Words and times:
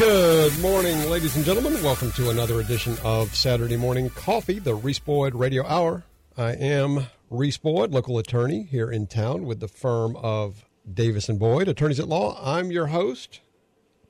Good 0.00 0.58
morning, 0.60 1.10
ladies 1.10 1.36
and 1.36 1.44
gentlemen. 1.44 1.74
Welcome 1.82 2.10
to 2.12 2.30
another 2.30 2.60
edition 2.60 2.96
of 3.04 3.36
Saturday 3.36 3.76
Morning 3.76 4.08
Coffee, 4.08 4.58
the 4.58 4.74
Reese 4.74 4.98
Boyd 4.98 5.34
Radio 5.34 5.62
Hour. 5.66 6.04
I 6.38 6.52
am 6.52 7.08
Reese 7.28 7.58
Boyd, 7.58 7.90
local 7.90 8.16
attorney 8.16 8.62
here 8.62 8.90
in 8.90 9.08
town 9.08 9.44
with 9.44 9.60
the 9.60 9.68
firm 9.68 10.16
of 10.16 10.64
Davis 10.90 11.28
and 11.28 11.38
Boyd, 11.38 11.68
attorneys 11.68 12.00
at 12.00 12.08
law. 12.08 12.40
I'm 12.42 12.70
your 12.70 12.86
host 12.86 13.42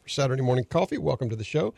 for 0.00 0.08
Saturday 0.08 0.42
Morning 0.42 0.64
Coffee. 0.64 0.97
Welcome 0.97 1.28
to 1.28 1.34
the 1.34 1.42
show. 1.42 1.74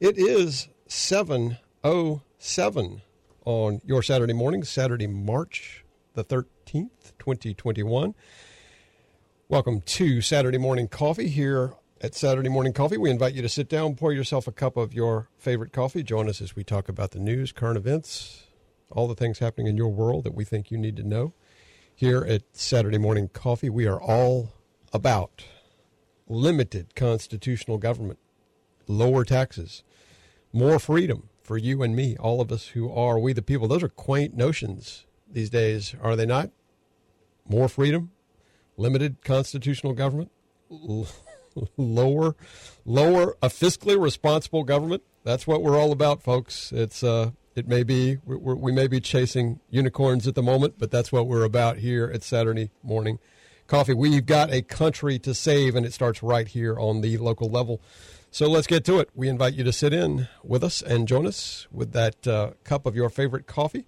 It 0.00 0.18
is 0.18 0.66
707 0.88 3.02
on 3.44 3.80
your 3.84 4.02
Saturday 4.02 4.32
morning, 4.32 4.64
Saturday, 4.64 5.06
March 5.06 5.84
the 6.14 6.24
13th, 6.24 7.12
2021. 7.20 8.16
Welcome 9.48 9.80
to 9.82 10.20
Saturday 10.20 10.58
Morning 10.58 10.88
Coffee 10.88 11.28
here 11.28 11.74
at 12.04 12.14
Saturday 12.14 12.50
Morning 12.50 12.74
Coffee. 12.74 12.98
We 12.98 13.08
invite 13.08 13.32
you 13.32 13.40
to 13.40 13.48
sit 13.48 13.66
down, 13.66 13.94
pour 13.94 14.12
yourself 14.12 14.46
a 14.46 14.52
cup 14.52 14.76
of 14.76 14.92
your 14.92 15.30
favorite 15.38 15.72
coffee. 15.72 16.02
Join 16.02 16.28
us 16.28 16.42
as 16.42 16.54
we 16.54 16.62
talk 16.62 16.90
about 16.90 17.12
the 17.12 17.18
news, 17.18 17.50
current 17.50 17.78
events, 17.78 18.44
all 18.90 19.08
the 19.08 19.14
things 19.14 19.38
happening 19.38 19.68
in 19.68 19.78
your 19.78 19.88
world 19.88 20.24
that 20.24 20.34
we 20.34 20.44
think 20.44 20.70
you 20.70 20.76
need 20.76 20.96
to 20.96 21.02
know. 21.02 21.32
Here 21.94 22.22
at 22.22 22.42
Saturday 22.52 22.98
Morning 22.98 23.28
Coffee, 23.28 23.70
we 23.70 23.86
are 23.86 23.98
all 23.98 24.52
about 24.92 25.46
limited 26.28 26.94
constitutional 26.94 27.78
government, 27.78 28.18
lower 28.86 29.24
taxes, 29.24 29.82
more 30.52 30.78
freedom 30.78 31.30
for 31.42 31.56
you 31.56 31.82
and 31.82 31.96
me, 31.96 32.18
all 32.18 32.42
of 32.42 32.52
us 32.52 32.68
who 32.68 32.92
are 32.92 33.18
we 33.18 33.32
the 33.32 33.40
people. 33.40 33.66
Those 33.66 33.82
are 33.82 33.88
quaint 33.88 34.36
notions 34.36 35.06
these 35.26 35.48
days, 35.48 35.94
are 36.02 36.16
they 36.16 36.26
not? 36.26 36.50
More 37.48 37.66
freedom, 37.66 38.10
limited 38.76 39.24
constitutional 39.24 39.94
government, 39.94 40.30
lower, 41.76 42.36
lower 42.84 43.36
a 43.42 43.48
fiscally 43.48 44.00
responsible 44.00 44.64
government. 44.64 45.02
That's 45.24 45.46
what 45.46 45.62
we're 45.62 45.78
all 45.78 45.92
about, 45.92 46.22
folks. 46.22 46.72
It's 46.72 47.02
uh, 47.02 47.30
it 47.54 47.68
may 47.68 47.82
be 47.82 48.18
we 48.26 48.72
may 48.72 48.86
be 48.86 49.00
chasing 49.00 49.60
unicorns 49.70 50.26
at 50.26 50.34
the 50.34 50.42
moment, 50.42 50.74
but 50.78 50.90
that's 50.90 51.12
what 51.12 51.26
we're 51.26 51.44
about 51.44 51.78
here 51.78 52.10
at 52.12 52.22
Saturday 52.22 52.70
morning 52.82 53.18
coffee. 53.66 53.94
We've 53.94 54.26
got 54.26 54.52
a 54.52 54.62
country 54.62 55.18
to 55.20 55.34
save, 55.34 55.74
and 55.74 55.86
it 55.86 55.92
starts 55.92 56.22
right 56.22 56.46
here 56.46 56.78
on 56.78 57.00
the 57.00 57.16
local 57.18 57.48
level. 57.48 57.80
So 58.30 58.48
let's 58.48 58.66
get 58.66 58.84
to 58.86 58.98
it. 58.98 59.10
We 59.14 59.28
invite 59.28 59.54
you 59.54 59.62
to 59.64 59.72
sit 59.72 59.92
in 59.92 60.28
with 60.42 60.64
us 60.64 60.82
and 60.82 61.06
join 61.06 61.26
us 61.26 61.68
with 61.70 61.92
that 61.92 62.26
uh, 62.26 62.50
cup 62.64 62.84
of 62.84 62.96
your 62.96 63.08
favorite 63.08 63.46
coffee. 63.46 63.86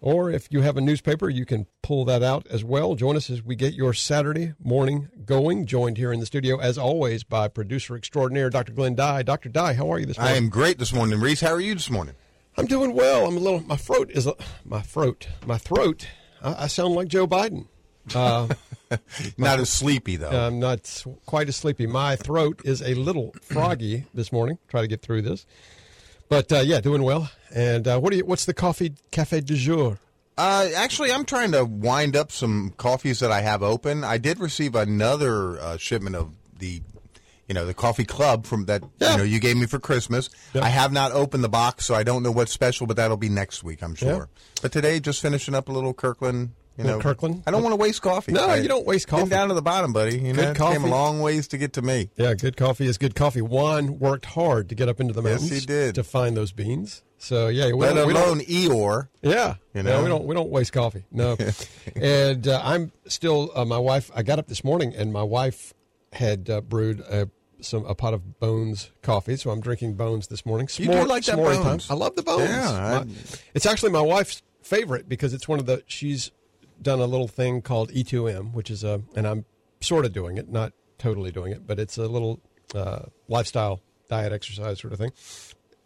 Or 0.00 0.30
if 0.30 0.48
you 0.50 0.60
have 0.62 0.76
a 0.76 0.80
newspaper, 0.80 1.28
you 1.28 1.44
can 1.44 1.66
pull 1.82 2.04
that 2.04 2.22
out 2.22 2.46
as 2.48 2.62
well. 2.62 2.94
Join 2.94 3.16
us 3.16 3.30
as 3.30 3.42
we 3.42 3.56
get 3.56 3.74
your 3.74 3.92
Saturday 3.92 4.54
morning 4.62 5.08
going. 5.24 5.66
Joined 5.66 5.96
here 5.98 6.12
in 6.12 6.20
the 6.20 6.26
studio, 6.26 6.58
as 6.60 6.78
always, 6.78 7.24
by 7.24 7.48
producer 7.48 7.96
extraordinaire 7.96 8.48
Dr. 8.48 8.72
Glenn 8.72 8.94
Dye. 8.94 9.22
Dr. 9.24 9.48
Dye, 9.48 9.74
how 9.74 9.92
are 9.92 9.98
you 9.98 10.06
this 10.06 10.18
morning? 10.18 10.34
I 10.34 10.36
am 10.36 10.48
great 10.48 10.78
this 10.78 10.92
morning, 10.92 11.18
Reese. 11.20 11.40
How 11.40 11.52
are 11.52 11.60
you 11.60 11.74
this 11.74 11.90
morning? 11.90 12.14
I'm 12.56 12.66
doing 12.66 12.94
well. 12.94 13.26
I'm 13.26 13.36
a 13.36 13.40
little. 13.40 13.60
My 13.60 13.76
throat 13.76 14.10
is 14.12 14.26
a, 14.26 14.34
my 14.64 14.82
throat. 14.82 15.28
My 15.46 15.58
throat. 15.58 16.06
I, 16.42 16.64
I 16.64 16.66
sound 16.68 16.94
like 16.94 17.08
Joe 17.08 17.26
Biden. 17.26 17.66
Uh, 18.14 18.48
Not 19.36 19.60
as 19.60 19.68
sleepy 19.68 20.16
though. 20.16 20.30
I'm 20.30 20.58
not 20.58 21.04
quite 21.26 21.48
as 21.48 21.56
sleepy. 21.56 21.86
My 21.86 22.16
throat 22.16 22.62
is 22.64 22.82
a 22.82 22.94
little 22.94 23.34
froggy 23.42 24.06
this 24.14 24.32
morning. 24.32 24.58
Try 24.68 24.80
to 24.80 24.86
get 24.86 25.02
through 25.02 25.22
this, 25.22 25.44
but 26.28 26.52
uh, 26.52 26.60
yeah, 26.60 26.80
doing 26.80 27.02
well. 27.02 27.30
And 27.54 27.86
uh, 27.88 27.98
what 27.98 28.10
do 28.10 28.18
you? 28.18 28.24
What's 28.26 28.44
the 28.44 28.54
coffee 28.54 28.94
cafe 29.10 29.40
du 29.40 29.56
jour? 29.56 29.98
Uh, 30.36 30.68
actually, 30.76 31.10
I'm 31.12 31.24
trying 31.24 31.50
to 31.52 31.64
wind 31.64 32.14
up 32.14 32.30
some 32.30 32.72
coffees 32.76 33.18
that 33.20 33.32
I 33.32 33.40
have 33.40 33.62
open. 33.62 34.04
I 34.04 34.18
did 34.18 34.38
receive 34.38 34.74
another 34.76 35.58
uh, 35.58 35.76
shipment 35.78 36.14
of 36.14 36.30
the, 36.60 36.80
you 37.48 37.54
know, 37.54 37.66
the 37.66 37.74
coffee 37.74 38.04
club 38.04 38.46
from 38.46 38.66
that 38.66 38.84
Yeah. 39.00 39.12
you 39.12 39.16
know 39.18 39.24
you 39.24 39.40
gave 39.40 39.56
me 39.56 39.66
for 39.66 39.80
Christmas. 39.80 40.30
Yep. 40.54 40.62
I 40.62 40.68
have 40.68 40.92
not 40.92 41.10
opened 41.10 41.42
the 41.42 41.48
box, 41.48 41.86
so 41.86 41.94
I 41.96 42.04
don't 42.04 42.22
know 42.22 42.30
what's 42.30 42.52
special, 42.52 42.86
but 42.86 42.96
that'll 42.96 43.16
be 43.16 43.28
next 43.28 43.64
week, 43.64 43.82
I'm 43.82 43.96
sure. 43.96 44.28
But 44.62 44.70
today, 44.70 45.00
just 45.00 45.20
finishing 45.22 45.54
up 45.56 45.68
a 45.68 45.72
little 45.72 45.92
Kirkland. 45.94 46.50
You 46.78 46.84
know, 46.84 47.00
Kirkland? 47.00 47.42
I 47.46 47.50
don't 47.50 47.62
want 47.64 47.72
to 47.72 47.76
waste 47.76 48.00
coffee. 48.02 48.32
No, 48.32 48.46
I- 48.46 48.56
you 48.56 48.68
don't 48.68 48.86
waste 48.86 49.08
coffee. 49.08 49.28
down 49.28 49.48
to 49.48 49.54
the 49.54 49.62
bottom, 49.62 49.92
buddy. 49.92 50.18
You 50.18 50.32
know, 50.32 50.42
Good 50.42 50.56
it 50.56 50.56
came 50.58 50.84
a 50.84 50.86
long 50.86 51.20
ways 51.20 51.48
to 51.48 51.58
get 51.58 51.72
to 51.72 51.82
me. 51.82 52.08
Yeah, 52.16 52.34
good 52.34 52.56
coffee 52.56 52.86
is 52.86 52.98
good 52.98 53.14
coffee. 53.16 53.42
Juan 53.42 53.98
worked 53.98 54.26
hard 54.26 54.68
to 54.68 54.74
get 54.76 54.88
up 54.88 55.00
into 55.00 55.12
the 55.12 55.20
mountains. 55.22 55.50
Yes, 55.50 55.60
he 55.60 55.66
did. 55.66 55.94
to 55.96 56.04
find 56.04 56.36
those 56.36 56.52
beans. 56.52 57.02
So 57.20 57.48
yeah, 57.48 57.66
we 57.66 57.72
Let 57.72 57.94
don't- 57.94 58.06
we 58.06 58.12
don't- 58.12 58.22
alone 58.22 58.40
Eeyore. 58.42 59.08
Yeah, 59.22 59.56
You 59.74 59.82
No, 59.82 59.90
know? 59.96 60.02
we 60.04 60.08
don't 60.08 60.24
we 60.24 60.34
don't 60.36 60.50
waste 60.50 60.72
coffee. 60.72 61.04
No, 61.10 61.36
and 61.96 62.46
uh, 62.46 62.60
I'm 62.62 62.92
still 63.06 63.50
uh, 63.54 63.64
my 63.64 63.78
wife. 63.78 64.10
I 64.14 64.22
got 64.22 64.38
up 64.38 64.46
this 64.46 64.62
morning 64.62 64.94
and 64.96 65.12
my 65.12 65.22
wife 65.24 65.74
had 66.12 66.48
uh, 66.48 66.60
brewed 66.60 67.00
a, 67.00 67.28
some 67.60 67.84
a 67.86 67.94
pot 67.96 68.14
of 68.14 68.38
Bones 68.38 68.92
coffee, 69.02 69.36
so 69.36 69.50
I'm 69.50 69.60
drinking 69.60 69.94
Bones 69.94 70.28
this 70.28 70.46
morning. 70.46 70.68
You 70.76 70.86
do 70.92 71.04
like 71.04 71.24
that 71.24 71.36
Bones. 71.36 71.86
time. 71.88 71.96
I 71.96 71.98
love 71.98 72.14
the 72.14 72.22
Bones. 72.22 72.48
Yeah, 72.48 72.70
I- 72.70 73.04
My- 73.04 73.10
it's 73.54 73.66
actually 73.66 73.90
my 73.90 74.00
wife's 74.00 74.42
favorite 74.62 75.08
because 75.08 75.32
it's 75.34 75.48
one 75.48 75.58
of 75.58 75.66
the 75.66 75.82
she's 75.86 76.30
done 76.80 77.00
a 77.00 77.06
little 77.06 77.28
thing 77.28 77.62
called 77.62 77.90
E2M, 77.90 78.52
which 78.52 78.70
is 78.70 78.84
a 78.84 79.02
and 79.14 79.26
I'm 79.26 79.44
sort 79.80 80.04
of 80.04 80.12
doing 80.12 80.38
it, 80.38 80.50
not 80.50 80.72
totally 80.98 81.30
doing 81.30 81.52
it, 81.52 81.66
but 81.66 81.78
it's 81.78 81.96
a 81.98 82.06
little 82.06 82.40
uh, 82.74 83.02
lifestyle 83.28 83.80
diet 84.08 84.32
exercise 84.32 84.80
sort 84.80 84.92
of 84.92 84.98
thing. 84.98 85.12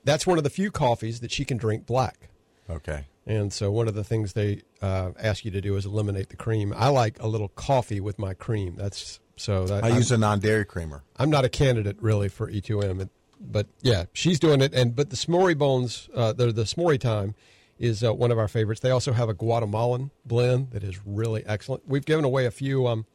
That's 0.05 0.27
one 0.27 0.39
of 0.39 0.45
the 0.45 0.51
few 0.51 0.71
coffees 0.71 1.21
that 1.21 1.31
she 1.31 1.45
can 1.45 1.57
drink 1.57 1.87
black. 1.87 2.29
Okay. 2.69 3.07
And 3.27 3.53
so 3.53 3.71
one 3.71 3.87
of 3.87 3.95
the 3.95 4.03
things 4.03 4.33
they 4.33 4.63
uh, 4.81 5.13
ask 5.19 5.45
you 5.45 5.51
to 5.53 5.61
do 5.61 5.77
is 5.77 5.87
eliminate 5.87 6.31
the 6.31 6.37
cream. 6.37 6.73
I 6.77 6.89
like 6.89 7.21
a 7.21 7.29
little 7.29 7.49
coffee 7.49 8.01
with 8.01 8.19
my 8.19 8.35
cream. 8.35 8.75
That's 8.77 9.21
so 9.37 9.67
that 9.67 9.85
I 9.85 9.91
I'm, 9.91 9.97
use 9.97 10.11
a 10.11 10.19
non-dairy 10.19 10.65
creamer. 10.65 11.05
I'm 11.17 11.31
not 11.31 11.45
a 11.45 11.49
candidate 11.49 11.97
really 12.01 12.29
for 12.29 12.51
E2M, 12.51 13.09
but 13.41 13.67
yeah, 13.81 14.05
she's 14.13 14.41
doing 14.41 14.61
it. 14.61 14.75
And 14.75 14.97
but 14.97 15.11
the 15.11 15.17
S'more 15.17 15.57
Bones, 15.57 16.09
uh, 16.15 16.33
the 16.33 16.53
the 16.53 16.65
S'more 16.65 16.99
Time, 16.99 17.35
is 17.79 18.03
uh, 18.05 18.13
one 18.15 18.31
of 18.31 18.39
our 18.39 18.49
favorites. 18.49 18.81
They 18.81 18.91
also 18.91 19.13
have 19.13 19.29
a 19.29 19.35
Guatemalan 19.35 20.11
blend 20.25 20.71
that 20.73 20.85
is 20.85 21.01
really 21.07 21.43
excellent. 21.47 21.83
We've 21.89 22.05
given 22.05 22.25
away 22.25 22.47
a 22.47 22.51
few. 22.51 22.87
Um, 22.87 23.07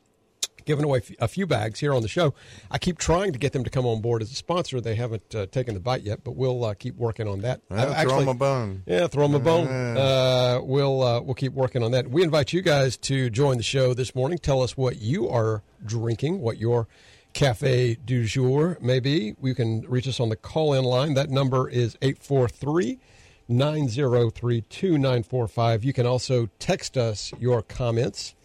Given 0.65 0.83
away 0.83 1.01
a 1.19 1.29
few 1.29 1.47
bags 1.47 1.79
here 1.79 1.93
on 1.93 2.01
the 2.01 2.09
show. 2.09 2.33
I 2.69 2.77
keep 2.77 2.97
trying 2.97 3.31
to 3.31 3.39
get 3.39 3.53
them 3.53 3.63
to 3.63 3.69
come 3.69 3.85
on 3.85 4.01
board 4.01 4.21
as 4.21 4.33
a 4.33 4.35
sponsor. 4.35 4.81
They 4.81 4.95
haven't 4.95 5.33
uh, 5.33 5.45
taken 5.45 5.75
the 5.75 5.79
bite 5.79 6.01
yet, 6.01 6.25
but 6.25 6.35
we'll 6.35 6.65
uh, 6.65 6.73
keep 6.73 6.97
working 6.97 7.25
on 7.25 7.39
that. 7.39 7.61
Well, 7.69 7.93
I've 7.93 8.05
throw 8.09 8.19
'em 8.19 8.27
a 8.27 8.33
bone. 8.33 8.83
yeah, 8.85 9.07
throw 9.07 9.27
them 9.29 9.35
a 9.35 9.39
bone. 9.39 9.65
Uh, 9.95 10.59
we'll 10.61 11.01
uh, 11.03 11.21
we'll 11.21 11.35
keep 11.35 11.53
working 11.53 11.83
on 11.83 11.91
that. 11.91 12.09
We 12.09 12.21
invite 12.21 12.51
you 12.51 12.61
guys 12.61 12.97
to 12.97 13.29
join 13.29 13.55
the 13.55 13.63
show 13.63 13.93
this 13.93 14.13
morning. 14.13 14.39
Tell 14.39 14.61
us 14.61 14.75
what 14.75 14.97
you 14.97 15.29
are 15.29 15.63
drinking, 15.85 16.41
what 16.41 16.57
your 16.57 16.89
cafe 17.31 17.95
du 18.03 18.25
jour 18.25 18.77
may 18.81 18.99
be. 18.99 19.35
You 19.41 19.55
can 19.55 19.83
reach 19.87 20.07
us 20.07 20.19
on 20.19 20.27
the 20.27 20.35
call 20.35 20.73
in 20.73 20.83
line. 20.83 21.13
That 21.13 21.29
number 21.29 21.69
is 21.69 21.97
843 22.01 22.99
903 23.47 24.61
2945. 24.61 25.83
You 25.83 25.93
can 25.93 26.05
also 26.05 26.49
text 26.59 26.97
us 26.97 27.31
your 27.39 27.61
comments. 27.61 28.35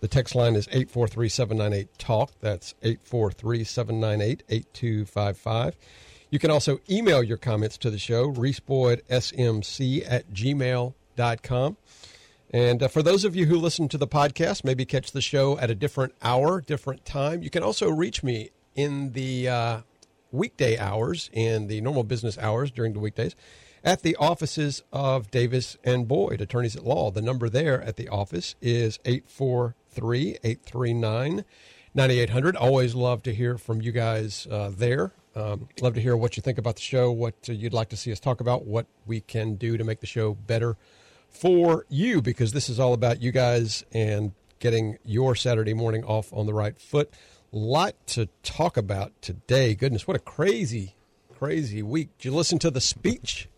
The 0.00 0.08
text 0.08 0.34
line 0.34 0.56
is 0.56 0.66
843 0.68 1.28
798 1.28 1.98
TALK. 1.98 2.32
That's 2.40 2.74
843 2.82 3.64
798 3.64 4.42
8255. 4.48 5.76
You 6.30 6.38
can 6.38 6.50
also 6.50 6.80
email 6.90 7.22
your 7.22 7.36
comments 7.36 7.76
to 7.78 7.90
the 7.90 7.98
show, 7.98 8.32
reeseboydsmc 8.32 10.04
at 10.10 10.32
gmail.com. 10.32 11.76
And 12.54 12.82
uh, 12.82 12.88
for 12.88 13.02
those 13.02 13.24
of 13.24 13.36
you 13.36 13.46
who 13.46 13.56
listen 13.56 13.88
to 13.88 13.98
the 13.98 14.06
podcast, 14.06 14.64
maybe 14.64 14.84
catch 14.84 15.12
the 15.12 15.20
show 15.20 15.58
at 15.58 15.70
a 15.70 15.74
different 15.74 16.14
hour, 16.22 16.60
different 16.60 17.04
time, 17.04 17.42
you 17.42 17.50
can 17.50 17.62
also 17.62 17.90
reach 17.90 18.22
me 18.22 18.50
in 18.74 19.12
the 19.12 19.48
uh, 19.48 19.80
weekday 20.30 20.78
hours, 20.78 21.30
in 21.32 21.68
the 21.68 21.80
normal 21.80 22.04
business 22.04 22.36
hours 22.38 22.70
during 22.70 22.92
the 22.92 22.98
weekdays, 22.98 23.36
at 23.84 24.02
the 24.02 24.16
offices 24.16 24.82
of 24.92 25.30
Davis 25.30 25.76
and 25.84 26.06
Boyd, 26.06 26.40
attorneys 26.40 26.76
at 26.76 26.84
law. 26.84 27.10
The 27.10 27.22
number 27.22 27.48
there 27.48 27.82
at 27.82 27.96
the 27.96 28.08
office 28.08 28.54
is 28.60 28.98
843 29.04 30.38
839 30.42 31.44
9800. 31.94 32.56
Always 32.56 32.94
love 32.94 33.22
to 33.24 33.34
hear 33.34 33.58
from 33.58 33.82
you 33.82 33.92
guys 33.92 34.46
uh, 34.50 34.70
there. 34.74 35.12
Um, 35.34 35.68
love 35.80 35.94
to 35.94 36.00
hear 36.00 36.16
what 36.16 36.36
you 36.36 36.42
think 36.42 36.58
about 36.58 36.76
the 36.76 36.82
show, 36.82 37.10
what 37.10 37.34
uh, 37.48 37.52
you'd 37.52 37.72
like 37.72 37.88
to 37.90 37.96
see 37.96 38.12
us 38.12 38.20
talk 38.20 38.40
about, 38.40 38.66
what 38.66 38.86
we 39.06 39.20
can 39.20 39.54
do 39.54 39.76
to 39.76 39.84
make 39.84 40.00
the 40.00 40.06
show 40.06 40.34
better 40.34 40.76
for 41.28 41.86
you, 41.88 42.20
because 42.20 42.52
this 42.52 42.68
is 42.68 42.78
all 42.78 42.92
about 42.92 43.22
you 43.22 43.32
guys 43.32 43.84
and 43.92 44.32
getting 44.58 44.98
your 45.04 45.34
Saturday 45.34 45.74
morning 45.74 46.04
off 46.04 46.32
on 46.32 46.46
the 46.46 46.54
right 46.54 46.78
foot. 46.78 47.12
Lot 47.50 47.94
to 48.08 48.28
talk 48.42 48.76
about 48.76 49.12
today. 49.22 49.74
Goodness, 49.74 50.06
what 50.06 50.16
a 50.16 50.20
crazy, 50.20 50.94
crazy 51.38 51.82
week. 51.82 52.10
Did 52.18 52.26
you 52.26 52.34
listen 52.34 52.58
to 52.60 52.70
the 52.70 52.80
speech? 52.80 53.48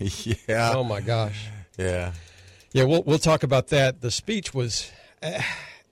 yeah. 0.48 0.72
Oh 0.74 0.84
my 0.84 1.00
gosh. 1.00 1.46
Yeah. 1.78 2.12
Yeah, 2.72 2.84
we'll 2.84 3.02
we'll 3.02 3.18
talk 3.18 3.42
about 3.42 3.68
that. 3.68 4.00
The 4.00 4.10
speech 4.10 4.54
was, 4.54 4.90
uh, 5.22 5.42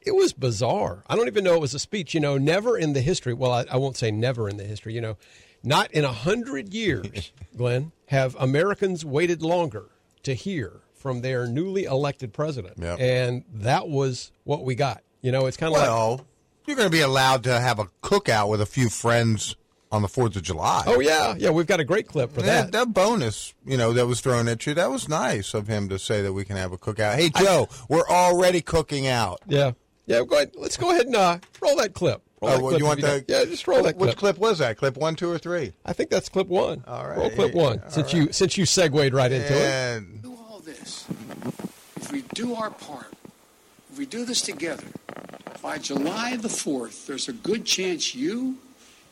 it 0.01 0.15
was 0.15 0.33
bizarre. 0.33 1.03
I 1.09 1.17
don't 1.17 1.27
even 1.27 1.43
know 1.45 1.55
it 1.55 1.61
was 1.61 1.75
a 1.75 1.79
speech. 1.79 2.15
You 2.15 2.21
know, 2.21 2.39
never 2.39 2.79
in 2.79 2.93
the 2.93 3.01
history. 3.01 3.35
Well, 3.35 3.53
I, 3.53 3.65
I 3.71 3.77
won't 3.77 3.97
say 3.97 4.11
never 4.11 4.49
in 4.49 4.57
the 4.57 4.65
history. 4.65 4.95
You 4.95 5.01
know, 5.01 5.17
not 5.63 5.91
in 5.93 6.05
a 6.05 6.13
hundred 6.13 6.73
years, 6.73 7.33
Glenn, 7.57 7.91
have 8.07 8.37
Americans 8.39 9.05
waited 9.05 9.43
longer 9.43 9.87
to 10.23 10.35
hear 10.35 10.81
from 10.95 11.21
their 11.23 11.47
newly 11.47 11.85
elected 11.85 12.33
president, 12.33 12.75
Yep. 12.79 12.99
and 13.01 13.45
that 13.55 13.89
was 13.89 14.31
what 14.45 14.65
we 14.65 14.75
got. 14.75 15.03
You 15.21 15.33
know, 15.33 15.47
it's 15.47 15.57
kind 15.57 15.75
of 15.75 15.81
like. 15.81 15.89
Well, 15.89 16.27
you're 16.67 16.77
going 16.77 16.89
to 16.91 16.97
be 16.97 17.01
allowed 17.01 17.43
to 17.45 17.59
have 17.59 17.79
a 17.81 17.87
cookout 18.03 18.49
with 18.49 18.61
a 18.61 18.67
few 18.67 18.89
friends 18.89 19.57
on 19.91 20.03
the 20.03 20.09
4th 20.09 20.37
of 20.37 20.43
July. 20.43 20.83
Oh 20.87 21.01
yeah, 21.01 21.35
yeah. 21.39 21.51
We've 21.51 21.67
got 21.67 21.81
a 21.81 21.85
great 21.85 22.07
clip 22.09 22.33
for 22.33 22.41
Yeah, 22.41 22.63
that. 22.63 22.73
that 22.73 22.93
bonus, 22.95 23.55
you 23.65 23.77
know, 23.77 23.93
that 23.93 24.07
was 24.07 24.21
thrown 24.21 24.49
at 24.49 24.67
you, 24.67 24.75
that 24.75 24.91
was 24.91 25.09
nice 25.09 25.55
of 25.55 25.67
him 25.69 25.89
to 25.89 25.99
say 25.99 26.23
that 26.23 26.33
we 26.33 26.45
can 26.45 26.57
have 26.57 26.73
a 26.73 26.79
cookout. 26.79 27.15
Hey, 27.17 27.31
Joe, 27.31 27.69
we're 27.89 28.07
already 28.09 28.61
cooking 28.61 29.07
out. 29.07 29.41
Yeah, 29.47 29.73
yeah. 30.07 30.23
Go 30.25 30.37
ahead. 30.37 30.53
Let's 30.57 30.77
go 30.77 30.91
ahead 30.91 31.07
and 31.07 31.17
uh, 31.17 31.39
roll 31.61 31.77
that 31.77 31.95
clip. 31.95 32.23
Roll 32.41 32.51
Oh, 32.51 32.55
that 32.55 32.63
well, 32.63 32.71
clip 32.71 32.81
you 32.81 32.87
want 32.87 33.01
don't- 33.01 33.27
the? 33.27 33.33
Yeah, 33.33 33.45
just 33.47 33.67
roll 33.67 33.83
that 33.83 33.97
clip. 33.97 34.11
Which 34.11 34.17
clip 34.19 34.39
was 34.39 34.59
that? 34.59 34.77
Clip 34.77 34.97
one, 34.97 35.17
two, 35.17 35.31
or 35.31 35.39
three? 35.39 35.73
I 35.85 35.93
think 35.93 36.11
that's 36.11 36.29
clip 36.29 36.49
one. 36.49 36.85
All 36.87 37.07
right. 37.09 37.19
Roll 37.19 37.31
clip 37.31 37.55
one. 37.55 37.81
All 37.83 37.91
since 37.91 38.13
you 38.13 38.31
since 38.33 38.57
you 38.57 38.65
segued 38.67 39.13
right 39.15 39.33
into 39.33 39.53
it. 39.55 39.63
And 39.63 40.23
do 40.23 40.37
all 40.49 40.61
this, 40.61 41.07
if 41.97 42.13
we 42.13 42.23
do 42.35 42.55
our 42.55 42.71
part, 42.71 43.13
if 43.91 43.99
we 43.99 44.07
do 44.07 44.25
this 44.25 44.41
together, 44.43 44.85
by 45.63 45.79
July 45.79 46.37
the 46.37 46.47
4th, 46.49 47.07
there's 47.07 47.29
a 47.29 47.33
good 47.33 47.65
chance 47.65 48.15
you, 48.15 48.59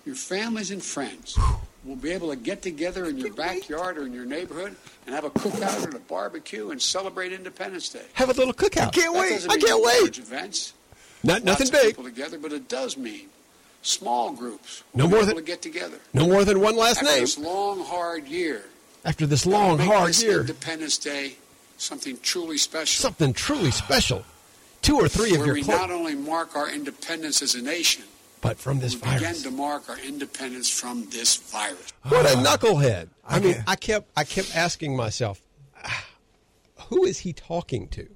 your 0.07 0.15
families, 0.15 0.71
and 0.71 0.83
friends 0.83 1.39
will 1.85 1.97
be 1.97 2.11
able 2.11 2.31
to 2.31 2.37
get 2.37 2.63
together 2.63 3.05
in 3.07 3.19
your 3.19 3.33
backyard 3.35 3.99
or 3.99 4.07
in 4.07 4.13
your 4.13 4.25
neighborhood 4.25 4.75
and 5.07 5.15
have 5.15 5.25
a 5.25 5.31
cookout 5.31 5.93
or 5.93 5.97
a 5.97 6.01
barbecue 6.01 6.71
and 6.71 6.81
celebrate 6.81 7.33
Independence 7.33 7.89
Day. 7.91 8.03
Have 8.15 8.31
a 8.31 8.33
little 8.33 8.55
cookout. 8.55 8.89
I 8.89 8.91
can't 8.91 9.13
That 9.15 9.21
wait. 9.21 9.31
doesn't 9.31 9.51
I 9.53 9.57
can't 9.59 9.85
wait. 9.85 10.01
large 10.03 10.19
Events, 10.19 10.73
Not 11.23 11.45
nothing 11.45 11.67
of 11.67 11.73
big. 11.73 11.87
people 11.89 12.05
together, 12.05 12.39
but 12.39 12.53
it 12.53 12.69
does 12.69 12.97
mean 12.97 13.27
small 13.83 14.33
groups. 14.33 14.83
No 14.95 15.05
be 15.05 15.11
more 15.11 15.19
able 15.19 15.27
than- 15.29 15.37
to 15.37 15.43
get 15.43 15.63
together. 15.63 15.99
No 16.15 16.27
more 16.27 16.45
than 16.45 16.61
one 16.61 16.77
last 16.77 17.03
name. 17.03 17.07
After 17.09 17.15
name. 17.17 17.21
this 17.25 17.39
long, 17.39 17.85
hard 17.85 18.27
year, 18.27 18.65
After 19.05 19.27
this 19.27 19.47
long, 19.47 19.79
hard 19.79 20.09
this 20.11 20.23
year, 20.23 20.41
Independence 20.41 20.99
Day 20.99 21.37
something 21.79 22.19
truly 22.23 22.59
special. 22.59 23.01
something 23.03 23.33
truly 23.33 23.71
special. 23.71 24.25
Two 24.83 24.97
or 24.97 25.09
three 25.09 25.31
of 25.31 25.37
your. 25.39 25.47
where 25.47 25.55
we 25.55 25.63
close, 25.63 25.79
not 25.79 25.91
only 25.91 26.15
mark 26.15 26.55
our 26.57 26.69
independence 26.69 27.43
as 27.43 27.55
a 27.55 27.63
nation, 27.63 28.05
but 28.49 28.59
from 28.59 28.79
this 28.81 28.95
we 28.95 29.01
begin 29.01 29.19
virus. 29.21 29.43
to 29.43 29.51
mark 29.51 29.89
our 29.89 29.99
independence 30.01 30.69
from 30.69 31.09
this 31.11 31.37
virus. 31.37 31.93
What 32.09 32.27
a 32.27 32.37
knucklehead! 32.37 33.09
I 33.27 33.41
mean, 33.41 33.63
I 33.67 33.77
kept 33.77 34.09
I 34.17 34.25
kept 34.25 34.55
asking 34.57 34.97
myself, 34.97 35.41
ah, 35.85 36.05
who 36.89 37.05
is 37.05 37.19
he 37.21 37.33
talking 37.33 37.89
to? 37.89 38.09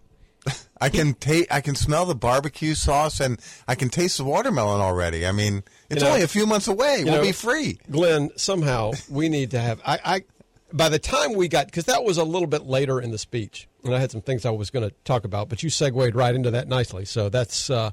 I 0.80 0.88
can 0.88 1.14
ta- 1.14 1.46
I 1.50 1.60
can 1.60 1.74
smell 1.74 2.06
the 2.06 2.14
barbecue 2.14 2.74
sauce, 2.74 3.20
and 3.20 3.40
I 3.68 3.74
can 3.74 3.88
taste 3.88 4.18
the 4.18 4.24
watermelon 4.24 4.80
already. 4.80 5.26
I 5.26 5.32
mean, 5.32 5.64
it's 5.90 6.00
You 6.00 6.06
know- 6.06 6.12
only 6.14 6.22
a 6.24 6.28
few 6.28 6.46
months 6.46 6.68
away. 6.68 7.04
We'll 7.04 7.16
know- 7.16 7.22
be 7.22 7.32
free. 7.32 7.78
Glenn, 7.90 8.30
somehow 8.36 8.92
we 9.10 9.28
need 9.28 9.50
to 9.50 9.60
have. 9.60 9.80
I, 9.84 9.98
I 10.04 10.24
by 10.72 10.88
the 10.88 10.98
time 11.00 11.34
we 11.34 11.48
got 11.48 11.66
because 11.66 11.86
that 11.86 12.04
was 12.04 12.16
a 12.16 12.24
little 12.24 12.46
bit 12.48 12.62
later 12.66 13.00
in 13.00 13.10
the 13.10 13.18
speech, 13.18 13.68
and 13.84 13.94
I 13.94 13.98
had 13.98 14.10
some 14.10 14.20
things 14.22 14.46
I 14.46 14.50
was 14.50 14.70
going 14.70 14.88
to 14.88 14.94
talk 15.04 15.24
about, 15.24 15.48
but 15.48 15.62
you 15.62 15.68
segued 15.70 16.14
right 16.14 16.34
into 16.34 16.50
that 16.52 16.68
nicely. 16.68 17.04
So 17.04 17.28
that's 17.28 17.68
uh, 17.70 17.90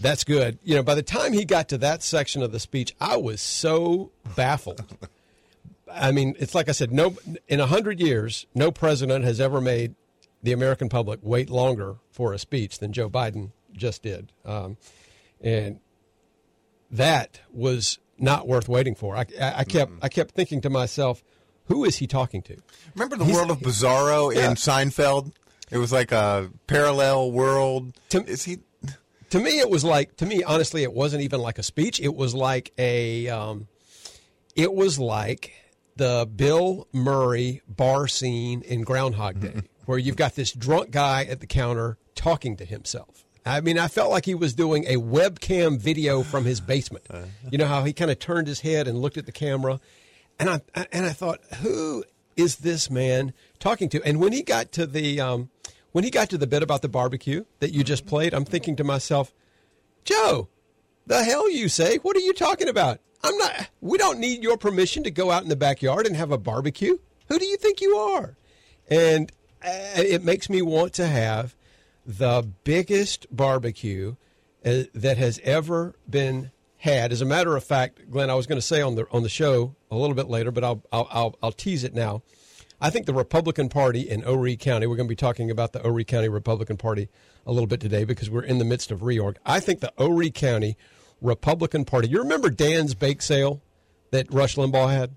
that's 0.00 0.24
good. 0.24 0.58
You 0.62 0.74
know, 0.76 0.82
by 0.82 0.94
the 0.94 1.02
time 1.02 1.32
he 1.32 1.44
got 1.44 1.68
to 1.70 1.78
that 1.78 2.02
section 2.02 2.42
of 2.42 2.52
the 2.52 2.60
speech, 2.60 2.94
I 3.00 3.16
was 3.16 3.40
so 3.40 4.10
baffled. 4.36 4.84
I 5.92 6.10
mean, 6.12 6.34
it's 6.38 6.54
like 6.54 6.68
I 6.68 6.72
said, 6.72 6.90
no, 6.92 7.16
in 7.48 7.60
a 7.60 7.66
hundred 7.66 8.00
years, 8.00 8.46
no 8.54 8.70
president 8.70 9.24
has 9.24 9.40
ever 9.40 9.60
made 9.60 9.94
the 10.42 10.52
American 10.52 10.88
public 10.88 11.20
wait 11.22 11.50
longer 11.50 11.96
for 12.10 12.32
a 12.32 12.38
speech 12.38 12.78
than 12.78 12.92
Joe 12.92 13.08
Biden 13.10 13.52
just 13.72 14.02
did, 14.02 14.32
um, 14.44 14.76
and 15.40 15.80
that 16.90 17.40
was 17.52 17.98
not 18.18 18.46
worth 18.46 18.68
waiting 18.68 18.94
for. 18.94 19.16
I, 19.16 19.24
I, 19.40 19.52
I 19.58 19.64
kept 19.64 19.92
I 20.02 20.08
kept 20.08 20.34
thinking 20.34 20.60
to 20.62 20.70
myself, 20.70 21.22
who 21.66 21.84
is 21.84 21.96
he 21.98 22.06
talking 22.06 22.42
to? 22.42 22.56
Remember 22.94 23.16
the 23.16 23.24
He's- 23.24 23.36
world 23.36 23.50
of 23.50 23.60
Bizarro 23.60 24.34
Yeah. 24.34 24.50
in 24.50 24.56
Seinfeld? 24.56 25.32
It 25.70 25.78
was 25.78 25.90
like 25.92 26.12
a 26.12 26.50
parallel 26.66 27.32
world. 27.32 27.94
To- 28.10 28.24
Is 28.26 28.44
he? 28.44 28.58
To 29.32 29.40
me, 29.40 29.60
it 29.60 29.70
was 29.70 29.82
like 29.82 30.14
to 30.18 30.26
me, 30.26 30.42
honestly, 30.44 30.82
it 30.82 30.92
wasn't 30.92 31.22
even 31.22 31.40
like 31.40 31.58
a 31.58 31.62
speech. 31.62 31.98
It 31.98 32.14
was 32.14 32.34
like 32.34 32.70
a, 32.76 33.30
um, 33.30 33.66
it 34.54 34.74
was 34.74 34.98
like 34.98 35.52
the 35.96 36.28
Bill 36.36 36.86
Murray 36.92 37.62
bar 37.66 38.08
scene 38.08 38.60
in 38.60 38.82
Groundhog 38.82 39.40
Day, 39.40 39.62
where 39.86 39.96
you've 39.96 40.16
got 40.16 40.34
this 40.34 40.52
drunk 40.52 40.90
guy 40.90 41.24
at 41.24 41.40
the 41.40 41.46
counter 41.46 41.96
talking 42.14 42.58
to 42.58 42.66
himself. 42.66 43.24
I 43.46 43.62
mean, 43.62 43.78
I 43.78 43.88
felt 43.88 44.10
like 44.10 44.26
he 44.26 44.34
was 44.34 44.52
doing 44.52 44.84
a 44.84 44.96
webcam 44.96 45.80
video 45.80 46.22
from 46.22 46.44
his 46.44 46.60
basement. 46.60 47.06
You 47.50 47.56
know 47.56 47.66
how 47.66 47.84
he 47.84 47.94
kind 47.94 48.10
of 48.10 48.18
turned 48.18 48.48
his 48.48 48.60
head 48.60 48.86
and 48.86 49.00
looked 49.00 49.16
at 49.16 49.24
the 49.24 49.32
camera, 49.32 49.80
and 50.38 50.50
I 50.50 50.60
and 50.92 51.06
I 51.06 51.12
thought, 51.14 51.40
who 51.62 52.04
is 52.36 52.56
this 52.56 52.90
man 52.90 53.32
talking 53.58 53.88
to? 53.88 54.02
And 54.04 54.20
when 54.20 54.32
he 54.32 54.42
got 54.42 54.72
to 54.72 54.86
the 54.86 55.22
um, 55.22 55.48
when 55.92 56.04
he 56.04 56.10
got 56.10 56.30
to 56.30 56.38
the 56.38 56.46
bit 56.46 56.62
about 56.62 56.82
the 56.82 56.88
barbecue 56.88 57.44
that 57.60 57.72
you 57.72 57.84
just 57.84 58.06
played, 58.06 58.34
I'm 58.34 58.44
thinking 58.44 58.76
to 58.76 58.84
myself, 58.84 59.32
Joe, 60.04 60.48
the 61.06 61.22
hell 61.22 61.50
you 61.50 61.68
say? 61.68 61.98
What 61.98 62.16
are 62.16 62.20
you 62.20 62.32
talking 62.32 62.68
about? 62.68 63.00
I'm 63.22 63.36
not. 63.36 63.70
We 63.80 63.98
don't 63.98 64.18
need 64.18 64.42
your 64.42 64.56
permission 64.56 65.04
to 65.04 65.10
go 65.10 65.30
out 65.30 65.42
in 65.42 65.48
the 65.48 65.56
backyard 65.56 66.06
and 66.06 66.16
have 66.16 66.32
a 66.32 66.38
barbecue. 66.38 66.98
Who 67.28 67.38
do 67.38 67.44
you 67.46 67.56
think 67.56 67.80
you 67.80 67.96
are? 67.96 68.36
And 68.88 69.30
uh, 69.64 69.70
it 69.96 70.24
makes 70.24 70.50
me 70.50 70.60
want 70.60 70.92
to 70.94 71.06
have 71.06 71.54
the 72.04 72.48
biggest 72.64 73.26
barbecue 73.30 74.16
uh, 74.64 74.82
that 74.94 75.18
has 75.18 75.40
ever 75.44 75.94
been 76.08 76.50
had. 76.78 77.12
As 77.12 77.20
a 77.20 77.24
matter 77.24 77.56
of 77.56 77.62
fact, 77.62 78.10
Glenn, 78.10 78.28
I 78.28 78.34
was 78.34 78.46
going 78.46 78.58
to 78.58 78.66
say 78.66 78.82
on 78.82 78.96
the 78.96 79.06
on 79.12 79.22
the 79.22 79.28
show 79.28 79.76
a 79.90 79.96
little 79.96 80.16
bit 80.16 80.28
later, 80.28 80.50
but 80.50 80.64
I'll 80.64 80.82
I'll 80.92 81.08
I'll, 81.10 81.38
I'll 81.42 81.52
tease 81.52 81.84
it 81.84 81.94
now. 81.94 82.22
I 82.82 82.90
think 82.90 83.06
the 83.06 83.14
Republican 83.14 83.68
Party 83.68 84.00
in 84.00 84.22
Horry 84.22 84.56
County. 84.56 84.88
We're 84.88 84.96
going 84.96 85.06
to 85.06 85.12
be 85.12 85.14
talking 85.14 85.52
about 85.52 85.72
the 85.72 85.78
Horry 85.78 86.04
County 86.04 86.28
Republican 86.28 86.76
Party 86.76 87.08
a 87.46 87.52
little 87.52 87.68
bit 87.68 87.78
today 87.78 88.02
because 88.02 88.28
we're 88.28 88.42
in 88.42 88.58
the 88.58 88.64
midst 88.64 88.90
of 88.90 89.02
reorg. 89.02 89.36
I 89.46 89.60
think 89.60 89.78
the 89.78 89.92
Horry 89.96 90.32
County 90.32 90.76
Republican 91.20 91.84
Party. 91.84 92.08
You 92.08 92.18
remember 92.18 92.50
Dan's 92.50 92.96
bake 92.96 93.22
sale 93.22 93.62
that 94.10 94.26
Rush 94.34 94.56
Limbaugh 94.56 94.90
had? 94.90 95.14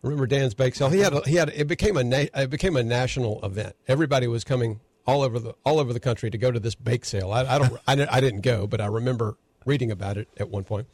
Remember 0.00 0.26
Dan's 0.26 0.54
bake 0.54 0.74
sale? 0.74 0.88
He 0.88 1.00
had 1.00 1.12
a, 1.12 1.20
he 1.28 1.34
had 1.34 1.50
it 1.50 1.66
became 1.66 1.98
a 1.98 2.04
na- 2.04 2.24
it 2.34 2.48
became 2.48 2.74
a 2.76 2.82
national 2.82 3.44
event. 3.44 3.76
Everybody 3.86 4.26
was 4.26 4.42
coming 4.42 4.80
all 5.06 5.20
over 5.20 5.38
the 5.38 5.54
all 5.62 5.78
over 5.78 5.92
the 5.92 6.00
country 6.00 6.30
to 6.30 6.38
go 6.38 6.50
to 6.50 6.58
this 6.58 6.74
bake 6.74 7.04
sale. 7.04 7.32
I, 7.32 7.44
I 7.44 7.58
don't 7.58 7.78
I, 7.86 8.16
I 8.16 8.20
didn't 8.20 8.40
go, 8.40 8.66
but 8.66 8.80
I 8.80 8.86
remember 8.86 9.36
reading 9.66 9.90
about 9.90 10.16
it 10.16 10.28
at 10.38 10.48
one 10.48 10.64
point. 10.64 10.86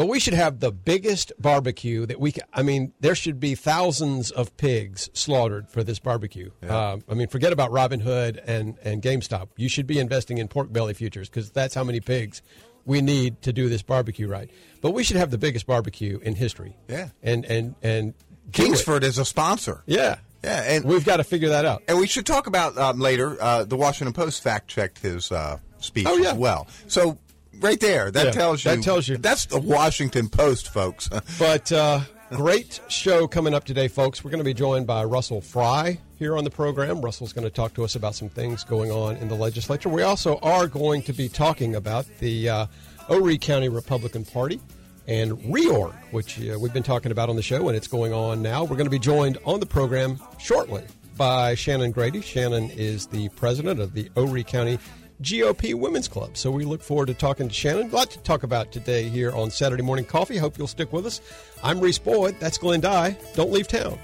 But 0.00 0.08
we 0.08 0.18
should 0.18 0.32
have 0.32 0.60
the 0.60 0.72
biggest 0.72 1.30
barbecue 1.38 2.06
that 2.06 2.18
we 2.18 2.32
can. 2.32 2.44
I 2.54 2.62
mean, 2.62 2.94
there 3.00 3.14
should 3.14 3.38
be 3.38 3.54
thousands 3.54 4.30
of 4.30 4.56
pigs 4.56 5.10
slaughtered 5.12 5.68
for 5.68 5.84
this 5.84 5.98
barbecue. 5.98 6.50
Um, 6.66 7.02
I 7.06 7.12
mean, 7.12 7.28
forget 7.28 7.52
about 7.52 7.70
Robinhood 7.70 8.40
and, 8.46 8.78
and 8.82 9.02
GameStop. 9.02 9.48
You 9.58 9.68
should 9.68 9.86
be 9.86 9.98
investing 9.98 10.38
in 10.38 10.48
pork 10.48 10.72
belly 10.72 10.94
futures 10.94 11.28
because 11.28 11.50
that's 11.50 11.74
how 11.74 11.84
many 11.84 12.00
pigs 12.00 12.40
we 12.86 13.02
need 13.02 13.42
to 13.42 13.52
do 13.52 13.68
this 13.68 13.82
barbecue 13.82 14.26
right. 14.26 14.50
But 14.80 14.92
we 14.92 15.04
should 15.04 15.18
have 15.18 15.30
the 15.30 15.36
biggest 15.36 15.66
barbecue 15.66 16.18
in 16.22 16.34
history. 16.34 16.78
Yeah. 16.88 17.10
And, 17.22 17.44
and, 17.44 17.74
and. 17.82 18.14
Kingsford 18.52 19.04
is 19.04 19.18
a 19.18 19.26
sponsor. 19.26 19.82
Yeah. 19.84 20.16
Yeah, 20.42 20.62
and- 20.62 20.84
we've 20.86 21.04
got 21.04 21.18
to 21.18 21.24
figure 21.24 21.50
that 21.50 21.66
out. 21.66 21.82
And 21.88 21.98
we 21.98 22.06
should 22.06 22.24
talk 22.24 22.46
about 22.46 22.78
um, 22.78 23.00
later. 23.00 23.36
Uh, 23.38 23.64
the 23.64 23.76
Washington 23.76 24.14
Post 24.14 24.42
fact 24.42 24.68
checked 24.68 25.00
his 25.00 25.30
uh, 25.30 25.58
speech 25.78 26.06
Oh, 26.08 26.16
yeah. 26.16 26.30
as 26.30 26.38
well. 26.38 26.68
So 26.88 27.18
right 27.60 27.80
there, 27.80 28.10
that 28.10 28.26
Yeah, 28.26 28.30
tells 28.32 28.64
you. 28.64 28.70
that 28.76 28.82
tells 28.82 29.08
you. 29.08 29.16
That's 29.16 29.46
the 29.46 29.60
Washington 29.60 30.28
Post, 30.28 30.72
folks. 30.72 31.08
But 31.38 31.70
uh, 31.72 32.00
great 32.30 32.80
show 32.88 33.26
coming 33.26 33.54
up 33.54 33.64
today, 33.64 33.88
folks. 33.88 34.22
We're 34.24 34.30
going 34.30 34.38
to 34.40 34.44
be 34.44 34.54
joined 34.54 34.86
by 34.86 35.04
Russell 35.04 35.40
Fry 35.40 35.98
here 36.16 36.36
on 36.36 36.44
the 36.44 36.50
program. 36.50 37.00
Russell's 37.00 37.32
going 37.32 37.44
to 37.46 37.50
talk 37.50 37.74
to 37.74 37.84
us 37.84 37.94
about 37.94 38.14
some 38.14 38.28
things 38.28 38.62
going 38.64 38.90
on 38.90 39.16
in 39.16 39.28
the 39.28 39.34
legislature. 39.34 39.88
We 39.88 40.02
also 40.02 40.38
are 40.42 40.66
going 40.66 41.02
to 41.02 41.12
be 41.12 41.28
talking 41.28 41.74
about 41.76 42.06
the 42.18 42.48
uh, 42.48 42.66
Horry 42.98 43.38
County 43.38 43.68
Republican 43.68 44.24
Party 44.24 44.60
and 45.08 45.32
reorg, 45.38 45.94
which 46.12 46.38
uh, 46.40 46.58
we've 46.58 46.72
been 46.74 46.82
talking 46.82 47.10
about 47.10 47.28
on 47.30 47.36
the 47.36 47.42
show, 47.42 47.68
and 47.68 47.76
it's 47.76 47.88
going 47.88 48.12
on 48.12 48.42
now. 48.42 48.62
We're 48.62 48.76
going 48.76 48.84
to 48.84 48.90
be 48.90 48.98
joined 48.98 49.38
on 49.44 49.58
the 49.60 49.66
program 49.66 50.20
shortly 50.38 50.84
by 51.16 51.54
Shannon 51.54 51.90
Grady. 51.90 52.20
Shannon 52.20 52.70
is 52.70 53.06
the 53.06 53.28
president 53.30 53.80
of 53.80 53.92
the 53.94 54.10
Horry 54.14 54.44
County 54.44 54.78
GOP 55.22 55.74
Women's 55.74 56.08
Club. 56.08 56.36
So 56.36 56.50
we 56.50 56.64
look 56.64 56.82
forward 56.82 57.06
to 57.06 57.14
talking 57.14 57.48
to 57.48 57.54
Shannon. 57.54 57.90
A 57.90 57.94
lot 57.94 58.10
to 58.10 58.18
talk 58.20 58.42
about 58.42 58.72
today 58.72 59.08
here 59.08 59.32
on 59.32 59.50
Saturday 59.50 59.82
Morning 59.82 60.04
Coffee. 60.04 60.36
Hope 60.36 60.58
you'll 60.58 60.66
stick 60.66 60.92
with 60.92 61.06
us. 61.06 61.20
I'm 61.62 61.80
Reese 61.80 61.98
Boyd. 61.98 62.36
That's 62.40 62.58
Glenn 62.58 62.80
Dye. 62.80 63.16
Don't 63.34 63.52
leave 63.52 63.68
town. 63.68 63.98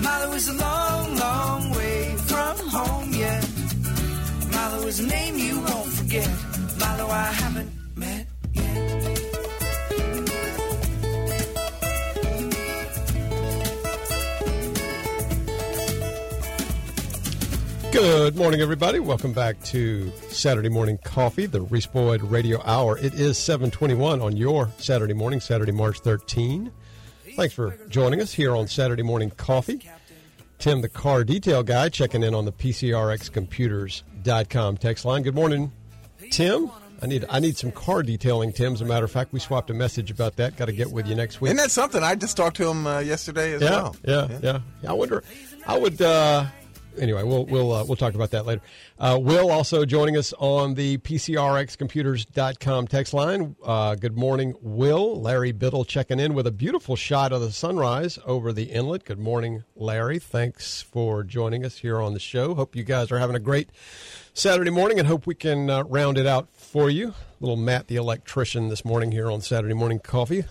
Milo 0.00 0.32
is 0.34 0.48
a 0.48 0.52
long, 0.52 1.16
long 1.16 1.70
way 1.72 2.14
from 2.18 2.56
home 2.68 3.12
yet. 3.12 3.44
Milo 4.52 4.86
is 4.86 5.00
a 5.00 5.06
name 5.08 5.36
you 5.36 5.58
won't 5.58 5.88
forget. 5.88 6.30
Milo, 6.78 7.08
I 7.08 7.32
haven't 7.32 7.72
met 7.96 8.28
yet. 8.52 9.10
Good 17.90 18.36
morning, 18.36 18.60
everybody. 18.60 19.00
Welcome 19.00 19.32
back 19.32 19.60
to 19.64 20.12
Saturday 20.28 20.68
Morning 20.68 20.96
Coffee, 21.02 21.46
the 21.46 21.62
Reese 21.62 21.86
Boyd 21.86 22.22
Radio 22.22 22.62
Hour. 22.64 22.98
It 22.98 23.14
is 23.14 23.36
721 23.36 24.20
on 24.20 24.36
your 24.36 24.70
Saturday 24.78 25.14
morning, 25.14 25.40
Saturday, 25.40 25.72
March 25.72 25.98
13. 25.98 26.70
Thanks 27.34 27.54
for 27.54 27.76
joining 27.88 28.20
us 28.20 28.34
here 28.34 28.54
on 28.56 28.68
Saturday 28.68 29.02
Morning 29.02 29.30
Coffee. 29.30 29.80
Tim, 30.58 30.82
the 30.82 30.88
car 30.88 31.24
detail 31.24 31.62
guy, 31.62 31.88
checking 31.88 32.22
in 32.22 32.34
on 32.34 32.44
the 32.44 32.52
PCRXcomputers.com 32.52 34.76
text 34.76 35.04
line. 35.04 35.22
Good 35.22 35.34
morning, 35.34 35.72
Tim. 36.30 36.70
I 37.02 37.06
need 37.06 37.24
I 37.30 37.40
need 37.40 37.56
some 37.56 37.72
car 37.72 38.02
detailing, 38.02 38.52
Tim. 38.52 38.74
As 38.74 38.82
a 38.82 38.84
matter 38.84 39.06
of 39.06 39.10
fact, 39.10 39.32
we 39.32 39.40
swapped 39.40 39.70
a 39.70 39.74
message 39.74 40.10
about 40.10 40.36
that. 40.36 40.56
Got 40.56 40.66
to 40.66 40.72
get 40.72 40.92
with 40.92 41.06
you 41.06 41.14
next 41.14 41.40
week. 41.40 41.48
Isn't 41.48 41.56
that 41.56 41.70
something? 41.70 42.02
I 42.02 42.14
just 42.14 42.36
talked 42.36 42.58
to 42.58 42.68
him 42.68 42.86
uh, 42.86 42.98
yesterday 42.98 43.54
as 43.54 43.62
yeah, 43.62 43.70
well. 43.70 43.96
yeah, 44.04 44.28
yeah, 44.42 44.58
yeah. 44.82 44.90
I 44.90 44.92
wonder. 44.92 45.24
I 45.66 45.78
would. 45.78 46.02
Uh, 46.02 46.44
anyway, 46.98 47.22
we'll 47.22 47.44
we'll 47.46 47.72
uh, 47.72 47.84
we'll 47.84 47.96
talk 47.96 48.14
about 48.14 48.30
that 48.30 48.46
later. 48.46 48.60
Uh, 48.98 49.18
Will 49.20 49.50
also 49.50 49.84
joining 49.84 50.16
us 50.16 50.32
on 50.38 50.74
the 50.74 50.98
PCRXcomputers.com 50.98 52.86
text 52.88 53.14
line. 53.14 53.56
Uh, 53.62 53.94
good 53.94 54.16
morning, 54.16 54.54
Will. 54.60 55.20
Larry 55.20 55.52
Biddle 55.52 55.84
checking 55.84 56.20
in 56.20 56.34
with 56.34 56.46
a 56.46 56.50
beautiful 56.50 56.96
shot 56.96 57.32
of 57.32 57.40
the 57.40 57.52
sunrise 57.52 58.18
over 58.24 58.52
the 58.52 58.64
inlet. 58.64 59.04
Good 59.04 59.18
morning, 59.18 59.64
Larry. 59.74 60.18
Thanks 60.18 60.82
for 60.82 61.22
joining 61.22 61.64
us 61.64 61.78
here 61.78 62.00
on 62.00 62.14
the 62.14 62.20
show. 62.20 62.54
Hope 62.54 62.74
you 62.74 62.84
guys 62.84 63.10
are 63.12 63.18
having 63.18 63.36
a 63.36 63.40
great 63.40 63.70
Saturday 64.34 64.70
morning, 64.70 64.98
and 64.98 65.08
hope 65.08 65.26
we 65.26 65.34
can 65.34 65.70
uh, 65.70 65.84
round 65.84 66.18
it 66.18 66.26
out 66.26 66.48
for 66.52 66.90
you. 66.90 67.14
Little 67.40 67.56
Matt 67.56 67.86
the 67.86 67.96
electrician 67.96 68.68
this 68.68 68.84
morning 68.84 69.12
here 69.12 69.30
on 69.30 69.40
Saturday 69.40 69.74
Morning 69.74 69.98
Coffee 69.98 70.44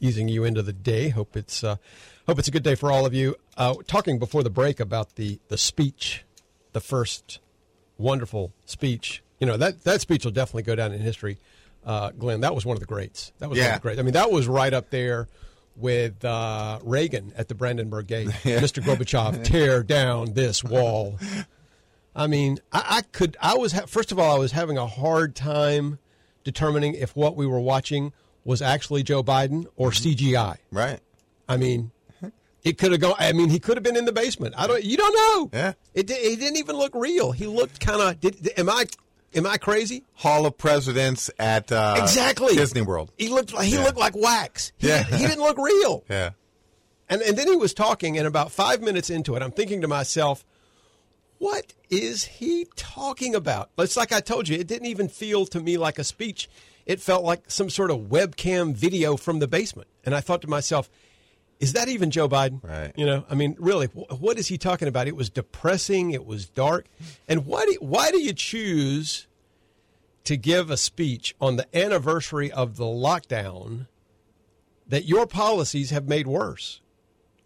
easing 0.00 0.28
you 0.28 0.44
into 0.44 0.62
the 0.62 0.72
day. 0.72 1.08
Hope 1.08 1.36
it's 1.36 1.64
uh, 1.64 1.76
hope 2.26 2.38
it's 2.38 2.48
a 2.48 2.50
good 2.50 2.62
day 2.62 2.74
for 2.74 2.90
all 2.90 3.06
of 3.06 3.14
you. 3.14 3.36
Uh, 3.56 3.74
talking 3.86 4.18
before 4.18 4.42
the 4.42 4.50
break 4.50 4.80
about 4.80 5.16
the 5.16 5.38
the 5.48 5.58
speech, 5.58 6.24
the 6.72 6.80
first 6.80 7.40
wonderful 7.98 8.52
speech. 8.64 9.22
You 9.38 9.46
know 9.46 9.56
that 9.56 9.84
that 9.84 10.00
speech 10.00 10.24
will 10.24 10.32
definitely 10.32 10.62
go 10.62 10.74
down 10.74 10.92
in 10.92 11.00
history. 11.00 11.38
Uh, 11.84 12.10
Glenn, 12.10 12.40
that 12.40 12.54
was 12.54 12.64
one 12.64 12.76
of 12.76 12.80
the 12.80 12.86
greats. 12.86 13.32
That 13.38 13.50
was 13.50 13.58
one 13.58 13.68
of 13.68 13.74
the 13.74 13.80
greats. 13.80 14.00
I 14.00 14.02
mean, 14.02 14.14
that 14.14 14.30
was 14.30 14.48
right 14.48 14.72
up 14.72 14.88
there 14.90 15.28
with 15.76 16.24
uh, 16.24 16.78
Reagan 16.82 17.32
at 17.36 17.48
the 17.48 17.54
Brandenburg 17.54 18.06
Gate. 18.06 18.28
Mr. 18.44 18.82
Gorbachev, 18.82 19.44
tear 19.44 19.82
down 19.82 20.32
this 20.32 20.64
wall. 20.64 21.18
I 22.16 22.26
mean, 22.26 22.58
I, 22.72 22.84
I 22.88 23.02
could. 23.02 23.36
I 23.40 23.54
was 23.56 23.72
ha- 23.72 23.86
first 23.86 24.12
of 24.12 24.18
all, 24.18 24.34
I 24.34 24.38
was 24.38 24.52
having 24.52 24.78
a 24.78 24.86
hard 24.86 25.34
time 25.34 25.98
determining 26.42 26.94
if 26.94 27.14
what 27.16 27.36
we 27.36 27.46
were 27.46 27.60
watching 27.60 28.12
was 28.44 28.62
actually 28.62 29.02
Joe 29.02 29.22
Biden 29.22 29.66
or 29.76 29.90
CGI. 29.90 30.56
Right. 30.70 31.00
I 31.48 31.56
mean, 31.56 31.90
it 32.64 32.78
could 32.78 32.92
have 32.92 33.00
gone. 33.00 33.14
I 33.18 33.32
mean, 33.32 33.50
he 33.50 33.58
could 33.60 33.76
have 33.76 33.84
been 33.84 33.96
in 33.96 34.04
the 34.06 34.12
basement. 34.12 34.54
I 34.56 34.66
don't. 34.66 34.82
You 34.82 34.96
don't 34.96 35.14
know. 35.14 35.50
Yeah. 35.58 35.72
It. 35.94 36.10
He 36.10 36.34
didn't 36.36 36.56
even 36.56 36.76
look 36.76 36.94
real. 36.94 37.30
He 37.32 37.46
looked 37.46 37.78
kind 37.80 38.00
of. 38.00 38.20
Did, 38.20 38.50
am 38.58 38.68
I? 38.70 38.86
Am 39.34 39.46
I 39.46 39.56
crazy? 39.56 40.04
Hall 40.14 40.46
of 40.46 40.56
Presidents 40.56 41.28
at 41.38 41.70
uh, 41.72 41.96
exactly. 41.98 42.54
Disney 42.54 42.82
World. 42.82 43.10
He 43.18 43.28
looked. 43.28 43.52
like 43.52 43.66
He 43.66 43.74
Yeah. 43.74 43.84
looked 43.84 43.98
like 43.98 44.14
wax. 44.16 44.72
He, 44.78 44.88
Yeah. 44.88 45.02
He 45.04 45.26
didn't 45.26 45.42
look 45.42 45.58
real. 45.58 46.04
Yeah. 46.10 46.30
And 47.08 47.20
and 47.20 47.36
then 47.36 47.48
he 47.48 47.56
was 47.56 47.74
talking, 47.74 48.16
and 48.16 48.26
about 48.26 48.50
five 48.50 48.80
minutes 48.80 49.10
into 49.10 49.34
it, 49.36 49.42
I'm 49.42 49.50
thinking 49.52 49.82
to 49.82 49.88
myself, 49.88 50.42
what 51.38 51.74
is 51.90 52.24
he 52.24 52.66
talking 52.76 53.34
about? 53.34 53.70
It's 53.76 53.96
like 53.96 54.12
I 54.12 54.20
told 54.20 54.48
you, 54.48 54.56
it 54.58 54.66
didn't 54.66 54.86
even 54.86 55.08
feel 55.08 55.44
to 55.46 55.60
me 55.60 55.76
like 55.76 55.98
a 55.98 56.04
speech. 56.04 56.48
It 56.86 57.00
felt 57.00 57.24
like 57.24 57.50
some 57.50 57.68
sort 57.70 57.90
of 57.90 57.98
webcam 58.08 58.74
video 58.74 59.16
from 59.16 59.38
the 59.38 59.46
basement. 59.48 59.88
And 60.04 60.14
I 60.14 60.20
thought 60.20 60.42
to 60.42 60.48
myself, 60.48 60.88
is 61.60 61.72
that 61.74 61.88
even 61.88 62.10
Joe 62.10 62.28
Biden? 62.28 62.62
Right. 62.62 62.92
You 62.96 63.06
know, 63.06 63.24
I 63.30 63.34
mean, 63.34 63.56
really, 63.58 63.86
wh- 63.86 64.20
what 64.20 64.38
is 64.38 64.48
he 64.48 64.58
talking 64.58 64.88
about? 64.88 65.06
It 65.08 65.16
was 65.16 65.30
depressing. 65.30 66.10
It 66.10 66.26
was 66.26 66.48
dark. 66.48 66.86
And 67.28 67.46
why 67.46 67.64
do 67.64 67.76
why 67.80 68.10
do 68.10 68.18
you 68.20 68.32
choose 68.32 69.26
to 70.24 70.36
give 70.36 70.70
a 70.70 70.76
speech 70.76 71.34
on 71.40 71.56
the 71.56 71.66
anniversary 71.76 72.50
of 72.50 72.76
the 72.76 72.84
lockdown 72.84 73.86
that 74.86 75.04
your 75.04 75.26
policies 75.26 75.90
have 75.90 76.08
made 76.08 76.26
worse? 76.26 76.80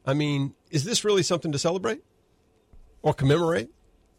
I 0.07 0.15
mean, 0.15 0.55
is 0.71 0.85
this 0.85 1.05
really 1.05 1.23
something 1.23 1.53
to 1.53 1.59
celebrate 1.59 2.03
or 3.03 3.13
commemorate? 3.15 3.71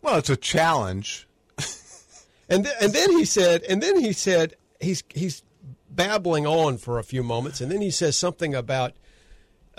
Well, 0.02 0.18
it's 0.18 0.30
a 0.30 0.38
challenge. 0.38 1.28
And 2.52 2.64
th- 2.66 2.76
and 2.82 2.94
then 2.94 3.12
he 3.12 3.26
said, 3.26 3.62
and 3.70 3.80
then 3.84 4.00
he 4.00 4.12
said, 4.12 4.56
he's 4.80 5.04
he's 5.14 5.44
babbling 5.88 6.48
on 6.48 6.78
for 6.80 6.98
a 6.98 7.04
few 7.04 7.22
moments, 7.22 7.62
and 7.62 7.72
then 7.72 7.80
he 7.80 7.92
says 7.92 8.18
something 8.18 8.56
about 8.56 8.94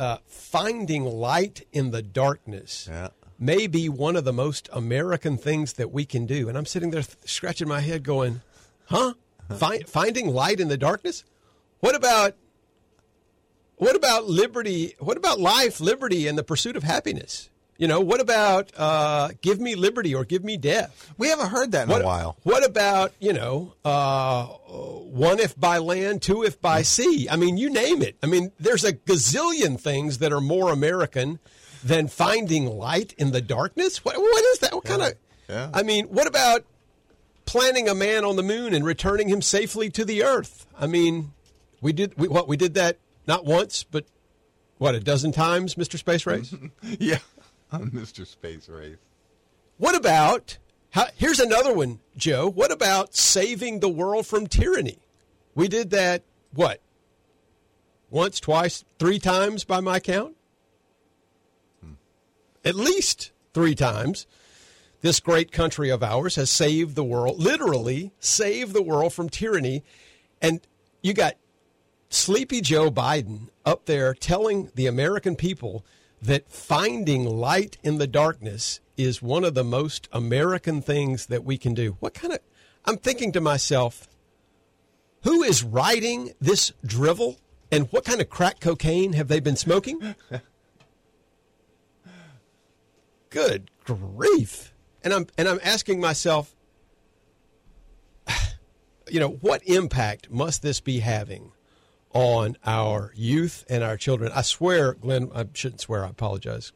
uh, 0.00 0.18
finding 0.26 1.04
light 1.04 1.66
in 1.72 1.90
the 1.90 2.02
darkness. 2.02 2.88
Yeah. 2.90 3.08
May 3.38 3.66
be 3.66 3.88
one 3.88 4.16
of 4.16 4.24
the 4.24 4.32
most 4.32 4.68
American 4.72 5.36
things 5.36 5.74
that 5.74 5.92
we 5.92 6.04
can 6.04 6.26
do. 6.26 6.48
And 6.48 6.58
I'm 6.58 6.66
sitting 6.66 6.90
there 6.90 7.02
th- 7.02 7.16
scratching 7.24 7.68
my 7.68 7.80
head, 7.80 8.02
going, 8.02 8.40
"Huh? 8.86 9.14
Fi- 9.56 9.80
finding 9.86 10.28
light 10.28 10.60
in 10.60 10.68
the 10.68 10.76
darkness? 10.76 11.24
What 11.80 11.94
about 11.94 12.34
what 13.76 13.96
about 13.96 14.26
liberty? 14.26 14.94
What 14.98 15.16
about 15.16 15.40
life, 15.40 15.80
liberty, 15.80 16.26
and 16.26 16.36
the 16.36 16.44
pursuit 16.44 16.76
of 16.76 16.82
happiness? 16.82 17.48
You 17.80 17.88
know, 17.88 18.00
what 18.00 18.20
about 18.20 18.70
uh, 18.76 19.30
give 19.40 19.58
me 19.58 19.74
liberty 19.74 20.14
or 20.14 20.26
give 20.26 20.44
me 20.44 20.58
death? 20.58 21.10
We 21.16 21.28
haven't 21.28 21.48
heard 21.48 21.72
that 21.72 21.84
in 21.84 21.88
What, 21.88 22.02
a 22.02 22.04
while. 22.04 22.36
what 22.42 22.62
about 22.62 23.12
you 23.18 23.32
know 23.32 23.72
uh, 23.86 24.44
one 24.44 25.40
if 25.40 25.58
by 25.58 25.78
land, 25.78 26.20
two 26.20 26.42
if 26.44 26.60
by 26.60 26.82
sea? 26.82 27.26
I 27.30 27.36
mean, 27.36 27.56
you 27.56 27.70
name 27.70 28.02
it. 28.02 28.16
I 28.22 28.26
mean, 28.26 28.52
there's 28.60 28.84
a 28.84 28.92
gazillion 28.92 29.80
things 29.80 30.18
that 30.18 30.30
are 30.30 30.42
more 30.42 30.70
American 30.70 31.38
than 31.82 32.06
finding 32.08 32.66
light 32.66 33.14
in 33.16 33.32
the 33.32 33.40
darkness. 33.40 34.04
What, 34.04 34.18
what 34.18 34.44
is 34.52 34.58
that? 34.58 34.74
What 34.74 34.84
kind 34.84 35.00
of? 35.00 35.14
Yeah. 35.48 35.70
I 35.72 35.82
mean, 35.82 36.04
what 36.08 36.26
about 36.26 36.66
planting 37.46 37.88
a 37.88 37.94
man 37.94 38.26
on 38.26 38.36
the 38.36 38.42
moon 38.42 38.74
and 38.74 38.84
returning 38.84 39.28
him 39.30 39.40
safely 39.40 39.88
to 39.90 40.04
the 40.04 40.22
earth? 40.22 40.66
I 40.78 40.86
mean, 40.86 41.32
we 41.80 41.94
did 41.94 42.12
we, 42.18 42.28
what 42.28 42.46
we 42.46 42.58
did 42.58 42.74
that 42.74 42.98
not 43.26 43.46
once, 43.46 43.84
but 43.84 44.04
what 44.76 44.94
a 44.94 45.00
dozen 45.00 45.32
times, 45.32 45.76
Mr. 45.76 45.96
Space 45.98 46.26
Race. 46.26 46.54
Yeah. 46.98 47.18
On 47.72 47.90
Mr. 47.90 48.26
Space 48.26 48.68
Race. 48.68 48.96
What 49.78 49.94
about 49.94 50.58
how, 50.90 51.06
here's 51.16 51.40
another 51.40 51.72
one, 51.72 52.00
Joe. 52.16 52.50
What 52.50 52.72
about 52.72 53.14
saving 53.14 53.80
the 53.80 53.88
world 53.88 54.26
from 54.26 54.46
tyranny? 54.46 54.98
We 55.54 55.68
did 55.68 55.90
that 55.90 56.22
what? 56.52 56.80
Once, 58.10 58.40
twice, 58.40 58.84
three 58.98 59.20
times 59.20 59.62
by 59.62 59.80
my 59.80 60.00
count? 60.00 60.36
Hmm. 61.82 61.92
At 62.64 62.74
least 62.74 63.30
three 63.54 63.74
times. 63.74 64.26
This 65.00 65.20
great 65.20 65.50
country 65.50 65.88
of 65.90 66.02
ours 66.02 66.34
has 66.34 66.50
saved 66.50 66.94
the 66.94 67.04
world, 67.04 67.38
literally 67.38 68.12
saved 68.20 68.74
the 68.74 68.82
world 68.82 69.14
from 69.14 69.30
tyranny. 69.30 69.82
And 70.42 70.60
you 71.02 71.14
got 71.14 71.36
sleepy 72.10 72.60
Joe 72.60 72.90
Biden 72.90 73.48
up 73.64 73.86
there 73.86 74.12
telling 74.12 74.70
the 74.74 74.86
American 74.86 75.36
people 75.36 75.84
that 76.22 76.50
finding 76.50 77.24
light 77.24 77.78
in 77.82 77.98
the 77.98 78.06
darkness 78.06 78.80
is 78.96 79.22
one 79.22 79.44
of 79.44 79.54
the 79.54 79.64
most 79.64 80.08
American 80.12 80.82
things 80.82 81.26
that 81.26 81.44
we 81.44 81.56
can 81.56 81.74
do. 81.74 81.96
What 82.00 82.14
kind 82.14 82.34
of 82.34 82.40
I'm 82.84 82.96
thinking 82.96 83.32
to 83.32 83.40
myself, 83.40 84.08
who 85.22 85.42
is 85.42 85.62
writing 85.62 86.32
this 86.40 86.72
drivel 86.84 87.38
and 87.70 87.88
what 87.92 88.04
kind 88.04 88.20
of 88.20 88.28
crack 88.28 88.60
cocaine 88.60 89.12
have 89.14 89.28
they 89.28 89.40
been 89.40 89.56
smoking? 89.56 90.14
Good 93.30 93.70
grief. 93.84 94.74
And 95.02 95.14
I'm 95.14 95.26
and 95.38 95.48
I'm 95.48 95.60
asking 95.62 96.00
myself, 96.00 96.54
you 99.10 99.20
know, 99.20 99.30
what 99.30 99.62
impact 99.64 100.30
must 100.30 100.62
this 100.62 100.80
be 100.80 100.98
having 101.00 101.52
on 102.12 102.56
our 102.66 103.12
youth 103.14 103.64
and 103.68 103.82
our 103.84 103.96
children? 103.96 104.32
I 104.34 104.42
swear, 104.42 104.94
Glenn, 104.94 105.30
I 105.34 105.46
shouldn't 105.54 105.80
swear, 105.80 106.04
I 106.04 106.08
apologize. 106.10 106.72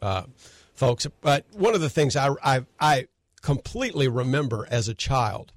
uh, 0.00 0.24
folks. 0.74 1.06
But 1.20 1.46
one 1.52 1.74
of 1.74 1.80
the 1.80 1.90
things 1.90 2.16
I, 2.16 2.30
I 2.42 2.66
I 2.80 3.06
completely 3.42 4.08
remember 4.08 4.66
as 4.70 4.88
a 4.88 4.94
child 4.94 5.52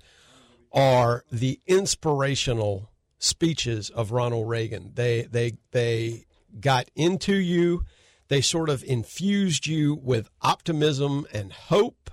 are 0.72 1.24
the 1.32 1.60
inspirational 1.68 2.90
speeches 3.18 3.90
of 3.90 4.12
Ronald 4.12 4.48
Reagan. 4.48 4.92
They 4.94 5.24
they 5.24 5.54
they 5.72 6.26
got 6.60 6.90
into 6.96 7.34
you. 7.36 7.86
They 8.28 8.42
sort 8.42 8.70
of 8.70 8.84
infused 8.84 9.66
you 9.68 9.96
with 9.96 10.30
optimism 10.42 11.26
and 11.34 11.52
hope, 11.52 12.12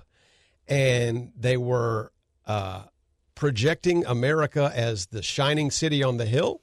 and 0.66 1.33
they 1.37 1.57
were 1.59 2.12
uh, 2.47 2.85
projecting 3.35 4.07
America 4.07 4.73
as 4.75 5.07
the 5.07 5.23
shining 5.23 5.71
city 5.71 6.02
on 6.02 6.16
the 6.16 6.26
hill, 6.26 6.62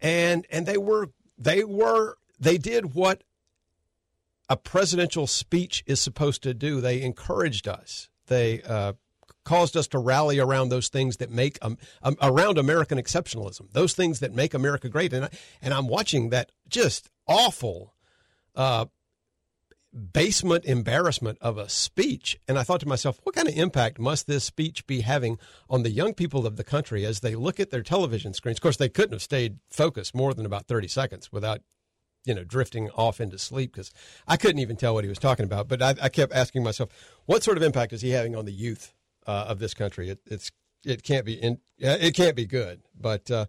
and 0.00 0.46
and 0.50 0.66
they 0.66 0.78
were 0.78 1.10
they 1.36 1.64
were 1.64 2.16
they 2.38 2.58
did 2.58 2.94
what 2.94 3.22
a 4.48 4.56
presidential 4.56 5.26
speech 5.26 5.84
is 5.86 6.00
supposed 6.00 6.42
to 6.42 6.54
do. 6.54 6.80
They 6.80 7.02
encouraged 7.02 7.68
us. 7.68 8.08
They 8.26 8.62
uh, 8.62 8.94
caused 9.44 9.76
us 9.76 9.86
to 9.88 9.98
rally 9.98 10.38
around 10.38 10.68
those 10.68 10.88
things 10.88 11.18
that 11.18 11.30
make 11.30 11.58
um, 11.62 11.78
um, 12.02 12.16
around 12.22 12.58
American 12.58 12.98
exceptionalism, 12.98 13.72
those 13.72 13.94
things 13.94 14.20
that 14.20 14.34
make 14.34 14.54
America 14.54 14.88
great. 14.88 15.12
And 15.12 15.26
I, 15.26 15.30
and 15.60 15.74
I'm 15.74 15.88
watching 15.88 16.30
that 16.30 16.52
just 16.68 17.10
awful 17.26 17.94
uh, 18.54 18.86
basement 19.92 20.64
embarrassment 20.64 21.38
of 21.40 21.58
a 21.58 21.68
speech, 21.68 22.38
and 22.46 22.58
I 22.58 22.62
thought 22.62 22.80
to 22.80 22.88
myself, 22.88 23.20
what 23.22 23.34
kind 23.34 23.48
of 23.48 23.56
impact 23.56 23.98
must 23.98 24.26
this 24.26 24.44
speech 24.44 24.86
be 24.86 25.00
having 25.00 25.38
on 25.70 25.82
the 25.82 25.90
young 25.90 26.14
people 26.14 26.46
of 26.46 26.56
the 26.56 26.64
country 26.64 27.04
as 27.04 27.20
they 27.20 27.34
look 27.34 27.58
at 27.58 27.70
their 27.70 27.82
television 27.82 28.34
screens? 28.34 28.58
Of 28.58 28.62
course, 28.62 28.76
they 28.76 28.88
couldn't 28.88 29.12
have 29.12 29.22
stayed 29.22 29.58
focused 29.70 30.14
more 30.14 30.34
than 30.34 30.46
about 30.46 30.66
30 30.66 30.88
seconds 30.88 31.32
without 31.32 31.62
you 32.24 32.34
know, 32.34 32.44
drifting 32.44 32.90
off 32.90 33.20
into 33.20 33.38
sleep 33.38 33.72
because 33.72 33.90
I 34.26 34.36
couldn't 34.36 34.58
even 34.58 34.76
tell 34.76 34.92
what 34.92 35.04
he 35.04 35.08
was 35.08 35.18
talking 35.18 35.44
about. 35.44 35.66
But 35.66 35.80
I, 35.80 35.94
I, 36.02 36.08
kept 36.10 36.34
asking 36.34 36.62
myself, 36.62 36.90
what 37.24 37.42
sort 37.42 37.56
of 37.56 37.62
impact 37.62 37.94
is 37.94 38.02
he 38.02 38.10
having 38.10 38.36
on 38.36 38.44
the 38.44 38.52
youth 38.52 38.92
uh, 39.26 39.46
of 39.48 39.60
this 39.60 39.72
country? 39.72 40.10
It, 40.10 40.20
it's 40.26 40.50
it 40.84 41.02
can't 41.02 41.24
be 41.24 41.34
in, 41.34 41.58
it 41.78 42.14
can't 42.14 42.36
be 42.36 42.44
good. 42.44 42.82
But 42.98 43.30
uh, 43.30 43.46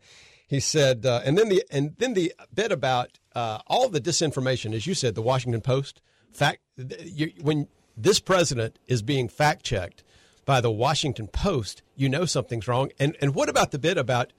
he 0.48 0.60
said, 0.60 1.06
uh, 1.06 1.22
and 1.26 1.38
then 1.38 1.50
the 1.50 1.64
and 1.70 1.96
then 1.98 2.14
the 2.14 2.34
bit 2.54 2.72
about 2.72 3.20
uh, 3.36 3.60
all 3.68 3.90
the 3.90 4.02
disinformation, 4.02 4.74
as 4.74 4.88
you 4.88 4.94
said, 4.94 5.14
the 5.16 5.22
Washington 5.22 5.62
Post 5.62 6.02
fact 6.32 6.60
you, 7.04 7.32
when 7.42 7.68
this 7.98 8.20
president 8.20 8.80
is 8.88 9.02
being 9.02 9.28
fact 9.28 9.64
checked 9.64 10.04
by 10.46 10.62
the 10.62 10.72
Washington 10.72 11.28
Post, 11.28 11.82
you 11.96 12.10
know 12.10 12.26
something's 12.26 12.68
wrong. 12.68 12.92
And 13.00 13.16
and 13.22 13.36
what 13.36 13.50
about 13.50 13.72
the 13.72 13.80
bit 13.80 13.98
about 13.98 14.34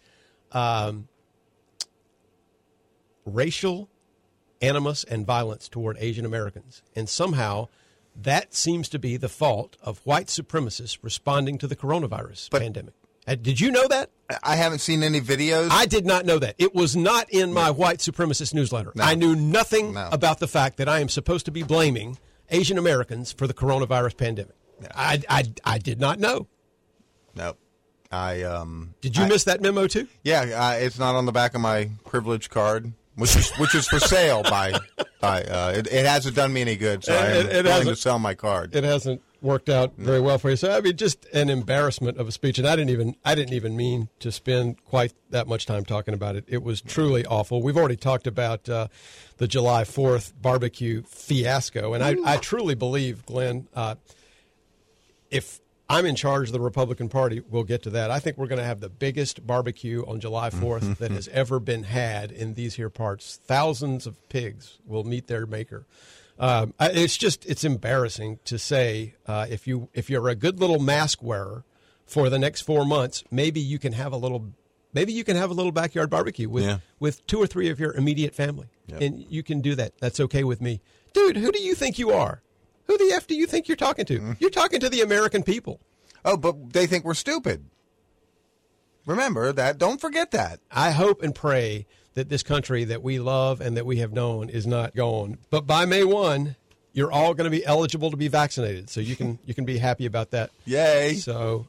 um, 0.53 1.09
racial 3.25 3.89
animus 4.61 5.05
and 5.05 5.27
violence 5.27 5.69
toward 5.69 5.97
Asian 5.99 6.25
Americans. 6.25 6.83
And 6.95 7.09
somehow 7.09 7.69
that 8.15 8.55
seems 8.55 8.89
to 8.91 8.99
be 8.99 9.17
the 9.17 9.29
fault 9.29 9.77
of 9.83 10.01
white 10.05 10.27
supremacists 10.27 10.99
responding 11.03 11.59
to 11.59 11.67
the 11.67 11.77
coronavirus 11.77 12.51
But- 12.51 12.63
pandemic. 12.63 12.95
Uh, 13.27 13.37
Did 13.37 13.61
you 13.61 13.71
know 13.71 13.87
that? 13.89 14.11
I 14.43 14.57
haven't 14.57 14.79
seen 14.81 15.03
any 15.03 15.21
videos. 15.21 15.69
I 15.71 15.87
did 15.87 16.07
not 16.07 16.25
know 16.27 16.39
that. 16.39 16.55
It 16.59 16.75
was 16.75 16.97
not 16.97 17.29
in 17.31 17.53
my 17.53 17.71
white 17.71 17.99
supremacist 17.99 18.55
newsletter. 18.55 18.93
No. 18.95 19.05
I 19.05 19.15
knew 19.15 19.35
nothing 19.37 19.95
No. 19.95 20.09
about 20.13 20.39
the 20.39 20.49
fact 20.49 20.77
that 20.79 20.89
I 20.89 21.01
am 21.01 21.09
supposed 21.09 21.45
to 21.47 21.51
be 21.51 21.63
blaming 21.63 22.19
Asian 22.51 22.79
Americans 22.79 23.33
for 23.33 23.47
the 23.47 23.55
coronavirus 23.55 24.17
pandemic. 24.17 24.55
I, 24.95 25.21
I, 25.29 25.45
I 25.65 25.79
did 25.79 26.01
not 26.01 26.19
know. 26.19 26.47
no. 27.35 27.57
I 28.13 28.43
um. 28.43 28.95
Did 29.01 29.17
you 29.17 29.23
I- 29.23 29.29
miss 29.29 29.45
that 29.45 29.61
memo 29.61 29.87
too? 29.87 30.09
Yeah, 30.25 30.41
uh, 30.41 30.73
it's 30.85 30.99
not 30.99 31.15
on 31.15 31.27
the 31.27 31.33
back 31.33 31.55
of 31.55 31.61
my 31.61 31.91
privilege 32.05 32.51
card, 32.51 32.93
which 33.15 33.37
is 33.37 33.53
which 33.53 33.73
is 33.77 33.87
for 33.87 34.01
sale 34.01 34.43
by 34.43 34.73
by. 35.21 35.45
Uh, 35.45 35.75
it, 35.77 35.87
it 35.87 36.07
hasn't 36.07 36.35
done 36.35 36.53
me 36.53 36.61
any 36.61 36.75
good, 36.75 37.05
so 37.05 37.15
I 37.17 37.27
It- 37.27 37.47
it 37.47 37.65
willing 37.67 37.87
to 37.87 37.95
sell 37.95 38.19
my 38.19 38.35
card. 38.35 38.75
it 38.75 38.83
hasn't 38.83 39.23
worked 39.43 39.69
out 39.69 39.95
very 39.97 40.21
well 40.21 40.39
for 40.39 40.51
you. 40.51 40.57
So 40.57 40.71
I 40.71 40.81
mean, 40.81 40.97
just 40.97 41.25
an 41.33 41.51
embarrassment 41.51 42.19
of 42.19 42.29
a 42.29 42.33
speech, 42.33 42.59
and 42.59 42.67
I 42.67 42.77
didn't 42.77 42.91
even 42.91 43.17
I 43.25 43.35
didn't 43.35 43.55
even 43.55 43.77
mean 43.77 44.09
to 44.21 44.31
spend 44.33 44.85
quite 44.85 45.15
that 45.31 45.47
much 45.47 45.67
time 45.67 45.85
talking 45.85 46.15
about 46.15 46.37
it. 46.37 46.45
It 46.49 46.63
was 46.63 46.81
truly 46.81 47.25
awful. 47.27 47.63
We've 47.63 47.77
already 47.77 47.97
talked 47.97 48.27
about 48.27 48.69
uh, 48.69 48.89
the 49.39 49.49
July 49.49 49.85
Fourth 49.85 50.33
barbecue 50.41 51.03
fiasco, 51.03 51.95
and 51.95 52.03
I, 52.03 52.17
I 52.25 52.37
truly 52.37 52.75
believe, 52.75 53.25
Glenn, 53.27 53.69
uh, 53.75 53.95
if 55.31 55.61
I'm 55.89 56.07
in 56.07 56.15
charge 56.15 56.49
of 56.49 56.53
the 56.53 56.61
Republican 56.61 57.09
Party, 57.09 57.43
we'll 57.51 57.65
get 57.65 57.83
to 57.83 57.91
that. 57.91 58.13
I 58.13 58.21
think 58.21 58.39
we're 58.39 58.47
going 58.47 58.61
to 58.61 58.65
have 58.65 58.79
the 58.79 58.89
biggest 58.89 59.45
barbecue 59.45 60.05
on 60.07 60.21
July 60.21 60.51
4th 60.51 60.99
that 60.99 61.11
has 61.11 61.27
ever 61.29 61.59
been 61.59 61.83
had 61.83 62.31
in 62.31 62.55
these 62.55 62.77
here 62.77 62.91
parts. 62.91 63.41
Thousands 63.45 64.07
of 64.07 64.29
pigs 64.29 64.79
will 64.87 65.03
meet 65.03 65.27
their 65.27 65.47
maker. 65.47 65.87
Um, 66.41 66.73
it's 66.81 67.19
just 67.19 67.45
it's 67.45 67.65
embarrassing 67.65 68.39
to 68.47 68.59
say 68.59 69.15
uh, 69.27 69.47
if 69.51 69.67
you 69.67 69.91
if 69.93 70.09
you're 70.09 70.27
a 70.29 70.35
good 70.35 70.59
little 70.59 70.79
mask 70.81 71.23
wearer 71.23 71.65
for 72.07 72.31
the 72.31 72.39
next 72.39 72.63
four 72.63 72.85
months, 72.87 73.23
maybe 73.31 73.61
you 73.61 73.79
can 73.79 73.93
have 73.93 74.13
a 74.13 74.17
little 74.17 74.53
maybe 74.95 75.13
you 75.13 75.23
can 75.23 75.37
have 75.37 75.51
a 75.51 75.55
little 75.55 75.71
backyard 75.71 76.09
barbecue 76.09 76.49
with 76.49 76.65
Yeah. 76.65 76.79
with 76.99 77.27
two 77.27 77.39
or 77.43 77.47
three 77.47 77.69
of 77.69 77.79
your 77.79 77.93
immediate 77.93 78.35
family, 78.35 78.69
and 78.91 79.23
you 79.29 79.43
can 79.43 79.61
do 79.61 79.75
that. 79.75 79.93
That's 80.01 80.19
okay 80.19 80.43
with 80.43 80.63
me, 80.63 80.81
dude. 81.13 81.37
Who 81.37 81.53
do 81.53 81.61
you 81.61 81.75
think 81.75 81.99
you 81.99 82.11
are? 82.11 82.43
Who 82.87 82.97
the 82.97 83.13
f 83.15 83.27
do 83.27 83.35
you 83.37 83.47
think 83.47 83.69
you're 83.69 83.77
talking 83.77 84.07
to? 84.07 84.37
You're 84.41 84.49
talking 84.51 84.81
to 84.81 84.89
the 84.89 85.03
American 85.03 85.43
people. 85.43 85.81
Oh, 86.25 86.39
but 86.39 86.73
they 86.73 86.87
think 86.87 87.05
we're 87.05 87.15
stupid. 87.15 87.67
Remember 89.07 89.53
that. 89.53 89.79
Don't 89.79 90.01
forget 90.01 90.31
that. 90.33 90.61
I 90.71 90.91
hope 90.91 91.23
and 91.23 91.35
pray 91.35 91.87
that 92.15 92.29
this 92.29 92.43
country 92.43 92.85
that 92.85 93.03
we 93.03 93.19
love 93.19 93.61
and 93.61 93.77
that 93.77 93.87
we 93.87 93.99
have 93.99 94.13
known 94.13 94.49
is 94.49 94.67
not 94.67 94.95
gone. 94.95 95.39
But 95.51 95.67
by 95.67 95.85
May 95.85 96.05
1, 96.05 96.57
you're 96.93 97.13
all 97.13 97.35
going 97.35 97.51
to 97.51 97.57
be 97.57 97.65
eligible 97.65 98.11
to 98.11 98.17
be 98.17 98.29
vaccinated. 98.29 98.91
So 98.91 99.01
you 99.01 99.17
can 99.17 99.39
you 99.45 99.55
can 99.55 99.65
be 99.65 99.79
happy 99.79 100.07
about 100.07 100.31
that. 100.33 100.51
Yay. 100.65 101.15
So 101.15 101.69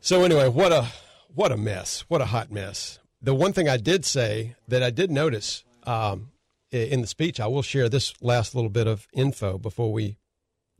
so 0.00 0.24
anyway, 0.24 0.48
what 0.48 0.72
a 0.72 0.88
what 1.34 1.52
a 1.52 1.56
mess. 1.56 2.04
What 2.08 2.20
a 2.20 2.26
hot 2.26 2.50
mess. 2.50 2.98
The 3.20 3.34
one 3.34 3.52
thing 3.52 3.68
I 3.68 3.76
did 3.76 4.04
say 4.04 4.56
that 4.68 4.82
I 4.82 4.90
did 4.90 5.10
notice 5.10 5.64
um, 5.84 6.32
in 6.72 7.02
the 7.02 7.06
speech, 7.06 7.38
I 7.38 7.46
will 7.46 7.62
share 7.62 7.88
this 7.88 8.14
last 8.20 8.54
little 8.54 8.70
bit 8.70 8.86
of 8.86 9.06
info 9.12 9.58
before 9.58 9.92
we 9.92 10.16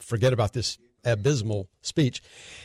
forget 0.01 0.33
about 0.33 0.53
this 0.53 0.79
abysmal 1.05 1.69
speech, 1.83 2.23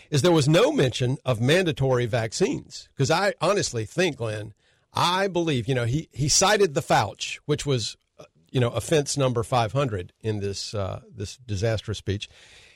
is 0.09 0.21
there 0.21 0.31
was 0.31 0.47
no 0.47 0.71
mention 0.71 1.17
of 1.25 1.41
mandatory 1.41 2.05
vaccines. 2.05 2.89
Because 2.95 3.11
I 3.11 3.33
honestly 3.41 3.85
think, 3.85 4.17
Glenn, 4.17 4.53
I 4.93 5.27
believe, 5.27 5.67
you 5.67 5.75
know, 5.75 5.85
he, 5.85 6.09
he 6.11 6.29
cited 6.29 6.73
the 6.73 6.81
Fauci, 6.81 7.39
which 7.45 7.65
was, 7.65 7.97
uh, 8.19 8.25
you 8.51 8.59
know, 8.59 8.69
offense 8.69 9.17
number 9.17 9.43
500 9.43 10.13
in 10.21 10.39
this, 10.39 10.73
uh, 10.73 11.01
this 11.13 11.37
disastrous 11.37 11.97
speech. 11.97 12.29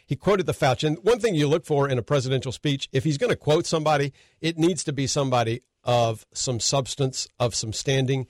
He 0.06 0.16
quoted 0.16 0.46
the 0.46 0.54
Fauci. 0.54 0.88
And 0.88 0.98
one 1.04 1.20
thing 1.20 1.36
you 1.36 1.48
look 1.48 1.66
for 1.66 1.88
in 1.88 1.98
a 1.98 2.04
presidential 2.04 2.52
speech, 2.52 2.90
if 2.92 3.04
he's 3.04 3.18
going 3.18 3.30
to 3.30 3.36
quote 3.36 3.66
somebody, 3.66 4.14
it 4.42 4.58
needs 4.58 4.84
to 4.84 4.94
be 4.94 5.08
somebody 5.08 5.62
of 5.84 6.26
some 6.34 6.60
substance, 6.60 7.28
of 7.40 7.56
some 7.56 7.74
standing. 7.74 8.28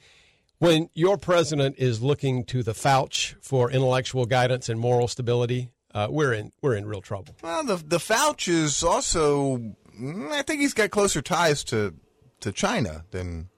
When 0.59 0.89
your 0.93 1.17
president 1.17 1.77
is 1.79 2.01
looking 2.01 2.45
to 2.45 2.61
the 2.61 2.73
Fauci 2.73 3.33
for 3.41 3.71
intellectual 3.71 4.27
guidance 4.27 4.69
and 4.69 4.79
moral 4.79 5.07
stability, 5.07 5.71
uh, 5.93 6.07
we're 6.09 6.33
in 6.33 6.51
we're 6.61 6.75
in 6.75 6.85
real 6.85 7.01
trouble. 7.01 7.35
Well, 7.41 7.63
the 7.63 7.77
the 7.77 7.97
Fauci 7.97 8.49
is 8.49 8.83
also. 8.83 9.57
mm, 9.57 10.31
I 10.31 10.43
think 10.43 10.61
he's 10.61 10.73
got 10.73 10.91
closer 10.91 11.21
ties 11.21 11.63
to 11.65 11.95
to 12.41 12.51
China 12.51 13.05
than. 13.11 13.49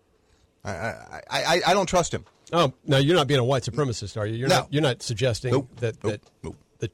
I 0.63 0.71
I, 0.71 1.21
I, 1.29 1.61
I 1.67 1.73
don't 1.73 1.87
trust 1.87 2.13
him. 2.13 2.25
Oh, 2.51 2.71
no, 2.85 2.97
you're 2.97 3.15
not 3.15 3.27
being 3.27 3.39
a 3.39 3.43
white 3.43 3.63
supremacist, 3.63 4.15
are 4.19 4.25
you? 4.27 4.35
You're 4.35 4.49
No. 4.49 4.59
not. 4.59 4.73
You're 4.73 4.81
not 4.83 5.01
suggesting 5.01 5.51
Nope. 5.51 5.69
that 5.77 5.99
that 6.01 6.21
Nope. 6.43 6.55
that 6.79 6.91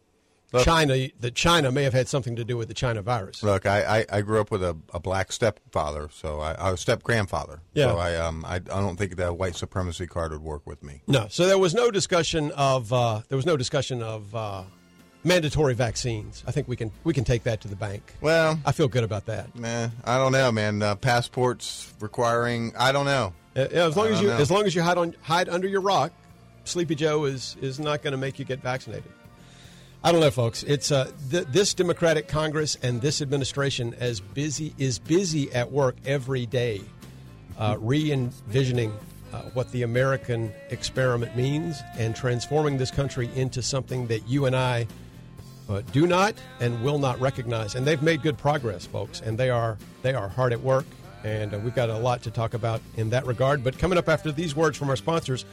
Look. 0.53 0.63
China 0.65 1.09
that 1.19 1.35
China 1.35 1.71
may 1.71 1.83
have 1.83 1.93
had 1.93 2.07
something 2.07 2.35
to 2.37 2.43
do 2.43 2.57
with 2.57 2.69
the 2.69 2.73
China 2.73 3.01
virus. 3.03 3.43
Look, 3.43 3.65
I, 3.67 3.99
I, 3.99 4.05
I 4.17 4.21
grew 4.21 4.39
up 4.41 4.49
with 4.49 4.63
a, 4.63 4.75
a 4.93 4.99
black 4.99 5.31
stepfather, 5.31 6.09
so 6.11 6.39
I, 6.39 6.53
I 6.53 6.71
was 6.71 6.79
step 6.81 7.03
grandfather. 7.03 7.61
Yeah. 7.73 7.87
So 7.91 7.97
I 7.97 8.15
um 8.15 8.43
I, 8.45 8.55
I 8.55 8.59
don't 8.59 8.95
think 8.97 9.17
that 9.17 9.37
white 9.37 9.55
supremacy 9.55 10.07
card 10.07 10.31
would 10.31 10.41
work 10.41 10.65
with 10.65 10.81
me. 10.81 11.01
No, 11.05 11.27
so 11.29 11.45
there 11.45 11.59
was 11.59 11.75
no 11.75 11.91
discussion 11.91 12.51
of 12.51 12.91
uh, 12.93 13.21
there 13.29 13.35
was 13.35 13.45
no 13.45 13.57
discussion 13.57 14.01
of 14.01 14.33
uh, 14.33 14.63
mandatory 15.23 15.73
vaccines. 15.73 16.43
I 16.47 16.51
think 16.51 16.67
we 16.67 16.75
can 16.75 16.91
we 17.03 17.13
can 17.13 17.23
take 17.23 17.43
that 17.43 17.61
to 17.61 17.67
the 17.67 17.75
bank. 17.75 18.15
Well, 18.21 18.59
I 18.65 18.71
feel 18.71 18.87
good 18.87 19.03
about 19.03 19.25
that. 19.27 19.55
nah, 19.55 19.89
I 20.03 20.17
don't 20.17 20.31
know, 20.31 20.51
man. 20.51 20.81
Uh, 20.81 20.95
passports 20.95 21.93
requiring. 21.99 22.73
I 22.77 22.91
don't 22.91 23.05
know. 23.05 23.33
Uh, 23.55 23.67
yeah, 23.71 23.85
as 23.85 23.97
long 23.97 24.07
I 24.07 24.11
as 24.11 24.21
you 24.21 24.27
know. 24.27 24.37
as 24.37 24.51
long 24.51 24.65
as 24.65 24.75
you 24.75 24.81
hide 24.81 24.97
on 24.97 25.15
hide 25.21 25.49
under 25.49 25.67
your 25.67 25.81
rock, 25.81 26.11
Sleepy 26.63 26.95
Joe 26.95 27.25
is 27.25 27.57
is 27.61 27.79
not 27.79 28.01
going 28.01 28.11
to 28.11 28.17
make 28.17 28.39
you 28.39 28.45
get 28.45 28.61
vaccinated. 28.61 29.11
I 30.01 30.13
don't 30.13 30.21
know, 30.21 30.31
folks. 30.31 30.63
It's 30.63 30.93
uh, 30.93 31.11
th- 31.29 31.47
this 31.47 31.73
Democratic 31.73 32.29
Congress 32.29 32.77
and 32.81 33.01
this 33.01 33.21
administration 33.21 33.93
as 33.99 34.21
busy 34.21 34.73
is 34.77 34.97
busy 34.97 35.51
at 35.51 35.73
work 35.73 35.97
every 36.05 36.45
day, 36.45 36.81
uh, 37.57 37.75
re-envisioning 37.77 38.93
uh, 39.33 39.41
what 39.53 39.69
the 39.73 39.83
American 39.83 40.53
experiment 40.69 41.35
means 41.35 41.81
and 41.97 42.15
transforming 42.15 42.77
this 42.77 42.91
country 42.91 43.29
into 43.35 43.61
something 43.61 44.07
that 44.07 44.25
you 44.25 44.45
and 44.45 44.55
I 44.55 44.87
uh, 45.69 45.81
do 45.91 46.07
not 46.07 46.35
and 46.59 46.83
will 46.83 46.99
not 46.99 47.19
recognize. 47.21 47.75
And 47.75 47.85
they've 47.85 48.01
made 48.01 48.21
good 48.21 48.37
progress, 48.37 48.85
folks, 48.85 49.21
and 49.21 49.37
they 49.37 49.49
are 49.49 49.77
they 50.01 50.13
are 50.13 50.27
hard 50.27 50.51
at 50.51 50.61
work. 50.61 50.85
And 51.23 51.53
uh, 51.53 51.59
we've 51.59 51.75
got 51.75 51.89
a 51.89 51.97
lot 51.97 52.21
to 52.23 52.31
talk 52.31 52.53
about 52.53 52.81
in 52.95 53.09
that 53.11 53.25
regard. 53.25 53.63
But 53.63 53.77
coming 53.77 53.97
up 53.97 54.09
after 54.09 54.31
these 54.31 54.55
words 54.55 54.77
from 54.77 54.89
our 54.89 54.95
sponsors, 54.95 55.45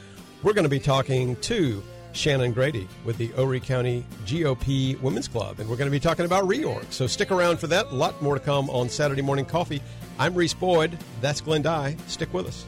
we're 0.43 0.53
going 0.53 0.65
to 0.65 0.71
be 0.71 0.79
talking 0.79 1.37
to 1.37 1.83
Shannon 2.13 2.53
Grady 2.53 2.89
with 3.05 3.19
the 3.19 3.29
Horry 3.29 3.61
County 3.61 4.05
GOP 4.25 5.01
Women's 5.01 5.29
Club, 5.29 5.61
and 5.61 5.69
we're 5.69 5.77
going 5.77 5.91
to 5.91 5.95
be 5.95 6.01
talking 6.01 6.25
about 6.25 6.45
reorg. 6.45 6.91
So 6.93 7.07
stick 7.07 7.31
around 7.31 7.59
for 7.59 7.67
that. 7.67 7.87
A 7.87 7.95
lot 7.95 8.21
more 8.23 8.35
to 8.35 8.41
come 8.41 8.71
on 8.71 8.89
Saturday 8.89 9.23
Morning 9.23 9.45
Coffee. 9.45 9.83
I'm 10.19 10.35
Reese 10.35 10.55
Boyd. 10.55 10.99
That's 11.21 11.41
Glenn 11.41 11.63
Dye. 11.63 11.97
Stick 12.07 12.33
with 12.33 12.47
us. 12.47 12.65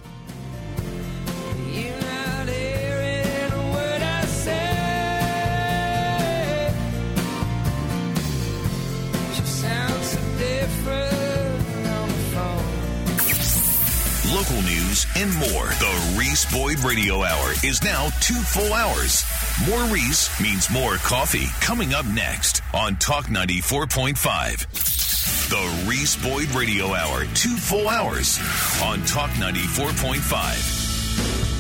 Local 14.38 14.62
news 14.62 15.04
and 15.16 15.34
more. 15.34 15.66
The 15.66 16.14
Reese 16.16 16.44
Boyd 16.52 16.78
Radio 16.84 17.24
Hour 17.24 17.54
is 17.64 17.82
now 17.82 18.10
two 18.20 18.40
full 18.40 18.72
hours. 18.72 19.24
More 19.68 19.82
Reese 19.92 20.30
means 20.40 20.70
more 20.70 20.94
coffee. 20.98 21.48
Coming 21.60 21.92
up 21.92 22.06
next 22.06 22.62
on 22.72 22.94
Talk 22.98 23.24
94.5. 23.24 25.48
The 25.48 25.88
Reese 25.90 26.14
Boyd 26.14 26.54
Radio 26.54 26.94
Hour, 26.94 27.24
two 27.34 27.56
full 27.56 27.88
hours 27.88 28.38
on 28.80 29.04
Talk 29.06 29.30
94.5. 29.30 31.57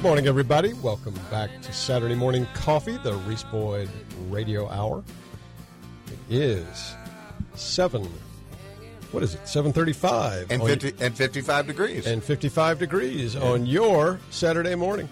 Good 0.00 0.06
morning, 0.06 0.28
everybody. 0.28 0.72
Welcome 0.72 1.12
back 1.30 1.50
to 1.60 1.74
Saturday 1.74 2.14
Morning 2.14 2.46
Coffee, 2.54 2.96
the 2.96 3.12
Reese 3.12 3.42
Boyd 3.42 3.90
Radio 4.30 4.66
Hour. 4.70 5.04
It 6.06 6.34
is 6.34 6.94
seven. 7.54 8.08
What 9.12 9.22
is 9.22 9.34
it? 9.34 9.46
Seven 9.46 9.74
thirty-five 9.74 10.50
and 10.50 10.62
50 10.62 11.04
and 11.04 11.14
55 11.14 11.66
degrees. 11.66 12.06
and 12.06 12.24
fifty-five 12.24 12.78
degrees 12.78 13.36
on 13.36 13.66
your 13.66 14.18
Saturday 14.30 14.74
morning, 14.74 15.06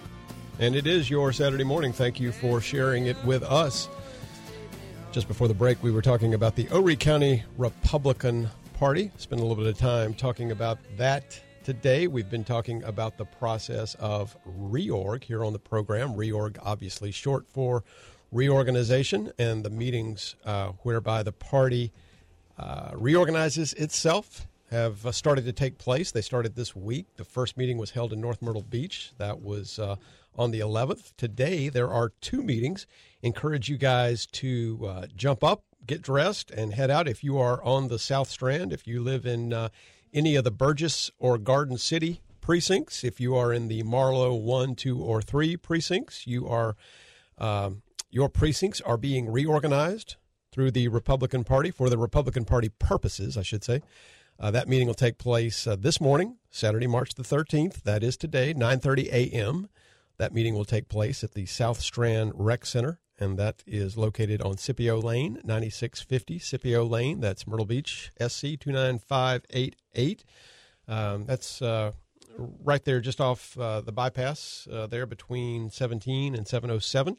and 0.58 0.74
it 0.74 0.86
is 0.86 1.10
your 1.10 1.34
Saturday 1.34 1.64
morning. 1.64 1.92
Thank 1.92 2.18
you 2.18 2.32
for 2.32 2.58
sharing 2.62 3.08
it 3.08 3.22
with 3.26 3.42
us. 3.42 3.90
Just 5.12 5.28
before 5.28 5.48
the 5.48 5.54
break, 5.54 5.82
we 5.82 5.90
were 5.90 6.00
talking 6.00 6.32
about 6.32 6.56
the 6.56 6.64
Horry 6.64 6.96
County 6.96 7.44
Republican 7.58 8.48
Party. 8.72 9.10
Spent 9.18 9.38
a 9.38 9.44
little 9.44 9.62
bit 9.62 9.70
of 9.70 9.76
time 9.76 10.14
talking 10.14 10.50
about 10.50 10.78
that 10.96 11.38
today. 11.68 12.06
We've 12.06 12.30
been 12.30 12.44
talking 12.44 12.82
about 12.82 13.18
the 13.18 13.26
process 13.26 13.94
of 13.96 14.38
reorg 14.58 15.24
here 15.24 15.44
on 15.44 15.52
the 15.52 15.58
program. 15.58 16.14
Reorg, 16.14 16.56
obviously, 16.62 17.10
short 17.10 17.46
for 17.46 17.84
reorganization, 18.32 19.32
and 19.38 19.62
the 19.62 19.68
meetings 19.68 20.34
uh, 20.46 20.68
whereby 20.84 21.22
the 21.22 21.32
party 21.32 21.92
uh, 22.58 22.92
reorganizes 22.94 23.74
itself 23.74 24.46
have 24.70 25.04
uh, 25.04 25.12
started 25.12 25.44
to 25.44 25.52
take 25.52 25.76
place. 25.76 26.10
They 26.10 26.22
started 26.22 26.56
this 26.56 26.74
week. 26.74 27.04
The 27.16 27.24
first 27.24 27.58
meeting 27.58 27.76
was 27.76 27.90
held 27.90 28.14
in 28.14 28.20
North 28.22 28.40
Myrtle 28.40 28.62
Beach. 28.62 29.12
That 29.18 29.42
was 29.42 29.78
uh, 29.78 29.96
on 30.38 30.52
the 30.52 30.60
11th. 30.60 31.12
Today, 31.18 31.68
there 31.68 31.90
are 31.90 32.14
two 32.22 32.42
meetings. 32.42 32.86
Encourage 33.20 33.68
you 33.68 33.76
guys 33.76 34.24
to 34.24 34.88
uh, 34.88 35.06
jump 35.14 35.44
up, 35.44 35.64
get 35.86 36.00
dressed, 36.00 36.50
and 36.50 36.72
head 36.72 36.90
out. 36.90 37.06
If 37.06 37.22
you 37.22 37.36
are 37.36 37.62
on 37.62 37.88
the 37.88 37.98
South 37.98 38.30
Strand, 38.30 38.72
if 38.72 38.86
you 38.86 39.02
live 39.02 39.26
in 39.26 39.52
uh, 39.52 39.68
any 40.12 40.36
of 40.36 40.44
the 40.44 40.50
Burgess 40.50 41.10
or 41.18 41.38
Garden 41.38 41.78
City 41.78 42.20
precincts, 42.40 43.04
if 43.04 43.20
you 43.20 43.36
are 43.36 43.52
in 43.52 43.68
the 43.68 43.82
Marlowe 43.82 44.34
1, 44.34 44.74
2, 44.74 45.00
or 45.00 45.20
3 45.20 45.56
precincts, 45.56 46.26
you 46.26 46.48
are. 46.48 46.76
Um, 47.36 47.82
your 48.10 48.28
precincts 48.28 48.80
are 48.80 48.96
being 48.96 49.30
reorganized 49.30 50.16
through 50.50 50.70
the 50.70 50.88
Republican 50.88 51.44
Party 51.44 51.70
for 51.70 51.90
the 51.90 51.98
Republican 51.98 52.44
Party 52.44 52.68
purposes, 52.68 53.36
I 53.36 53.42
should 53.42 53.62
say. 53.62 53.82
Uh, 54.40 54.50
that 54.50 54.68
meeting 54.68 54.86
will 54.86 54.94
take 54.94 55.18
place 55.18 55.66
uh, 55.66 55.76
this 55.76 56.00
morning, 56.00 56.36
Saturday, 56.50 56.86
March 56.86 57.14
the 57.14 57.22
13th. 57.22 57.82
That 57.82 58.02
is 58.02 58.16
today, 58.16 58.54
9:30 58.54 59.08
a.m. 59.08 59.68
That 60.16 60.32
meeting 60.32 60.54
will 60.54 60.64
take 60.64 60.88
place 60.88 61.22
at 61.22 61.34
the 61.34 61.46
South 61.46 61.80
Strand 61.80 62.32
Rec 62.34 62.64
Center, 62.64 63.00
and 63.18 63.38
that 63.38 63.62
is 63.66 63.96
located 63.96 64.40
on 64.42 64.56
Scipio 64.56 65.00
Lane, 65.00 65.40
9650 65.44 66.38
Scipio 66.38 66.84
Lane. 66.84 67.20
That's 67.20 67.46
Myrtle 67.46 67.66
Beach, 67.66 68.12
SC 68.20 68.58
29588. 68.58 70.24
Um, 70.86 71.24
that's 71.26 71.60
uh, 71.60 71.92
right 72.38 72.84
there, 72.84 73.00
just 73.00 73.20
off 73.20 73.58
uh, 73.58 73.80
the 73.80 73.92
bypass 73.92 74.68
uh, 74.72 74.86
there 74.86 75.06
between 75.06 75.70
17 75.70 76.34
and 76.34 76.46
707. 76.46 77.16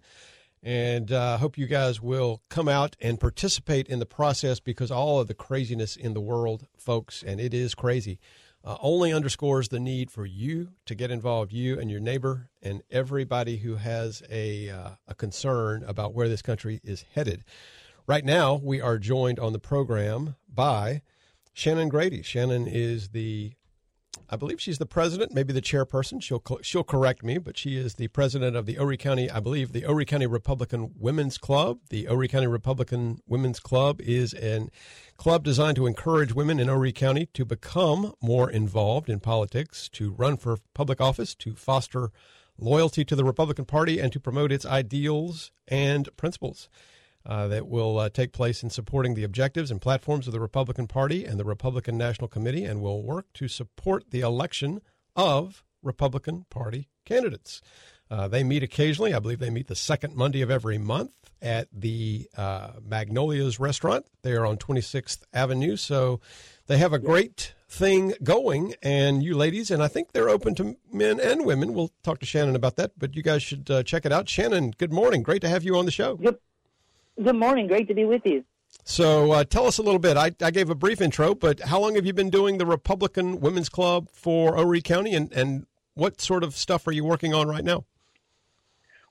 And 0.62 1.12
I 1.12 1.34
uh, 1.34 1.38
hope 1.38 1.58
you 1.58 1.68
guys 1.68 2.02
will 2.02 2.42
come 2.50 2.68
out 2.68 2.98
and 3.00 3.20
participate 3.20 3.88
in 3.88 4.00
the 4.00 4.06
process 4.06 4.60
because 4.60 4.92
all 4.92 5.20
of 5.20 5.28
the 5.28 5.34
craziness 5.34 5.96
in 5.96 6.14
the 6.14 6.20
world, 6.20 6.68
folks, 6.78 7.24
and 7.24 7.40
it 7.40 7.54
is 7.54 7.76
crazy, 7.76 8.20
uh, 8.64 8.78
only 8.82 9.14
underscores 9.14 9.70
the 9.70 9.80
need 9.80 10.12
for 10.12 10.26
you 10.26 10.70
to 10.86 10.96
get 10.96 11.12
involved, 11.12 11.54
you 11.54 11.80
and 11.80 11.90
your 11.90 12.00
neighbor 12.00 12.50
and 12.62 12.82
everybody 12.92 13.58
who 13.58 13.76
has 13.76 14.22
a, 14.30 14.70
uh, 14.70 14.90
a 15.08 15.16
concern 15.16 15.84
about 15.88 16.14
where 16.14 16.28
this 16.28 16.42
country 16.42 16.80
is 16.84 17.06
headed. 17.14 17.44
Right 18.06 18.26
now, 18.26 18.56
we 18.56 18.82
are 18.82 18.98
joined 18.98 19.40
on 19.40 19.54
the 19.54 19.60
program 19.60 20.36
by 20.48 21.02
Shannon 21.54 21.90
Grady. 21.90 22.22
Shannon 22.22 22.68
is 22.68 23.10
the 23.10 23.54
I 24.32 24.36
believe 24.36 24.62
she's 24.62 24.78
the 24.78 24.86
president, 24.86 25.34
maybe 25.34 25.54
the 25.54 25.62
chairperson. 25.62 26.22
She'll 26.22 26.44
she'll 26.62 26.84
correct 26.84 27.24
me, 27.24 27.40
but 27.40 27.58
she 27.58 27.78
is 27.78 27.96
the 27.96 28.10
president 28.10 28.56
of 28.56 28.68
the 28.68 28.76
Horry 28.76 28.96
County, 28.96 29.30
I 29.30 29.40
believe, 29.40 29.72
the 29.72 29.82
Horry 29.82 30.06
County 30.06 30.28
Republican 30.28 30.92
Women's 31.00 31.40
Club. 31.40 31.80
The 31.90 32.06
Horry 32.06 32.28
County 32.28 32.46
Republican 32.46 33.22
Women's 33.28 33.60
Club 33.60 34.00
is 34.02 34.36
a 34.36 34.68
club 35.18 35.44
designed 35.44 35.78
to 35.78 35.88
encourage 35.88 36.34
women 36.36 36.60
in 36.60 36.68
Horry 36.68 36.92
County 36.92 37.26
to 37.34 37.44
become 37.44 38.14
more 38.22 38.52
involved 38.52 39.10
in 39.10 39.20
politics, 39.20 39.90
to 39.94 40.12
run 40.12 40.38
for 40.38 40.58
public 40.76 41.02
office, 41.02 41.34
to 41.36 41.56
foster 41.56 42.12
loyalty 42.60 43.04
to 43.06 43.16
the 43.16 43.24
Republican 43.24 43.66
Party, 43.66 44.00
and 44.00 44.14
to 44.14 44.20
promote 44.20 44.52
its 44.52 44.66
ideals 44.66 45.52
and 45.68 46.08
principles. 46.18 46.70
Uh, 47.26 47.48
that 47.50 47.68
will 47.68 48.00
uh, 48.00 48.10
take 48.10 48.32
place 48.32 48.64
in 48.64 48.70
supporting 48.70 49.14
the 49.14 49.26
objectives 49.26 49.70
and 49.70 49.82
platforms 49.82 50.26
of 50.26 50.32
the 50.34 50.40
Republican 50.40 50.88
Party 50.88 51.26
and 51.26 51.38
the 51.38 51.44
Republican 51.44 51.98
National 51.98 52.30
Committee, 52.30 52.64
and 52.64 52.82
will 52.82 53.04
work 53.04 53.26
to 53.34 53.48
support 53.50 54.10
the 54.12 54.22
election 54.22 54.80
of 55.18 55.64
Republican 55.84 56.46
Party 56.50 56.88
candidates. 57.06 57.62
Uh, 58.10 58.28
they 58.28 58.44
meet 58.44 58.64
occasionally. 58.64 59.14
I 59.14 59.20
believe 59.20 59.40
they 59.40 59.50
meet 59.50 59.68
the 59.68 59.76
second 59.76 60.16
Monday 60.16 60.42
of 60.42 60.50
every 60.50 60.78
month 60.78 61.12
at 61.42 61.68
the 61.72 62.28
uh, 62.36 62.72
Magnolias 62.84 63.60
restaurant 63.60 64.06
They 64.24 64.34
are 64.34 64.46
on 64.46 64.58
26th 64.58 65.20
Avenue. 65.34 65.78
So 65.78 66.20
they 66.68 66.78
have 66.78 66.94
a 66.94 67.00
great 67.00 67.54
thing 67.68 68.14
going, 68.24 68.74
and 68.82 69.24
you 69.24 69.36
ladies, 69.36 69.70
and 69.70 69.82
I 69.82 69.88
think 69.88 70.12
they're 70.12 70.30
open 70.30 70.56
to 70.56 70.76
men 70.92 71.20
and 71.20 71.46
women. 71.46 71.74
We'll 71.74 71.92
talk 72.04 72.20
to 72.20 72.26
Shannon 72.26 72.56
about 72.56 72.78
that, 72.78 72.94
but 72.98 73.16
you 73.16 73.22
guys 73.22 73.44
should 73.44 73.70
uh, 73.70 73.84
check 73.84 74.06
it 74.06 74.12
out. 74.12 74.28
Shannon, 74.28 74.72
good 74.78 74.92
morning. 74.92 75.22
Great 75.22 75.42
to 75.42 75.50
have 75.50 75.64
you 75.64 75.78
on 75.78 75.86
the 75.86 75.92
show. 75.92 76.16
Good, 76.16 76.38
good 77.24 77.36
morning. 77.36 77.68
Great 77.68 77.88
to 77.88 77.94
be 77.94 78.06
with 78.06 78.22
you. 78.26 78.44
So 78.84 79.32
uh, 79.32 79.44
tell 79.44 79.66
us 79.66 79.78
a 79.78 79.84
little 79.84 80.00
bit. 80.00 80.18
I, 80.18 80.32
I 80.42 80.52
gave 80.52 80.70
a 80.70 80.76
brief 80.76 81.02
intro, 81.02 81.36
but 81.36 81.60
how 81.60 81.80
long 81.80 81.96
have 81.96 82.06
you 82.06 82.14
been 82.14 82.30
doing 82.30 82.58
the 82.58 82.66
Republican 82.66 83.40
Women's 83.40 83.70
Club 83.70 84.10
for 84.12 84.56
Horry 84.56 84.82
County, 84.82 85.14
and, 85.14 85.32
and 85.34 85.66
what 85.96 86.22
sort 86.22 86.44
of 86.44 86.56
stuff 86.56 86.88
are 86.88 86.92
you 86.92 87.04
working 87.04 87.34
on 87.34 87.48
right 87.48 87.64
now? 87.64 87.86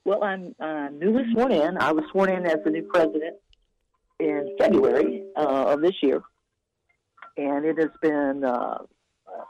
Well, 0.05 0.25
I'm 0.25 0.55
uh, 0.59 0.89
newly 0.93 1.25
sworn 1.33 1.53
in. 1.53 1.77
I 1.77 1.93
was 1.93 2.05
sworn 2.11 2.31
in 2.31 2.47
as 2.47 2.59
the 2.65 2.71
new 2.71 2.83
president 2.83 3.37
in 4.19 4.57
February 4.59 5.25
uh, 5.37 5.67
of 5.73 5.83
this 5.83 5.95
year, 6.03 6.23
and 7.37 7.65
it 7.65 7.79
has 7.79 7.91
been 8.01 8.43
uh, 8.45 8.79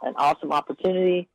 an 0.02 0.14
awesome 0.16 0.52
opportunity. 0.52 1.28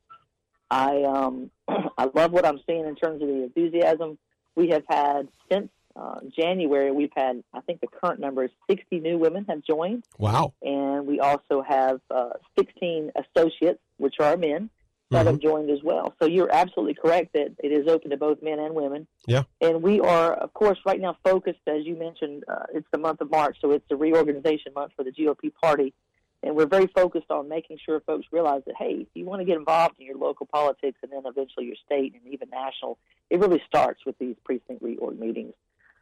I 0.69 1.03
um, 1.03 1.51
I 1.97 2.09
love 2.13 2.31
what 2.31 2.45
I'm 2.45 2.59
seeing 2.67 2.85
in 2.85 2.95
terms 2.95 3.21
of 3.21 3.27
the 3.27 3.43
enthusiasm 3.43 4.17
we 4.55 4.69
have 4.69 4.83
had 4.89 5.29
since 5.51 5.69
uh, 5.95 6.19
January. 6.35 6.91
We've 6.91 7.11
had, 7.15 7.43
I 7.53 7.61
think, 7.61 7.81
the 7.81 7.87
current 7.87 8.19
number 8.19 8.43
is 8.43 8.51
60 8.69 8.99
new 8.99 9.17
women 9.17 9.45
have 9.49 9.61
joined, 9.63 10.03
Wow. 10.17 10.53
and 10.61 11.05
we 11.07 11.19
also 11.19 11.61
have 11.61 12.01
uh, 12.09 12.31
16 12.57 13.11
associates, 13.15 13.79
which 13.97 14.15
are 14.19 14.35
men, 14.37 14.69
that 15.11 15.27
have 15.27 15.37
joined 15.39 15.69
as 15.69 15.77
well. 15.83 16.15
So 16.19 16.27
you're 16.27 16.51
absolutely 16.51 16.95
correct 16.95 17.33
that 17.33 17.53
it 17.63 17.71
is 17.71 17.87
open 17.87 18.09
to 18.09 18.17
both 18.17 18.41
men 18.41 18.57
and 18.57 18.73
women. 18.73 19.05
Yeah. 19.27 19.43
And 19.61 19.83
we 19.83 19.99
are, 19.99 20.33
of 20.33 20.51
course, 20.55 20.79
right 20.87 20.99
now 20.99 21.15
focused, 21.23 21.59
as 21.67 21.85
you 21.85 21.95
mentioned, 21.95 22.45
uh, 22.47 22.63
it's 22.73 22.87
the 22.91 22.97
month 22.97 23.21
of 23.21 23.29
March, 23.29 23.57
so 23.61 23.69
it's 23.71 23.85
the 23.89 23.95
reorganization 23.95 24.73
month 24.73 24.93
for 24.95 25.03
the 25.03 25.11
GOP 25.11 25.53
party. 25.53 25.93
and 26.41 26.55
we're 26.55 26.65
very 26.65 26.87
focused 26.87 27.29
on 27.29 27.47
making 27.47 27.77
sure 27.85 27.99
folks 28.01 28.25
realize 28.31 28.63
that 28.65 28.75
hey, 28.77 28.93
if 29.01 29.07
you 29.13 29.23
want 29.23 29.39
to 29.39 29.45
get 29.45 29.55
involved 29.55 29.95
in 29.99 30.05
your 30.07 30.17
local 30.17 30.45
politics 30.47 30.97
and 31.03 31.11
then 31.11 31.21
eventually 31.25 31.67
your 31.67 31.75
state 31.85 32.13
and 32.15 32.33
even 32.33 32.49
national, 32.49 32.97
it 33.29 33.39
really 33.39 33.61
starts 33.67 34.03
with 34.07 34.17
these 34.17 34.35
precinct 34.43 34.81
reorg 34.83 35.19
meetings. 35.19 35.53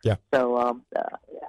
Yeah. 0.03 0.15
So 0.33 0.57
um, 0.57 0.83
uh, 0.95 1.01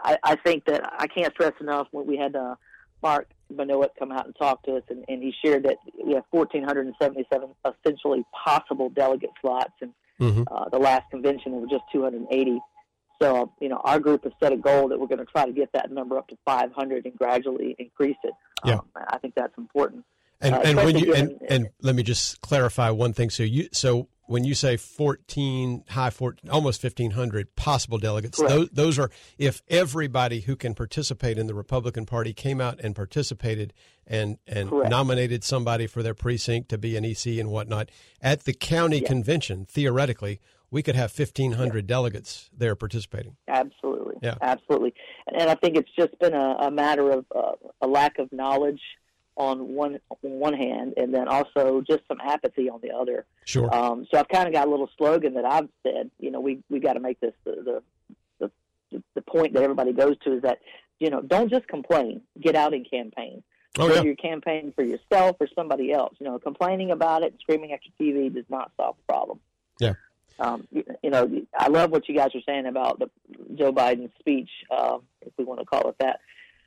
I, 0.04 0.18
I 0.22 0.36
think 0.36 0.64
that 0.66 0.82
I 0.98 1.06
can't 1.06 1.32
stress 1.32 1.52
enough 1.60 1.88
when 1.90 2.06
we 2.06 2.16
had 2.16 2.36
uh, 2.36 2.56
Mark 3.02 3.28
Benoit 3.50 3.90
come 3.98 4.12
out 4.12 4.26
and 4.26 4.36
talk 4.36 4.62
to 4.64 4.76
us, 4.76 4.82
and, 4.88 5.04
and 5.08 5.22
he 5.22 5.32
shared 5.44 5.64
that 5.64 5.76
we 6.04 6.14
have 6.14 6.24
1,477 6.30 7.48
essentially 7.84 8.24
possible 8.44 8.88
delegate 8.90 9.30
slots, 9.40 9.72
and 9.80 9.92
Mhm. 10.20 10.44
uh, 10.50 10.68
the 10.68 10.78
last 10.78 11.10
convention 11.10 11.52
was 11.60 11.68
just 11.70 11.82
280. 11.92 12.60
So 13.20 13.52
you 13.60 13.68
know, 13.68 13.80
our 13.84 13.98
group 13.98 14.24
has 14.24 14.32
set 14.40 14.52
a 14.52 14.56
goal 14.56 14.88
that 14.88 15.00
we're 15.00 15.06
going 15.06 15.18
to 15.18 15.24
try 15.24 15.46
to 15.46 15.52
get 15.52 15.72
that 15.72 15.90
number 15.90 16.18
up 16.18 16.28
to 16.28 16.36
500 16.44 17.06
and 17.06 17.16
gradually 17.16 17.74
increase 17.78 18.16
it. 18.24 18.32
Yeah. 18.64 18.74
Um, 18.74 18.88
I 18.94 19.18
think 19.18 19.34
that's 19.34 19.56
important. 19.56 20.04
And, 20.40 20.54
Uh, 20.54 20.60
and 20.64 20.76
when 20.78 20.98
you 20.98 21.14
and, 21.14 21.40
and 21.48 21.68
let 21.80 21.94
me 21.94 22.02
just 22.02 22.40
clarify 22.40 22.90
one 22.90 23.12
thing. 23.12 23.30
So 23.30 23.42
you 23.44 23.68
so 23.72 24.08
when 24.32 24.44
you 24.44 24.54
say 24.54 24.76
fourteen 24.76 25.84
high 25.90 26.10
four 26.10 26.36
almost 26.50 26.80
fifteen 26.80 27.12
hundred 27.12 27.54
possible 27.54 27.98
delegates, 27.98 28.40
those 28.40 28.68
those 28.70 28.98
are 28.98 29.10
if 29.38 29.62
everybody 29.68 30.40
who 30.40 30.56
can 30.56 30.74
participate 30.74 31.38
in 31.38 31.46
the 31.46 31.54
Republican 31.54 32.06
Party 32.06 32.32
came 32.32 32.60
out 32.60 32.80
and 32.80 32.96
participated 32.96 33.72
and 34.06 34.38
and 34.46 34.70
Correct. 34.70 34.90
nominated 34.90 35.44
somebody 35.44 35.86
for 35.86 36.02
their 36.02 36.14
precinct 36.14 36.68
to 36.70 36.78
be 36.78 36.96
an 36.96 37.04
EC 37.04 37.38
and 37.38 37.50
whatnot 37.50 37.90
at 38.20 38.44
the 38.44 38.52
county 38.52 39.00
Yeah. 39.00 39.08
convention, 39.08 39.64
theoretically, 39.66 40.40
we 40.70 40.82
could 40.82 40.96
have 40.96 41.12
fifteen 41.12 41.52
hundred 41.52 41.86
delegates 41.86 42.50
there 42.56 42.74
participating. 42.74 43.36
Absolutely. 43.48 44.14
Yeah. 44.22 44.36
Absolutely. 44.40 44.94
And 45.38 45.50
I 45.50 45.54
think 45.56 45.76
it's 45.76 45.90
just 45.96 46.18
been 46.18 46.34
a, 46.34 46.56
a 46.60 46.70
matter 46.70 47.10
of 47.10 47.26
uh, 47.34 47.52
a 47.82 47.86
lack 47.86 48.18
of 48.18 48.32
knowledge 48.32 48.80
on 49.36 49.74
one 49.74 49.98
on 50.10 50.30
one 50.30 50.54
hand, 50.54 50.94
and 50.96 51.12
then 51.12 51.28
also 51.28 51.82
just 51.86 52.02
some 52.08 52.20
apathy 52.22 52.68
on 52.68 52.80
the 52.82 52.90
other. 52.90 53.24
Sure. 53.44 53.74
Um, 53.74 54.06
so 54.10 54.18
I've 54.18 54.28
kind 54.28 54.46
of 54.46 54.54
got 54.54 54.66
a 54.66 54.70
little 54.70 54.90
slogan 54.96 55.34
that 55.34 55.44
I've 55.44 55.68
said. 55.82 56.10
You 56.18 56.30
know, 56.30 56.40
we 56.40 56.62
we 56.68 56.80
got 56.80 56.94
to 56.94 57.00
make 57.00 57.20
this 57.20 57.34
the, 57.44 57.82
the 58.40 58.50
the 58.90 59.02
the 59.14 59.22
point 59.22 59.54
that 59.54 59.62
everybody 59.62 59.92
goes 59.92 60.16
to 60.24 60.34
is 60.34 60.42
that 60.42 60.58
you 60.98 61.10
know 61.10 61.22
don't 61.22 61.50
just 61.50 61.66
complain, 61.68 62.22
get 62.40 62.54
out 62.54 62.74
and 62.74 62.88
campaign. 62.88 63.42
oh 63.78 63.84
Whether 63.84 63.96
yeah. 63.96 64.02
you're 64.02 64.16
campaigning 64.16 64.72
for 64.72 64.84
yourself 64.84 65.36
or 65.40 65.48
somebody 65.54 65.92
else, 65.92 66.14
you 66.18 66.26
know, 66.26 66.38
complaining 66.38 66.90
about 66.90 67.22
it 67.22 67.32
and 67.32 67.40
screaming 67.40 67.72
at 67.72 67.80
your 67.84 68.14
TV 68.14 68.32
does 68.32 68.44
not 68.48 68.70
solve 68.76 68.96
the 68.96 69.12
problem. 69.12 69.40
Yeah. 69.80 69.94
Um, 70.38 70.66
you, 70.70 70.84
you 71.02 71.10
know, 71.10 71.30
I 71.56 71.68
love 71.68 71.90
what 71.90 72.08
you 72.08 72.16
guys 72.16 72.30
are 72.34 72.40
saying 72.44 72.66
about 72.66 72.98
the 72.98 73.08
Joe 73.54 73.72
Biden 73.72 74.10
speech, 74.18 74.50
uh, 74.70 74.98
if 75.20 75.32
we 75.36 75.44
want 75.44 75.60
to 75.60 75.66
call 75.66 75.88
it 75.88 75.96
that. 76.00 76.20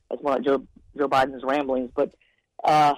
That's 0.10 0.22
more 0.24 0.34
like 0.34 0.44
Joe 0.44 0.66
Joe 0.98 1.08
Biden's 1.08 1.44
ramblings. 1.44 1.92
But 1.96 2.14
uh, 2.64 2.94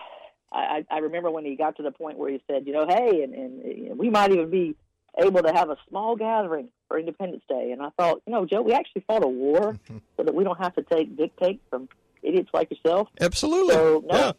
I, 0.51 0.85
I 0.89 0.97
remember 0.99 1.29
when 1.29 1.45
he 1.45 1.55
got 1.55 1.75
to 1.77 1.83
the 1.83 1.91
point 1.91 2.17
where 2.17 2.31
he 2.31 2.41
said, 2.49 2.65
you 2.65 2.73
know, 2.73 2.85
hey, 2.87 3.23
and, 3.23 3.33
and 3.33 3.89
know, 3.89 3.95
we 3.95 4.09
might 4.09 4.31
even 4.31 4.49
be 4.49 4.75
able 5.19 5.41
to 5.43 5.51
have 5.53 5.69
a 5.69 5.77
small 5.89 6.15
gathering 6.15 6.69
for 6.87 6.97
Independence 6.99 7.43
Day. 7.49 7.71
And 7.71 7.81
I 7.81 7.89
thought, 7.97 8.21
you 8.25 8.33
know, 8.33 8.45
Joe, 8.45 8.61
we 8.61 8.71
actually 8.73 9.03
fought 9.07 9.23
a 9.23 9.27
war 9.27 9.77
so 10.17 10.23
that 10.23 10.33
we 10.33 10.43
don't 10.43 10.57
have 10.59 10.75
to 10.75 10.83
take 10.83 11.17
dictate 11.17 11.61
from 11.69 11.89
idiots 12.23 12.49
like 12.53 12.69
yourself. 12.71 13.09
Absolutely. 13.19 13.73
So 13.73 14.03
no, 14.05 14.17
yeah. 14.17 14.31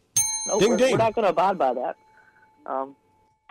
no, 0.49 0.61
Ding, 0.61 0.71
we're, 0.71 0.77
ding. 0.77 0.93
we're 0.93 0.99
not 0.99 1.15
going 1.15 1.25
to 1.25 1.31
abide 1.31 1.59
by 1.59 1.75
that. 1.75 1.97
Um, 2.67 2.97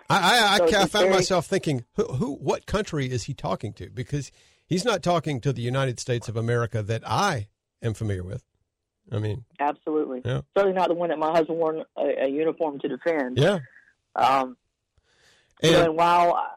I, 0.09 0.17
I, 0.53 0.57
So 0.57 0.63
I, 0.63 0.67
I 0.67 0.85
found 0.85 0.89
very- 0.91 1.09
myself 1.13 1.45
thinking, 1.47 1.83
who, 1.93 2.05
who, 2.05 2.35
what 2.35 2.65
country 2.65 3.11
is 3.11 3.25
he 3.25 3.33
talking 3.33 3.73
to? 3.73 3.89
Because 3.89 4.31
he's 4.65 4.85
not 4.85 5.03
talking 5.03 5.41
to 5.41 5.51
the 5.53 5.61
United 5.61 5.99
States 5.99 6.27
of 6.29 6.37
America 6.37 6.81
that 6.81 7.03
I 7.07 7.49
am 7.81 7.93
familiar 7.93 8.23
with. 8.23 8.43
I 9.11 9.19
mean, 9.19 9.45
absolutely, 9.59 10.21
Yeah. 10.25 10.41
certainly 10.55 10.75
not 10.77 10.89
the 10.89 10.95
one 10.95 11.09
that 11.09 11.19
my 11.19 11.31
husband 11.31 11.57
wore 11.57 11.85
a, 11.97 12.25
a 12.25 12.27
uniform 12.29 12.79
to 12.79 12.87
defend. 12.87 13.37
yeah. 13.37 13.59
Um, 14.15 14.57
And 15.63 15.75
and 15.75 15.95
while 15.95 16.33
I, 16.33 16.49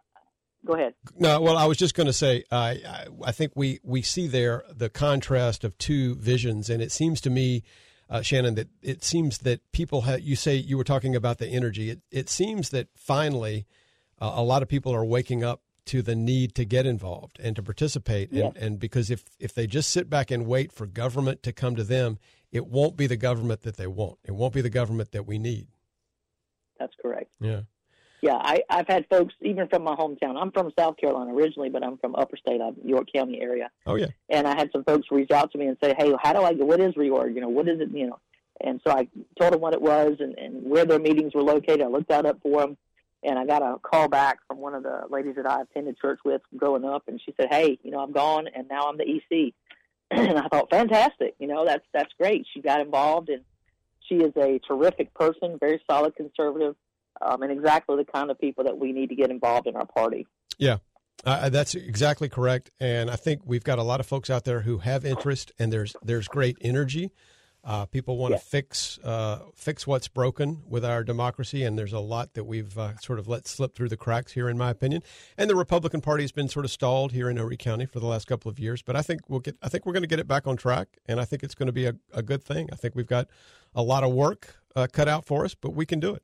go 0.65 0.75
ahead, 0.75 0.95
no, 1.19 1.41
well, 1.41 1.57
I 1.57 1.67
was 1.67 1.77
just 1.79 1.95
going 1.95 2.07
to 2.09 2.13
say, 2.13 2.45
I, 2.51 2.71
I, 2.87 3.07
I 3.27 3.33
think 3.33 3.53
we, 3.55 3.81
we 3.83 4.03
see 4.03 4.27
there 4.27 4.65
the 4.75 4.89
contrast 4.91 5.65
of 5.65 5.77
two 5.79 6.17
visions, 6.17 6.69
and 6.69 6.83
it 6.83 6.93
seems 6.93 7.21
to 7.23 7.31
me, 7.31 7.63
uh, 8.09 8.23
Shannon, 8.23 8.57
that 8.57 8.69
it 8.83 9.05
seems 9.05 9.39
that 9.39 9.61
people 9.73 10.03
have. 10.03 10.21
You 10.21 10.37
say 10.37 10.57
you 10.57 10.77
were 10.77 10.85
talking 10.85 11.15
about 11.15 11.39
the 11.39 11.47
energy. 11.49 11.91
It, 11.91 12.01
it 12.11 12.29
seems 12.29 12.71
that 12.71 12.89
finally, 12.97 13.67
uh, 14.21 14.33
a 14.35 14.43
lot 14.43 14.63
of 14.63 14.69
people 14.69 14.93
are 14.95 15.05
waking 15.05 15.45
up 15.45 15.63
to 15.87 16.03
the 16.03 16.15
need 16.15 16.55
to 16.55 16.65
get 16.65 16.87
involved 16.87 17.39
and 17.41 17.57
to 17.57 17.63
participate. 17.63 18.31
And, 18.33 18.57
and 18.57 18.79
because 18.79 19.11
if 19.11 19.25
if 19.39 19.55
they 19.55 19.67
just 19.67 19.91
sit 19.91 20.11
back 20.11 20.31
and 20.31 20.47
wait 20.47 20.73
for 20.73 20.87
government 20.87 21.43
to 21.45 21.53
come 21.53 21.75
to 21.77 21.85
them, 21.85 22.19
it 22.53 22.67
won't 22.67 22.97
be 22.97 23.07
the 23.07 23.17
government 23.17 23.63
that 23.63 23.77
they 23.77 23.87
want. 23.87 24.19
It 24.25 24.33
won't 24.33 24.55
be 24.55 24.61
the 24.61 24.71
government 24.71 25.13
that 25.13 25.27
we 25.27 25.39
need. 25.39 25.69
that's 26.79 26.95
correct. 27.01 27.33
Yeah. 27.41 27.63
Yeah, 28.23 28.35
I, 28.35 28.61
I've 28.69 28.87
had 28.87 29.07
folks 29.09 29.33
even 29.41 29.67
from 29.69 29.83
my 29.83 29.95
hometown. 29.95 30.37
I'm 30.39 30.53
from 30.53 30.71
South 30.79 30.99
Carolina 30.99 31.35
originally, 31.35 31.71
but 31.71 31.83
I'm 31.83 31.97
from 31.97 32.15
Upper 32.15 32.37
State, 32.37 32.61
I'm 32.61 32.77
York 32.85 33.07
County 33.15 33.41
area. 33.41 33.71
Oh 33.87 33.95
yeah. 33.95 34.09
and 34.29 34.47
I 34.47 34.55
had 34.55 34.71
some 34.73 34.85
folks 34.85 35.09
reach 35.11 35.31
out 35.31 35.53
to 35.53 35.59
me 35.59 35.67
and 35.67 35.79
say, 35.83 35.95
"Hey, 35.97 36.13
how 36.23 36.35
do 36.35 36.43
I 36.43 36.53
get? 36.53 36.67
What 36.67 36.81
is 36.81 36.95
reorg? 36.95 37.35
You 37.35 37.41
know, 37.41 37.49
what 37.49 37.67
is 37.67 37.81
it? 37.81 37.89
You 37.93 38.09
know?" 38.09 38.19
And 38.61 38.79
so 38.87 38.93
I 38.93 39.09
told 39.39 39.55
them 39.55 39.63
what 39.63 39.73
it 39.73 39.81
was 39.81 40.17
and, 40.21 40.37
and 40.39 40.63
where 40.69 40.85
their 40.85 40.99
meetings 40.99 41.33
were 41.35 41.43
located. 41.43 41.81
I 41.81 41.87
looked 41.87 42.11
that 42.11 42.27
up 42.27 42.41
for 42.43 42.61
them, 42.61 42.77
and 43.23 43.39
I 43.39 43.47
got 43.47 43.63
a 43.63 43.79
call 43.79 44.07
back 44.07 44.41
from 44.47 44.59
one 44.59 44.75
of 44.75 44.83
the 44.83 45.05
ladies 45.09 45.37
that 45.37 45.47
I 45.47 45.63
attended 45.63 45.97
church 45.99 46.19
with 46.23 46.43
growing 46.55 46.85
up, 46.85 47.05
and 47.09 47.19
she 47.25 47.33
said, 47.41 47.49
"Hey, 47.51 47.79
you 47.83 47.91
know, 47.91 48.01
I'm 48.01 48.13
gone, 48.13 48.49
and 48.55 48.69
now 48.69 48.83
I'm 48.87 48.99
the 48.99 49.05
EC." 49.09 49.55
And 50.11 50.39
I 50.39 50.49
thought, 50.49 50.71
fantastic. 50.71 51.35
You 51.39 51.47
know, 51.47 51.65
that's 51.65 51.85
that's 51.93 52.13
great. 52.19 52.47
She 52.53 52.61
got 52.61 52.81
involved, 52.81 53.29
and 53.29 53.43
she 54.09 54.17
is 54.17 54.33
a 54.37 54.61
terrific 54.67 55.15
person, 55.15 55.59
very 55.59 55.81
solid 55.91 56.15
conservative, 56.17 56.77
um, 57.21 57.43
and 57.43 57.53
exactly 57.53 57.97
the 57.97 58.11
kind 58.11 58.31
of 58.31 58.39
people 58.39 58.65
that 58.65 58.79
we 58.79 58.93
need 58.93 59.09
to 59.11 59.15
get 59.15 59.31
involved 59.31 59.67
in 59.67 59.77
our 59.77 59.87
party. 59.87 60.27
Yeah. 60.59 60.79
Uh, 61.25 61.51
that's 61.51 61.75
exactly 61.75 62.31
correct, 62.31 62.71
and 62.81 63.11
I 63.11 63.17
think 63.17 63.43
we've 63.45 63.63
got 63.65 63.79
a 63.79 63.83
lot 63.83 64.01
of 64.01 64.07
folks 64.07 64.31
out 64.31 64.45
there 64.45 64.63
who 64.63 64.79
have 64.79 65.05
interest, 65.05 65.53
and 65.59 65.71
there's 65.71 65.95
there's 66.03 66.29
great 66.29 66.57
energy. 66.63 67.11
Uh, 67.63 67.85
people 67.85 68.17
want 68.17 68.33
Yes. 68.33 68.43
to 68.43 68.49
fix 68.49 68.99
uh, 69.05 69.41
fix 69.55 69.87
what's 69.87 70.09
broken 70.09 70.63
with 70.67 70.83
our 70.85 71.05
democracy, 71.05 71.63
and 71.63 71.79
there's 71.79 71.93
a 71.93 72.01
lot 72.01 72.33
that 72.35 72.45
we've 72.45 72.77
uh, 72.79 72.97
sort 72.99 73.19
of 73.19 73.29
let 73.29 73.47
slip 73.47 73.75
through 73.75 73.91
the 73.91 73.99
cracks 73.99 74.33
here, 74.33 74.49
in 74.49 74.57
my 74.57 74.71
opinion. 74.71 75.03
And 75.37 75.51
the 75.51 75.55
Republican 75.55 76.01
Party 76.01 76.23
has 76.25 76.33
been 76.33 76.49
sort 76.49 76.65
of 76.65 76.71
stalled 76.71 77.13
here 77.13 77.29
in 77.29 77.37
Horry 77.37 77.59
County 77.59 77.85
for 77.85 78.01
the 78.01 78.07
last 78.07 78.27
couple 78.27 78.51
of 78.51 78.59
years, 78.59 78.81
but 78.81 78.97
I 78.97 79.03
think 79.03 79.29
we'll 79.29 79.41
get. 79.41 79.57
I 79.63 79.69
think 79.69 79.85
we're 79.85 79.93
going 79.93 80.03
to 80.03 80.09
get 80.09 80.19
it 80.19 80.27
back 80.27 80.47
on 80.47 80.57
track, 80.57 80.89
and 81.07 81.21
I 81.21 81.27
think 81.27 81.43
it's 81.43 81.55
going 81.55 81.67
to 81.67 81.73
be 81.73 81.85
a, 81.87 81.95
a 82.15 82.23
good 82.23 82.43
thing. 82.43 82.71
I 82.73 82.77
think 82.77 82.95
we've 82.95 83.07
got 83.07 83.29
a 83.75 83.83
lot 83.83 84.05
of 84.05 84.13
work 84.13 84.57
uh, 84.75 84.87
cut 84.91 85.07
out 85.09 85.27
for 85.27 85.45
us, 85.45 85.55
but 85.55 85.75
we 85.75 85.85
can 85.85 86.01
do 86.01 86.15
it. 86.15 86.23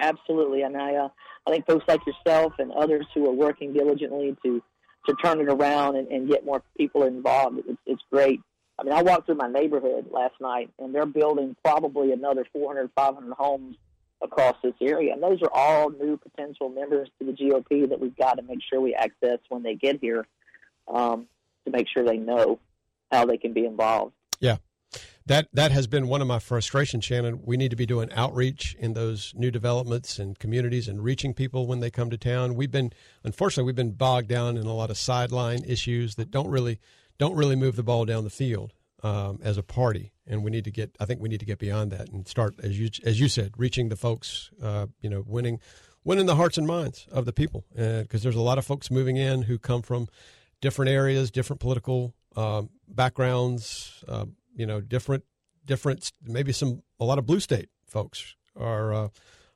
Absolutely, 0.00 0.62
and 0.62 0.76
I 0.76 0.94
uh, 0.94 1.08
I 1.46 1.50
think 1.50 1.66
folks 1.66 1.84
like 1.88 2.00
yourself 2.06 2.52
and 2.58 2.72
others 2.72 3.04
who 3.14 3.26
are 3.28 3.32
working 3.32 3.72
diligently 3.74 4.36
to 4.44 4.62
to 5.06 5.14
turn 5.22 5.40
it 5.40 5.48
around 5.48 5.96
and, 5.96 6.08
and 6.08 6.28
get 6.28 6.44
more 6.44 6.62
people 6.76 7.02
involved. 7.04 7.58
It's, 7.66 7.78
it's 7.86 8.02
great. 8.12 8.40
I 8.78 8.84
mean, 8.84 8.92
I 8.92 9.02
walked 9.02 9.26
through 9.26 9.36
my 9.36 9.48
neighborhood 9.48 10.06
last 10.10 10.34
night, 10.40 10.70
and 10.78 10.94
they're 10.94 11.06
building 11.06 11.56
probably 11.64 12.12
another 12.12 12.44
400, 12.52 12.90
500 12.94 13.32
homes 13.34 13.76
across 14.22 14.56
this 14.62 14.74
area, 14.80 15.12
and 15.12 15.22
those 15.22 15.42
are 15.42 15.50
all 15.52 15.90
new 15.90 16.16
potential 16.16 16.68
members 16.68 17.08
to 17.18 17.26
the 17.26 17.32
GOP 17.32 17.88
that 17.88 18.00
we've 18.00 18.16
got 18.16 18.34
to 18.34 18.42
make 18.42 18.58
sure 18.68 18.80
we 18.80 18.94
access 18.94 19.38
when 19.48 19.62
they 19.62 19.74
get 19.74 20.00
here, 20.00 20.26
um, 20.92 21.26
to 21.64 21.70
make 21.70 21.86
sure 21.88 22.04
they 22.04 22.16
know 22.16 22.58
how 23.10 23.24
they 23.24 23.36
can 23.36 23.52
be 23.52 23.64
involved. 23.64 24.12
Yeah. 24.40 24.56
That 25.26 25.48
that 25.52 25.72
has 25.72 25.86
been 25.86 26.08
one 26.08 26.22
of 26.22 26.26
my 26.26 26.38
frustrations, 26.38 27.04
Shannon. 27.04 27.42
We 27.44 27.58
need 27.58 27.68
to 27.68 27.76
be 27.76 27.84
doing 27.84 28.10
outreach 28.12 28.74
in 28.78 28.94
those 28.94 29.34
new 29.36 29.50
developments 29.50 30.18
and 30.18 30.38
communities 30.38 30.88
and 30.88 31.04
reaching 31.04 31.34
people 31.34 31.66
when 31.66 31.80
they 31.80 31.90
come 31.90 32.08
to 32.08 32.16
town. 32.16 32.54
We've 32.54 32.70
been 32.70 32.92
unfortunately 33.22 33.66
we've 33.66 33.76
been 33.76 33.92
bogged 33.92 34.28
down 34.28 34.56
in 34.56 34.66
a 34.66 34.72
lot 34.72 34.88
of 34.88 34.96
sideline 34.96 35.64
issues 35.66 36.14
that 36.14 36.30
don't 36.30 36.48
really 36.48 36.78
don't 37.18 37.36
really 37.36 37.56
move 37.56 37.76
the 37.76 37.82
ball 37.82 38.04
down 38.04 38.24
the 38.24 38.30
field 38.30 38.72
um, 39.02 39.38
as 39.42 39.56
a 39.56 39.62
party. 39.62 40.12
And 40.26 40.44
we 40.44 40.50
need 40.50 40.64
to 40.64 40.70
get 40.70 40.96
I 41.00 41.04
think 41.04 41.20
we 41.20 41.28
need 41.28 41.40
to 41.40 41.46
get 41.46 41.58
beyond 41.58 41.90
that 41.92 42.08
and 42.10 42.26
start 42.28 42.54
as 42.62 42.78
you 42.78 42.90
as 43.04 43.20
you 43.20 43.28
said, 43.28 43.52
reaching 43.56 43.88
the 43.88 43.96
folks. 43.96 44.50
Uh, 44.62 44.86
you 45.00 45.08
know, 45.08 45.24
winning 45.26 45.60
winning 46.04 46.26
the 46.26 46.36
hearts 46.36 46.58
and 46.58 46.66
minds 46.66 47.06
of 47.10 47.24
the 47.24 47.32
people 47.32 47.64
because 47.74 48.22
there's 48.22 48.36
a 48.36 48.40
lot 48.40 48.58
of 48.58 48.64
folks 48.64 48.90
moving 48.90 49.16
in 49.16 49.42
who 49.42 49.58
come 49.58 49.82
from 49.82 50.08
different 50.60 50.90
areas, 50.90 51.30
different 51.30 51.60
political 51.60 52.14
um, 52.36 52.70
backgrounds, 52.88 54.04
uh, 54.08 54.26
you 54.54 54.66
know, 54.66 54.80
different, 54.80 55.24
different, 55.64 56.12
maybe 56.24 56.52
some, 56.52 56.82
a 56.98 57.04
lot 57.04 57.18
of 57.18 57.26
blue 57.26 57.40
state 57.40 57.68
folks 57.86 58.36
are, 58.56 58.92
uh, 58.92 59.08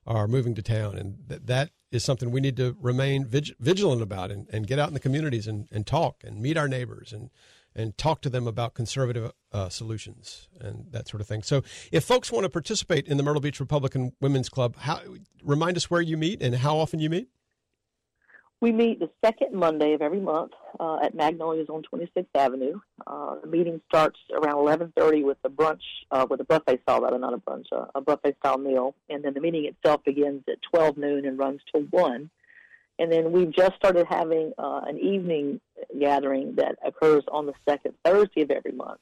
are 0.07 0.29
moving 0.29 0.55
to 0.55 0.62
town. 0.62 0.96
And 0.96 1.16
that 1.29 1.46
that 1.46 1.70
is 1.92 2.02
something 2.02 2.31
we 2.31 2.40
need 2.40 2.57
to 2.57 2.76
remain 2.81 3.24
vig- 3.24 3.55
vigilant 3.61 4.02
about 4.02 4.31
and, 4.31 4.48
and 4.52 4.66
get 4.66 4.78
out 4.78 4.88
in 4.88 4.94
the 4.94 5.00
communities 5.00 5.46
and, 5.46 5.68
and 5.70 5.87
talk 5.87 6.22
and 6.24 6.40
meet 6.40 6.57
our 6.57 6.66
neighbors 6.66 7.12
and, 7.12 7.31
and 7.74 7.96
talk 7.96 8.20
to 8.22 8.31
them 8.31 8.46
about 8.46 8.74
conservative 8.74 9.31
uh, 9.52 9.68
solutions 9.68 10.48
and 10.61 10.87
that 10.90 11.07
sort 11.07 11.20
of 11.20 11.26
thing. 11.26 11.42
So, 11.42 11.62
if 11.92 12.05
folks 12.05 12.33
want 12.33 12.44
to 12.44 12.50
participate 12.50 13.07
in 13.07 13.18
the 13.18 13.22
Myrtle 13.22 13.40
Beach 13.40 13.61
Republican 13.61 14.12
Women's 14.20 14.48
Club, 14.48 14.76
how 14.78 15.00
remind 15.44 15.76
us 15.76 15.90
where 15.90 16.00
you 16.00 16.16
meet 16.16 16.42
and 16.42 16.57
how 16.57 16.78
often 16.78 16.98
you 16.98 17.11
meet. 17.11 17.28
We 18.62 18.70
meet 18.70 19.01
the 19.01 19.11
second 19.25 19.55
Monday 19.55 19.92
of 19.92 20.03
every 20.03 20.20
month 20.20 20.53
uh, 20.79 20.98
at 21.03 21.16
Magnolias 21.16 21.68
on 21.68 21.83
26th 21.83 22.27
Avenue. 22.37 22.79
Uh, 23.05 23.35
the 23.40 23.48
meeting 23.48 23.81
starts 23.88 24.20
around 24.33 24.55
11:30 24.55 25.25
with 25.25 25.38
a 25.42 25.48
brunch, 25.48 25.83
uh, 26.12 26.29
with 26.31 26.40
a 26.42 26.44
buffet 26.44 26.81
style, 26.83 27.01
rather 27.01 27.18
not 27.18 27.35
a 27.35 27.38
brunch, 27.38 27.66
uh, 27.72 27.87
a 27.96 28.01
buffet 28.01 28.37
style 28.38 28.59
meal, 28.59 28.94
and 29.11 29.25
then 29.25 29.35
the 29.35 29.40
meeting 29.40 29.64
itself 29.64 30.05
begins 30.05 30.44
at 30.48 30.62
12 30.62 30.96
noon 30.96 31.27
and 31.27 31.40
runs 31.40 31.61
till 31.72 31.83
one. 31.90 32.31
And 33.01 33.11
then 33.11 33.33
we've 33.33 33.51
just 33.51 33.75
started 33.75 34.07
having 34.09 34.53
uh, 34.57 34.83
an 34.87 34.96
evening 35.01 35.61
gathering 35.98 36.55
that 36.55 36.79
occurs 36.87 37.25
on 37.33 37.46
the 37.46 37.55
second 37.68 37.94
Thursday 38.05 38.42
of 38.42 38.53
every 38.53 38.70
month. 38.70 39.01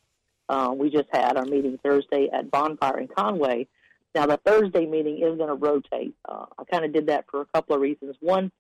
Uh, 0.49 0.73
we 0.75 0.89
just 0.89 1.09
had 1.13 1.37
our 1.37 1.45
meeting 1.45 1.79
Thursday 1.83 2.31
at 2.33 2.51
Bonfire 2.51 2.99
in 2.99 3.09
Conway. 3.09 3.69
Now, 4.15 4.25
the 4.25 4.39
Thursday 4.39 4.87
meeting 4.87 5.19
is 5.19 5.37
going 5.37 5.51
to 5.51 5.55
rotate. 5.55 6.15
I 6.27 6.65
kind 6.73 6.87
of 6.87 6.95
did 6.95 7.09
that 7.09 7.27
for 7.31 7.43
a 7.43 7.47
couple 7.53 7.77
of 7.77 7.83
reasons. 7.83 8.17
One, 8.21 8.51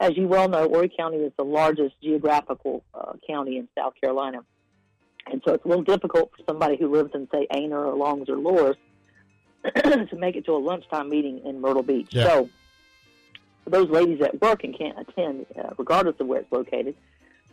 as 0.00 0.16
you 0.16 0.28
well 0.28 0.48
know, 0.48 0.68
Horry 0.68 0.92
County 0.94 1.18
is 1.18 1.32
the 1.36 1.44
largest 1.44 1.94
geographical 2.02 2.84
uh, 2.94 3.12
county 3.26 3.56
in 3.56 3.68
South 3.76 3.94
Carolina. 4.00 4.44
And 5.30 5.42
so 5.44 5.54
it's 5.54 5.64
a 5.64 5.68
little 5.68 5.84
difficult 5.84 6.30
for 6.36 6.42
somebody 6.46 6.76
who 6.76 6.90
lives 6.90 7.10
in, 7.14 7.28
say, 7.32 7.46
Aynor 7.52 7.92
or 7.92 7.96
Longs 7.96 8.28
or 8.28 8.36
Loris 8.36 8.76
to 9.74 10.16
make 10.16 10.36
it 10.36 10.44
to 10.44 10.52
a 10.52 10.58
lunchtime 10.58 11.08
meeting 11.08 11.40
in 11.44 11.60
Myrtle 11.60 11.82
Beach. 11.82 12.08
Yeah. 12.10 12.24
So 12.24 12.50
for 13.64 13.70
those 13.70 13.88
ladies 13.88 14.20
at 14.22 14.40
work 14.40 14.62
and 14.62 14.76
can't 14.76 14.98
attend, 14.98 15.46
uh, 15.58 15.70
regardless 15.76 16.16
of 16.20 16.26
where 16.26 16.40
it's 16.40 16.52
located, 16.52 16.94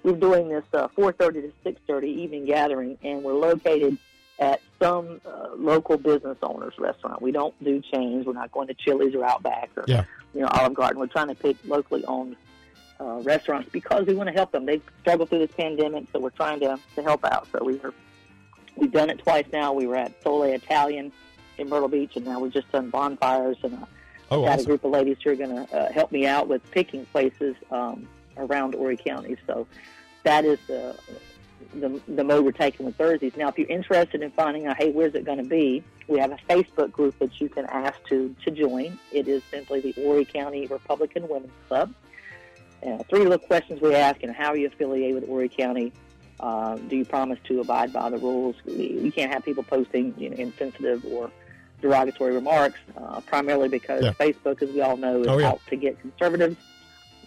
we're 0.03 0.13
doing 0.13 0.49
this 0.49 0.65
uh, 0.73 0.89
4.30 0.89 1.17
to 1.34 1.53
6.30 1.65 2.03
evening 2.03 2.45
gathering, 2.45 2.97
and 3.03 3.23
we're 3.23 3.34
located 3.34 3.97
at 4.38 4.62
some 4.84 5.22
uh, 5.26 5.50
local 5.56 5.98
business 5.98 6.38
owners 6.43 6.74
restaurant. 6.78 7.22
We 7.22 7.32
don't 7.32 7.54
do 7.63 7.82
chains. 7.93 8.26
We're 8.26 8.34
not 8.34 8.52
going 8.52 8.67
to 8.67 8.74
Chili's 8.74 9.15
or 9.15 9.24
Outback 9.24 9.69
or 9.78 9.86
Yeah. 9.88 10.04
you 10.34 10.41
know 10.41 10.48
Olive 10.48 10.74
Garden. 10.74 11.00
We're 11.00 11.08
trying 11.08 11.30
to 11.30 11.36
pick 11.36 11.56
locally 11.65 12.04
owned 12.06 12.36
uh, 13.00 13.19
restaurants 13.24 13.69
because 13.72 14.06
we 14.06 14.13
want 14.13 14.28
to 14.28 14.34
help 14.34 14.52
them. 14.52 14.65
They've 14.65 14.82
struggled 15.02 15.30
through 15.30 15.39
this 15.39 15.56
pandemic, 15.56 16.06
so 16.12 16.19
we're 16.19 16.30
trying 16.32 16.60
to, 16.62 16.78
to 16.96 17.02
help 17.04 17.24
out. 17.26 17.48
So 17.52 17.63
we 17.63 17.80
we've 18.76 18.91
done 18.91 19.10
it 19.10 19.19
twice 19.19 19.46
now. 19.54 19.72
We 19.74 19.88
were 19.88 19.96
at 19.96 20.22
Sole 20.22 20.43
Italian 20.43 21.12
in 21.58 21.69
Myrtle 21.69 21.88
Beach, 21.89 22.15
and 22.15 22.26
now 22.26 22.39
we've 22.39 22.54
just 22.54 22.72
done 22.72 22.89
bonfires. 22.89 23.58
And 23.63 23.76
uh, 23.76 23.86
Oh, 24.32 24.43
got 24.46 24.60
a 24.60 24.63
group 24.63 24.84
of 24.84 24.91
ladies 24.91 25.17
who 25.24 25.30
are 25.32 25.36
going 25.36 25.67
to 25.67 25.78
uh, 25.78 25.91
help 25.91 26.12
me 26.12 26.26
out 26.26 26.48
with 26.48 26.62
picking 26.72 27.06
places 27.08 27.56
um, 27.72 28.08
around 28.38 28.74
Horry 28.74 28.98
County. 28.98 29.38
So 29.46 29.67
that 30.24 30.43
is 30.43 30.58
the, 30.67 30.96
the 31.73 31.99
the 32.08 32.23
mode 32.23 32.45
we're 32.45 32.52
taking 32.52 32.86
with 32.86 32.95
Thursdays. 32.95 33.34
Now, 33.38 33.47
if 33.49 33.58
you're 33.58 33.67
interested 33.69 34.21
in 34.21 34.32
finding 34.32 34.65
out, 34.67 34.78
hey, 34.78 34.91
where's 34.91 35.15
it 35.15 35.26
going 35.26 35.38
to 35.39 35.43
be? 35.43 35.84
We 36.08 36.19
have 36.19 36.32
a 36.32 36.38
Facebook 36.49 36.91
group 36.91 37.17
that 37.19 37.39
you 37.39 37.49
can 37.49 37.65
ask 37.65 37.97
to 38.10 38.36
to 38.45 38.52
join. 38.52 38.97
It 39.12 39.28
is 39.28 39.41
simply 39.52 39.80
the 39.82 39.91
Horry 39.93 40.26
County 40.26 40.67
Republican 40.67 41.28
Women's 41.28 41.54
Club. 41.67 41.93
Uh, 42.86 42.97
three 43.10 43.19
little 43.21 43.38
questions 43.38 43.82
we 43.82 43.95
ask: 43.95 44.21
and 44.23 44.34
how 44.36 44.47
are 44.49 44.58
you 44.58 44.67
affiliated 44.67 45.15
with 45.15 45.28
Horry 45.28 45.49
County? 45.49 45.93
Uh, 46.39 46.76
do 46.76 46.97
you 46.97 47.06
promise 47.06 47.39
to 47.45 47.62
abide 47.62 47.93
by 47.93 48.10
the 48.10 48.17
rules? 48.17 48.56
We, 48.65 48.99
we 49.02 49.12
can't 49.12 49.32
have 49.32 49.45
people 49.45 49.63
posting 49.63 50.13
you 50.17 50.30
know, 50.30 50.36
insensitive 50.36 51.06
or 51.06 51.32
derogatory 51.82 52.34
remarks, 52.34 52.80
uh, 52.97 53.21
primarily 53.21 53.69
because 53.69 54.04
Yeah. 54.04 54.12
Facebook, 54.13 54.62
as 54.62 54.69
we 54.71 54.82
all 54.82 54.97
know, 54.97 55.21
is 55.21 55.28
Oh, 55.28 55.38
yeah. 55.38 55.49
out 55.49 55.62
to 55.69 55.76
get 55.76 55.99
conservatives. 56.02 56.58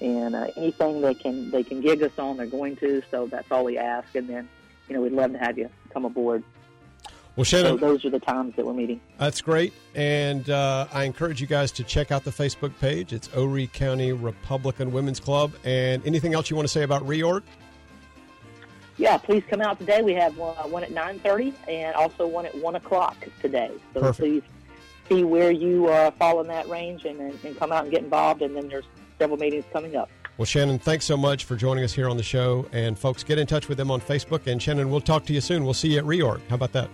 And 0.01 0.35
uh, 0.35 0.49
anything 0.57 1.01
they 1.01 1.15
can 1.15 1.51
they 1.51 1.63
can 1.63 1.81
gig 1.81 2.03
us 2.03 2.13
on, 2.19 2.37
they're 2.37 2.47
going 2.47 2.77
to. 2.77 3.03
So 3.11 3.27
that's 3.27 3.51
all 3.51 3.65
we 3.65 3.79
ask. 3.79 4.15
And 4.15 4.29
then, 4.29 4.49
you 4.89 4.95
know, 4.95 5.01
we'd 5.01 5.13
love 5.13 5.33
to 5.33 5.39
have 5.39 5.57
you 5.57 5.71
come 5.93 6.05
aboard. 6.05 6.43
Well, 7.35 7.45
So 7.45 7.63
Shannon, 7.63 7.79
those 7.79 8.05
are 8.05 8.11
the 8.11 8.19
times 8.19 8.57
that 8.57 8.65
we're 8.65 8.73
meeting. 8.73 9.01
That's 9.19 9.43
great. 9.43 9.75
And 9.95 10.49
uh, 10.49 10.87
I 10.91 11.05
encourage 11.05 11.41
you 11.41 11.47
guys 11.47 11.71
to 11.73 11.85
check 11.85 12.11
out 12.11 12.25
the 12.25 12.31
Facebook 12.31 12.73
page. 12.81 13.13
It's 13.13 13.27
Horry 13.27 13.67
County 13.67 14.13
Republican 14.13 14.91
Women's 14.91 15.21
Club. 15.21 15.53
And 15.65 16.07
anything 16.07 16.33
else 16.33 16.49
you 16.49 16.57
want 16.57 16.67
to 16.67 16.73
say 16.73 16.83
about 16.83 17.07
reorg? 17.07 17.43
Yeah, 18.97 19.19
please 19.19 19.43
come 19.51 19.61
out 19.61 19.79
today. 19.79 20.01
We 20.01 20.15
have 20.15 20.39
one, 20.39 20.57
one 20.71 20.83
at 20.83 20.91
nine 20.91 21.19
thirty 21.19 21.53
and 21.69 21.95
also 21.95 22.27
one 22.27 22.47
at 22.47 22.55
one 22.55 22.77
o'clock 22.77 23.17
today. 23.43 23.71
So 23.93 24.01
Perfect. 24.01 24.19
please 24.19 24.43
see 25.07 25.23
where 25.23 25.51
you 25.51 25.89
uh, 25.89 26.13
fall 26.13 26.41
in 26.41 26.47
that 26.49 26.67
range 26.71 27.05
and, 27.05 27.21
and, 27.21 27.39
and 27.45 27.59
come 27.59 27.71
out 27.73 27.83
and 27.83 27.93
get 27.93 28.03
involved. 28.03 28.41
And 28.41 28.57
then 28.57 28.69
there's 28.69 28.87
several 29.19 29.39
meetings 29.39 29.65
coming 29.73 29.97
up. 29.97 30.09
Well, 30.39 30.47
Shannon, 30.47 30.79
thanks 30.79 31.05
so 31.07 31.17
much 31.17 31.45
for 31.45 31.57
joining 31.57 31.83
us 31.85 31.93
here 31.95 32.09
on 32.09 32.17
the 32.17 32.23
show. 32.23 32.67
And 32.73 32.97
folks, 32.99 33.25
get 33.25 33.39
in 33.39 33.47
touch 33.47 33.69
with 33.69 33.79
them 33.79 33.91
on 33.91 34.01
Facebook. 34.01 34.47
And 34.47 34.63
Shannon, 34.63 34.91
we'll 34.91 35.01
talk 35.01 35.25
to 35.27 35.33
you 35.33 35.41
soon. 35.41 35.65
We'll 35.65 35.75
see 35.75 35.93
you 35.95 35.99
at 35.99 36.05
reorg. 36.05 36.41
How 36.49 36.55
about 36.57 36.73
that? 36.73 36.91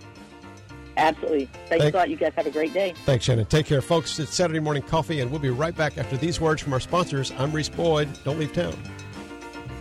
Absolutely. 0.95 1.45
Thanks 1.67 1.83
Thank- 1.83 1.95
a 1.95 1.97
lot. 1.97 2.09
You 2.09 2.15
guys 2.15 2.31
have 2.35 2.47
a 2.47 2.51
great 2.51 2.73
day. 2.73 2.93
Thanks, 3.05 3.25
Shannon. 3.25 3.45
Take 3.47 3.65
care, 3.65 3.81
folks. 3.81 4.17
It's 4.19 4.33
Saturday 4.33 4.59
Morning 4.59 4.83
Coffee, 4.83 5.19
and 5.21 5.31
we'll 5.31 5.39
be 5.41 5.49
right 5.49 5.75
back 5.75 5.97
after 5.97 6.15
these 6.17 6.39
words 6.39 6.61
from 6.61 6.71
our 6.71 6.79
sponsors. 6.79 7.33
I'm 7.37 7.51
Reese 7.51 7.69
Boyd. 7.69 8.07
Don't 8.23 8.39
leave 8.39 8.53
town. 8.53 8.75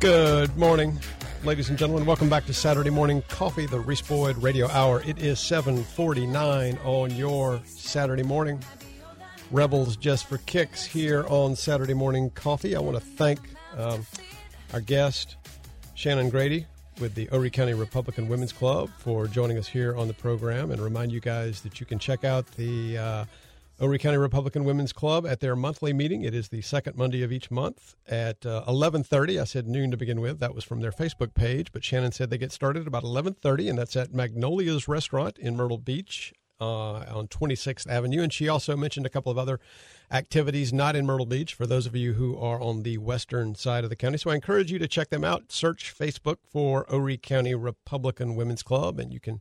Good 0.00 0.54
morning, 0.58 1.00
ladies 1.44 1.70
and 1.70 1.78
gentlemen. 1.78 2.04
Welcome 2.06 2.28
back 2.28 2.44
to 2.46 2.52
Saturday 2.52 2.90
Morning 2.90 3.22
Coffee, 3.28 3.64
the 3.64 3.80
Reese 3.80 4.02
Boyd 4.02 4.36
Radio 4.42 4.68
Hour. 4.68 5.02
It 5.06 5.18
is 5.18 5.40
749 5.40 6.78
on 6.84 7.10
your 7.16 7.62
Saturday 7.64 8.22
morning. 8.22 8.62
Rebels 9.50 9.96
Just 9.96 10.26
for 10.26 10.36
Kicks 10.38 10.84
here 10.84 11.24
on 11.28 11.56
Saturday 11.56 11.94
Morning 11.94 12.28
Coffee. 12.30 12.76
I 12.76 12.80
want 12.80 12.98
to 12.98 13.02
thank 13.02 13.40
um, 13.78 14.04
our 14.74 14.82
guest, 14.82 15.36
Shannon 15.94 16.28
Grady 16.28 16.66
with 17.00 17.14
the 17.14 17.26
Horry 17.26 17.50
County 17.50 17.74
Republican 17.74 18.28
Women's 18.28 18.52
Club 18.52 18.90
for 18.98 19.26
joining 19.26 19.58
us 19.58 19.68
here 19.68 19.96
on 19.96 20.08
the 20.08 20.14
program 20.14 20.70
and 20.70 20.80
remind 20.80 21.12
you 21.12 21.20
guys 21.20 21.60
that 21.62 21.80
you 21.80 21.86
can 21.86 21.98
check 21.98 22.24
out 22.24 22.46
the 22.52 22.98
uh, 22.98 23.24
County 23.98 24.16
Republican 24.16 24.64
Women's 24.64 24.92
Club 24.92 25.26
at 25.26 25.40
their 25.40 25.56
monthly 25.56 25.92
meeting. 25.92 26.22
It 26.22 26.34
is 26.34 26.48
the 26.48 26.62
second 26.62 26.96
Monday 26.96 27.22
of 27.22 27.32
each 27.32 27.50
month 27.50 27.96
at 28.08 28.46
uh, 28.46 28.64
11:30. 28.66 29.40
I 29.40 29.44
said 29.44 29.66
noon 29.66 29.90
to 29.90 29.96
begin 29.96 30.20
with. 30.20 30.38
That 30.38 30.54
was 30.54 30.64
from 30.64 30.80
their 30.80 30.92
Facebook 30.92 31.34
page, 31.34 31.72
but 31.72 31.84
Shannon 31.84 32.12
said 32.12 32.30
they 32.30 32.38
get 32.38 32.52
started 32.52 32.86
about 32.86 33.02
11:30, 33.02 33.70
and 33.70 33.78
that's 33.78 33.96
at 33.96 34.14
Magnolia's 34.14 34.86
Restaurant 34.88 35.38
in 35.38 35.56
Myrtle 35.56 35.78
Beach 35.78 36.32
uh, 36.60 37.04
on 37.14 37.28
26th 37.28 37.88
Avenue. 37.88 38.22
And 38.22 38.32
she 38.32 38.48
also 38.48 38.76
mentioned 38.76 39.06
a 39.06 39.10
couple 39.10 39.32
of 39.32 39.38
other 39.38 39.60
activities 40.10 40.72
not 40.72 40.96
in 40.96 41.06
Myrtle 41.06 41.26
Beach 41.26 41.54
for 41.54 41.66
those 41.66 41.86
of 41.86 41.96
you 41.96 42.14
who 42.14 42.38
are 42.38 42.60
on 42.60 42.82
the 42.82 42.98
western 42.98 43.54
side 43.54 43.84
of 43.84 43.90
the 43.90 43.96
county. 43.96 44.18
So 44.18 44.30
I 44.30 44.34
encourage 44.34 44.70
you 44.70 44.78
to 44.78 44.88
check 44.88 45.10
them 45.10 45.24
out. 45.24 45.50
Search 45.50 45.94
Facebook 45.96 46.38
for 46.48 46.86
Horry 46.88 47.16
County 47.16 47.54
Republican 47.54 48.36
Women's 48.36 48.62
Club, 48.62 48.98
and 48.98 49.12
you 49.12 49.20
can 49.20 49.40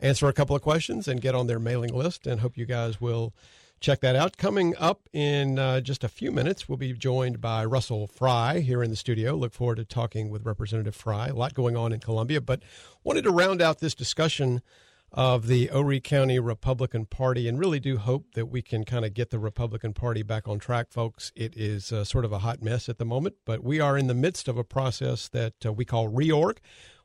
answer 0.00 0.28
a 0.28 0.32
couple 0.32 0.56
of 0.56 0.62
questions 0.62 1.08
and 1.08 1.20
get 1.20 1.34
on 1.34 1.46
their 1.46 1.58
mailing 1.58 1.94
list. 1.94 2.26
And 2.26 2.40
hope 2.40 2.56
you 2.56 2.66
guys 2.66 3.00
will 3.00 3.34
check 3.80 4.00
that 4.00 4.16
out. 4.16 4.38
Coming 4.38 4.74
up 4.78 5.08
in 5.12 5.58
uh, 5.58 5.80
just 5.80 6.04
a 6.04 6.08
few 6.08 6.32
minutes, 6.32 6.68
we'll 6.68 6.78
be 6.78 6.94
joined 6.94 7.40
by 7.40 7.64
Russell 7.64 8.06
Fry 8.06 8.60
here 8.60 8.82
in 8.82 8.88
the 8.88 8.96
studio. 8.96 9.34
Look 9.34 9.52
forward 9.52 9.76
to 9.76 9.84
talking 9.84 10.30
with 10.30 10.46
Representative 10.46 10.94
Fry. 10.94 11.28
A 11.28 11.34
lot 11.34 11.52
going 11.52 11.76
on 11.76 11.92
in 11.92 12.00
Columbia, 12.00 12.40
but 12.40 12.62
wanted 13.02 13.24
to 13.24 13.30
round 13.30 13.60
out 13.60 13.80
this 13.80 13.94
discussion 13.94 14.62
of 15.14 15.46
the 15.46 15.66
Horry 15.66 16.00
County 16.00 16.40
Republican 16.40 17.06
Party 17.06 17.48
and 17.48 17.56
really 17.58 17.78
do 17.78 17.98
hope 17.98 18.32
that 18.34 18.46
we 18.46 18.60
can 18.60 18.84
kind 18.84 19.04
of 19.04 19.14
get 19.14 19.30
the 19.30 19.38
Republican 19.38 19.92
Party 19.92 20.24
back 20.24 20.48
on 20.48 20.58
track, 20.58 20.90
folks. 20.90 21.30
It 21.36 21.56
is 21.56 21.92
uh, 21.92 22.04
sort 22.04 22.24
of 22.24 22.32
a 22.32 22.40
hot 22.40 22.62
mess 22.62 22.88
at 22.88 22.98
the 22.98 23.04
moment, 23.04 23.36
but 23.44 23.62
we 23.62 23.78
are 23.78 23.96
in 23.96 24.08
the 24.08 24.14
midst 24.14 24.48
of 24.48 24.58
a 24.58 24.64
process 24.64 25.28
that 25.28 25.54
uh, 25.64 25.72
we 25.72 25.84
call 25.84 26.10
reorg. 26.10 26.58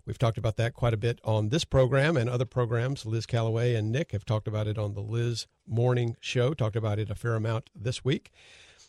We've 0.06 0.18
talked 0.18 0.40
about 0.40 0.58
that 0.58 0.74
quite 0.74 0.96
a 0.96 0.98
bit 0.98 1.20
on 1.24 1.50
this 1.50 1.66
program 1.66 2.18
and 2.18 2.28
other 2.28 2.46
programs. 2.46 3.06
Liz 3.06 3.28
Calloway 3.28 3.76
and 3.76 3.92
Nick 3.92 4.12
have 4.12 4.26
talked 4.26 4.48
about 4.48 4.68
it 4.68 4.80
on 4.80 4.96
the 4.96 5.04
Liz 5.04 5.46
Morning 5.68 6.18
Show, 6.20 6.56
talked 6.56 6.76
about 6.76 6.98
it 6.98 7.12
a 7.12 7.16
fair 7.16 7.36
amount 7.36 7.70
this 7.76 8.04
week. 8.04 8.32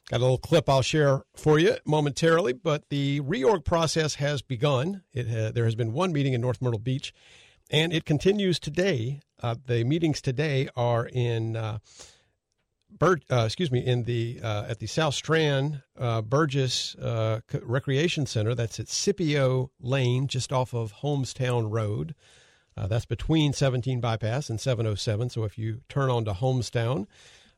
Got 0.08 0.20
a 0.20 0.24
little 0.24 0.38
clip 0.38 0.66
I'll 0.66 0.80
share 0.80 1.24
for 1.36 1.58
you 1.58 1.76
momentarily, 1.84 2.54
but 2.54 2.88
the 2.88 3.20
reorg 3.20 3.66
process 3.66 4.14
has 4.14 4.40
begun. 4.40 5.02
It 5.12 5.28
ha- 5.28 5.50
there 5.52 5.66
has 5.66 5.74
been 5.74 5.92
one 5.92 6.10
meeting 6.10 6.32
in 6.32 6.40
North 6.40 6.62
Myrtle 6.62 6.80
Beach, 6.80 7.12
and 7.70 7.92
it 7.92 8.04
continues 8.04 8.58
today. 8.58 9.20
Uh, 9.42 9.54
the 9.66 9.84
meetings 9.84 10.20
today 10.20 10.68
are 10.76 11.06
in 11.06 11.56
uh, 11.56 11.78
Bur- 12.90 13.20
uh, 13.30 13.44
excuse 13.46 13.70
me, 13.70 13.78
in 13.86 14.02
the 14.02 14.40
uh, 14.42 14.64
at 14.68 14.80
the 14.80 14.86
South 14.86 15.14
Strand 15.14 15.82
uh, 15.98 16.20
Burgess 16.22 16.96
uh, 16.96 17.40
Recreation 17.62 18.26
Center. 18.26 18.54
That's 18.54 18.80
at 18.80 18.88
Scipio 18.88 19.70
Lane, 19.80 20.26
just 20.26 20.52
off 20.52 20.74
of 20.74 20.92
Holmestown 20.92 21.70
Road. 21.70 22.14
That's 22.88 23.04
between 23.04 23.52
17 23.52 24.00
Bypass 24.00 24.48
and 24.48 24.58
707. 24.58 25.28
So 25.28 25.44
if 25.44 25.58
you 25.58 25.82
turn 25.90 26.08
onto 26.08 26.32
Holmestown 26.32 27.08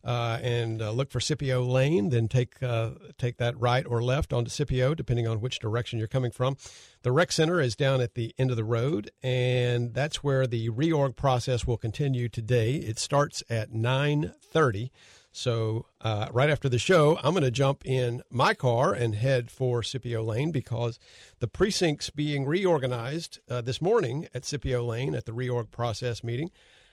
uh, 0.04 0.38
and 0.42 0.82
uh, 0.82 0.90
look 0.90 1.10
for 1.10 1.20
Scipio 1.20 1.62
Lane, 1.62 2.10
then 2.10 2.28
take 2.28 2.62
uh, 2.62 2.90
take 3.18 3.36
that 3.38 3.58
right 3.58 3.86
or 3.86 4.02
left 4.02 4.32
onto 4.32 4.50
Scipio, 4.50 4.94
depending 4.94 5.28
on 5.28 5.40
which 5.40 5.58
direction 5.58 5.98
you're 5.98 6.08
coming 6.08 6.30
from. 6.30 6.56
The 7.02 7.12
rec 7.12 7.32
center 7.32 7.60
is 7.60 7.76
down 7.76 8.00
at 8.00 8.14
the 8.14 8.34
end 8.38 8.50
of 8.50 8.56
the 8.56 8.64
road, 8.64 9.10
and 9.22 9.94
that's 9.94 10.24
where 10.24 10.46
the 10.46 10.70
reorg 10.70 11.16
process 11.16 11.66
will 11.66 11.76
continue 11.76 12.28
today. 12.28 12.74
It 12.74 12.98
starts 12.98 13.42
at 13.48 13.72
9:30. 13.72 14.90
So 15.34 15.86
uh, 16.02 16.28
right 16.30 16.50
after 16.50 16.68
the 16.68 16.78
show, 16.78 17.18
I'm 17.22 17.32
going 17.32 17.42
to 17.42 17.50
jump 17.50 17.86
in 17.86 18.22
my 18.28 18.52
car 18.52 18.92
and 18.92 19.14
head 19.14 19.50
for 19.50 19.82
Scipio 19.82 20.22
Lane 20.22 20.52
because 20.52 20.98
the 21.38 21.48
precincts 21.48 22.10
being 22.10 22.44
reorganized 22.44 23.38
uh, 23.48 23.62
this 23.62 23.80
morning 23.80 24.28
at 24.34 24.44
Scipio 24.44 24.84
Lane 24.84 25.14
at 25.14 25.24
the 25.24 25.32
reorg 25.32 25.70
process 25.70 26.22
meeting 26.22 26.50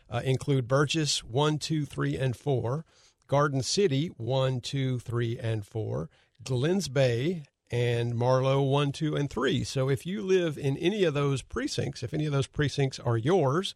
uh, 0.10 0.22
include 0.24 0.68
Burgess 0.68 1.24
one, 1.24 1.58
two, 1.58 1.86
three, 1.86 2.18
and 2.18 2.36
four, 2.36 2.86
Garden 3.30 3.62
City 3.62 4.08
one, 4.18 4.60
two, 4.60 4.98
three, 5.00 5.38
and 5.38 5.66
four, 5.66 6.10
Glenns 6.44 6.92
Bay 6.92 7.44
and 7.72 8.16
Marlowe 8.16 8.64
one, 8.64 8.92
two, 8.92 9.16
and 9.16 9.30
three. 9.30 9.64
So 9.64 9.88
if 9.88 10.04
you 10.04 10.24
live 10.24 10.58
in 10.58 10.76
any 10.78 11.04
of 11.04 11.14
those 11.14 11.44
precincts, 11.44 12.02
if 12.02 12.12
any 12.12 12.26
of 12.26 12.32
those 12.32 12.48
precincts 12.48 13.00
are 13.00 13.18
yours, 13.18 13.76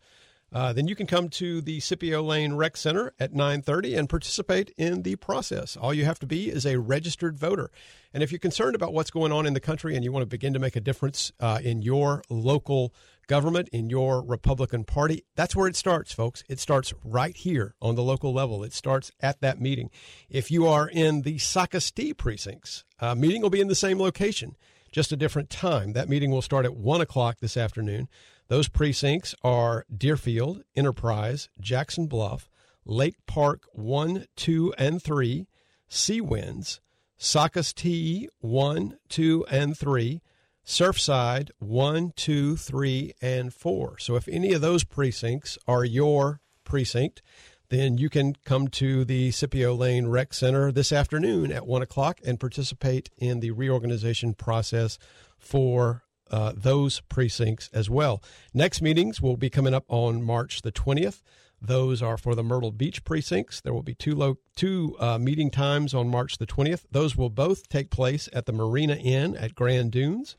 uh, 0.53 0.71
then 0.71 0.87
you 0.87 0.95
can 0.95 1.07
come 1.07 1.29
to 1.29 1.61
the 1.61 1.79
Scipio 1.79 2.21
Lane 2.21 2.53
Rec 2.53 2.77
Center 2.77 3.13
at 3.19 3.33
9:30 3.33 3.97
and 3.97 4.07
participate 4.07 4.71
in 4.77 5.01
the 5.01 5.15
process. 5.15 5.75
All 5.75 5.93
you 5.93 6.05
have 6.05 6.19
to 6.19 6.27
be 6.27 6.49
is 6.49 6.65
a 6.65 6.79
registered 6.79 7.37
voter. 7.37 7.71
And 8.13 8.21
if 8.21 8.31
you're 8.31 8.39
concerned 8.39 8.75
about 8.75 8.93
what's 8.93 9.09
going 9.09 9.31
on 9.31 9.47
in 9.47 9.55
the 9.55 9.59
country 9.59 9.95
and 9.95 10.03
you 10.03 10.11
want 10.11 10.21
to 10.21 10.27
begin 10.27 10.53
to 10.53 10.59
make 10.59 10.75
a 10.75 10.81
difference 10.81 11.31
uh, 11.39 11.59
in 11.63 11.81
your 11.81 12.21
local 12.29 12.93
government, 13.27 13.69
in 13.69 13.89
your 13.89 14.21
Republican 14.21 14.83
Party, 14.83 15.25
that's 15.35 15.55
where 15.55 15.67
it 15.67 15.75
starts, 15.75 16.13
folks. 16.13 16.43
It 16.47 16.59
starts 16.59 16.93
right 17.03 17.35
here 17.35 17.73
on 17.81 17.95
the 17.95 18.03
local 18.03 18.31
level. 18.31 18.63
It 18.63 18.73
starts 18.73 19.11
at 19.19 19.41
that 19.41 19.59
meeting. 19.59 19.89
If 20.29 20.51
you 20.51 20.67
are 20.67 20.87
in 20.87 21.23
the 21.23 21.37
Socastee 21.37 22.15
precincts, 22.15 22.83
uh, 22.99 23.15
meeting 23.15 23.41
will 23.41 23.49
be 23.49 23.61
in 23.61 23.69
the 23.69 23.75
same 23.75 23.99
location, 23.99 24.55
just 24.91 25.11
a 25.11 25.17
different 25.17 25.49
time. 25.49 25.93
That 25.93 26.09
meeting 26.09 26.29
will 26.29 26.43
start 26.43 26.65
at 26.65 26.75
one 26.75 27.01
o'clock 27.01 27.39
this 27.39 27.57
afternoon. 27.57 28.07
Those 28.47 28.67
precincts 28.67 29.35
are 29.43 29.85
Deerfield, 29.95 30.63
Enterprise, 30.75 31.49
Jackson 31.59 32.07
Bluff, 32.07 32.49
Lake 32.85 33.15
Park 33.25 33.63
1, 33.73 34.27
2, 34.35 34.73
and 34.77 35.01
3, 35.01 35.47
Sea 35.87 36.21
Seawinds, 36.21 36.79
Socastee 37.17 38.27
1, 38.39 38.97
2, 39.09 39.45
and 39.49 39.77
3, 39.77 40.21
Surfside 40.65 41.49
1, 41.59 42.13
2, 42.15 42.57
3, 42.57 43.13
and 43.21 43.53
4. 43.53 43.99
So 43.99 44.15
if 44.15 44.27
any 44.27 44.53
of 44.53 44.61
those 44.61 44.83
precincts 44.83 45.57
are 45.67 45.85
your 45.85 46.41
precinct, 46.63 47.21
then 47.69 47.97
you 47.97 48.09
can 48.09 48.35
come 48.45 48.67
to 48.67 49.03
the 49.05 49.31
Scipio 49.31 49.73
Lane 49.73 50.07
Rec 50.07 50.33
Center 50.33 50.71
this 50.71 50.91
afternoon 50.91 51.51
at 51.51 51.65
1 51.65 51.81
o'clock 51.81 52.19
and 52.25 52.39
participate 52.39 53.09
in 53.17 53.39
the 53.39 53.51
reorganization 53.51 54.33
process 54.33 54.97
for 55.37 56.03
uh, 56.33 56.51
those 56.55 57.01
precincts 57.01 57.69
as 57.73 57.91
well. 57.91 58.23
Next 58.55 58.81
meetings 58.81 59.21
will 59.21 59.37
be 59.37 59.51
coming 59.51 59.75
up 59.75 59.85
on 59.87 60.23
March 60.23 60.63
the 60.63 60.71
20th. 60.71 61.21
Those 61.61 62.01
are 62.01 62.17
for 62.17 62.33
the 62.33 62.43
Myrtle 62.43 62.71
Beach 62.71 63.03
precincts. 63.03 63.61
There 63.61 63.71
will 63.71 63.83
be 63.83 63.93
two 63.93 64.15
lo- 64.15 64.39
two 64.55 64.97
uh, 64.99 65.19
meeting 65.19 65.51
times 65.51 65.93
on 65.93 66.09
March 66.09 66.39
the 66.39 66.47
20th. 66.47 66.85
Those 66.91 67.15
will 67.15 67.29
both 67.29 67.69
take 67.69 67.91
place 67.91 68.27
at 68.33 68.47
the 68.47 68.51
Marina 68.51 68.95
Inn 68.95 69.37
at 69.37 69.53
Grand 69.53 69.91
Dunes. 69.91 70.35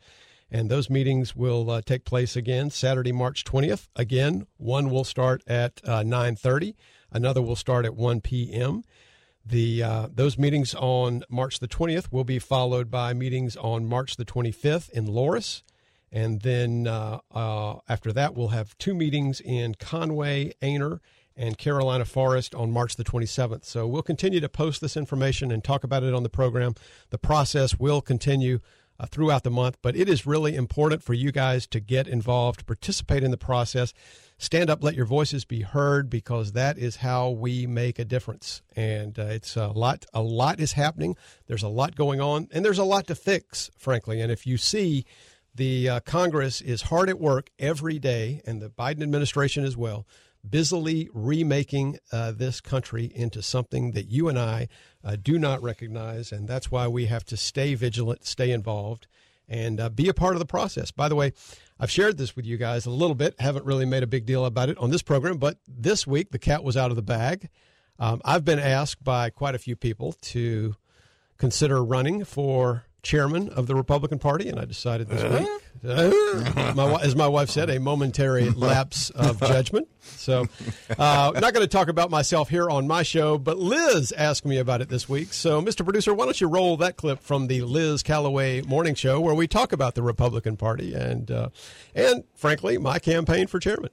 And 0.51 0.69
those 0.69 0.91
meetings 0.91 1.35
will 1.35 1.71
uh, 1.71 1.81
take 1.81 2.05
place 2.05 2.35
again 2.37 2.71
Saturday, 2.71 3.13
March 3.13 3.45
20th. 3.45 3.89
Again, 3.95 4.47
one 4.57 4.91
will 4.91 5.05
start 5.05 5.43
at 5.47 5.81
uh, 5.85 6.03
9:30. 6.03 6.75
Another 7.13 7.41
will 7.41 7.57
start 7.57 7.87
at 7.87 7.95
1 7.95 8.21
p.m. 8.21 8.83
The 9.47 9.83
uh, 9.83 10.09
those 10.13 10.39
meetings 10.39 10.75
on 10.75 11.23
March 11.29 11.61
the 11.61 11.69
20th 11.69 12.11
will 12.11 12.25
be 12.25 12.39
followed 12.39 12.91
by 12.91 13.13
meetings 13.13 13.57
on 13.57 13.87
March 13.87 14.17
the 14.17 14.25
25th 14.25 14.91
in 14.91 15.07
Loris, 15.07 15.63
and 16.15 16.41
then 16.43 16.87
uh, 16.87 17.19
uh, 17.33 17.81
after 17.89 18.13
that 18.13 18.35
we'll 18.35 18.49
have 18.49 18.79
two 18.79 18.95
meetings 18.95 19.41
in 19.41 19.75
Conway, 19.75 20.53
Aynor, 20.63 21.01
and 21.37 21.59
Carolina 21.59 22.05
Forest 22.05 22.55
on 22.55 22.71
March 22.71 22.95
the 22.95 23.05
27th. 23.05 23.65
So 23.65 23.87
we'll 23.87 24.03
continue 24.03 24.41
to 24.41 24.49
post 24.49 24.81
this 24.81 24.97
information 24.97 25.51
and 25.51 25.63
talk 25.63 25.83
about 25.83 26.05
it 26.05 26.15
on 26.15 26.23
the 26.23 26.29
program. 26.29 26.75
The 27.11 27.19
process 27.19 27.79
will 27.79 28.01
continue 28.01 28.61
uh, 28.99 29.07
throughout 29.07 29.43
the 29.43 29.51
month, 29.51 29.77
but 29.83 29.97
it 29.97 30.09
is 30.09 30.25
really 30.25 30.55
important 30.55 31.03
for 31.03 31.15
you 31.15 31.33
guys 31.33 31.67
to 31.67 31.81
get 31.81 32.07
involved, 32.07 32.65
participate 32.65 33.25
in 33.25 33.33
the 33.33 33.37
process, 33.37 33.93
stand 34.39 34.71
up, 34.71 34.85
let 34.85 34.95
your 34.95 35.07
voices 35.07 35.45
be 35.45 35.63
heard, 35.63 36.09
because 36.09 36.53
that 36.53 36.79
is 36.79 36.97
how 36.97 37.31
we 37.31 37.67
make 37.67 37.99
a 37.99 38.05
difference. 38.05 38.63
And 38.77 39.19
uh, 39.19 39.25
it's 39.25 39.57
a 39.57 39.69
lot. 39.69 40.07
A 40.15 40.23
lot 40.23 40.61
is 40.61 40.73
happening. 40.75 41.17
There's 41.49 41.65
a 41.65 41.69
lot 41.69 41.97
going 41.97 42.21
on, 42.21 42.47
and 42.53 42.65
there's 42.65 42.79
a 42.79 42.85
lot 42.85 43.09
to 43.09 43.17
fix, 43.17 43.69
frankly. 43.77 44.21
And 44.21 44.31
if 44.31 44.47
you 44.47 44.57
see 44.57 45.05
the 45.55 45.89
uh, 45.89 46.01
Congress 46.01 46.61
is 46.61 46.83
hard 46.83 47.09
at 47.09 47.21
work 47.21 47.51
every 47.59 47.99
day, 47.99 48.41
and 48.47 48.61
the 48.61 48.71
Biden 48.71 49.03
administration 49.03 49.65
as 49.65 49.77
well, 49.77 50.07
busily 50.49 51.09
remaking 51.15 51.99
uh, 52.13 52.33
this 52.33 52.61
country 52.61 53.11
into 53.15 53.41
something 53.43 53.93
that 53.93 54.09
you 54.09 54.29
and 54.29 54.39
I 54.39 54.69
uh, 55.03 55.17
do 55.21 55.39
not 55.39 55.63
recognize. 55.63 56.33
And 56.33 56.49
that's 56.49 56.71
why 56.71 56.89
we 56.89 57.07
have 57.07 57.25
to 57.27 57.37
stay 57.37 57.75
vigilant, 57.75 58.27
stay 58.27 58.51
involved, 58.51 59.07
and 59.49 59.81
uh, 59.81 59.89
be 59.89 60.09
a 60.09 60.15
part 60.15 60.35
of 60.35 60.39
the 60.41 60.47
process. 60.47 60.91
By 60.91 61.09
the 61.09 61.15
way, 61.15 61.33
I've 61.79 61.91
shared 61.91 62.19
this 62.19 62.35
with 62.35 62.47
you 62.47 62.57
guys 62.57 62.87
a 62.87 62.91
little 62.91 63.15
bit, 63.15 63.41
haven't 63.41 63.65
really 63.65 63.87
made 63.87 64.03
a 64.03 64.09
big 64.09 64.27
deal 64.27 64.45
about 64.45 64.69
it 64.69 64.79
on 64.79 64.91
this 64.91 65.03
program, 65.03 65.39
but 65.39 65.59
this 65.69 66.07
week 66.07 66.31
the 66.31 66.39
cat 66.39 66.65
was 66.65 66.77
out 66.77 66.91
of 66.91 66.97
the 66.97 67.03
bag. 67.03 67.49
Um, 67.99 68.21
I've 68.25 68.45
been 68.45 68.59
asked 68.59 69.05
by 69.05 69.31
quite 69.31 69.55
a 69.55 69.59
few 69.59 69.77
people 69.77 70.15
to 70.23 70.77
consider 71.37 71.85
running 71.85 72.25
for 72.25 72.85
chairman 73.05 73.49
of 73.51 73.67
the 73.67 73.75
Republican 73.75 74.19
Party, 74.19 74.49
and 74.49 74.59
I 74.59 74.65
decided 74.65 75.09
this 75.09 75.23
week, 75.23 75.49
uh, 75.87 76.73
my, 76.75 77.01
as 77.03 77.15
my 77.15 77.29
wife 77.29 77.51
said, 77.51 77.71
a 77.71 77.79
momentary 77.79 78.51
lapse 78.57 79.11
of 79.11 79.39
judgment. 79.41 79.89
So, 80.01 80.47
uh, 80.99 81.33
not 81.35 81.55
going 81.55 81.65
to 81.65 81.67
talk 81.67 81.89
about 81.89 82.11
myself 82.11 82.49
here 82.49 82.69
on 82.69 82.89
my 82.89 83.03
show, 83.03 83.39
but 83.39 83.59
Liz 83.59 84.13
asked 84.13 84.45
me 84.45 84.59
about 84.59 84.81
it 84.81 84.89
this 84.89 85.09
week. 85.09 85.33
So, 85.33 85.61
Mr. 85.61 85.85
Producer, 85.85 86.13
why 86.15 86.25
don't 86.25 86.41
you 86.41 86.49
roll 86.49 86.77
that 86.79 86.97
clip 86.97 87.21
from 87.21 87.47
the 87.47 87.61
Liz 87.63 88.03
Calloway 88.03 88.63
Morning 88.63 88.95
Show, 88.95 89.21
where 89.21 89.35
we 89.35 89.47
talk 89.47 89.73
about 89.73 89.95
the 89.95 90.03
Republican 90.03 90.57
Party 90.57 90.95
and, 90.95 91.31
uh, 91.31 91.51
and 91.95 92.25
frankly, 92.35 92.79
my 92.79 92.99
campaign 92.99 93.47
for 93.47 93.59
chairman. 93.61 93.91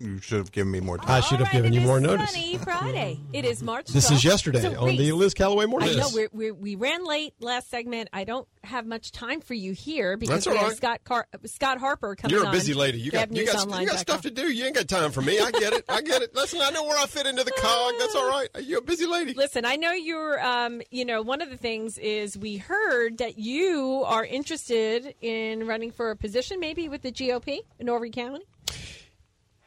You 0.00 0.20
should 0.20 0.38
have 0.38 0.52
given 0.52 0.70
me 0.70 0.78
more 0.78 0.96
time. 0.98 1.10
I 1.10 1.20
should 1.20 1.40
have 1.40 1.50
given 1.50 1.72
you 1.72 1.80
more 1.80 1.98
notice. 1.98 2.30
Sunny 2.30 2.56
Friday. 2.58 3.18
It 3.32 3.44
is 3.44 3.64
March. 3.64 3.86
This 3.88 4.12
is 4.12 4.24
yesterday 4.24 4.60
So, 4.60 4.80
on 4.80 4.96
the 4.96 5.10
Liz 5.10 5.34
Calloway 5.34 5.66
Morning 5.66 5.90
I 5.90 5.94
know 5.94 6.08
we're, 6.12 6.28
we're, 6.32 6.54
we 6.54 6.76
ran 6.76 7.04
late 7.04 7.34
last 7.40 7.68
segment. 7.68 8.08
I 8.12 8.22
don't 8.22 8.46
have 8.62 8.86
much 8.86 9.10
time 9.10 9.40
for 9.40 9.54
you 9.54 9.72
here 9.72 10.16
because 10.16 10.44
That's 10.44 10.46
all 10.46 10.52
we 10.52 10.58
have. 10.60 10.74
Scott 10.76 11.02
Car- 11.02 11.26
Scott 11.46 11.78
Harper 11.78 12.14
coming 12.14 12.32
You're 12.32 12.44
a 12.44 12.46
on. 12.46 12.52
busy 12.52 12.74
lady. 12.74 13.00
You 13.00 13.10
got 13.10 13.32
you 13.32 13.44
got, 13.44 13.80
you 13.80 13.88
got 13.88 13.98
stuff 13.98 14.22
to 14.22 14.30
do. 14.30 14.52
You 14.52 14.66
ain't 14.66 14.76
got 14.76 14.86
time 14.86 15.10
for 15.10 15.20
me. 15.20 15.40
I 15.40 15.50
get 15.50 15.72
it. 15.72 15.84
I 15.88 16.00
get 16.00 16.22
it. 16.22 16.32
Listen, 16.32 16.60
I 16.62 16.70
know 16.70 16.84
where 16.84 16.96
I 16.96 17.06
fit 17.06 17.26
into 17.26 17.42
the 17.42 17.50
cog. 17.52 17.94
That's 17.98 18.14
all 18.14 18.28
right. 18.30 18.48
You're 18.60 18.78
a 18.78 18.82
busy 18.82 19.06
lady. 19.06 19.34
Listen, 19.34 19.64
I 19.64 19.74
know 19.76 19.90
you're. 19.92 20.40
Um, 20.40 20.80
you 20.92 21.04
know, 21.04 21.22
one 21.22 21.42
of 21.42 21.50
the 21.50 21.56
things 21.56 21.98
is 21.98 22.38
we 22.38 22.56
heard 22.56 23.18
that 23.18 23.36
you 23.38 24.04
are 24.06 24.24
interested 24.24 25.14
in 25.20 25.66
running 25.66 25.90
for 25.90 26.10
a 26.12 26.16
position, 26.16 26.60
maybe 26.60 26.88
with 26.88 27.02
the 27.02 27.10
GOP 27.10 27.60
in 27.80 27.86
Norfolk 27.86 28.12
County. 28.12 28.44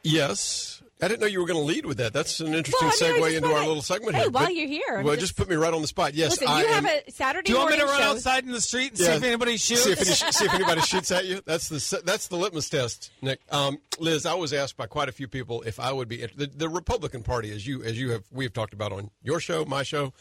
Yes. 0.02 0.82
I 1.00 1.08
didn't 1.08 1.20
know 1.20 1.26
you 1.26 1.40
were 1.40 1.46
going 1.48 1.58
to 1.58 1.64
lead 1.64 1.84
with 1.84 1.96
that. 1.96 2.12
That's 2.12 2.38
an 2.38 2.54
interesting 2.54 2.78
Well, 2.80 2.92
I 2.92 3.12
mean, 3.12 3.22
segue 3.32 3.36
into 3.38 3.48
wanna- 3.48 3.60
our 3.60 3.66
little 3.66 3.82
segment 3.82 4.14
Hey, 4.14 4.22
here. 4.22 4.30
while 4.30 4.44
But- 4.44 4.54
you're 4.54 4.68
here, 4.68 5.02
well, 5.02 5.14
just- 5.14 5.20
just 5.20 5.36
put 5.36 5.48
me 5.48 5.56
right 5.56 5.74
on 5.74 5.82
the 5.82 5.88
spot. 5.88 6.14
Yes, 6.14 6.30
Listen, 6.32 6.46
I 6.46 6.60
you 6.60 6.66
am. 6.68 6.84
have 6.84 7.02
a 7.08 7.10
Saturday 7.10 7.46
Do 7.46 7.52
you 7.54 7.58
want 7.58 7.72
me 7.72 7.78
to 7.78 7.86
run 7.86 7.98
show. 8.00 8.10
outside 8.10 8.44
in 8.44 8.52
the 8.52 8.60
street 8.60 8.92
and 8.92 9.00
Yeah. 9.00 9.06
see 9.08 9.12
if 9.14 9.22
anybody 9.24 9.56
shoots? 9.56 9.82
See 9.82 9.90
if, 9.90 10.00
any, 10.00 10.10
see 10.32 10.44
if 10.44 10.54
anybody 10.54 10.80
shoots 10.82 11.10
at 11.10 11.26
you. 11.26 11.40
That's 11.44 11.68
the 11.68 12.02
that's 12.04 12.28
the 12.28 12.36
litmus 12.36 12.68
test, 12.68 13.10
Nick. 13.20 13.40
Um, 13.50 13.78
Liz, 13.98 14.26
I 14.26 14.34
was 14.34 14.52
asked 14.52 14.76
by 14.76 14.86
quite 14.86 15.08
a 15.08 15.12
few 15.12 15.26
people 15.26 15.62
if 15.62 15.80
I 15.80 15.90
would 15.90 16.08
be 16.08 16.24
the, 16.36 16.46
the 16.46 16.68
Republican 16.68 17.24
Party, 17.24 17.50
as 17.50 17.66
you 17.66 17.82
as 17.82 17.98
you 17.98 18.10
have 18.10 18.22
we 18.30 18.44
have 18.44 18.52
talked 18.52 18.72
about 18.72 18.92
on 18.92 19.10
your 19.24 19.40
show, 19.40 19.64
my 19.64 19.82
show. 19.82 20.12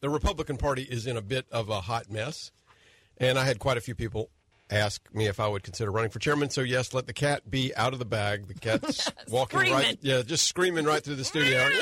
The 0.00 0.10
Republican 0.10 0.58
Party 0.58 0.82
is 0.82 1.06
in 1.06 1.16
a 1.16 1.22
bit 1.22 1.46
of 1.50 1.70
a 1.70 1.80
hot 1.80 2.10
mess, 2.10 2.50
and 3.16 3.38
I 3.38 3.46
had 3.46 3.58
quite 3.58 3.78
a 3.78 3.80
few 3.80 3.94
people 3.94 4.28
ask 4.70 5.02
me 5.14 5.26
if 5.26 5.40
I 5.40 5.48
would 5.48 5.62
consider 5.62 5.90
running 5.90 6.10
for 6.10 6.18
chairman. 6.18 6.50
So 6.50 6.60
yes, 6.60 6.92
let 6.94 7.06
the 7.06 7.12
cat 7.12 7.50
be 7.50 7.74
out 7.76 7.92
of 7.92 7.98
the 7.98 8.04
bag. 8.04 8.46
The 8.48 8.54
cat's 8.54 9.10
walking 9.28 9.58
Screaming. 9.60 9.74
right, 9.78 9.98
yeah, 10.02 10.22
just 10.22 10.46
screaming 10.46 10.84
right 10.84 11.02
through 11.02 11.16
the 11.16 11.24
studio. 11.24 11.68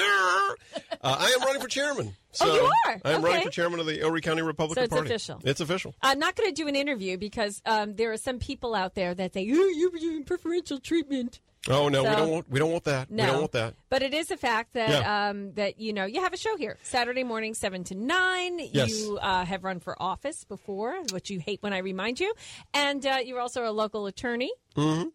Uh, 1.03 1.17
I 1.19 1.27
am 1.31 1.41
running 1.43 1.61
for 1.61 1.69
chairman. 1.69 2.15
Oh, 2.17 2.23
So 2.33 2.55
you 2.55 2.71
are? 2.87 3.01
I 3.05 3.13
am 3.13 3.23
running 3.23 3.43
for 3.43 3.51
chairman 3.51 3.81
of 3.81 3.87
the 3.87 4.01
Horry 4.01 4.21
County 4.21 4.43
Republican 4.43 4.83
So 4.83 4.85
it's 4.85 4.93
Party. 4.93 5.07
official. 5.09 5.41
It's 5.45 5.61
official. 5.61 5.95
I'm 6.03 6.19
not 6.19 6.35
going 6.37 6.49
to 6.49 6.55
do 6.55 6.67
an 6.69 6.75
interview 6.77 7.17
because 7.19 7.61
um, 7.67 7.95
there 7.97 8.13
are 8.13 8.17
some 8.17 8.39
people 8.39 8.75
out 8.75 8.95
there 8.95 9.15
that 9.15 9.35
say, 9.35 9.41
"Oh, 9.53 9.69
you're 9.69 9.91
doing 9.91 10.25
preferential 10.25 10.79
treatment." 10.79 11.41
Oh 11.69 11.89
no, 11.89 12.03
we 12.05 12.11
don't 12.11 12.31
want 12.31 12.51
we 12.51 12.59
don't 12.59 12.71
want 12.71 12.85
that. 12.85 13.11
No, 13.11 13.25
We 13.25 13.31
don't 13.31 13.41
want 13.41 13.53
that. 13.53 13.75
But 13.89 14.03
it 14.03 14.15
is 14.15 14.31
a 14.31 14.37
fact 14.37 14.75
that 14.75 14.89
Yeah. 14.91 15.29
um, 15.31 15.53
that 15.55 15.81
you 15.81 15.93
know 15.93 16.05
you 16.05 16.21
have 16.23 16.33
a 16.33 16.37
show 16.37 16.57
here 16.57 16.79
Saturday 16.83 17.25
morning, 17.25 17.55
seven 17.55 17.83
to 17.85 17.95
nine. 17.95 18.59
Yes. 18.73 18.91
You 18.99 19.19
uh, 19.21 19.45
have 19.45 19.65
run 19.65 19.81
for 19.81 20.01
office 20.01 20.45
before, 20.45 20.95
which 21.13 21.31
you 21.31 21.41
hate 21.41 21.63
when 21.63 21.73
I 21.73 21.79
remind 21.79 22.21
you, 22.21 22.33
and 22.73 23.05
uh, 23.05 23.19
you're 23.25 23.41
also 23.41 23.69
a 23.69 23.73
local 23.73 24.07
attorney, 24.07 24.53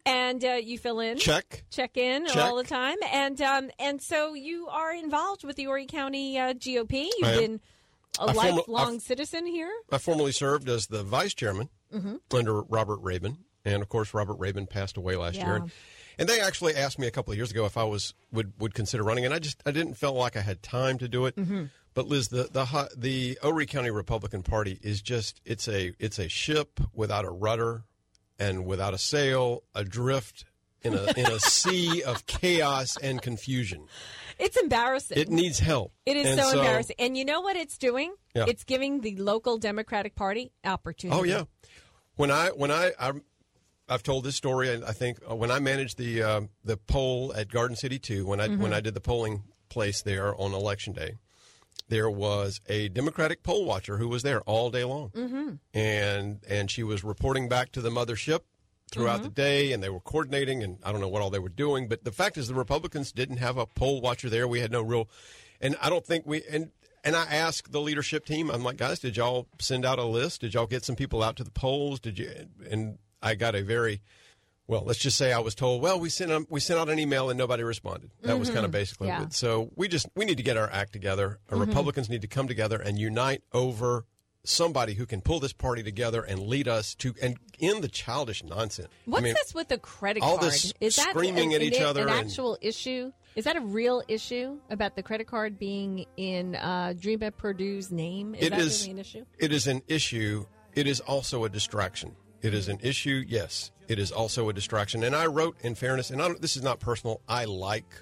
and 0.06 0.44
uh, 0.44 0.52
you 0.62 0.78
fill 0.78 1.00
in, 1.00 1.16
Mm-hmm. 1.16 1.18
Check. 1.18 1.64
check 1.70 1.96
in 1.96 2.26
Check. 2.26 2.36
all 2.36 2.56
the 2.56 2.64
time, 2.64 2.96
and 3.12 3.40
um, 3.40 3.70
and 3.78 4.00
so 4.02 4.34
you 4.34 4.66
are 4.68 4.92
involved 4.94 5.44
with 5.44 5.56
the 5.56 5.64
Horry 5.64 5.86
County 5.86 6.38
uh, 6.38 6.52
GOP. 6.54 7.08
You've 7.18 7.28
I 7.28 7.32
am. 7.32 7.38
been 7.40 7.60
a 8.20 8.24
I 8.24 8.32
form- 8.34 8.36
lifelong 8.56 9.00
citizen 9.00 9.46
here. 9.46 9.70
I 9.90 9.98
formerly 9.98 10.32
served 10.32 10.68
as 10.68 10.86
the 10.88 11.02
vice 11.02 11.34
chairman 11.34 11.68
Mm-hmm. 11.94 12.16
under 12.34 12.62
Robert 12.62 13.00
Rabon, 13.02 13.36
and 13.66 13.82
of 13.82 13.88
course 13.90 14.14
Robert 14.14 14.38
Rabon 14.38 14.66
passed 14.68 14.96
away 14.96 15.14
last 15.16 15.36
Yeah. 15.36 15.46
year. 15.46 15.56
And, 15.56 15.70
and 16.18 16.28
they 16.28 16.40
actually 16.40 16.74
asked 16.74 16.98
me 16.98 17.06
a 17.06 17.10
couple 17.10 17.32
of 17.32 17.36
years 17.36 17.50
ago 17.50 17.64
if 17.64 17.76
I 17.76 17.84
was 17.84 18.14
would 18.32 18.52
would 18.58 18.74
consider 18.74 19.02
running, 19.02 19.24
and 19.24 19.34
I 19.34 19.38
just 19.38 19.62
I 19.66 19.70
didn't 19.70 19.94
feel 19.94 20.12
like 20.12 20.36
I 20.36 20.40
had 20.40 20.62
time 20.62 20.98
to 20.98 21.08
do 21.08 21.26
it. 21.26 21.36
Mm-hmm. 21.36 21.64
But 21.94 22.08
Liz, 22.08 22.28
the 22.28 22.44
the 22.44 22.88
the 22.96 23.38
Horry 23.42 23.66
County 23.66 23.90
Republican 23.90 24.42
Party 24.42 24.78
is 24.82 25.02
just 25.02 25.40
it's 25.44 25.68
a 25.68 25.92
it's 25.98 26.18
a 26.18 26.28
ship 26.28 26.80
without 26.94 27.24
a 27.24 27.30
rudder 27.30 27.84
and 28.38 28.64
without 28.66 28.94
a 28.94 28.98
sail, 28.98 29.62
adrift 29.74 30.44
in 30.82 30.94
a 30.94 31.12
in 31.16 31.26
a 31.26 31.38
sea 31.40 32.02
of 32.02 32.26
chaos 32.26 32.96
and 32.96 33.20
confusion. 33.20 33.86
It's 34.38 34.56
embarrassing. 34.56 35.18
It 35.18 35.28
needs 35.28 35.58
help. 35.58 35.92
It 36.06 36.16
is 36.16 36.26
And 36.26 36.40
so, 36.40 36.58
embarrassing. 36.58 36.96
And 36.98 37.16
you 37.16 37.24
know 37.24 37.40
what 37.42 37.56
it's 37.56 37.78
doing? 37.78 38.14
Yeah. 38.34 38.46
It's 38.48 38.64
giving 38.64 39.02
the 39.02 39.16
local 39.16 39.58
Democratic 39.58 40.14
Party 40.14 40.52
opportunity. 40.64 41.20
Oh 41.20 41.24
yeah, 41.24 41.44
when 42.16 42.30
I 42.30 42.48
when 42.48 42.70
I, 42.70 42.92
I 42.98 43.12
I've 43.88 44.02
told 44.02 44.24
this 44.24 44.36
story. 44.36 44.72
and 44.72 44.84
I 44.84 44.92
think 44.92 45.18
uh, 45.28 45.34
when 45.34 45.50
I 45.50 45.58
managed 45.58 45.98
the 45.98 46.22
uh, 46.22 46.40
the 46.64 46.76
poll 46.76 47.32
at 47.34 47.48
Garden 47.50 47.76
City 47.76 47.98
Two, 47.98 48.26
when 48.26 48.40
I 48.40 48.48
Mm-hmm. 48.48 48.62
when 48.62 48.72
I 48.72 48.80
did 48.80 48.94
the 48.94 49.00
polling 49.00 49.42
place 49.68 50.02
there 50.02 50.34
on 50.40 50.52
election 50.54 50.92
day, 50.92 51.16
there 51.88 52.10
was 52.10 52.60
a 52.68 52.88
Democratic 52.88 53.42
poll 53.42 53.64
watcher 53.64 53.96
who 53.98 54.08
was 54.08 54.22
there 54.22 54.40
all 54.42 54.70
day 54.70 54.84
long, 54.84 55.10
mm-hmm. 55.10 55.50
and 55.74 56.40
and 56.48 56.70
she 56.70 56.82
was 56.82 57.02
reporting 57.04 57.48
back 57.48 57.72
to 57.72 57.80
the 57.80 57.90
mothership 57.90 58.40
throughout 58.90 59.16
Mm-hmm. 59.16 59.22
the 59.24 59.30
day, 59.30 59.72
and 59.72 59.82
they 59.82 59.88
were 59.88 60.00
coordinating, 60.00 60.62
and 60.62 60.78
I 60.84 60.92
don't 60.92 61.00
know 61.00 61.08
what 61.08 61.22
all 61.22 61.30
they 61.30 61.38
were 61.38 61.48
doing, 61.48 61.88
but 61.88 62.04
the 62.04 62.12
fact 62.12 62.36
is, 62.36 62.48
the 62.48 62.54
Republicans 62.54 63.10
didn't 63.10 63.38
have 63.38 63.56
a 63.56 63.66
poll 63.66 64.00
watcher 64.02 64.28
there. 64.28 64.46
We 64.46 64.60
had 64.60 64.70
no 64.70 64.82
real, 64.82 65.08
and 65.60 65.76
I 65.80 65.88
don't 65.90 66.06
think 66.06 66.26
we 66.26 66.42
and. 66.50 66.70
And 67.04 67.16
I 67.16 67.24
asked 67.24 67.72
the 67.72 67.80
leadership 67.80 68.24
team, 68.24 68.48
I'm 68.48 68.62
like, 68.62 68.76
guys, 68.76 69.00
did 69.00 69.16
y'all 69.16 69.48
send 69.58 69.84
out 69.84 69.98
a 69.98 70.04
list? 70.04 70.42
Did 70.42 70.54
y'all 70.54 70.68
get 70.68 70.84
some 70.84 70.94
people 70.94 71.20
out 71.20 71.34
to 71.34 71.42
the 71.42 71.50
polls? 71.50 71.98
Did 71.98 72.16
you? 72.16 72.30
And 72.70 72.96
I 73.22 73.34
got 73.34 73.54
a 73.54 73.62
very, 73.62 74.02
well, 74.66 74.82
let's 74.84 74.98
just 74.98 75.16
say 75.16 75.32
I 75.32 75.38
was 75.38 75.54
told, 75.54 75.82
well, 75.82 75.98
we 76.00 76.08
sent 76.08 76.30
um, 76.32 76.46
we 76.50 76.60
sent 76.60 76.80
out 76.80 76.88
an 76.88 76.98
email 76.98 77.30
and 77.30 77.38
nobody 77.38 77.62
responded. 77.62 78.10
That 78.22 78.38
was 78.38 78.50
kind 78.50 78.64
of 78.64 78.70
basically 78.70 79.08
Yeah. 79.08 79.24
it. 79.24 79.32
So 79.32 79.70
we 79.76 79.88
just 79.88 80.06
we 80.16 80.24
need 80.24 80.36
to 80.38 80.42
get 80.42 80.56
our 80.56 80.70
act 80.70 80.92
together. 80.92 81.38
Our 81.50 81.58
Republicans 81.58 82.08
need 82.08 82.22
to 82.22 82.28
come 82.28 82.48
together 82.48 82.78
and 82.80 82.98
unite 82.98 83.42
over 83.52 84.06
somebody 84.44 84.94
who 84.94 85.06
can 85.06 85.20
pull 85.20 85.38
this 85.38 85.52
party 85.52 85.84
together 85.84 86.20
and 86.22 86.40
lead 86.40 86.66
us 86.66 86.96
to 86.96 87.14
and 87.22 87.36
end 87.60 87.84
the 87.84 87.88
childish 87.88 88.42
nonsense. 88.42 88.88
What's 89.04 89.20
I 89.20 89.24
mean, 89.24 89.34
this 89.34 89.54
with 89.54 89.68
the 89.68 89.78
credit 89.78 90.22
all 90.22 90.38
card? 90.38 90.50
this 90.50 90.72
is 90.80 90.96
that 90.96 91.10
screaming 91.10 91.54
an, 91.54 91.60
at 91.60 91.66
each 91.66 91.76
an, 91.78 91.84
other 91.84 92.02
An 92.02 92.08
and- 92.08 92.26
actual 92.26 92.58
issue? 92.60 93.12
Is 93.34 93.44
that 93.44 93.56
a 93.56 93.60
real 93.60 94.02
issue 94.08 94.58
about 94.68 94.94
the 94.94 95.02
credit 95.02 95.26
card 95.26 95.58
being 95.58 96.04
in 96.18 96.54
uh, 96.56 96.92
Dream 96.98 97.22
at 97.22 97.38
Purdue's 97.38 97.90
name? 97.90 98.34
Is 98.34 98.46
It 98.48 98.50
that 98.50 98.60
is- 98.60 98.80
really 98.82 98.90
an 98.92 98.98
issue? 98.98 99.24
It 99.38 99.52
is 99.52 99.66
an 99.68 99.82
issue. 99.88 100.44
It 100.74 100.86
is 100.86 101.00
also 101.00 101.44
a 101.44 101.48
distraction. 101.48 102.14
It 102.42 102.54
is 102.54 102.68
an 102.68 102.78
issue. 102.82 103.24
Yes, 103.26 103.70
it 103.88 103.98
is 103.98 104.10
also 104.10 104.48
a 104.48 104.52
distraction. 104.52 105.04
And 105.04 105.14
I 105.14 105.26
wrote, 105.26 105.56
in 105.62 105.74
fairness, 105.74 106.10
and 106.10 106.20
I 106.20 106.30
this 106.40 106.56
is 106.56 106.62
not 106.62 106.80
personal. 106.80 107.20
I 107.28 107.44
like 107.44 107.94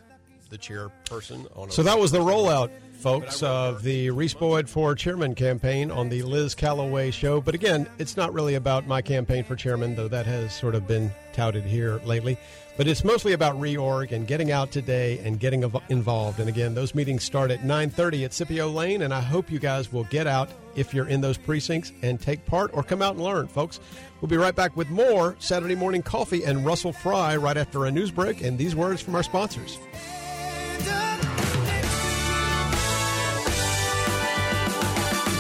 the 0.51 0.59
chairperson 0.59 1.47
on. 1.57 1.69
a- 1.69 1.73
So 1.73 1.83
that 1.83 1.99
was 1.99 2.11
the 2.13 2.19
rollout, 2.19 2.71
folks, 3.01 3.43
of 3.43 3.83
the 3.83 4.11
Reese 4.11 4.35
Boyd 4.35 4.69
for 4.69 4.95
Chairman 4.95 5.35
campaign 5.35 5.91
on 5.91 6.09
the 6.09 6.23
Liz 6.23 6.55
Calloway 6.55 7.11
show. 7.11 7.41
But 7.41 7.55
again, 7.55 7.87
it's 7.99 8.17
not 8.17 8.33
really 8.35 8.55
about 8.57 8.87
my 8.87 9.01
campaign 9.01 9.45
for 9.45 9.57
chairman, 9.57 9.95
though 9.97 10.09
that 10.09 10.27
has 10.27 10.55
sort 10.55 10.75
of 10.75 10.87
been 10.87 11.11
touted 11.33 11.65
here 11.65 12.01
lately. 12.05 12.37
But 12.77 12.87
it's 12.89 13.05
mostly 13.05 13.33
about 13.35 13.61
reorg 13.61 14.11
and 14.13 14.27
getting 14.27 14.51
out 14.53 14.71
today 14.71 15.19
and 15.19 15.39
getting 15.39 15.71
involved. 15.91 16.41
And 16.41 16.49
again, 16.49 16.75
those 16.75 16.95
meetings 16.95 17.25
start 17.25 17.51
at 17.51 17.63
9:30 17.63 18.25
at 18.25 18.33
Scipio 18.33 18.69
Lane, 18.71 19.03
and 19.03 19.13
I 19.13 19.21
hope 19.21 19.51
you 19.51 19.59
guys 19.59 19.93
will 19.93 20.05
get 20.05 20.27
out 20.27 20.49
if 20.77 20.95
you're 20.95 21.07
in 21.09 21.21
those 21.21 21.37
precincts 21.37 21.93
and 22.01 22.19
take 22.19 22.47
part 22.47 22.71
or 22.73 22.83
come 22.83 23.03
out 23.03 23.17
and 23.17 23.25
learn, 23.25 23.49
folks. 23.49 23.81
We'll 24.21 24.29
be 24.31 24.37
right 24.39 24.55
back 24.55 24.77
with 24.77 24.89
more 24.89 25.37
Saturday 25.41 25.75
morning 25.75 26.01
coffee 26.03 26.45
and 26.45 26.65
Russell 26.65 26.93
Fry 26.93 27.37
right 27.37 27.57
after 27.57 27.85
a 27.85 27.91
news 27.91 28.11
break 28.11 28.41
and 28.43 28.57
these 28.57 28.75
words 28.75 29.03
from 29.03 29.15
our 29.15 29.23
sponsors. 29.23 29.79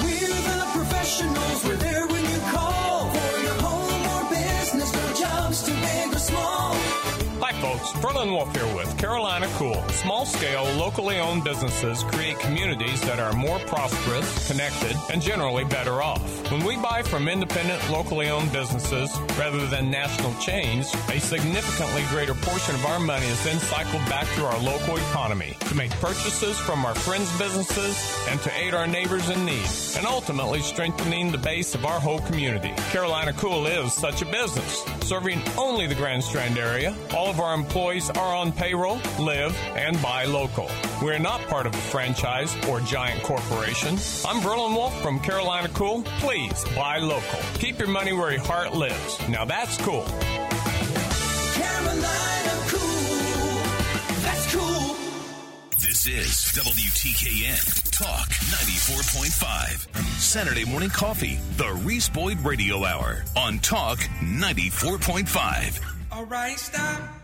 We're 0.02 0.28
the 0.28 0.68
professionals. 0.72 1.64
We're 1.64 1.76
there 1.76 2.19
folks. 7.60 7.92
Berlin 8.00 8.30
Wolf 8.32 8.54
here 8.56 8.74
with 8.74 8.96
Carolina 8.96 9.46
Cool. 9.54 9.80
Small 9.90 10.24
scale, 10.24 10.64
locally 10.76 11.18
owned 11.18 11.44
businesses 11.44 12.02
create 12.04 12.38
communities 12.38 13.00
that 13.02 13.18
are 13.18 13.32
more 13.34 13.58
prosperous, 13.60 14.48
connected, 14.48 14.96
and 15.12 15.20
generally 15.20 15.64
better 15.64 16.02
off. 16.02 16.50
When 16.50 16.64
we 16.64 16.76
buy 16.76 17.02
from 17.02 17.28
independent, 17.28 17.80
locally 17.90 18.30
owned 18.30 18.50
businesses 18.52 19.16
rather 19.38 19.66
than 19.66 19.90
national 19.90 20.32
chains, 20.34 20.92
a 21.10 21.20
significantly 21.20 22.02
greater 22.08 22.34
portion 22.34 22.74
of 22.74 22.86
our 22.86 22.98
money 22.98 23.26
is 23.26 23.44
then 23.44 23.58
cycled 23.58 24.04
back 24.08 24.26
to 24.36 24.46
our 24.46 24.58
local 24.60 24.96
economy 24.96 25.56
to 25.60 25.74
make 25.74 25.90
purchases 25.92 26.58
from 26.58 26.84
our 26.86 26.94
friends' 26.94 27.36
businesses 27.38 27.94
and 28.30 28.40
to 28.40 28.50
aid 28.58 28.72
our 28.72 28.86
neighbors 28.86 29.28
in 29.28 29.44
need, 29.44 29.68
and 29.96 30.06
ultimately 30.06 30.60
strengthening 30.60 31.30
the 31.30 31.38
base 31.38 31.74
of 31.74 31.84
our 31.84 32.00
whole 32.00 32.20
community. 32.20 32.72
Carolina 32.90 33.32
Cool 33.34 33.66
is 33.66 33.92
such 33.92 34.22
a 34.22 34.26
business, 34.26 34.82
serving 35.02 35.42
only 35.58 35.86
the 35.86 35.94
Grand 35.94 36.24
Strand 36.24 36.56
area. 36.58 36.94
All 37.14 37.28
of 37.28 37.38
our 37.38 37.49
employees 37.54 38.10
are 38.10 38.34
on 38.34 38.52
payroll, 38.52 39.00
live, 39.18 39.56
and 39.74 40.00
buy 40.02 40.24
local. 40.24 40.68
We're 41.02 41.18
not 41.18 41.40
part 41.48 41.66
of 41.66 41.74
a 41.74 41.78
franchise 41.78 42.54
or 42.68 42.80
giant 42.80 43.22
corporation. 43.22 43.94
I'm 44.26 44.40
Verlin 44.40 44.74
Wolf 44.74 45.00
from 45.02 45.20
Carolina 45.20 45.68
Cool. 45.74 46.02
Please 46.18 46.64
buy 46.74 46.98
local. 46.98 47.40
Keep 47.54 47.78
your 47.78 47.88
money 47.88 48.12
where 48.12 48.32
your 48.32 48.42
heart 48.42 48.74
lives. 48.74 49.18
Now 49.28 49.44
that's 49.44 49.76
cool. 49.78 50.04
Carolina 51.54 52.52
cool. 52.68 53.62
That's 54.22 54.54
cool. 54.54 54.96
This 55.80 56.06
is 56.06 56.52
WTKN 56.54 57.90
Talk 57.90 58.28
94.5. 58.28 60.20
Saturday 60.20 60.64
morning 60.64 60.88
coffee, 60.90 61.38
the 61.56 61.70
Reese 61.84 62.08
Boyd 62.08 62.40
Radio 62.40 62.84
Hour 62.84 63.24
on 63.36 63.58
Talk 63.58 63.98
94.5. 64.20 65.80
Alright, 66.12 66.58
stop. 66.58 67.19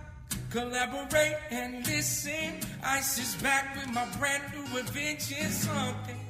Collaborate 0.50 1.36
and 1.50 1.86
listen. 1.86 2.60
Ice 2.82 3.18
is 3.18 3.34
back 3.42 3.74
with 3.76 3.92
my 3.92 4.06
brand 4.18 4.44
new 4.54 4.78
invention. 4.78 5.50
Something. 5.50 6.20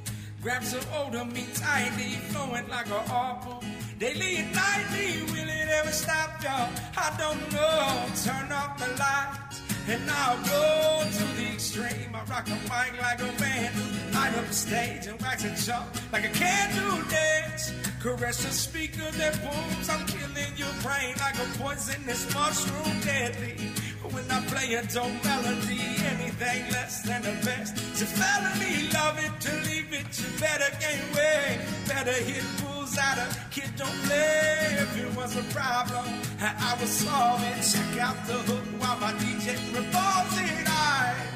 Grab 0.42 0.62
some 0.64 0.80
odor, 0.94 1.24
me 1.24 1.44
tightly, 1.54 2.14
flowing 2.30 2.68
like 2.68 2.88
a 2.88 3.12
arbor. 3.12 3.66
Daily 3.98 4.36
and 4.36 4.54
nightly, 4.54 5.22
will 5.32 5.48
it 5.48 5.68
ever 5.68 5.90
stop, 5.90 6.42
y'all? 6.42 6.70
I 6.96 7.14
don't 7.18 7.40
know. 7.52 8.06
Turn 8.24 8.52
off 8.52 8.78
the 8.78 8.88
lights. 8.98 9.62
And 9.88 10.02
I'll 10.10 10.36
go 10.44 11.04
to 11.08 11.24
the 11.36 11.52
extreme. 11.52 12.14
I 12.14 12.24
rock 12.24 12.48
a 12.48 12.58
mic 12.66 13.00
like 13.00 13.20
a 13.20 13.40
man. 13.40 13.72
Light 14.12 14.36
up 14.36 14.46
the 14.46 14.52
stage 14.52 15.06
and 15.06 15.20
wax 15.22 15.44
and 15.44 15.56
jump 15.56 15.86
like 16.12 16.24
a 16.24 16.30
candle 16.30 17.02
dance. 17.08 17.72
Caress 18.00 18.44
the 18.44 18.50
speaker 18.50 19.10
that 19.12 19.40
booms. 19.42 19.88
I'm 19.88 20.04
killing 20.06 20.56
your 20.56 20.72
brain 20.82 21.14
like 21.20 21.36
a 21.36 21.46
poisonous 21.58 22.32
mushroom 22.34 23.00
deadly. 23.00 23.56
When 24.12 24.30
I 24.30 24.40
play 24.46 24.74
a 24.74 24.82
dope 24.82 25.24
melody, 25.24 25.80
anything 26.06 26.70
less 26.70 27.02
than 27.02 27.22
the 27.22 27.32
best. 27.44 27.76
It's 27.76 28.02
a 28.02 28.06
felony, 28.06 28.88
love 28.92 29.18
it 29.18 29.40
to 29.40 29.52
leave 29.68 29.92
it. 29.92 30.06
You 30.18 30.40
better 30.40 30.70
weight, 31.14 31.58
better 31.88 32.12
hit 32.12 32.44
bulls 32.60 32.96
out 32.98 33.18
of 33.18 33.50
kid 33.50 33.70
don't 33.76 33.90
play. 34.04 34.76
If 34.78 34.98
it 34.98 35.16
was 35.16 35.36
a 35.36 35.42
problem, 35.54 36.06
I 36.40 36.76
would 36.78 36.88
solve 36.88 37.42
it. 37.42 37.62
Check 37.62 38.00
out 38.00 38.26
the 38.26 38.34
hook 38.34 38.64
while 38.80 38.98
my 38.98 39.12
DJ 39.14 39.56
revolves 39.74 40.38
it. 40.38 40.68
I 40.68 41.26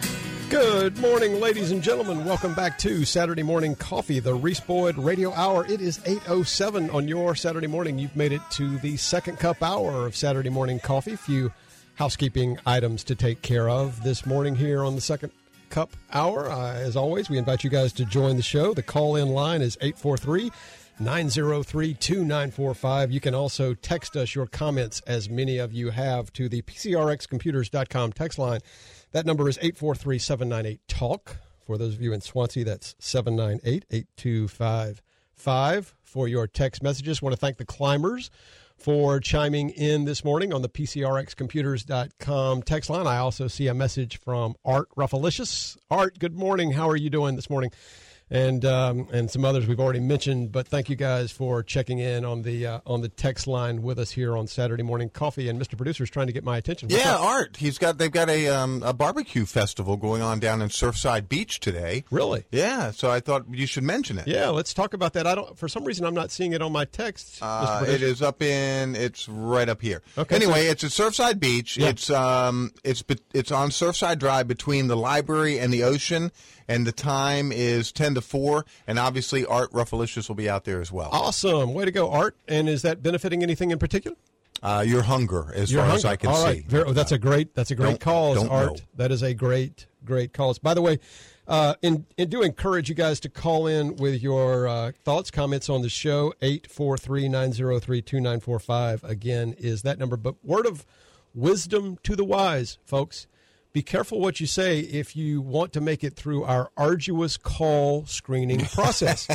Good 0.51 0.99
morning, 0.99 1.39
ladies 1.39 1.71
and 1.71 1.81
gentlemen. 1.81 2.25
Welcome 2.25 2.55
back 2.55 2.77
to 2.79 3.05
Saturday 3.05 3.45
Morning 3.45 3.77
Coffee, 3.77 4.19
the 4.19 4.35
Reese 4.35 4.59
Boyd 4.59 4.99
Radio 4.99 5.33
Hour. 5.33 5.65
It 5.67 5.81
is 5.81 5.99
8.07 5.99 6.93
on 6.93 7.07
your 7.07 7.37
Saturday 7.37 7.69
morning. 7.69 8.01
You've 8.01 8.17
made 8.17 8.33
it 8.33 8.43
to 8.53 8.77
the 8.79 8.97
second 8.97 9.39
cup 9.39 9.63
hour 9.63 10.07
of 10.07 10.17
Saturday 10.17 10.51
Morning 10.51 10.81
Coffee. 10.81 11.15
Few 11.15 11.53
housekeeping 12.01 12.59
items 12.65 13.05
to 13.05 13.15
take 13.15 13.43
care 13.43 13.69
of 13.69 14.03
this 14.03 14.25
morning 14.25 14.55
here 14.55 14.83
on 14.83 14.95
the 14.95 15.03
second 15.03 15.31
Cup 15.69 15.91
Hour. 16.15 16.49
Uh, 16.49 16.73
as 16.73 16.97
always, 16.97 17.29
we 17.29 17.37
invite 17.37 17.63
you 17.63 17.69
guys 17.69 17.93
to 17.93 18.07
join 18.07 18.37
the 18.37 18.43
show. 18.43 18.73
The 18.73 18.83
call 18.83 19.17
in 19.17 19.29
line 19.29 19.61
is 19.61 19.77
843 19.83 20.51
903 20.99 21.93
2945. 21.93 23.13
You 23.13 23.21
can 23.21 23.35
also 23.35 23.75
text 23.75 24.17
us 24.17 24.35
your 24.35 24.47
comments, 24.47 25.03
as 25.07 25.29
many 25.29 25.59
of 25.59 25.75
you 25.75 25.91
have, 25.91 26.33
to 26.33 26.49
the 26.49 26.63
PCRXcomputers.com 26.63 28.15
text 28.15 28.39
line. 28.39 28.61
That 29.13 29.27
number 29.27 29.47
is 29.47 29.59
843 29.59 30.19
798 30.19 30.81
TALK. 30.89 31.37
For 31.67 31.77
those 31.77 31.93
of 31.93 32.01
you 32.01 32.15
in 32.15 32.23
Swansea, 32.23 32.65
that's 32.65 32.95
798 32.99 33.85
8255 33.91 35.95
for 36.03 36.27
your 36.27 36.47
text 36.47 36.83
messages. 36.83 37.21
want 37.21 37.35
to 37.35 37.39
thank 37.39 37.59
the 37.59 37.67
climbers 37.67 38.31
for 38.81 39.21
chiming 39.21 39.71
in 39.71 40.07
this 40.07 40.25
morning 40.25 40.53
on 40.53 40.63
the 40.63 40.69
PCRXcomputers.com 40.69 42.63
text 42.63 42.91
line. 42.91 43.07
I 43.07 43.19
also 43.19 43.47
see 43.47 43.67
a 43.67 43.75
message 43.75 44.19
from 44.19 44.57
Art 44.65 44.89
Ruffalicious. 44.97 45.77
Art, 45.91 46.19
good 46.19 46.35
morning. 46.35 46.73
How 46.73 46.89
are 46.89 46.97
you 46.97 47.11
doing 47.11 47.37
this 47.37 47.51
morning? 47.51 47.71
And 48.33 48.65
um, 48.65 49.09
and 49.13 49.29
some 49.29 49.45
others 49.45 49.67
we've 49.67 49.81
already 49.81 49.99
mentioned, 49.99 50.53
but 50.53 50.69
thank 50.69 50.89
you 50.89 50.95
guys 50.95 51.33
for 51.33 51.65
checking 51.65 51.99
in 51.99 52.25
on 52.25 52.43
the 52.43 52.65
uh, 52.65 52.81
on 52.87 53.01
the 53.01 53.09
text 53.09 53.49
line 53.49 53.83
with 53.83 53.99
us 53.99 54.13
here 54.13 54.37
on 54.37 54.47
Saturday 54.47 54.85
morning 54.85 55.11
coffee. 55.11 55.49
And 55.49 55.61
Mr. 55.61 55.77
Producer 55.77 56.05
is 56.05 56.11
trying 56.11 56.29
to 56.29 56.33
get 56.33 56.45
my 56.45 56.57
attention. 56.57 56.89
What's 56.91 57.03
Yeah, 57.05 57.17
up? 57.17 57.23
Art. 57.23 57.57
He's 57.57 57.77
got 57.77 57.99
they've 57.99 58.11
got 58.13 58.29
a 58.31 58.47
um, 58.47 58.85
a 58.85 58.93
barbecue 58.93 59.47
festival 59.47 59.97
going 59.97 60.23
on 60.23 60.39
down 60.39 60.63
in 60.63 60.69
Surfside 60.69 61.29
Beach 61.29 61.59
today. 61.59 62.05
Really? 62.13 62.45
Yeah. 62.53 62.93
So 62.93 63.11
I 63.11 63.19
thought 63.19 63.47
you 63.51 63.67
should 63.67 63.83
mention 63.83 64.17
it. 64.17 64.29
Yeah, 64.29 64.51
let's 64.51 64.73
talk 64.75 64.95
about 64.95 65.15
that. 65.15 65.27
I 65.27 65.35
don't. 65.35 65.59
For 65.59 65.67
some 65.69 65.83
reason, 65.85 66.07
I'm 66.07 66.15
not 66.15 66.31
seeing 66.31 66.53
it 66.53 66.63
on 66.63 66.71
my 66.71 66.85
text. 66.85 67.41
Uh, 67.43 67.85
it 67.89 68.01
is 68.01 68.23
up 68.23 68.43
in. 68.43 68.95
It's 68.95 69.29
right 69.29 69.69
up 69.69 69.83
here. 69.83 70.03
Okay, 70.17 70.37
Anyway, 70.37 70.67
it's 70.67 70.85
at 70.85 70.91
Surfside 70.91 71.41
Beach. 71.41 71.77
Yeah. 71.77 71.89
It's 71.89 72.09
um, 72.11 72.71
it's 72.85 73.03
it's 73.35 73.51
on 73.51 73.71
Surfside 73.71 74.21
Drive 74.21 74.47
between 74.47 74.87
the 74.87 74.97
library 74.97 75.59
and 75.59 75.73
the 75.73 75.83
ocean, 75.83 76.31
and 76.71 76.87
the 76.87 76.93
time 76.93 77.53
is 77.53 77.93
ten 77.93 78.15
to 78.15 78.21
four. 78.21 78.65
And 78.87 78.99
obviously, 78.99 79.45
Art 79.45 79.71
Ruffalicious 79.73 80.29
will 80.29 80.37
be 80.37 80.49
out 80.49 80.65
there 80.65 80.81
as 80.81 80.91
well. 80.93 81.09
Awesome. 81.13 81.75
Way 81.75 81.85
to 81.85 81.91
go, 81.91 82.11
Art. 82.11 82.37
And 82.49 82.69
is 82.69 82.83
that 82.83 83.03
benefiting 83.03 83.43
anything 83.43 83.71
in 83.71 83.79
particular? 83.79 84.17
Uh, 84.63 84.85
your 84.87 85.03
hunger, 85.03 85.53
as 85.55 85.73
Your 85.73 85.83
far 85.85 85.95
as. 85.97 86.05
I 86.05 86.17
can 86.17 86.31
All 86.31 86.45
right. 86.45 86.59
see. 86.59 86.65
Very- 86.69 86.85
oh, 86.85 86.93
that's 86.93 87.13
a 87.13 87.19
great. 87.19 87.55
That's 87.55 87.71
a 87.71 87.75
great 87.75 87.89
Don't- 87.91 88.01
cause, 88.01 88.37
don't 88.37 88.49
Art. 88.51 88.67
know. 88.67 88.77
That 88.97 89.11
is 89.11 89.23
a 89.23 89.33
great, 89.33 89.87
great 90.05 90.33
cause. 90.35 90.59
By 90.59 90.75
the 90.75 90.83
way, 90.83 90.99
uh, 91.49 91.75
and, 91.83 92.05
and 92.19 92.29
do 92.31 92.43
encourage 92.43 92.89
you 92.91 92.95
guys 92.95 93.21
to 93.21 93.29
call 93.31 93.67
in 93.67 93.97
with 93.97 94.23
your 94.23 94.69
uh, 94.69 94.93
thoughts, 95.05 95.31
comments 95.31 95.69
on 95.71 95.81
the 95.83 95.89
show. 95.89 96.33
843-903-2945 96.43 99.05
again 99.05 99.55
is 99.59 99.83
that 99.83 99.99
number. 99.99 100.17
But 100.17 100.35
word 100.45 100.67
of 100.67 100.85
wisdom 101.35 101.99
to 102.03 102.17
the 102.17 102.25
wise, 102.25 102.79
folks. 102.85 103.27
Be 103.73 103.83
careful 103.83 104.19
what 104.19 104.41
you 104.41 104.49
say 104.49 104.81
if 104.81 105.15
you 105.15 105.41
want 105.41 105.73
to 105.75 105.81
make 105.81 106.03
it 106.03 106.17
through 106.17 106.43
our 106.43 106.71
arduous 106.77 107.37
call 107.37 108.05
screening 108.05 108.65
process. 108.67 109.29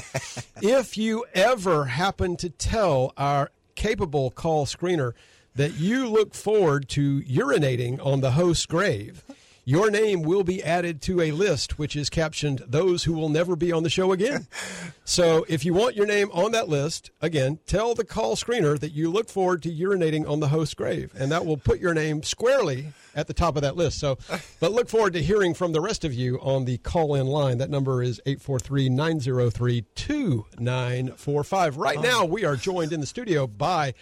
if 0.61 0.97
you 0.97 1.25
ever 1.33 1.85
happen 1.85 2.35
to 2.37 2.49
tell 2.49 3.13
our 3.15 3.51
capable 3.75 4.31
call 4.31 4.65
screener 4.65 5.13
that 5.55 5.75
you 5.75 6.09
look 6.09 6.33
forward 6.33 6.89
to 6.89 7.21
urinating 7.21 8.05
on 8.05 8.19
the 8.19 8.31
host's 8.31 8.65
grave, 8.65 9.23
your 9.63 9.89
name 9.89 10.21
will 10.21 10.43
be 10.43 10.61
added 10.61 11.01
to 11.03 11.21
a 11.21 11.31
list 11.31 11.79
which 11.79 11.95
is 11.95 12.09
captioned 12.09 12.61
those 12.67 13.05
who 13.05 13.13
will 13.13 13.29
never 13.29 13.55
be 13.55 13.71
on 13.71 13.83
the 13.83 13.89
show 13.89 14.11
again. 14.11 14.47
so 15.05 15.45
if 15.47 15.63
you 15.63 15.73
want 15.73 15.95
your 15.95 16.05
name 16.05 16.29
on 16.33 16.51
that 16.51 16.67
list, 16.67 17.09
again, 17.21 17.59
tell 17.65 17.95
the 17.95 18.03
call 18.03 18.35
screener 18.35 18.77
that 18.77 18.91
you 18.91 19.09
look 19.09 19.29
forward 19.29 19.63
to 19.63 19.71
urinating 19.71 20.29
on 20.29 20.41
the 20.41 20.49
host's 20.49 20.73
grave, 20.75 21.13
and 21.17 21.31
that 21.31 21.45
will 21.45 21.57
put 21.57 21.79
your 21.79 21.93
name 21.93 22.21
squarely 22.21 22.91
at 23.15 23.27
the 23.27 23.33
top 23.33 23.55
of 23.55 23.61
that 23.63 23.75
list. 23.75 23.99
So, 23.99 24.17
but 24.59 24.71
look 24.71 24.89
forward 24.89 25.13
to 25.13 25.23
hearing 25.23 25.53
from 25.53 25.71
the 25.71 25.81
rest 25.81 26.03
of 26.03 26.13
you 26.13 26.37
on 26.41 26.65
the 26.65 26.77
call 26.79 27.15
in 27.15 27.27
line. 27.27 27.57
That 27.57 27.69
number 27.69 28.03
is 28.03 28.21
843 28.25 28.89
903 28.89 29.85
2945. 29.95 31.77
Right 31.77 31.99
now, 32.01 32.25
we 32.25 32.43
are 32.45 32.55
joined 32.55 32.91
in 32.91 32.99
the 32.99 33.05
studio 33.07 33.47
by 33.47 33.93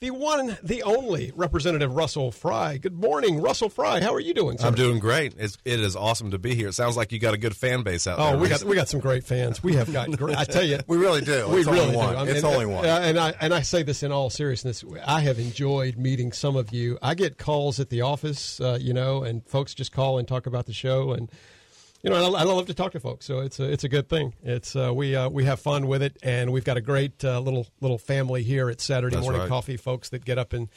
the 0.00 0.10
one, 0.10 0.56
the 0.62 0.82
only 0.82 1.30
Representative 1.36 1.94
Russell 1.94 2.32
Fry. 2.32 2.78
Good 2.78 2.98
morning, 2.98 3.42
Russell 3.42 3.68
Fry. 3.68 4.00
How 4.00 4.14
are 4.14 4.20
you 4.20 4.32
doing? 4.32 4.56
Sir? 4.56 4.66
I'm 4.66 4.74
doing 4.74 4.98
great. 4.98 5.34
It's, 5.36 5.58
it 5.66 5.78
is 5.78 5.94
awesome 5.94 6.30
to 6.30 6.38
be 6.38 6.54
here. 6.54 6.68
It 6.68 6.72
sounds 6.72 6.96
like 6.96 7.12
you 7.12 7.18
got 7.18 7.34
a 7.34 7.36
good 7.36 7.54
fan 7.54 7.82
base 7.82 8.06
out 8.06 8.18
Oh, 8.18 8.30
there. 8.30 8.36
we 8.38 8.48
Reese. 8.48 8.62
got 8.62 8.68
we 8.70 8.76
got 8.76 8.88
some 8.88 9.00
great 9.00 9.24
fans. 9.24 9.62
We 9.62 9.74
have 9.74 9.92
got 9.92 10.10
great. 10.16 10.38
I 10.38 10.44
tell 10.44 10.62
you, 10.64 10.78
We 10.86 10.96
really 10.96 11.20
do. 11.20 11.46
we 11.50 11.58
It's 11.60 11.68
really 11.68 11.80
only 11.80 11.96
one. 11.98 12.14
do. 12.14 12.18
I 12.18 12.24
mean, 12.24 12.34
It's 12.34 12.44
only 12.44 12.64
one. 12.64 12.86
and 12.86 13.18
I 13.18 13.34
and 13.42 13.52
I 13.52 13.60
say 13.60 13.82
this 13.82 14.02
in 14.02 14.10
all 14.10 14.30
seriousness. 14.30 14.82
I 15.06 15.20
have 15.20 15.38
enjoyed 15.38 15.98
meeting 15.98 16.32
some 16.32 16.56
of 16.56 16.72
you. 16.72 16.96
I 17.02 17.14
get 17.14 17.36
calls 17.36 17.78
at 17.78 17.90
the 17.90 18.00
office, 18.00 18.58
uh, 18.58 18.78
you 18.80 18.94
know, 18.94 19.22
and 19.22 19.46
folks 19.46 19.74
just 19.74 19.92
call 19.92 20.18
and 20.18 20.26
talk 20.26 20.46
about 20.46 20.64
the 20.64 20.72
show, 20.72 21.12
and 21.12 21.30
you 22.02 22.10
know, 22.10 22.34
I, 22.34 22.40
I 22.40 22.42
love 22.44 22.66
to 22.66 22.74
talk 22.74 22.92
to 22.92 23.00
folks. 23.00 23.26
So 23.26 23.40
it's 23.40 23.60
a 23.60 23.70
it's 23.70 23.84
a 23.84 23.88
good 23.88 24.08
thing. 24.08 24.34
It's 24.42 24.74
uh, 24.74 24.92
we 24.94 25.14
uh, 25.14 25.28
we 25.28 25.44
have 25.44 25.60
fun 25.60 25.86
with 25.86 26.02
it, 26.02 26.16
and 26.22 26.52
we've 26.52 26.64
got 26.64 26.76
a 26.76 26.80
great 26.80 27.24
uh, 27.24 27.40
little 27.40 27.66
little 27.80 27.98
family 27.98 28.42
here 28.42 28.70
at 28.70 28.80
Saturday 28.80 29.16
That's 29.16 29.24
morning 29.24 29.42
right. 29.42 29.48
coffee. 29.48 29.76
Folks 29.76 30.08
that 30.10 30.24
get 30.24 30.38
up 30.38 30.52
and 30.52 30.68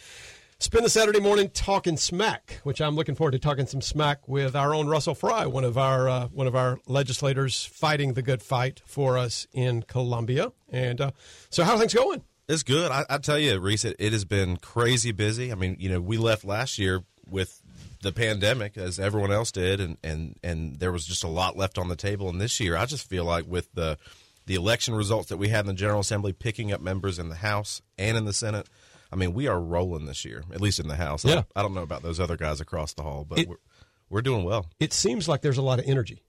spend 0.59 0.85
the 0.85 0.89
Saturday 0.89 1.19
morning 1.19 1.49
talking 1.49 1.97
smack, 1.97 2.59
which 2.63 2.81
I'm 2.81 2.95
looking 2.95 3.15
forward 3.15 3.31
to 3.31 3.39
talking 3.39 3.67
some 3.67 3.81
smack 3.81 4.27
with 4.27 4.55
our 4.55 4.73
own 4.73 4.87
Russell 4.87 5.15
Fry, 5.15 5.45
one 5.45 5.63
of 5.63 5.77
our 5.77 6.09
uh, 6.09 6.27
one 6.27 6.47
of 6.47 6.55
our 6.55 6.79
legislators 6.87 7.65
fighting 7.65 8.13
the 8.13 8.21
good 8.21 8.41
fight 8.41 8.81
for 8.85 9.17
us 9.17 9.47
in 9.53 9.83
Columbia. 9.83 10.51
And 10.69 10.99
uh, 10.99 11.11
so, 11.49 11.63
how 11.63 11.73
are 11.73 11.79
things 11.79 11.93
going? 11.93 12.23
It's 12.49 12.63
good. 12.63 12.91
I, 12.91 13.05
I 13.09 13.17
tell 13.19 13.39
you, 13.39 13.57
Reese, 13.59 13.85
it, 13.85 13.95
it 13.99 14.11
has 14.11 14.25
been 14.25 14.57
crazy 14.57 15.13
busy. 15.13 15.51
I 15.51 15.55
mean, 15.55 15.77
you 15.79 15.89
know, 15.89 16.01
we 16.01 16.17
left 16.17 16.43
last 16.43 16.77
year 16.77 17.03
with 17.29 17.61
the 18.03 18.11
pandemic, 18.11 18.77
as 18.77 18.99
everyone 18.99 19.31
else 19.31 19.51
did, 19.51 19.79
and, 19.81 19.97
and, 20.03 20.37
and 20.43 20.79
there 20.79 20.91
was 20.91 21.05
just 21.05 21.23
a 21.23 21.27
lot 21.27 21.57
left 21.57 21.77
on 21.79 21.87
the 21.87 21.95
table. 21.95 22.29
And 22.29 22.39
this 22.39 22.59
year, 22.59 22.77
I 22.77 22.85
just 22.85 23.09
feel 23.09 23.25
like 23.25 23.45
with 23.47 23.73
the 23.73 23.97
the 24.45 24.55
election 24.55 24.93
results 24.93 25.29
that 25.29 25.37
we 25.37 25.47
had 25.47 25.61
in 25.61 25.67
the 25.67 25.73
General 25.73 26.01
Assembly, 26.01 26.33
picking 26.33 26.71
up 26.73 26.81
members 26.81 27.17
in 27.17 27.29
the 27.29 27.35
House 27.35 27.81
and 27.97 28.17
in 28.17 28.25
the 28.25 28.33
Senate, 28.33 28.67
I 29.11 29.15
mean, 29.15 29.33
we 29.33 29.47
are 29.47 29.59
rolling 29.59 30.05
this 30.05 30.25
year, 30.25 30.43
at 30.53 30.59
least 30.59 30.81
in 30.81 30.89
the 30.89 30.97
House. 30.97 31.23
I 31.23 31.29
Yeah. 31.29 31.35
don't, 31.35 31.47
I 31.55 31.61
don't 31.61 31.73
know 31.73 31.81
about 31.81 32.03
those 32.03 32.19
other 32.19 32.35
guys 32.35 32.59
across 32.59 32.91
the 32.93 33.03
hall, 33.03 33.25
but 33.27 33.39
It- 33.39 33.47
we're, 33.47 33.55
we're 34.09 34.21
doing 34.21 34.43
well. 34.43 34.67
It 34.81 34.91
seems 34.91 35.29
like 35.29 35.41
there's 35.41 35.57
a 35.57 35.61
lot 35.61 35.79
of 35.79 35.85
energy. 35.87 36.23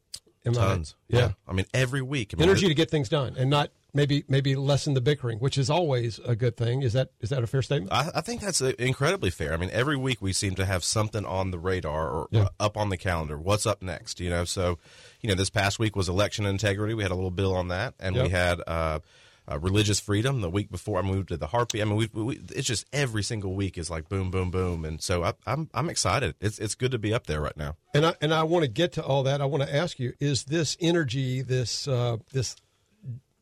Am 0.46 0.56
I 0.56 0.58
right? 0.60 0.68
Tons. 0.68 0.94
Yeah. 1.08 1.32
I 1.48 1.52
mean, 1.54 1.66
every 1.74 2.02
week. 2.02 2.32
I 2.32 2.38
mean, 2.38 2.48
Energy 2.48 2.68
to 2.68 2.74
get 2.74 2.88
things 2.88 3.08
done, 3.08 3.34
and 3.36 3.50
not 3.50 3.70
maybe 3.94 4.24
maybe 4.28 4.56
lessen 4.56 4.94
the 4.94 5.00
bickering, 5.00 5.38
which 5.38 5.56
is 5.56 5.70
always 5.70 6.18
a 6.26 6.34
good 6.36 6.56
thing. 6.56 6.82
Is 6.82 6.92
that 6.92 7.10
is 7.20 7.30
that 7.30 7.42
a 7.42 7.46
fair 7.46 7.62
statement? 7.62 7.92
I, 7.92 8.10
I 8.16 8.20
think 8.20 8.40
that's 8.40 8.60
uh, 8.60 8.72
incredibly 8.78 9.30
fair. 9.30 9.54
I 9.54 9.56
mean, 9.56 9.70
every 9.72 9.96
week 9.96 10.20
we 10.20 10.32
seem 10.32 10.54
to 10.56 10.66
have 10.66 10.84
something 10.84 11.24
on 11.24 11.50
the 11.50 11.58
radar 11.58 12.10
or 12.10 12.28
Yeah. 12.30 12.48
up 12.60 12.76
on 12.76 12.88
the 12.90 12.96
calendar. 12.98 13.38
What's 13.38 13.64
up 13.66 13.80
next? 13.82 14.20
You 14.20 14.30
know, 14.30 14.44
so 14.44 14.78
you 15.22 15.28
know, 15.28 15.34
this 15.34 15.50
past 15.50 15.78
week 15.78 15.96
was 15.96 16.08
election 16.08 16.44
integrity. 16.44 16.92
We 16.94 17.02
had 17.02 17.12
a 17.12 17.14
little 17.16 17.30
bill 17.30 17.54
on 17.54 17.68
that, 17.68 17.94
and 18.00 18.14
Yep. 18.16 18.24
we 18.24 18.30
had 18.30 18.60
uh, 18.66 18.98
uh, 19.46 19.58
religious 19.58 20.00
freedom. 20.00 20.40
The 20.40 20.48
week 20.50 20.70
before, 20.70 20.98
I 20.98 21.02
moved 21.02 21.28
to 21.28 21.36
the 21.36 21.46
harpy. 21.48 21.82
I 21.82 21.84
mean, 21.84 21.96
we, 21.96 22.08
we, 22.12 22.40
it's 22.54 22.66
just 22.66 22.86
every 22.94 23.22
single 23.22 23.54
week 23.54 23.76
is 23.76 23.90
like 23.90 24.08
boom, 24.08 24.30
boom, 24.30 24.50
boom, 24.50 24.84
and 24.86 25.02
so 25.02 25.22
I, 25.22 25.34
I'm 25.46 25.68
I'm 25.74 25.90
excited. 25.90 26.34
It's 26.40 26.58
it's 26.58 26.74
good 26.74 26.90
to 26.92 26.98
be 26.98 27.12
up 27.12 27.26
there 27.26 27.40
right 27.42 27.56
now. 27.56 27.76
And 27.94 28.06
I 28.06 28.14
and 28.22 28.32
I 28.32 28.42
want 28.44 28.64
to 28.64 28.70
get 28.70 28.92
to 28.94 29.04
all 29.04 29.22
that. 29.24 29.40
I 29.42 29.44
want 29.44 29.62
to 29.62 29.74
ask 29.74 29.98
you: 29.98 30.14
Is 30.18 30.44
this 30.44 30.76
energy, 30.80 31.42
this 31.42 31.86
uh, 31.86 32.16
this, 32.32 32.56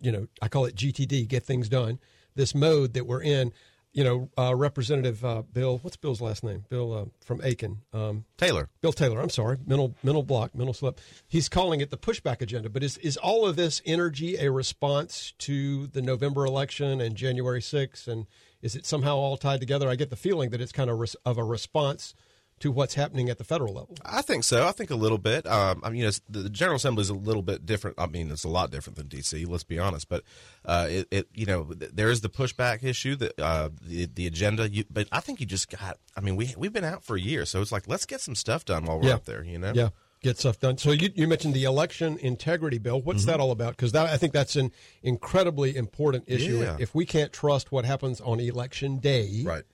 you 0.02 0.12
know, 0.12 0.26
I 0.40 0.48
call 0.48 0.66
it 0.66 0.74
GTD, 0.74 1.28
get 1.28 1.44
things 1.44 1.68
done, 1.68 1.98
this 2.34 2.54
mode 2.54 2.94
that 2.94 3.06
we're 3.06 3.22
in? 3.22 3.52
You 3.94 4.04
know, 4.04 4.30
uh, 4.38 4.54
Representative 4.54 5.22
uh, 5.22 5.42
Bill, 5.42 5.78
what's 5.82 5.98
Bill's 5.98 6.22
last 6.22 6.42
name? 6.42 6.64
Bill 6.70 6.92
uh, 6.94 7.04
from 7.20 7.42
Aiken. 7.44 7.82
Um, 7.92 8.24
Taylor, 8.38 8.70
Bill 8.80 8.92
Taylor, 8.92 9.20
I'm 9.20 9.28
sorry, 9.28 9.58
mental 9.66 9.94
mental 10.02 10.22
block, 10.22 10.54
mental 10.54 10.72
slip. 10.72 10.98
He's 11.28 11.50
calling 11.50 11.82
it 11.82 11.90
the 11.90 11.98
pushback 11.98 12.40
agenda. 12.40 12.70
But 12.70 12.82
is 12.82 12.96
is 12.98 13.18
all 13.18 13.46
of 13.46 13.56
this 13.56 13.82
energy 13.84 14.36
a 14.36 14.50
response 14.50 15.34
to 15.40 15.88
the 15.88 16.00
November 16.00 16.46
election 16.46 17.02
and 17.02 17.14
January 17.16 17.60
6th? 17.60 18.08
And 18.08 18.26
is 18.62 18.74
it 18.74 18.86
somehow 18.86 19.16
all 19.16 19.36
tied 19.36 19.60
together? 19.60 19.90
I 19.90 19.94
get 19.94 20.08
the 20.08 20.16
feeling 20.16 20.50
that 20.50 20.60
it's 20.62 20.72
kind 20.72 20.88
of 20.88 20.98
res- 20.98 21.16
of 21.26 21.36
a 21.36 21.44
response 21.44 22.14
to 22.62 22.72
what's 22.72 22.94
happening 22.94 23.28
at 23.28 23.38
the 23.38 23.44
federal 23.44 23.74
level. 23.74 23.96
I 24.04 24.22
think 24.22 24.42
so. 24.44 24.66
I 24.66 24.72
think 24.72 24.90
a 24.90 24.96
little 24.96 25.18
bit. 25.18 25.46
Um, 25.46 25.80
I 25.84 25.90
mean, 25.90 26.00
you 26.00 26.06
know, 26.06 26.12
the, 26.28 26.48
General 26.50 26.76
Assembly 26.76 27.02
is 27.02 27.10
a 27.10 27.14
little 27.14 27.42
bit 27.42 27.64
different. 27.64 27.98
I 28.00 28.06
mean, 28.06 28.30
it's 28.30 28.44
a 28.44 28.48
lot 28.48 28.70
different 28.70 28.96
than 28.96 29.08
D.C. 29.08 29.44
Let's 29.44 29.64
be 29.64 29.78
honest. 29.78 30.08
But 30.08 30.24
uh, 30.64 30.86
it, 30.90 31.08
it, 31.10 31.28
you 31.34 31.46
know, 31.46 31.64
there 31.74 32.10
is 32.10 32.20
the 32.22 32.28
pushback 32.30 32.82
issue, 32.82 33.14
that 33.16 33.38
uh, 33.38 33.68
the 33.80 34.06
the 34.06 34.26
agenda. 34.26 34.68
You, 34.68 34.84
but 34.90 35.06
I 35.12 35.20
think 35.20 35.40
you 35.40 35.46
just 35.46 35.68
got. 35.70 35.98
I 36.16 36.20
mean, 36.20 36.36
we 36.36 36.54
we've 36.56 36.72
been 36.72 36.84
out 36.84 37.04
for 37.04 37.16
a 37.16 37.20
year, 37.20 37.44
so 37.44 37.60
it's 37.60 37.72
like 37.72 37.86
let's 37.86 38.06
get 38.06 38.20
some 38.20 38.34
stuff 38.34 38.64
done 38.64 38.86
while 38.86 38.98
we're 38.98 39.08
Yeah. 39.08 39.14
up 39.14 39.24
there. 39.26 39.44
You 39.44 39.58
know. 39.58 39.72
Yeah, 39.74 39.88
get 40.22 40.38
stuff 40.38 40.58
done. 40.60 40.78
So 40.78 40.92
you, 40.92 41.10
you 41.14 41.26
mentioned 41.26 41.54
the 41.54 41.64
election 41.64 42.16
integrity 42.18 42.78
bill. 42.78 43.00
What's 43.00 43.22
Mm-hmm. 43.22 43.30
that 43.32 43.40
all 43.40 43.50
about? 43.50 43.76
Because 43.76 43.92
that 43.92 44.06
I 44.08 44.16
think 44.16 44.32
that's 44.32 44.56
an 44.56 44.70
incredibly 45.02 45.76
important 45.76 46.24
issue. 46.28 46.60
Yeah. 46.60 46.76
If 46.78 46.94
we 46.94 47.04
can't 47.06 47.32
trust 47.32 47.72
what 47.72 47.84
happens 47.84 48.20
on 48.20 48.38
election 48.40 48.98
day, 48.98 49.42
Right. 49.44 49.64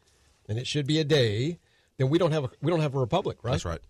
and 0.48 0.58
it 0.58 0.66
should 0.66 0.86
be 0.86 0.98
a 0.98 1.04
day, 1.04 1.58
then 1.98 2.08
we 2.08 2.16
don't 2.18 2.32
have 2.32 2.44
a 2.44 2.50
we 2.62 2.70
don't 2.70 2.80
have 2.80 2.94
a 2.94 2.98
republic, 2.98 3.38
right? 3.42 3.52
That's 3.52 3.64
right. 3.64 3.80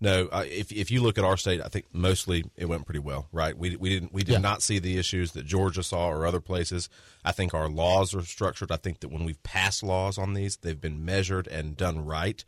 No, 0.00 0.26
uh, 0.32 0.44
if 0.46 0.70
if 0.72 0.90
you 0.90 1.00
look 1.02 1.16
at 1.16 1.24
our 1.24 1.36
state, 1.36 1.60
I 1.64 1.68
think 1.68 1.86
mostly 1.92 2.44
it 2.56 2.66
went 2.66 2.84
pretty 2.84 2.98
well. 2.98 3.28
Right. 3.32 3.56
We 3.56 3.76
we 3.76 3.88
didn't 3.88 4.12
we 4.12 4.22
did 4.24 4.32
Yeah. 4.32 4.38
not 4.38 4.62
see 4.62 4.78
the 4.78 4.98
issues 4.98 5.32
that 5.32 5.46
Georgia 5.46 5.82
saw 5.82 6.08
or 6.08 6.26
other 6.26 6.40
places. 6.40 6.88
I 7.24 7.32
think 7.32 7.54
our 7.54 7.68
laws 7.68 8.14
are 8.14 8.22
structured. 8.22 8.70
I 8.70 8.76
think 8.76 9.00
that 9.00 9.08
when 9.08 9.24
we've 9.24 9.42
passed 9.42 9.82
laws 9.82 10.18
on 10.18 10.34
these, 10.34 10.56
they've 10.58 10.80
been 10.80 11.04
measured 11.04 11.46
and 11.48 11.76
done 11.76 12.04
right. 12.04 12.44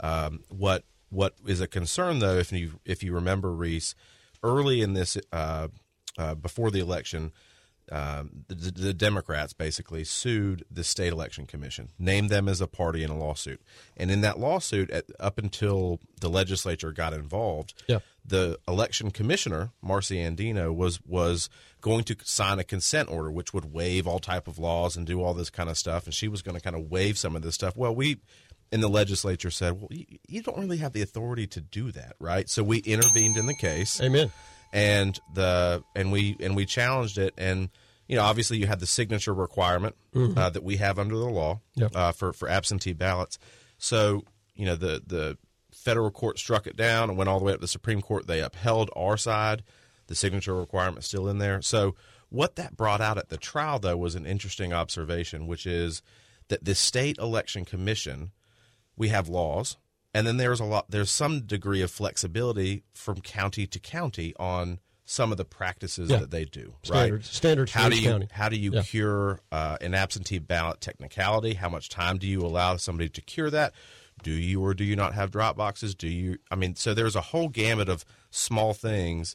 Um, 0.00 0.44
what 0.48 0.84
What 1.10 1.34
is 1.46 1.60
a 1.60 1.66
concern, 1.66 2.20
though, 2.20 2.38
if 2.38 2.52
you 2.52 2.80
if 2.84 3.02
you 3.02 3.12
remember, 3.12 3.52
Reese, 3.52 3.94
early 4.42 4.80
in 4.80 4.94
this, 4.94 5.18
uh, 5.32 5.68
uh, 6.18 6.34
before 6.36 6.70
the 6.70 6.80
election, 6.80 7.32
um, 7.90 8.44
the, 8.48 8.70
the 8.70 8.94
Democrats 8.94 9.52
basically 9.52 10.04
sued 10.04 10.64
the 10.70 10.84
state 10.84 11.12
election 11.12 11.46
commission, 11.46 11.88
named 11.98 12.30
them 12.30 12.48
as 12.48 12.60
a 12.60 12.66
party 12.66 13.02
in 13.02 13.10
a 13.10 13.16
lawsuit, 13.18 13.60
and 13.96 14.10
in 14.10 14.20
that 14.22 14.38
lawsuit, 14.38 14.90
at, 14.90 15.04
up 15.18 15.38
until 15.38 15.98
the 16.20 16.28
legislature 16.30 16.92
got 16.92 17.12
involved, 17.12 17.74
Yeah. 17.88 17.98
the 18.24 18.58
election 18.68 19.10
commissioner 19.10 19.70
Marci 19.84 20.18
Andino 20.24 20.74
was 20.74 21.00
was 21.04 21.50
going 21.80 22.04
to 22.04 22.16
sign 22.22 22.58
a 22.60 22.64
consent 22.64 23.08
order, 23.10 23.30
which 23.30 23.52
would 23.52 23.72
waive 23.72 24.06
all 24.06 24.20
type 24.20 24.46
of 24.46 24.58
laws 24.58 24.96
and 24.96 25.06
do 25.06 25.20
all 25.22 25.34
this 25.34 25.50
kind 25.50 25.68
of 25.68 25.76
stuff, 25.76 26.04
and 26.04 26.14
she 26.14 26.28
was 26.28 26.40
going 26.42 26.54
to 26.56 26.62
kind 26.62 26.76
of 26.76 26.90
waive 26.90 27.18
some 27.18 27.34
of 27.34 27.42
this 27.42 27.54
stuff. 27.56 27.76
Well, 27.76 27.94
we 27.94 28.18
in 28.70 28.80
the 28.80 28.88
legislature 28.88 29.50
said, 29.50 29.72
well, 29.78 29.88
you, 29.90 30.06
you 30.28 30.40
don't 30.42 30.58
really 30.58 30.78
have 30.78 30.94
the 30.94 31.02
authority 31.02 31.46
to 31.48 31.60
do 31.60 31.90
that, 31.92 32.14
right? 32.18 32.48
So 32.48 32.62
we 32.62 32.78
intervened 32.78 33.36
in 33.36 33.44
the 33.46 33.54
case 33.54 34.00
Amen. 34.00 34.32
And 34.72 35.18
the 35.34 35.82
and 35.94 36.10
we 36.12 36.36
and 36.40 36.56
we 36.56 36.66
challenged 36.66 37.18
it. 37.18 37.34
And 37.38 37.68
you 38.08 38.16
know 38.16 38.22
obviously 38.22 38.58
you 38.58 38.66
had 38.66 38.80
the 38.80 38.86
signature 38.86 39.32
requirement 39.34 39.96
uh, 40.14 40.50
that 40.50 40.62
we 40.64 40.76
have 40.76 40.98
under 40.98 41.16
the 41.16 41.28
law 41.28 41.60
Yep. 41.76 41.92
uh, 41.94 42.12
for 42.12 42.32
for 42.32 42.48
absentee 42.48 42.92
ballots. 42.92 43.38
So 43.78 44.22
you 44.54 44.66
know 44.66 44.76
the 44.76 45.02
the 45.06 45.38
federal 45.72 46.10
court 46.10 46.38
struck 46.38 46.66
it 46.66 46.76
down 46.76 47.08
and 47.08 47.16
went 47.18 47.28
all 47.28 47.38
the 47.38 47.44
way 47.44 47.52
up 47.52 47.58
to 47.58 47.62
the 47.62 47.68
supreme 47.68 48.00
court. 48.02 48.26
They 48.26 48.40
upheld 48.40 48.90
our 48.94 49.16
side. 49.16 49.62
The 50.08 50.14
signature 50.14 50.54
requirement 50.54 51.04
still 51.04 51.28
in 51.28 51.38
there. 51.38 51.62
So 51.62 51.94
what 52.28 52.56
that 52.56 52.76
brought 52.76 53.00
out 53.00 53.18
at 53.18 53.28
the 53.30 53.36
trial 53.36 53.78
though 53.78 53.96
was 53.96 54.14
an 54.14 54.26
interesting 54.26 54.72
observation 54.72 55.46
which 55.46 55.66
is 55.66 56.02
that 56.48 56.64
the 56.64 56.74
state 56.74 57.16
election 57.18 57.64
commission 57.64 58.30
we 58.96 59.08
have 59.08 59.28
laws 59.28 59.76
and 60.14 60.26
then 60.26 60.36
there's 60.36 60.60
a 60.60 60.64
lot 60.64 60.86
there's 60.90 61.10
some 61.10 61.40
degree 61.40 61.82
of 61.82 61.90
flexibility 61.90 62.82
from 62.94 63.20
county 63.20 63.66
to 63.66 63.78
county 63.78 64.34
on 64.38 64.78
some 65.04 65.32
of 65.32 65.38
the 65.38 65.44
practices 65.44 66.10
Yeah. 66.10 66.18
that 66.18 66.30
they 66.30 66.44
do 66.44 66.74
Standards- 66.82 67.26
right 67.28 67.34
standards 67.34 67.72
for 67.72 67.78
how 67.78 67.88
do 67.88 67.98
you 68.00 68.08
county. 68.10 68.28
how 68.30 68.48
do 68.48 68.56
you 68.56 68.72
Yeah. 68.72 68.82
cure 68.82 69.40
uh, 69.50 69.76
an 69.80 69.94
absentee 69.94 70.38
ballot 70.38 70.80
technicality 70.80 71.54
how 71.54 71.68
much 71.68 71.88
time 71.88 72.18
do 72.18 72.26
you 72.26 72.40
allow 72.42 72.76
somebody 72.76 73.08
to 73.10 73.20
cure 73.20 73.50
that 73.50 73.74
do 74.22 74.30
you 74.30 74.62
or 74.64 74.74
do 74.74 74.84
you 74.84 74.94
not 74.96 75.14
have 75.14 75.30
drop 75.30 75.56
boxes 75.56 75.94
do 75.94 76.08
you 76.08 76.38
i 76.50 76.54
mean 76.54 76.76
so 76.76 76.94
there's 76.94 77.16
a 77.16 77.20
whole 77.20 77.48
gamut 77.48 77.88
of 77.88 78.04
small 78.30 78.72
things 78.74 79.34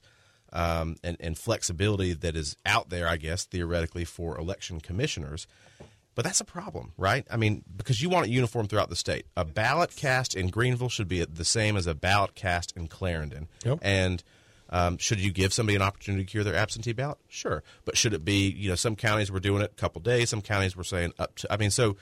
um, 0.53 0.95
and, 1.03 1.17
and 1.19 1.37
flexibility 1.37 2.13
that 2.13 2.35
is 2.37 2.55
out 2.65 2.89
there 2.89 3.07
i 3.07 3.17
guess 3.17 3.43
theoretically 3.43 4.05
for 4.05 4.37
election 4.37 4.79
commissioners 4.79 5.45
but 6.17 6.25
that's 6.25 6.41
a 6.41 6.45
problem, 6.45 6.93
right? 6.97 7.27
I 7.29 7.37
mean, 7.37 7.63
because 7.75 8.01
you 8.01 8.09
want 8.09 8.25
it 8.25 8.31
uniform 8.31 8.67
throughout 8.67 8.89
the 8.89 8.95
state. 8.95 9.27
A 9.37 9.45
ballot 9.45 9.95
cast 9.95 10.33
in 10.33 10.47
Greenville 10.47 10.89
should 10.89 11.07
be 11.07 11.23
the 11.23 11.45
same 11.45 11.77
as 11.77 11.85
a 11.85 11.93
ballot 11.93 12.33
cast 12.33 12.75
in 12.75 12.87
Clarendon. 12.87 13.47
Yep. 13.63 13.77
And 13.83 14.23
um, 14.71 14.97
should 14.97 15.19
you 15.19 15.31
give 15.31 15.53
somebody 15.53 15.75
an 15.75 15.83
opportunity 15.83 16.25
to 16.25 16.31
cure 16.31 16.43
their 16.43 16.55
absentee 16.55 16.93
ballot? 16.93 17.19
Sure. 17.27 17.61
But 17.85 17.97
should 17.97 18.15
it 18.15 18.25
be, 18.25 18.49
you 18.49 18.67
know, 18.67 18.73
some 18.73 18.95
counties 18.95 19.31
were 19.31 19.39
doing 19.39 19.61
it 19.61 19.73
a 19.73 19.79
couple 19.79 20.01
days, 20.01 20.31
some 20.31 20.41
counties 20.41 20.75
were 20.75 20.83
saying 20.83 21.13
up 21.19 21.35
to, 21.35 21.53
I 21.53 21.57
mean, 21.57 21.69
so 21.69 21.97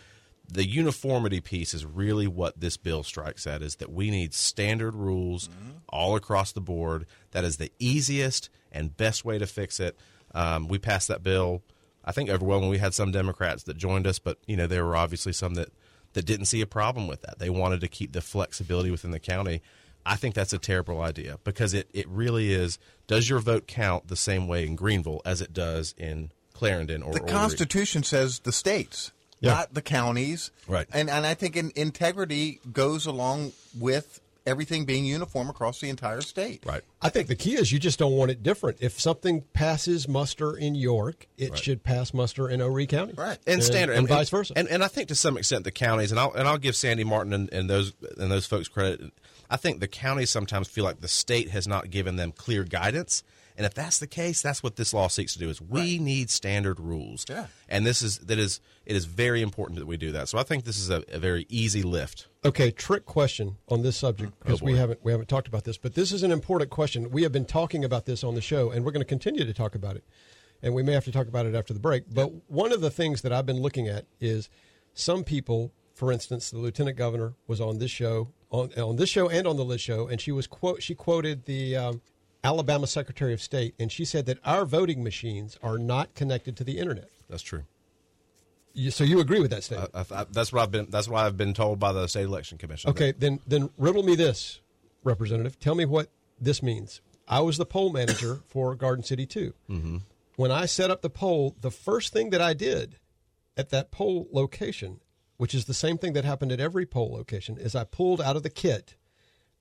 the 0.47 0.65
uniformity 0.65 1.41
piece 1.41 1.73
is 1.73 1.85
really 1.85 2.25
what 2.25 2.57
this 2.57 2.77
bill 2.77 3.03
strikes 3.03 3.45
at 3.45 3.61
is 3.61 3.75
that 3.75 3.91
we 3.91 4.11
need 4.11 4.33
standard 4.33 4.95
rules 4.95 5.49
all 5.89 6.15
across 6.15 6.53
the 6.53 6.61
board. 6.61 7.05
That 7.31 7.43
is 7.43 7.57
the 7.57 7.69
easiest 7.79 8.49
and 8.71 8.95
best 8.95 9.25
way 9.25 9.39
to 9.39 9.45
fix 9.45 9.81
it. 9.81 9.99
Um, 10.33 10.69
we 10.69 10.79
passed 10.79 11.09
that 11.09 11.21
bill 11.21 11.63
I 12.05 12.11
think 12.11 12.29
overwhelmingly 12.29 12.75
we 12.75 12.79
had 12.79 12.93
some 12.93 13.11
Democrats 13.11 13.63
that 13.63 13.77
joined 13.77 14.05
us, 14.07 14.19
but 14.19 14.37
you 14.45 14.55
know 14.55 14.67
there 14.67 14.85
were 14.85 14.95
obviously 14.95 15.33
some 15.33 15.55
that 15.55 15.69
that 16.13 16.25
didn't 16.25 16.45
see 16.45 16.61
a 16.61 16.67
problem 16.67 17.07
with 17.07 17.21
that. 17.23 17.39
They 17.39 17.49
wanted 17.49 17.81
to 17.81 17.87
keep 17.87 18.13
the 18.13 18.21
flexibility 18.21 18.91
within 18.91 19.11
the 19.11 19.19
county. 19.19 19.61
I 20.05 20.15
think 20.15 20.35
that's 20.35 20.53
a 20.53 20.59
terrible 20.59 21.01
idea 21.01 21.39
because 21.43 21.73
it, 21.73 21.89
it 21.93 22.07
really 22.07 22.53
is. 22.53 22.77
Does 23.07 23.27
your 23.29 23.39
vote 23.39 23.65
count 23.67 24.07
the 24.07 24.15
same 24.15 24.47
way 24.47 24.65
in 24.65 24.75
Greenville 24.75 25.21
as 25.25 25.41
it 25.41 25.51
does 25.51 25.95
in 25.97 26.31
Clarendon 26.53 27.01
or 27.01 27.11
The 27.13 27.21
or- 27.23 27.27
Constitution 27.27 28.03
says 28.03 28.39
the 28.39 28.51
states, 28.51 29.11
Yeah. 29.39 29.53
not 29.53 29.73
the 29.73 29.81
counties. 29.81 30.51
Right. 30.67 30.87
And 30.93 31.09
and 31.09 31.25
I 31.25 31.33
think 31.33 31.57
in, 31.57 31.71
integrity 31.75 32.59
goes 32.71 33.05
along 33.07 33.53
with 33.77 34.21
everything 34.45 34.85
being 34.85 35.05
uniform 35.05 35.49
across 35.49 35.79
the 35.79 35.89
entire 35.89 36.21
state. 36.21 36.63
Right. 36.65 36.83
I 37.01 37.09
think 37.09 37.27
the 37.27 37.35
key 37.35 37.55
is 37.55 37.71
you 37.71 37.79
just 37.79 37.99
don't 37.99 38.13
want 38.13 38.31
it 38.31 38.43
different. 38.43 38.77
If 38.81 38.99
something 38.99 39.41
passes 39.53 40.07
muster 40.07 40.55
in 40.55 40.75
York, 40.75 41.27
it 41.37 41.57
should 41.57 41.83
pass 41.83 42.13
muster 42.13 42.49
in 42.49 42.59
Horry 42.59 42.87
County. 42.87 43.13
Right. 43.17 43.37
and 43.47 43.63
standard 43.63 43.97
and, 43.97 44.07
vice 44.07 44.29
versa. 44.29 44.53
And, 44.55 44.67
and 44.67 44.83
I 44.83 44.87
think 44.87 45.07
to 45.09 45.15
some 45.15 45.37
extent 45.37 45.63
the 45.63 45.71
counties 45.71 46.11
and 46.11 46.19
I'll 46.19 46.33
and 46.33 46.47
I'll 46.47 46.57
give 46.57 46.75
Sandy 46.75 47.03
Martin 47.03 47.33
and, 47.33 47.51
and 47.51 47.69
those 47.69 47.93
and 48.17 48.31
those 48.31 48.45
folks 48.45 48.67
credit. 48.67 49.11
I 49.49 49.57
think 49.57 49.79
the 49.79 49.87
counties 49.87 50.29
sometimes 50.29 50.67
feel 50.67 50.83
like 50.83 51.01
the 51.01 51.07
state 51.07 51.49
has 51.49 51.67
not 51.67 51.89
given 51.89 52.15
them 52.15 52.31
clear 52.31 52.63
guidance. 52.63 53.23
And 53.57 53.65
if 53.65 53.73
that's 53.73 53.99
the 53.99 54.07
case, 54.07 54.41
that's 54.41 54.61
what 54.61 54.75
this 54.75 54.93
law 54.93 55.07
seeks 55.07 55.33
to 55.33 55.39
do 55.39 55.49
is 55.49 55.61
we 55.61 55.97
need 55.97 56.29
standard 56.29 56.79
rules. 56.79 57.25
Yeah. 57.29 57.47
And 57.69 57.85
this 57.85 58.01
is 58.01 58.19
that 58.19 58.37
is 58.37 58.59
it 58.85 58.95
is 58.95 59.05
very 59.05 59.41
important 59.41 59.79
that 59.79 59.85
we 59.85 59.97
do 59.97 60.11
that. 60.11 60.27
So 60.27 60.37
I 60.37 60.43
think 60.43 60.65
this 60.65 60.77
is 60.77 60.89
a, 60.89 61.03
a 61.07 61.19
very 61.19 61.45
easy 61.49 61.81
lift. 61.81 62.27
Okay, 62.43 62.69
trick 62.69 63.05
question 63.05 63.57
on 63.69 63.81
this 63.81 63.97
subject 63.97 64.37
because 64.39 64.61
we 64.61 64.75
haven't 64.75 64.99
we 65.03 65.11
haven't 65.11 65.29
talked 65.29 65.47
about 65.47 65.63
this, 65.63 65.77
but 65.77 65.95
this 65.95 66.11
is 66.11 66.21
an 66.21 66.31
important 66.31 66.69
question. 66.69 67.11
We 67.11 67.23
have 67.23 67.31
been 67.31 67.45
talking 67.45 67.85
about 67.85 68.05
this 68.05 68.23
on 68.23 68.35
the 68.35 68.41
show, 68.41 68.71
and 68.71 68.83
we're 68.83 68.91
going 68.91 69.01
to 69.01 69.05
continue 69.05 69.45
to 69.45 69.53
talk 69.53 69.73
about 69.73 69.95
it, 69.95 70.03
and 70.61 70.73
we 70.73 70.83
may 70.83 70.91
have 70.91 71.05
to 71.05 71.11
talk 71.11 71.27
about 71.27 71.45
it 71.45 71.55
after 71.55 71.73
the 71.73 71.79
break. 71.79 72.03
But 72.13 72.31
one 72.49 72.73
of 72.73 72.81
the 72.81 72.91
things 72.91 73.21
that 73.21 73.31
I've 73.31 73.45
been 73.45 73.61
looking 73.61 73.87
at 73.87 74.05
is 74.19 74.49
some 74.93 75.23
people, 75.23 75.71
for 75.93 76.11
instance, 76.11 76.51
the 76.51 76.59
lieutenant 76.59 76.97
governor 76.97 77.35
was 77.47 77.61
on 77.61 77.79
this 77.79 77.91
show 77.91 78.33
on 78.51 78.73
on 78.73 78.97
this 78.97 79.09
show 79.09 79.29
and 79.29 79.47
on 79.47 79.55
the 79.55 79.65
Liz 79.65 79.79
show, 79.79 80.07
and 80.07 80.19
she 80.19 80.33
was 80.33 80.45
quote 80.45 80.83
she 80.83 80.93
quoted 80.93 81.45
the. 81.45 81.77
Um, 81.77 82.01
Alabama 82.45 82.85
Secretary 82.85 83.33
of 83.33 83.41
State, 83.41 83.73
and 83.79 83.91
she 83.91 84.05
said 84.05 84.27
that 84.27 84.37
our 84.45 84.65
voting 84.65 85.03
machines 85.03 85.57
are 85.63 85.79
not 85.79 86.13
connected 86.13 86.55
to 86.57 86.63
the 86.63 86.77
internet. 86.77 87.09
That's 87.27 87.41
true. 87.41 87.63
You, 88.73 88.91
so 88.91 89.03
you 89.03 89.19
agree 89.19 89.39
with 89.39 89.49
that 89.49 89.63
statement? 89.63 89.89
I, 89.95 90.05
I, 90.11 90.25
that's 90.31 90.53
what 90.53 90.61
I've 90.61 90.71
been. 90.71 90.87
That's 90.89 91.07
what 91.07 91.25
I've 91.25 91.37
been 91.37 91.53
told 91.55 91.79
by 91.79 91.91
the 91.91 92.07
state 92.07 92.25
election 92.25 92.57
commission. 92.57 92.91
Okay, 92.91 93.13
then 93.17 93.39
then 93.47 93.71
riddle 93.77 94.03
me 94.03 94.15
this, 94.15 94.61
Representative. 95.03 95.59
Tell 95.59 95.75
me 95.75 95.85
what 95.85 96.09
this 96.39 96.61
means. 96.61 97.01
I 97.27 97.39
was 97.39 97.57
the 97.57 97.65
poll 97.65 97.91
manager 97.91 98.41
for 98.47 98.75
Garden 98.75 99.03
City 99.03 99.25
2 99.25 99.53
Mm-hmm. 99.69 99.97
When 100.35 100.51
I 100.51 100.65
set 100.65 100.91
up 100.91 101.01
the 101.01 101.09
poll, 101.09 101.55
the 101.61 101.71
first 101.71 102.11
thing 102.11 102.29
that 102.31 102.41
I 102.41 102.53
did 102.53 102.97
at 103.55 103.69
that 103.69 103.89
poll 103.89 104.27
location, 104.31 104.99
which 105.37 105.55
is 105.55 105.65
the 105.65 105.73
same 105.73 105.97
thing 105.97 106.11
that 106.13 106.25
happened 106.25 106.51
at 106.51 106.59
every 106.59 106.85
poll 106.85 107.13
location, 107.13 107.57
is 107.57 107.73
I 107.73 107.85
pulled 107.85 108.19
out 108.21 108.35
of 108.35 108.43
the 108.43 108.49
kit 108.49 108.95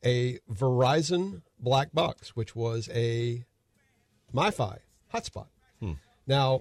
a 0.05 0.39
Verizon 0.53 1.43
black 1.59 1.93
box, 1.93 2.37
which 2.37 2.55
was 2.55 2.89
a 2.93 3.45
MiFi 4.35 4.79
hotspot. 5.13 5.47
Now, 6.27 6.61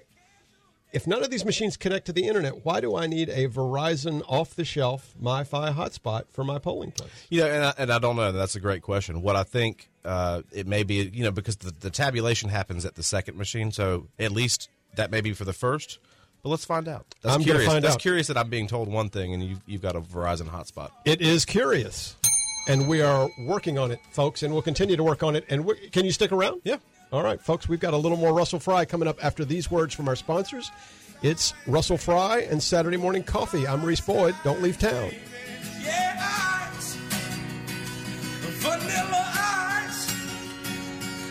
if 0.91 1.08
none 1.08 1.24
of 1.24 1.32
these 1.32 1.46
machines 1.46 1.78
connect 1.78 2.06
to 2.08 2.14
the 2.14 2.28
internet, 2.28 2.66
why 2.66 2.82
do 2.82 2.96
I 2.96 3.08
need 3.08 3.30
a 3.30 3.48
Verizon 3.48 4.22
off 4.28 4.56
the 4.56 4.66
shelf 4.66 5.14
MiFi 5.22 5.74
hotspot 5.74 6.24
for 6.30 6.44
my 6.44 6.60
polling 6.60 6.91
place? 6.91 7.10
You 7.30 7.41
know, 7.41 7.48
and 7.48 7.66
I, 7.66 7.74
and 7.78 7.91
I 7.91 7.98
don't 8.00 8.16
know. 8.16 8.32
That's 8.32 8.56
a 8.56 8.60
great 8.60 8.82
question. 8.82 9.22
What 9.22 9.36
I 9.36 9.44
think 9.44 9.89
uh, 10.06 10.41
it 10.52 10.68
may 10.68 10.84
be, 10.84 11.10
you 11.14 11.24
know, 11.24 11.32
because 11.32 11.56
the, 11.56 11.72
the 11.72 11.89
tabulation 11.89 12.50
happens 12.50 12.86
at 12.86 12.96
the 12.96 13.04
second 13.04 13.38
machine, 13.38 13.72
so 13.72 14.08
at 14.20 14.32
least 14.32 14.70
that 14.96 15.10
may 15.10 15.22
be 15.22 15.34
for 15.34 15.46
the 15.46 15.54
first. 15.54 16.00
But 16.44 16.50
let's 16.50 16.66
find 16.66 16.88
out. 16.89 17.06
That's 17.22 17.36
I'm 17.36 17.41
curious. 17.41 17.66
find 17.66 17.84
That's 17.84 17.96
out. 17.96 18.02
curious 18.02 18.28
that 18.28 18.38
I'm 18.38 18.50
being 18.50 18.68
told 18.68 18.89
one 18.89 19.10
thing, 19.10 19.34
and 19.34 19.41
you've, 19.41 19.62
you've 19.66 19.82
got 19.82 19.96
a 19.96 20.02
Verizon 20.02 20.50
hotspot. 20.50 20.89
It 21.06 21.22
is 21.22 21.46
curious, 21.46 22.18
and 22.68 22.88
we 22.88 23.01
are 23.01 23.30
working 23.39 23.78
on 23.78 23.91
it, 23.91 23.99
folks, 24.11 24.43
and 24.43 24.53
we'll 24.53 24.61
continue 24.61 24.95
to 24.95 25.03
work 25.03 25.24
on 25.24 25.36
it. 25.36 25.45
And 25.49 25.66
we, 25.66 25.76
can 25.89 26.05
you 26.05 26.11
stick 26.11 26.32
around? 26.32 26.61
Yeah. 26.64 26.78
All 27.11 27.24
right, 27.24 27.39
folks, 27.39 27.70
we've 27.70 27.80
got 27.80 27.93
a 27.93 27.97
little 27.97 28.18
more 28.18 28.34
Russell 28.34 28.59
Fry 28.59 28.86
coming 28.86 29.07
up 29.07 29.24
after 29.24 29.45
these 29.45 29.70
words 29.70 29.93
from 29.93 30.07
our 30.07 30.16
sponsors. 30.16 30.72
It's 31.22 31.53
Russell 31.68 31.97
Fry 31.97 32.39
and 32.39 32.61
Saturday 32.61 32.97
Morning 32.97 33.24
Coffee. 33.24 33.68
I'm 33.68 33.84
Reese 33.84 34.01
Boyd. 34.01 34.36
Don't 34.43 34.61
leave 34.61 34.78
town. 34.78 35.11
Yeah, 35.82 36.70
ice. 36.76 36.95
Vanilla 38.59 39.32
ice. 39.34 40.11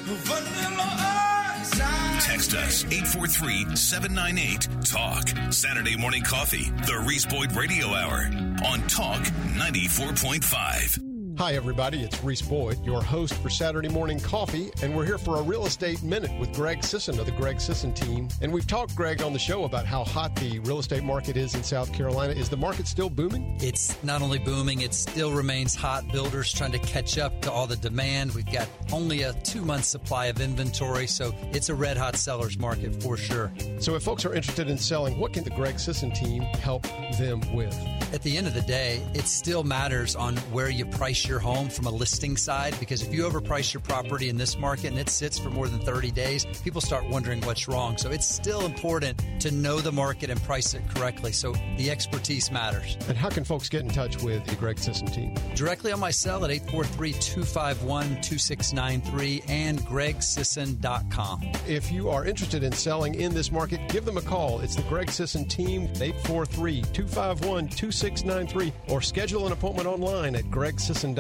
Vanilla 0.05 0.97
ice. 0.99 1.80
ice. 1.80 2.24
Text 2.24 2.55
us 2.55 2.85
843 2.85 3.76
798 3.76 4.68
TALK. 4.85 5.53
Saturday 5.53 5.97
morning 5.97 6.22
coffee, 6.22 6.70
the 6.87 7.05
Reese 7.07 7.26
Boyd 7.26 7.53
Radio 7.53 7.89
Hour 7.89 8.30
on 8.64 8.80
Talk 8.87 9.20
94.5. 9.20 11.12
Hi, 11.39 11.55
everybody. 11.55 12.03
It's 12.03 12.22
Reese 12.22 12.43
Boyd, 12.43 12.85
your 12.85 13.03
host 13.03 13.33
for 13.35 13.49
Saturday 13.49 13.89
Morning 13.89 14.20
Coffee, 14.20 14.70
and 14.83 14.95
we're 14.95 15.07
here 15.07 15.16
for 15.16 15.37
a 15.39 15.43
real 15.43 15.64
estate 15.64 16.03
minute 16.03 16.30
with 16.39 16.53
Greg 16.53 16.85
Sisson 16.85 17.18
of 17.18 17.24
the 17.24 17.33
Greg 17.33 17.59
Sisson 17.59 17.95
team. 17.95 18.28
And 18.43 18.53
we've 18.53 18.66
talked, 18.66 18.95
Greg, 18.95 19.22
on 19.22 19.33
the 19.33 19.39
show 19.39 19.64
about 19.64 19.87
how 19.87 20.05
hot 20.05 20.37
the 20.37 20.59
real 20.61 20.78
estate 20.78 21.03
market 21.03 21.39
is 21.39 21.55
in 21.55 21.62
South 21.62 21.91
Carolina. 21.93 22.35
Is 22.35 22.51
the 22.51 22.57
market 22.57 22.87
still 22.87 23.09
booming? 23.09 23.57
It's 23.61 23.97
not 24.05 24.20
only 24.20 24.41
booming, 24.41 24.83
it 24.83 24.93
still 24.93 25.33
remains 25.33 25.74
hot. 25.74 26.07
Builders 26.12 26.53
trying 26.53 26.72
to 26.72 26.78
catch 26.80 27.16
up 27.16 27.41
to 27.43 27.51
all 27.51 27.66
the 27.66 27.76
demand. 27.76 28.35
We've 28.35 28.53
got 28.53 28.68
only 28.93 29.22
a 29.22 29.33
two 29.33 29.62
month 29.62 29.85
supply 29.85 30.26
of 30.26 30.39
inventory, 30.39 31.07
so 31.07 31.35
it's 31.53 31.70
a 31.70 31.74
red 31.74 31.97
hot 31.97 32.16
seller's 32.16 32.59
market 32.59 33.03
for 33.03 33.16
sure. 33.16 33.51
So, 33.78 33.95
if 33.95 34.03
folks 34.03 34.26
are 34.26 34.35
interested 34.35 34.68
in 34.68 34.76
selling, 34.76 35.18
what 35.18 35.33
can 35.33 35.45
the 35.45 35.51
Greg 35.51 35.78
Sisson 35.78 36.11
team 36.11 36.43
help 36.43 36.83
them 37.18 37.41
with? 37.55 37.74
At 38.12 38.22
the 38.22 38.37
end 38.37 38.47
of 38.47 38.53
the 38.53 38.61
day, 38.62 39.03
it 39.14 39.26
still 39.26 39.64
matters 39.64 40.14
on 40.14 40.37
where 40.53 40.68
you 40.68 40.85
price 40.85 41.22
price 41.23 41.29
your 41.29 41.39
home 41.39 41.68
from 41.68 41.87
a 41.87 41.91
listing 41.91 42.37
side 42.37 42.75
because 42.81 43.03
if 43.03 43.14
you 43.14 43.23
overprice 43.25 43.73
your 43.73 43.81
property 43.83 44.29
in 44.29 44.37
this 44.37 44.59
market 44.59 44.89
and 44.89 44.99
it 44.99 45.09
sits 45.09 45.39
for 45.39 45.51
more 45.51 45.68
than 45.68 45.79
30 45.81 46.11
days, 46.11 46.45
people 46.64 46.81
start 46.81 47.09
wondering 47.09 47.41
what's 47.43 47.68
wrong. 47.68 47.97
So 47.97 48.11
it's 48.11 48.29
still 48.29 48.64
important 48.64 49.23
to 49.41 49.51
know 49.51 49.81
the 49.81 49.93
market 49.93 50.31
and 50.31 50.43
price 50.43 50.75
it 50.75 50.83
correctly. 50.95 51.33
So 51.33 51.55
the 51.77 51.91
expertise 51.91 52.51
matters. 52.51 52.97
And 53.09 53.16
how 53.16 53.29
can 53.29 53.45
folks 53.45 53.68
get 53.68 53.83
in 53.83 53.89
touch 53.89 54.20
with 54.23 54.45
the 54.47 54.57
Greg 54.57 54.79
Sisson 54.79 55.07
team? 55.07 55.35
Directly 55.55 55.93
on 55.93 56.01
my 56.01 56.11
cell 56.11 56.45
at 56.45 56.51
843 56.51 57.12
251 57.12 58.05
2693 58.23 59.43
and 59.49 59.79
gregsisson.com. 59.81 61.43
If 61.68 61.93
you 61.93 62.11
are 62.11 62.25
interested 62.25 62.64
in 62.64 62.73
selling 62.73 63.14
in 63.14 63.35
this 63.35 63.53
market, 63.53 63.81
give 63.89 64.05
them 64.05 64.16
a 64.16 64.23
call. 64.23 64.61
It's 64.61 64.77
the 64.77 64.83
Greg 64.83 65.11
Sisson 65.11 65.45
team, 65.45 65.83
843 66.01 66.83
251 66.93 67.68
2693, 67.68 68.73
or 68.89 69.01
schedule 69.01 69.47
an 69.47 69.53
appointment 69.53 69.87
online 69.87 70.35
at 70.35 70.45
gregsisson.com. 70.47 71.12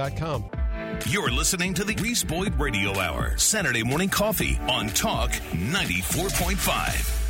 You're 1.08 1.30
listening 1.30 1.74
to 1.74 1.84
the 1.84 1.94
Reese 1.96 2.24
Boyd 2.24 2.58
Radio 2.60 2.98
Hour, 2.98 3.36
Saturday 3.36 3.82
morning 3.82 4.08
coffee 4.08 4.58
on 4.68 4.88
Talk 4.88 5.30
94.5. 5.30 7.21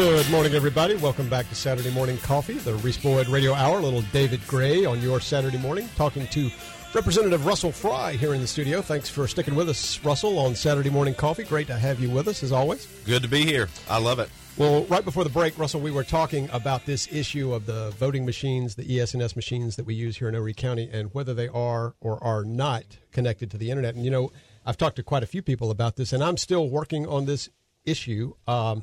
Good 0.00 0.30
morning, 0.30 0.54
everybody. 0.54 0.96
Welcome 0.96 1.28
back 1.28 1.46
to 1.50 1.54
Saturday 1.54 1.90
Morning 1.90 2.16
Coffee, 2.16 2.54
the 2.54 2.72
Reese 2.76 2.96
Boyd 2.96 3.28
Radio 3.28 3.52
Hour. 3.52 3.80
Little 3.80 4.00
David 4.14 4.40
Gray 4.46 4.86
on 4.86 5.02
your 5.02 5.20
Saturday 5.20 5.58
morning, 5.58 5.90
talking 5.94 6.26
to 6.28 6.48
Representative 6.94 7.44
Russell 7.44 7.70
Fry 7.70 8.12
here 8.12 8.32
in 8.32 8.40
the 8.40 8.46
studio. 8.46 8.80
Thanks 8.80 9.10
for 9.10 9.28
sticking 9.28 9.54
with 9.54 9.68
us, 9.68 10.02
Russell, 10.02 10.38
on 10.38 10.54
Saturday 10.54 10.88
Morning 10.88 11.12
Coffee. 11.12 11.44
Great 11.44 11.66
to 11.66 11.74
have 11.76 12.00
you 12.00 12.08
with 12.08 12.28
us, 12.28 12.42
as 12.42 12.50
always. 12.50 12.86
Good 13.04 13.22
to 13.24 13.28
be 13.28 13.44
here. 13.44 13.68
I 13.90 13.98
love 13.98 14.20
it. 14.20 14.30
Well, 14.56 14.84
right 14.84 15.04
before 15.04 15.22
the 15.22 15.28
break, 15.28 15.58
Russell, 15.58 15.82
we 15.82 15.90
were 15.90 16.02
talking 16.02 16.48
about 16.50 16.86
this 16.86 17.06
issue 17.12 17.52
of 17.52 17.66
the 17.66 17.90
voting 17.98 18.24
machines, 18.24 18.76
the 18.76 19.00
ES&S 19.00 19.36
machines 19.36 19.76
that 19.76 19.84
we 19.84 19.94
use 19.94 20.16
here 20.16 20.30
in 20.30 20.34
Horry 20.34 20.54
County, 20.54 20.88
and 20.90 21.12
whether 21.12 21.34
they 21.34 21.48
are 21.48 21.94
or 22.00 22.24
are 22.24 22.42
not 22.42 22.84
connected 23.12 23.50
to 23.50 23.58
the 23.58 23.68
internet. 23.68 23.96
And 23.96 24.04
you 24.06 24.10
know, 24.10 24.32
I've 24.64 24.78
talked 24.78 24.96
to 24.96 25.02
quite 25.02 25.24
a 25.24 25.26
few 25.26 25.42
people 25.42 25.70
about 25.70 25.96
this, 25.96 26.14
and 26.14 26.24
I'm 26.24 26.38
still 26.38 26.70
working 26.70 27.06
on 27.06 27.26
this 27.26 27.50
issue 27.84 28.32
um, 28.46 28.82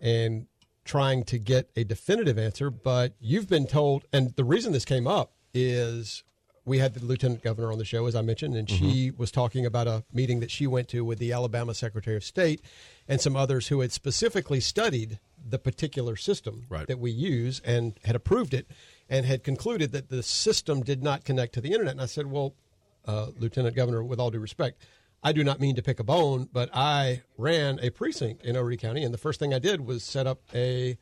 and 0.00 0.46
trying 0.84 1.24
to 1.24 1.38
get 1.38 1.70
a 1.76 1.84
definitive 1.84 2.38
answer. 2.38 2.70
But 2.70 3.12
you've 3.20 3.48
been 3.48 3.66
told, 3.66 4.04
and 4.12 4.34
the 4.36 4.44
reason 4.44 4.72
this 4.72 4.84
came 4.84 5.06
up 5.06 5.32
is 5.54 6.24
we 6.64 6.78
had 6.78 6.94
the 6.94 7.04
lieutenant 7.04 7.42
governor 7.42 7.72
on 7.72 7.78
the 7.78 7.84
show, 7.84 8.06
as 8.06 8.14
I 8.14 8.22
mentioned, 8.22 8.54
and 8.56 8.68
she 8.68 9.10
was 9.10 9.30
talking 9.30 9.66
about 9.66 9.86
a 9.88 10.04
meeting 10.12 10.40
that 10.40 10.50
she 10.50 10.66
went 10.66 10.88
to 10.88 11.04
with 11.04 11.18
the 11.18 11.32
Alabama 11.32 11.74
Secretary 11.74 12.16
of 12.16 12.24
State 12.24 12.60
and 13.08 13.20
some 13.20 13.34
others 13.36 13.68
who 13.68 13.80
had 13.80 13.92
specifically 13.92 14.60
studied 14.60 15.18
the 15.48 15.58
particular 15.58 16.16
system 16.16 16.66
Right. 16.68 16.86
that 16.86 16.98
we 16.98 17.10
use 17.10 17.60
and 17.64 17.98
had 18.04 18.14
approved 18.14 18.52
it 18.54 18.66
and 19.08 19.24
had 19.26 19.42
concluded 19.42 19.92
that 19.92 20.10
the 20.10 20.22
system 20.22 20.82
did 20.82 21.02
not 21.02 21.24
connect 21.24 21.54
to 21.54 21.60
the 21.60 21.72
internet. 21.72 21.92
And 21.92 22.02
I 22.02 22.06
said, 22.06 22.26
well, 22.26 22.54
uh, 23.06 23.28
Lieutenant 23.38 23.74
Governor, 23.74 24.04
with 24.04 24.20
all 24.20 24.30
due 24.30 24.38
respect, 24.38 24.80
I 25.22 25.32
do 25.32 25.44
not 25.44 25.60
mean 25.60 25.76
to 25.76 25.82
pick 25.82 26.00
a 26.00 26.04
bone, 26.04 26.48
but 26.52 26.70
I 26.74 27.22
ran 27.36 27.78
a 27.82 27.90
precinct 27.90 28.42
in 28.44 28.54
Horry 28.54 28.76
County, 28.76 29.04
and 29.04 29.12
the 29.12 29.18
first 29.18 29.38
thing 29.38 29.52
I 29.52 29.58
did 29.58 29.82
was 29.82 30.02
set 30.02 30.26
up 30.26 30.40
a 30.54 30.96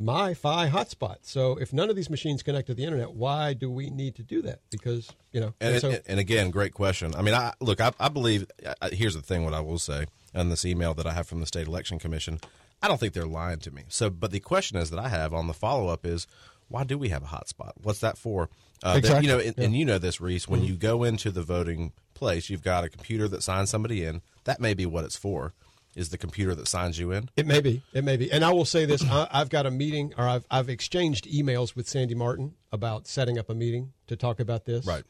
MiFi 0.00 0.70
hotspot. 0.70 1.16
So 1.22 1.56
if 1.56 1.72
none 1.72 1.88
of 1.88 1.96
these 1.96 2.10
machines 2.10 2.42
connect 2.42 2.66
to 2.66 2.74
the 2.74 2.84
internet, 2.84 3.14
why 3.14 3.54
do 3.54 3.70
we 3.70 3.88
need 3.88 4.14
to 4.16 4.22
do 4.22 4.42
that? 4.42 4.60
Because 4.70 5.10
you 5.32 5.40
know, 5.40 5.54
And, 5.60 5.80
so 5.80 5.90
and, 5.90 6.02
and 6.06 6.20
again, 6.20 6.50
great 6.50 6.74
question. 6.74 7.14
I 7.14 7.22
mean, 7.22 7.34
I 7.34 7.54
look, 7.60 7.80
I, 7.80 7.92
I 7.98 8.08
believe. 8.08 8.46
I, 8.82 8.90
here's 8.90 9.14
the 9.14 9.22
thing: 9.22 9.44
what 9.44 9.54
I 9.54 9.60
will 9.60 9.78
say 9.78 10.06
on 10.34 10.50
this 10.50 10.66
email 10.66 10.92
that 10.94 11.06
I 11.06 11.12
have 11.12 11.26
from 11.26 11.40
the 11.40 11.46
state 11.46 11.66
election 11.66 11.98
commission, 11.98 12.40
I 12.82 12.88
don't 12.88 13.00
think 13.00 13.14
they're 13.14 13.24
lying 13.24 13.60
to 13.60 13.70
me. 13.70 13.84
So, 13.88 14.10
but 14.10 14.30
the 14.30 14.40
question 14.40 14.76
is 14.76 14.90
that 14.90 14.98
I 14.98 15.08
have 15.08 15.32
on 15.32 15.46
the 15.46 15.54
follow 15.54 15.88
up 15.88 16.04
is, 16.04 16.26
why 16.68 16.84
do 16.84 16.98
we 16.98 17.08
have 17.08 17.22
a 17.22 17.26
hotspot? 17.26 17.72
What's 17.82 18.00
that 18.00 18.18
for? 18.18 18.50
Uh, 18.86 19.00
that- 19.00 19.22
you 19.22 19.28
know, 19.28 19.38
and, 19.38 19.54
Yeah. 19.56 19.64
and 19.64 19.76
you 19.76 19.84
know 19.84 19.98
this, 19.98 20.20
Reese. 20.20 20.46
When 20.48 20.62
you 20.62 20.74
go 20.76 21.02
into 21.04 21.30
the 21.30 21.42
voting 21.42 21.92
place, 22.14 22.48
you've 22.50 22.62
got 22.62 22.84
a 22.84 22.88
computer 22.88 23.28
that 23.28 23.42
signs 23.42 23.70
somebody 23.70 24.04
in. 24.04 24.22
That 24.44 24.60
may 24.60 24.74
be 24.74 24.86
what 24.86 25.04
it's 25.04 25.16
for. 25.16 25.54
Is 25.94 26.10
the 26.10 26.18
computer 26.18 26.54
that 26.54 26.68
signs 26.68 26.98
you 26.98 27.10
in? 27.10 27.30
It 27.36 27.46
may 27.46 27.60
be. 27.62 27.80
It 27.94 28.04
may 28.04 28.18
be. 28.18 28.30
And 28.30 28.44
I 28.44 28.52
will 28.52 28.66
say 28.66 28.84
this: 28.84 29.02
I, 29.02 29.28
I've 29.32 29.48
got 29.48 29.64
a 29.64 29.70
meeting, 29.70 30.12
or 30.18 30.28
I've 30.28 30.44
I've 30.50 30.68
exchanged 30.68 31.24
emails 31.26 31.74
with 31.74 31.88
Sandy 31.88 32.14
Martin 32.14 32.52
about 32.70 33.06
setting 33.06 33.38
up 33.38 33.48
a 33.48 33.54
meeting 33.54 33.94
to 34.08 34.14
talk 34.14 34.38
about 34.38 34.66
this. 34.66 34.84
Right. 34.84 35.04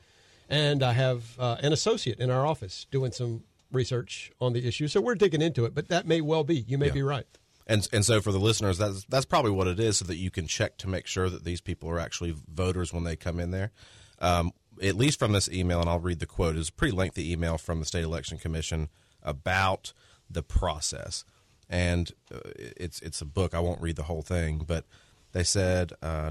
And 0.48 0.84
I 0.84 0.92
have 0.92 1.24
uh, 1.40 1.56
an 1.60 1.72
associate 1.72 2.20
in 2.20 2.30
our 2.30 2.46
office 2.46 2.86
doing 2.92 3.10
some 3.10 3.42
research 3.72 4.30
on 4.40 4.52
the 4.52 4.64
issue, 4.66 4.86
so 4.86 5.00
we're 5.00 5.16
digging 5.16 5.42
into 5.42 5.64
it. 5.64 5.74
But 5.74 5.88
that 5.88 6.06
may 6.06 6.20
well 6.20 6.44
be. 6.44 6.54
You 6.68 6.78
may 6.78 6.86
Yeah. 6.86 6.92
be 6.92 7.02
right. 7.02 7.26
And 7.66 7.86
and 7.92 8.04
so 8.04 8.20
for 8.20 8.32
the 8.32 8.38
listeners, 8.38 8.78
that's 8.78 9.04
that's 9.04 9.26
probably 9.26 9.50
what 9.50 9.66
it 9.66 9.80
is, 9.80 9.98
so 9.98 10.04
that 10.04 10.16
you 10.16 10.30
can 10.30 10.46
check 10.46 10.76
to 10.78 10.88
make 10.88 11.06
sure 11.06 11.28
that 11.28 11.44
these 11.44 11.60
people 11.60 11.90
are 11.90 11.98
actually 11.98 12.34
voters 12.48 12.92
when 12.92 13.04
they 13.04 13.16
come 13.16 13.40
in 13.40 13.50
there. 13.50 13.72
Um, 14.20 14.52
at 14.82 14.94
least 14.94 15.18
from 15.18 15.32
this 15.32 15.48
email, 15.48 15.80
and 15.80 15.88
I'll 15.88 15.98
read 15.98 16.20
the 16.20 16.26
quote. 16.26 16.56
It's 16.56 16.68
a 16.68 16.72
pretty 16.72 16.96
lengthy 16.96 17.32
email 17.32 17.58
from 17.58 17.80
the 17.80 17.86
state 17.86 18.04
election 18.04 18.38
commission 18.38 18.88
about 19.22 19.92
the 20.30 20.42
process, 20.42 21.24
and 21.68 22.12
uh, 22.32 22.38
it's 22.56 23.00
it's 23.00 23.20
a 23.20 23.26
book. 23.26 23.52
I 23.52 23.60
won't 23.60 23.80
read 23.80 23.96
the 23.96 24.04
whole 24.04 24.22
thing, 24.22 24.62
but 24.66 24.84
they 25.32 25.44
said. 25.44 25.92
Uh, 26.00 26.30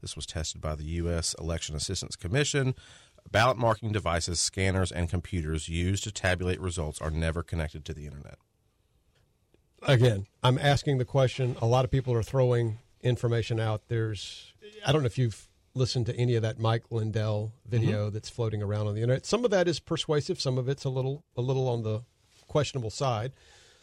this 0.00 0.16
was 0.16 0.24
tested 0.24 0.62
by 0.62 0.74
the 0.74 0.84
U.S. 0.84 1.34
Election 1.38 1.76
Assistance 1.76 2.16
Commission. 2.16 2.74
Ballot 3.30 3.58
marking 3.58 3.92
devices, 3.92 4.40
scanners, 4.40 4.90
and 4.90 5.10
computers 5.10 5.68
used 5.68 6.04
to 6.04 6.10
tabulate 6.10 6.58
results 6.58 7.00
are 7.02 7.10
never 7.10 7.42
connected 7.42 7.84
to 7.84 7.92
the 7.92 8.06
internet. 8.06 8.38
Again, 9.82 10.26
I'm 10.42 10.58
asking 10.58 10.98
the 10.98 11.04
question. 11.04 11.56
A 11.60 11.66
lot 11.66 11.84
of 11.84 11.90
people 11.90 12.14
are 12.14 12.22
throwing 12.22 12.78
information 13.02 13.58
out. 13.58 13.82
There's, 13.88 14.52
I 14.86 14.92
don't 14.92 15.02
know 15.02 15.06
if 15.06 15.18
you've 15.18 15.48
listened 15.74 16.06
to 16.06 16.16
any 16.16 16.34
of 16.34 16.42
that 16.42 16.58
Mike 16.58 16.84
Lindell 16.90 17.52
video 17.66 18.06
mm-hmm. 18.06 18.14
that's 18.14 18.28
floating 18.28 18.62
around 18.62 18.86
on 18.88 18.94
the 18.94 19.02
internet. 19.02 19.24
Some 19.24 19.44
of 19.44 19.50
that 19.52 19.68
is 19.68 19.80
persuasive. 19.80 20.40
Some 20.40 20.58
of 20.58 20.68
it's 20.68 20.84
a 20.84 20.90
little, 20.90 21.24
a 21.36 21.40
little 21.40 21.68
on 21.68 21.82
the 21.82 22.02
questionable 22.46 22.90
side. 22.90 23.32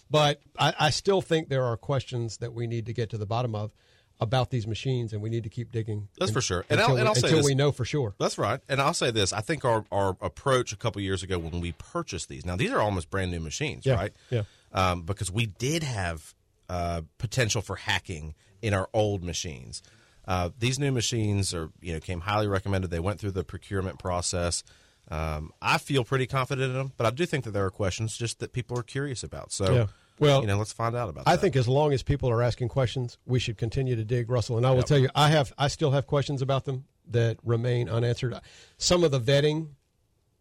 But 0.09 0.41
I, 0.57 0.73
I 0.79 0.89
still 0.89 1.21
think 1.21 1.49
there 1.49 1.65
are 1.65 1.75
questions 1.75 2.37
that 2.37 2.53
we 2.53 2.67
need 2.67 2.85
to 2.85 2.93
get 2.93 3.09
to 3.09 3.17
the 3.17 3.25
bottom 3.25 3.55
of 3.55 3.71
about 4.19 4.49
these 4.49 4.65
machines, 4.65 5.13
and 5.13 5.21
we 5.21 5.29
need 5.29 5.43
to 5.43 5.49
keep 5.49 5.71
digging. 5.71 6.07
That's 6.17 6.31
un- 6.31 6.33
for 6.33 6.41
sure. 6.41 6.65
And 6.69 6.79
Until, 6.79 6.85
I'll- 6.87 6.93
we, 6.95 6.99
and 6.99 7.07
I'll 7.09 7.15
say 7.15 7.27
until 7.27 7.37
this- 7.39 7.45
we 7.45 7.55
know 7.55 7.71
for 7.71 7.85
sure. 7.85 8.15
That's 8.19 8.37
right. 8.37 8.59
And 8.67 8.81
I'll 8.81 8.93
say 8.93 9.11
this: 9.11 9.31
I 9.33 9.41
think 9.41 9.63
our, 9.63 9.85
our 9.91 10.17
approach 10.21 10.71
a 10.71 10.77
couple 10.77 11.01
years 11.01 11.23
ago 11.23 11.37
when 11.37 11.59
we 11.59 11.73
purchased 11.73 12.29
these. 12.29 12.45
Now 12.45 12.55
these 12.55 12.71
are 12.71 12.79
almost 12.79 13.09
brand 13.09 13.31
new 13.31 13.39
machines, 13.39 13.85
Yeah, 13.85 13.95
right? 13.95 14.13
yeah. 14.29 14.43
Um, 14.73 15.03
because 15.03 15.31
we 15.31 15.45
did 15.45 15.83
have 15.83 16.35
uh, 16.69 17.01
potential 17.17 17.61
for 17.61 17.77
hacking 17.77 18.35
in 18.61 18.73
our 18.73 18.89
old 18.93 19.23
machines. 19.23 19.81
Uh, 20.27 20.49
these 20.59 20.77
new 20.77 20.91
machines 20.91 21.53
are 21.53 21.69
you 21.79 21.93
know 21.93 21.99
came 21.99 22.19
highly 22.21 22.47
recommended. 22.47 22.91
They 22.91 22.99
went 22.99 23.19
through 23.19 23.31
the 23.31 23.43
procurement 23.43 23.99
process. 23.99 24.63
Um, 25.09 25.53
I 25.61 25.77
feel 25.77 26.03
pretty 26.03 26.27
confident 26.27 26.69
in 26.69 26.73
them, 26.73 26.91
but 26.97 27.07
I 27.07 27.11
do 27.11 27.25
think 27.25 27.45
that 27.45 27.51
there 27.51 27.65
are 27.65 27.69
questions 27.69 28.17
just 28.17 28.39
that 28.39 28.51
people 28.51 28.77
are 28.77 28.83
curious 28.83 29.23
about. 29.23 29.53
So, 29.53 29.73
Yeah. 29.73 29.85
Well, 30.19 30.41
you 30.41 30.47
know, 30.47 30.57
let's 30.57 30.73
find 30.73 30.95
out 30.95 31.09
about. 31.09 31.25
That. 31.25 31.31
I 31.31 31.35
that. 31.35 31.41
think 31.41 31.55
as 31.55 31.67
long 31.67 31.93
as 31.93 32.03
people 32.03 32.29
are 32.29 32.41
asking 32.41 32.69
questions, 32.69 33.17
we 33.25 33.39
should 33.39 33.57
continue 33.57 33.95
to 33.95 34.03
dig, 34.03 34.29
Russell. 34.29 34.57
And 34.57 34.65
I 34.65 34.71
will 34.71 34.83
tell 34.83 34.97
you, 34.97 35.09
I 35.15 35.29
have, 35.29 35.53
I 35.57 35.67
still 35.67 35.91
have 35.91 36.07
questions 36.07 36.41
about 36.41 36.65
them 36.65 36.85
that 37.11 37.37
remain 37.43 37.87
unanswered. 37.87 38.33
Some 38.77 39.03
of 39.03 39.11
the 39.11 39.21
vetting 39.21 39.69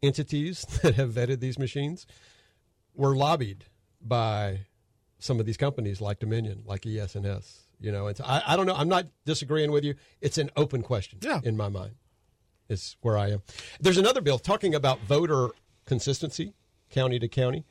entities 0.03 0.63
that 0.83 0.95
have 0.95 1.11
vetted 1.11 1.41
these 1.41 1.59
machines 1.59 2.07
were 2.95 3.15
lobbied 3.15 3.67
by 4.07 4.61
some 5.19 5.41
of 5.41 5.47
these 5.47 5.57
companies 5.57 6.01
like 6.01 6.19
Dominion, 6.19 6.63
like 6.67 6.87
ES&S. 6.87 7.63
You 7.79 7.93
know, 7.93 8.07
and 8.07 8.17
so 8.17 8.25
I, 8.25 8.43
I 8.47 8.57
don't 8.57 8.67
know. 8.67 8.75
I'm 8.75 8.89
not 8.89 9.07
disagreeing 9.27 9.71
with 9.71 9.85
you. 9.85 9.95
It's 10.23 10.39
an 10.39 10.51
open 10.57 10.83
question 10.83 11.19
Yeah. 11.21 11.41
in 11.45 11.57
my 11.57 11.69
mind. 11.69 11.97
Is 12.69 12.97
where 13.01 13.19
I 13.19 13.31
am. 13.31 13.43
There's 13.81 13.99
another 13.99 14.21
bill 14.21 14.39
talking 14.39 14.75
about 14.75 14.99
voter 15.01 15.51
consistency, 15.85 16.55
county 16.91 17.19
to 17.19 17.29
county 17.29 17.65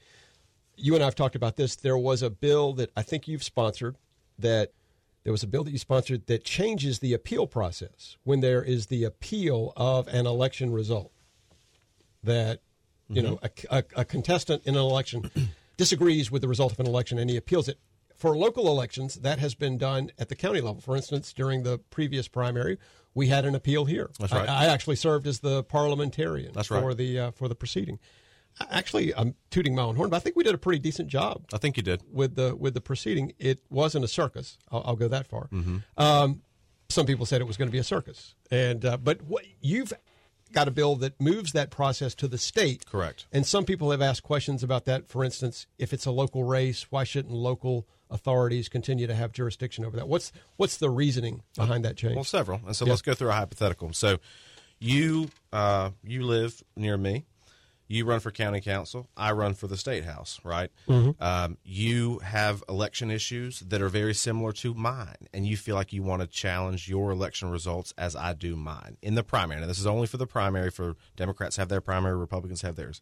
you 0.77 0.93
and 0.93 1.03
I 1.03 1.07
have 1.07 1.15
talked 1.15 1.35
about 1.35 1.55
this. 1.55 1.75
There 1.75 1.97
was 1.97 2.21
a 2.21 2.29
bill 2.29 2.73
that 2.73 2.91
I 2.95 3.01
think 3.01 3.27
you've 3.27 3.43
sponsored 3.43 3.97
that 4.37 4.71
there 5.23 5.31
was 5.31 5.43
a 5.43 5.47
bill 5.47 5.63
that 5.63 5.71
you 5.71 5.77
sponsored 5.77 6.27
that 6.27 6.43
changes 6.43 6.99
the 6.99 7.13
appeal 7.13 7.47
process 7.47 8.17
when 8.23 8.41
there 8.41 8.63
is 8.63 8.87
the 8.87 9.03
appeal 9.03 9.73
of 9.75 10.07
an 10.07 10.27
election 10.27 10.71
result. 10.71 11.11
That 12.23 12.61
you 13.07 13.21
mm-hmm. 13.21 13.31
know 13.33 13.39
a, 13.43 13.77
a, 13.77 13.83
a 13.97 14.05
contestant 14.05 14.63
in 14.65 14.75
an 14.75 14.81
election 14.81 15.29
disagrees 15.77 16.31
with 16.31 16.41
the 16.41 16.47
result 16.47 16.71
of 16.71 16.79
an 16.79 16.87
election 16.87 17.17
and 17.17 17.29
he 17.29 17.37
appeals 17.37 17.67
it. 17.67 17.79
For 18.15 18.37
local 18.37 18.67
elections, 18.67 19.15
that 19.15 19.39
has 19.39 19.55
been 19.55 19.77
done 19.77 20.09
at 20.17 20.29
the 20.29 20.35
county 20.35 20.61
level. 20.61 20.79
For 20.79 20.95
instance, 20.95 21.33
during 21.33 21.63
the 21.63 21.77
previous 21.77 22.29
primary, 22.29 22.77
we 23.13 23.27
had 23.27 23.45
an 23.45 23.55
appeal 23.55 23.85
here. 23.85 24.09
That's 24.19 24.31
right. 24.31 24.47
I, 24.47 24.63
I 24.63 24.65
actually 24.67 24.95
served 24.95 25.27
as 25.27 25.39
the 25.39 25.63
parliamentarian 25.63 26.53
That's 26.53 26.71
right. 26.71 26.81
for 26.81 26.93
the 26.93 27.19
uh, 27.19 27.31
for 27.31 27.47
the 27.49 27.55
proceeding. 27.55 27.99
actually, 28.71 29.13
I'm 29.15 29.35
tooting 29.49 29.75
my 29.75 29.81
own 29.81 29.95
horn, 29.95 30.09
but 30.09 30.15
I 30.17 30.19
think 30.19 30.35
we 30.37 30.43
did 30.43 30.55
a 30.55 30.57
pretty 30.57 30.79
decent 30.79 31.09
job 31.09 31.45
I 31.53 31.57
think 31.57 31.75
you 31.77 31.83
did. 31.83 32.03
with 32.11 32.35
the 32.35 32.55
with 32.55 32.73
the 32.73 32.81
proceeding. 32.81 33.33
It 33.37 33.59
wasn't 33.69 34.05
a 34.05 34.07
circus. 34.07 34.57
I'll, 34.71 34.83
I'll 34.85 34.95
go 34.95 35.07
that 35.09 35.27
far. 35.27 35.47
Mm-hmm. 35.47 35.77
Um, 35.97 36.41
some 36.87 37.05
people 37.05 37.25
said 37.25 37.41
it 37.41 37.47
was 37.47 37.57
going 37.57 37.67
to 37.67 37.71
be 37.73 37.79
a 37.79 37.83
circus, 37.83 38.35
and 38.51 38.85
uh, 38.85 38.97
but 38.97 39.21
what, 39.23 39.43
you've 39.59 39.91
got 40.51 40.67
a 40.67 40.71
bill 40.71 40.95
that 40.97 41.19
moves 41.19 41.51
that 41.53 41.69
process 41.69 42.15
to 42.15 42.27
the 42.27 42.37
state. 42.37 42.85
Correct. 42.85 43.25
And 43.31 43.45
some 43.45 43.65
people 43.65 43.91
have 43.91 44.01
asked 44.01 44.23
questions 44.23 44.63
about 44.63 44.85
that. 44.85 45.07
For 45.09 45.23
instance, 45.23 45.67
if 45.77 45.91
it's 45.93 46.05
a 46.05 46.11
local 46.11 46.43
race, 46.43 46.87
why 46.89 47.03
shouldn't 47.03 47.33
local 47.33 47.87
authorities 48.09 48.69
continue 48.69 49.07
to 49.07 49.15
have 49.15 49.31
jurisdiction 49.31 49.83
over 49.85 49.97
that? 49.97 50.07
What's 50.07 50.31
what's 50.57 50.77
the 50.77 50.89
reasoning 50.89 51.41
behind 51.55 51.83
that 51.85 51.97
change? 51.97 52.15
Well, 52.15 52.23
several. 52.23 52.61
And 52.65 52.75
so 52.75 52.85
Yeah. 52.85 52.91
let's 52.91 53.01
go 53.01 53.13
through 53.13 53.29
a 53.29 53.33
hypothetical. 53.33 53.91
So 53.93 54.19
you 54.79 55.29
uh, 55.51 55.91
you 56.03 56.23
live 56.23 56.63
near 56.75 56.97
me. 56.97 57.25
You 57.87 58.05
run 58.05 58.19
for 58.19 58.31
county 58.31 58.61
council. 58.61 59.09
I 59.15 59.31
run 59.33 59.53
for 59.53 59.67
the 59.67 59.77
state 59.77 60.05
house. 60.05 60.39
Right. 60.43 60.71
Mm-hmm. 60.87 61.21
Um, 61.21 61.57
you 61.63 62.19
have 62.19 62.63
election 62.67 63.11
issues 63.11 63.59
that 63.59 63.81
are 63.81 63.89
very 63.89 64.13
similar 64.15 64.51
to 64.53 64.73
mine, 64.73 65.27
and 65.33 65.45
you 65.45 65.55
feel 65.55 65.75
like 65.75 65.93
you 65.93 66.01
want 66.01 66.21
to 66.21 66.27
challenge 66.27 66.87
your 66.89 67.11
election 67.11 67.49
results 67.51 67.93
as 67.97 68.15
I 68.15 68.33
do 68.33 68.55
mine 68.55 68.97
in 69.01 69.13
the 69.15 69.23
primary. 69.23 69.61
Now, 69.61 69.67
this 69.67 69.79
is 69.79 69.85
only 69.85 70.07
for 70.07 70.17
the 70.17 70.25
primary. 70.27 70.71
For 70.71 70.95
Democrats 71.15 71.57
have 71.57 71.69
their 71.69 71.81
primary, 71.81 72.15
Republicans 72.17 72.61
have 72.63 72.75
theirs. 72.75 73.01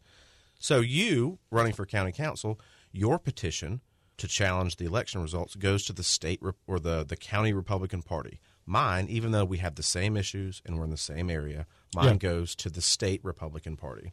So 0.58 0.80
you 0.80 1.38
running 1.50 1.72
for 1.72 1.86
county 1.86 2.12
council, 2.12 2.60
your 2.92 3.18
petition 3.18 3.80
to 4.16 4.28
challenge 4.28 4.76
the 4.76 4.84
election 4.84 5.20
results 5.22 5.56
goes 5.56 5.84
to 5.86 5.92
the 5.92 6.04
state 6.04 6.38
rep- 6.40 6.54
or 6.66 6.78
the 6.78 7.04
the 7.04 7.16
county 7.16 7.52
Republican 7.52 8.02
Party. 8.02 8.38
Mine, 8.66 9.06
even 9.10 9.32
though 9.32 9.44
we 9.44 9.58
have 9.58 9.74
the 9.74 9.82
same 9.82 10.16
issues 10.16 10.62
and 10.64 10.78
we're 10.78 10.84
in 10.84 10.90
the 10.90 10.96
same 10.96 11.28
area, 11.28 11.66
mine 11.94 12.06
Yeah. 12.06 12.14
goes 12.14 12.54
to 12.56 12.70
the 12.70 12.80
state 12.80 13.20
Republican 13.24 13.76
Party. 13.76 14.12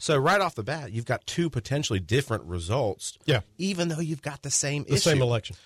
So 0.00 0.16
right 0.16 0.40
off 0.40 0.54
the 0.54 0.62
bat, 0.62 0.92
you've 0.92 1.04
got 1.04 1.26
two 1.26 1.50
potentially 1.50 2.00
different 2.00 2.44
results. 2.44 3.18
Yeah. 3.26 3.40
even 3.58 3.88
though 3.88 4.00
you've 4.00 4.22
got 4.22 4.42
the 4.42 4.50
same 4.50 4.82
issue. 4.82 4.90
the 4.90 4.94
issue. 4.96 5.10
same 5.10 5.22
election. 5.22 5.56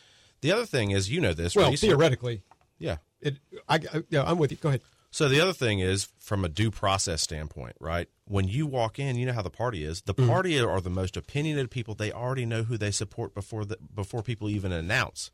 The 0.41 0.53
other 0.53 0.67
thing 0.67 0.91
is, 0.91 1.09
you 1.11 1.21
know 1.21 1.33
this. 1.33 1.57
Well, 1.57 1.71
Reese. 1.71 1.81
theoretically, 1.81 2.43
yeah. 2.79 2.97
it. 3.21 3.39
I, 3.69 3.77
I, 3.77 4.03
yeah, 4.11 4.25
I'm 4.25 4.37
with 4.37 4.51
you. 4.51 4.59
Go 4.59 4.69
ahead. 4.69 4.83
So 5.11 5.29
the 5.29 5.41
other 5.41 5.53
thing 5.53 5.79
is 5.79 6.09
from 6.19 6.45
a 6.45 6.49
due 6.49 6.73
process 6.73 7.23
standpoint, 7.23 7.77
right? 7.79 8.09
When 8.27 8.49
you 8.49 8.67
walk 8.67 8.99
in, 8.99 9.15
you 9.17 9.25
know 9.25 9.33
how 9.33 9.43
the 9.43 9.51
party 9.51 9.85
is. 9.85 10.03
The 10.03 10.13
mm-hmm. 10.13 10.29
party 10.29 10.61
are 10.61 10.81
the 10.81 10.91
most 10.91 11.17
opinionated 11.17 11.71
people. 11.71 11.95
They 11.95 12.11
already 12.11 12.45
know 12.45 12.65
who 12.65 12.77
they 12.77 12.91
support 12.91 13.33
before 13.33 13.65
the, 13.65 13.79
before 13.95 14.23
people 14.23 14.51
even 14.51 14.73
announce. 14.73 15.31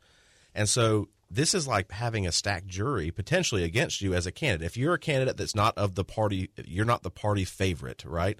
And 0.55 0.69
so 0.69 1.09
this 1.31 1.55
is 1.55 1.67
like 1.67 1.91
having 1.91 2.27
a 2.27 2.33
stacked 2.33 2.67
jury 2.67 3.11
potentially 3.11 3.65
against 3.65 4.03
you 4.03 4.13
as 4.13 4.27
a 4.27 4.33
candidate. 4.33 4.67
If 4.67 4.77
you're 4.77 4.95
a 4.95 4.99
candidate 4.99 5.39
that's 5.39 5.55
not 5.55 5.79
of 5.79 5.95
the 5.95 6.05
party, 6.05 6.51
you're 6.67 6.85
not 6.85 7.03
the 7.03 7.11
party 7.11 7.45
favorite, 7.45 8.05
right? 8.05 8.39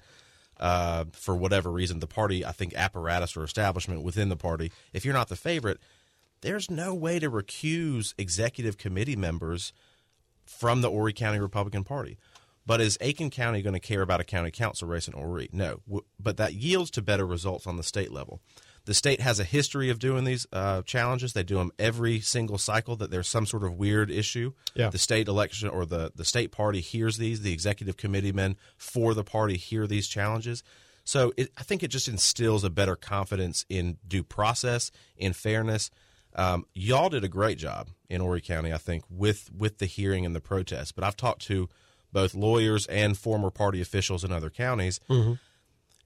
Uh, 0.61 1.07
for 1.13 1.35
whatever 1.35 1.71
reason, 1.71 2.01
the 2.01 2.07
party, 2.07 2.45
I 2.45 2.53
think, 2.53 2.75
apparatus 2.75 3.35
or 3.35 3.43
establishment 3.43 4.03
within 4.03 4.29
the 4.29 4.37
party, 4.37 4.71
if 4.93 5.07
you're 5.07 5.15
not 5.15 5.31
the 5.31 5.37
favorite, 5.37 5.79
there's 6.43 6.71
no 6.71 6.95
way 6.95 7.19
to 7.19 7.31
recuse 7.31 8.13
executive 8.19 8.77
committee 8.77 9.17
members 9.17 9.73
from 10.45 10.83
the 10.83 10.91
Horry 10.91 11.15
County 11.15 11.39
Republican 11.39 11.83
Party. 11.83 12.19
But 12.67 12.81
is 12.81 12.99
Aiken 13.01 13.31
County 13.31 13.63
going 13.63 13.73
to 13.75 13.81
care 13.81 14.03
about 14.03 14.21
a 14.21 14.25
county 14.25 14.51
council 14.51 14.87
race 14.87 15.09
in 15.09 15.15
Horry? 15.15 15.49
No. 15.51 15.81
But 16.21 16.37
that 16.37 16.53
yields 16.53 16.91
to 16.93 17.03
better 17.03 17.27
results 17.27 17.67
on 17.67 17.77
the 17.77 17.83
state 17.83 18.13
level. 18.13 18.41
The 18.91 18.95
state 18.95 19.21
has 19.21 19.39
a 19.39 19.45
history 19.45 19.89
of 19.91 20.01
doing 20.01 20.25
these 20.25 20.49
uh, 20.53 20.83
challenges. 20.83 21.33
They 21.33 21.45
do 21.45 21.59
them 21.59 21.71
every 21.79 22.19
single 22.19 22.59
cycle 22.59 22.97
that 22.97 23.13
there's 23.13 23.29
some 23.29 23.47
sort 23.47 23.63
of 23.63 23.75
weird 23.75 24.11
issue. 24.11 24.53
Yeah. 24.75 24.91
The 24.91 24.99
state 24.99 25.29
election 25.29 25.69
or 25.69 25.87
the, 25.87 26.11
the 26.17 26.25
state 26.25 26.51
party 26.51 26.81
hears 26.81 27.17
these. 27.17 27.43
The 27.43 27.53
executive 27.53 27.97
committee 27.97 28.33
men 28.33 28.57
for 28.77 29.15
the 29.15 29.23
party 29.23 29.57
hear 29.57 29.87
these 29.87 30.09
challenges. 30.09 30.65
So 31.05 31.33
it, 31.37 31.53
I 31.57 31.63
think 31.63 31.85
it 31.85 31.93
just 31.93 32.09
instills 32.09 32.65
a 32.65 32.69
better 32.69 32.97
confidence 32.97 33.65
in 33.69 33.99
due 34.09 34.25
process, 34.25 34.91
in 35.17 35.35
fairness. 35.35 35.93
Um, 36.35 36.67
y'all 36.75 37.11
did 37.11 37.23
a 37.23 37.29
great 37.29 37.59
job 37.59 37.91
in 38.09 38.21
Horry 38.21 38.41
County, 38.41 38.73
I 38.73 38.79
think, 38.79 39.05
with 39.09 39.51
with 39.57 39.79
the 39.79 39.87
hearing 39.87 40.27
and 40.27 40.35
the 40.35 40.41
protest. 40.41 40.97
But 40.97 41.05
I've 41.05 41.17
talked 41.17 41.43
to 41.43 41.69
both 42.13 42.35
lawyers 42.35 42.89
and 42.89 43.17
former 43.17 43.51
party 43.51 43.81
officials 43.81 44.25
in 44.25 44.33
other 44.33 44.51
counties, 44.51 44.99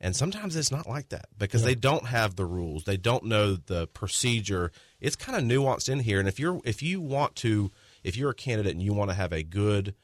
and 0.05 0.15
sometimes 0.15 0.55
it's 0.55 0.71
not 0.71 0.87
like 0.87 1.09
that 1.09 1.27
because 1.39 1.65
they 1.65 1.75
don't 1.75 2.07
have 2.07 2.37
the 2.37 2.45
rules, 2.45 2.85
they 2.85 2.99
don't 2.99 3.25
know 3.25 3.57
the 3.57 3.87
procedure. 3.89 4.71
It's 5.01 5.17
kind 5.17 5.37
of 5.37 5.45
nuanced 5.45 5.89
in 5.89 6.01
here, 6.01 6.19
and 6.21 6.29
if 6.29 6.39
you're 6.39 6.61
if 6.65 6.83
you 6.83 7.01
want 7.01 7.35
to, 7.37 7.73
if 8.05 8.17
you're 8.17 8.31
a 8.31 8.35
candidate 8.35 8.75
and 8.75 8.83
you 8.83 8.93
want 8.93 9.11
to 9.11 9.17
have 9.17 9.33
a 9.33 9.43
good 9.43 9.95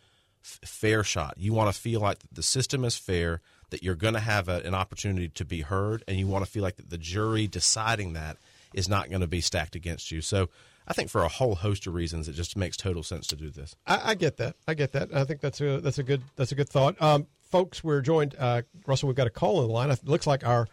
f- 0.43 0.61
fair 0.65 1.05
shot. 1.05 1.35
You 1.37 1.53
want 1.53 1.73
to 1.73 1.79
feel 1.79 2.01
like 2.01 2.19
the 2.33 2.43
system 2.43 2.85
is 2.85 2.97
fair, 2.97 3.41
that 3.71 3.83
you're 3.83 3.95
going 3.95 4.15
to 4.15 4.21
have 4.21 4.49
a, 4.49 4.63
an 4.65 4.75
opportunity 4.75 5.29
to 5.29 5.45
be 5.45 5.61
heard, 5.61 6.03
and 6.09 6.17
you 6.17 6.27
want 6.27 6.45
to 6.45 6.51
feel 6.51 6.63
like 6.63 6.77
that 6.77 6.91
the 6.91 6.99
jury 6.99 7.47
deciding 7.47 8.15
that 8.15 8.39
is 8.73 8.89
not 8.89 9.09
going 9.11 9.21
to 9.21 9.27
be 9.27 9.41
stacked 9.41 9.75
against 9.75 10.11
you. 10.11 10.21
So 10.21 10.49
I 10.87 10.93
think 10.93 11.11
for 11.11 11.23
a 11.23 11.29
whole 11.29 11.57
host 11.57 11.87
of 11.87 11.95
reasons, 11.95 12.29
it 12.29 12.33
just 12.33 12.57
makes 12.57 12.77
total 12.77 13.03
sense 13.03 13.27
to 13.29 13.37
do 13.37 13.51
this. 13.51 13.77
I, 13.87 14.11
I 14.11 14.15
get 14.15 14.39
that. 14.39 14.57
I 14.67 14.75
get 14.75 14.93
that. 14.93 15.15
I 15.15 15.25
think 15.25 15.41
that's 15.41 15.61
a 15.61 15.81
that's 15.81 15.99
a 15.99 16.03
good 16.03 16.23
that's 16.37 16.53
a 16.53 16.55
good 16.55 16.69
thought. 16.69 17.01
Um, 17.03 17.27
folks, 17.51 17.83
we're 17.85 18.01
joined. 18.01 18.35
Uh, 18.39 18.63
Russell, 18.87 19.09
we've 19.09 19.17
got 19.17 19.27
a 19.27 19.31
call 19.31 19.59
on 19.59 19.67
the 19.67 19.73
line. 19.73 19.91
It 19.91 20.07
looks 20.07 20.27
like 20.27 20.47
our 20.47 20.69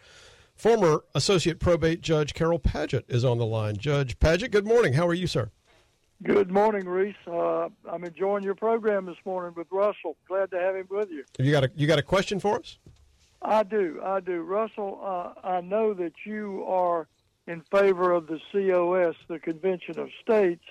former 0.54 1.04
associate 1.14 1.60
probate 1.60 2.00
judge 2.00 2.34
Carol 2.34 2.58
Paget 2.58 3.04
is 3.08 3.24
on 3.24 3.38
the 3.38 3.46
line. 3.46 3.76
Judge 3.76 4.18
Paget, 4.18 4.50
good 4.50 4.66
morning. 4.66 4.94
How 4.94 5.06
are 5.06 5.14
you, 5.14 5.26
sir? 5.26 5.50
Good 6.22 6.50
morning, 6.50 6.88
Reese. 6.88 7.14
Uh, 7.26 7.68
I'm 7.88 8.04
enjoying 8.04 8.42
your 8.42 8.56
program 8.56 9.06
this 9.06 9.18
morning 9.24 9.54
with 9.56 9.68
Russell. 9.70 10.16
Glad 10.26 10.50
to 10.50 10.58
have 10.58 10.74
him 10.74 10.86
with 10.90 11.10
you. 11.10 11.24
Have 11.36 11.46
you 11.46 11.52
got 11.52 11.64
a 11.64 11.70
you 11.76 11.86
got 11.86 12.00
a 12.00 12.02
question 12.02 12.40
for 12.40 12.58
us? 12.58 12.78
I 13.40 13.62
do, 13.62 14.00
I 14.04 14.18
do. 14.18 14.42
Russell, 14.42 15.00
uh, 15.00 15.46
I 15.46 15.60
know 15.60 15.94
that 15.94 16.14
you 16.26 16.64
are 16.66 17.06
in 17.46 17.62
favor 17.70 18.10
of 18.10 18.26
the 18.26 18.40
COS, 18.50 19.14
the 19.28 19.38
Convention 19.38 20.00
of 20.00 20.08
States. 20.20 20.64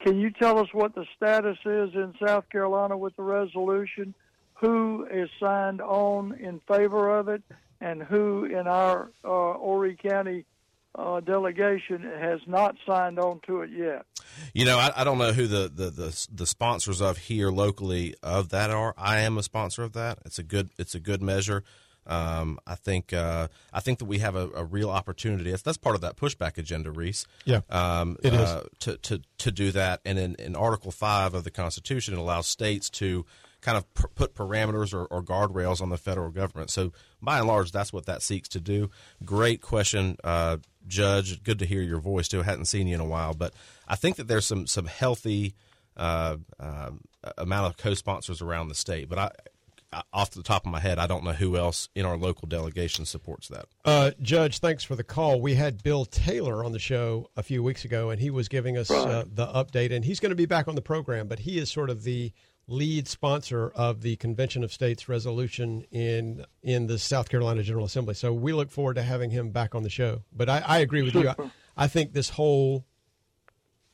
Can 0.00 0.18
you 0.18 0.30
tell 0.30 0.58
us 0.58 0.68
what 0.72 0.96
the 0.96 1.06
status 1.16 1.58
is 1.64 1.94
in 1.94 2.12
South 2.24 2.48
Carolina 2.50 2.96
with 2.96 3.14
the 3.14 3.22
resolution? 3.22 4.14
Who 4.60 5.06
is 5.10 5.28
signed 5.38 5.80
on 5.80 6.34
in 6.34 6.60
favor 6.66 7.16
of 7.18 7.28
it, 7.28 7.42
and 7.80 8.02
who 8.02 8.44
in 8.44 8.66
our 8.66 9.10
uh, 9.24 9.28
Horry 9.54 9.96
County 9.96 10.44
uh, 10.94 11.20
delegation 11.20 12.02
has 12.02 12.40
not 12.46 12.74
signed 12.84 13.20
on 13.20 13.40
to 13.46 13.60
it 13.60 13.70
yet? 13.70 14.04
You 14.52 14.64
know, 14.64 14.78
I, 14.78 14.92
I 14.96 15.04
don't 15.04 15.18
know 15.18 15.32
who 15.32 15.46
the, 15.46 15.70
the, 15.72 15.90
the, 15.90 16.26
the 16.32 16.46
sponsors 16.46 17.00
of 17.00 17.18
here 17.18 17.50
locally 17.50 18.14
of 18.22 18.48
that 18.48 18.70
are. 18.70 18.94
I 18.96 19.20
am 19.20 19.38
a 19.38 19.42
sponsor 19.42 19.84
of 19.84 19.92
that. 19.92 20.18
It's 20.24 20.38
a 20.38 20.42
good 20.42 20.70
it's 20.76 20.94
a 20.94 21.00
good 21.00 21.22
measure. 21.22 21.62
Um, 22.04 22.58
I 22.66 22.74
think 22.74 23.12
uh, 23.12 23.48
I 23.72 23.80
think 23.80 23.98
that 23.98 24.06
we 24.06 24.18
have 24.18 24.34
a, 24.34 24.48
a 24.56 24.64
real 24.64 24.90
opportunity. 24.90 25.50
That's, 25.50 25.62
that's 25.62 25.76
part 25.76 25.94
of 25.94 26.00
that 26.00 26.16
pushback 26.16 26.56
agenda, 26.56 26.90
Reese. 26.90 27.26
Yeah, 27.44 27.60
um, 27.68 28.16
it 28.24 28.32
is. 28.32 28.40
uh, 28.40 28.64
to, 28.80 28.96
to 28.96 29.20
to 29.38 29.52
do 29.52 29.70
that. 29.72 30.00
And 30.04 30.18
in, 30.18 30.34
in 30.36 30.56
Article 30.56 30.90
Five 30.90 31.34
of 31.34 31.44
the 31.44 31.50
Constitution, 31.50 32.14
it 32.14 32.18
allows 32.18 32.46
states 32.46 32.88
to 32.90 33.26
kind 33.60 33.76
of 33.76 33.92
pr- 33.94 34.06
put 34.14 34.34
parameters 34.34 34.94
or, 34.94 35.06
or 35.06 35.22
guardrails 35.22 35.80
on 35.80 35.90
the 35.90 35.96
federal 35.96 36.30
government. 36.30 36.70
So 36.70 36.92
by 37.20 37.38
and 37.38 37.48
large, 37.48 37.72
that's 37.72 37.92
what 37.92 38.06
that 38.06 38.22
seeks 38.22 38.48
to 38.50 38.60
do. 38.60 38.90
Great 39.24 39.60
question, 39.60 40.16
uh, 40.24 40.58
Judge. 40.86 41.42
Good 41.42 41.58
to 41.58 41.66
hear 41.66 41.82
your 41.82 42.00
voice 42.00 42.28
too. 42.28 42.40
I 42.40 42.44
hadn't 42.44 42.66
seen 42.66 42.86
you 42.86 42.94
in 42.94 43.00
a 43.00 43.06
while, 43.06 43.34
but 43.34 43.52
I 43.86 43.96
think 43.96 44.16
that 44.16 44.28
there's 44.28 44.46
some 44.46 44.66
some 44.66 44.86
healthy 44.86 45.54
uh, 45.96 46.36
um 46.60 47.00
amount 47.36 47.66
of 47.66 47.76
co-sponsors 47.76 48.40
around 48.40 48.68
the 48.68 48.74
state. 48.74 49.08
But 49.08 49.18
I, 49.18 49.30
I, 49.92 50.02
off 50.12 50.30
the 50.30 50.42
top 50.42 50.64
of 50.64 50.72
my 50.72 50.80
head, 50.80 50.98
I 50.98 51.06
don't 51.06 51.24
know 51.24 51.32
who 51.32 51.56
else 51.56 51.88
in 51.94 52.04
our 52.04 52.16
local 52.16 52.46
delegation 52.46 53.04
supports 53.04 53.48
that. 53.48 53.66
Uh, 53.84 54.12
Judge, 54.20 54.58
thanks 54.58 54.84
for 54.84 54.96
the 54.96 55.04
call. 55.04 55.40
We 55.40 55.54
had 55.54 55.82
Bill 55.82 56.04
Taylor 56.04 56.64
on 56.64 56.72
the 56.72 56.78
show 56.78 57.30
a 57.36 57.42
few 57.42 57.62
weeks 57.62 57.84
ago, 57.84 58.10
and 58.10 58.20
he 58.20 58.30
was 58.30 58.48
giving 58.48 58.76
us 58.76 58.90
uh, 58.90 59.24
the 59.26 59.46
update. 59.46 59.92
And 59.92 60.04
he's 60.04 60.20
going 60.20 60.30
to 60.30 60.36
be 60.36 60.46
back 60.46 60.68
on 60.68 60.74
the 60.74 60.82
program, 60.82 61.26
but 61.26 61.40
he 61.40 61.58
is 61.58 61.70
sort 61.70 61.90
of 61.90 62.04
the 62.04 62.32
lead 62.68 63.08
sponsor 63.08 63.70
of 63.74 64.02
the 64.02 64.16
Convention 64.16 64.62
of 64.62 64.72
States 64.72 65.08
resolution 65.08 65.84
in 65.90 66.44
in 66.62 66.86
the 66.86 66.98
South 66.98 67.28
Carolina 67.28 67.62
General 67.62 67.86
Assembly. 67.86 68.14
So 68.14 68.32
we 68.32 68.52
look 68.52 68.70
forward 68.70 68.94
to 68.94 69.02
having 69.02 69.30
him 69.30 69.50
back 69.50 69.74
on 69.74 69.82
the 69.82 69.90
show. 69.90 70.22
But 70.32 70.48
I, 70.48 70.58
I 70.58 70.78
agree 70.78 71.02
with 71.02 71.14
you. 71.14 71.30
I, 71.30 71.34
I 71.76 71.88
think 71.88 72.12
this 72.12 72.30
whole 72.30 72.84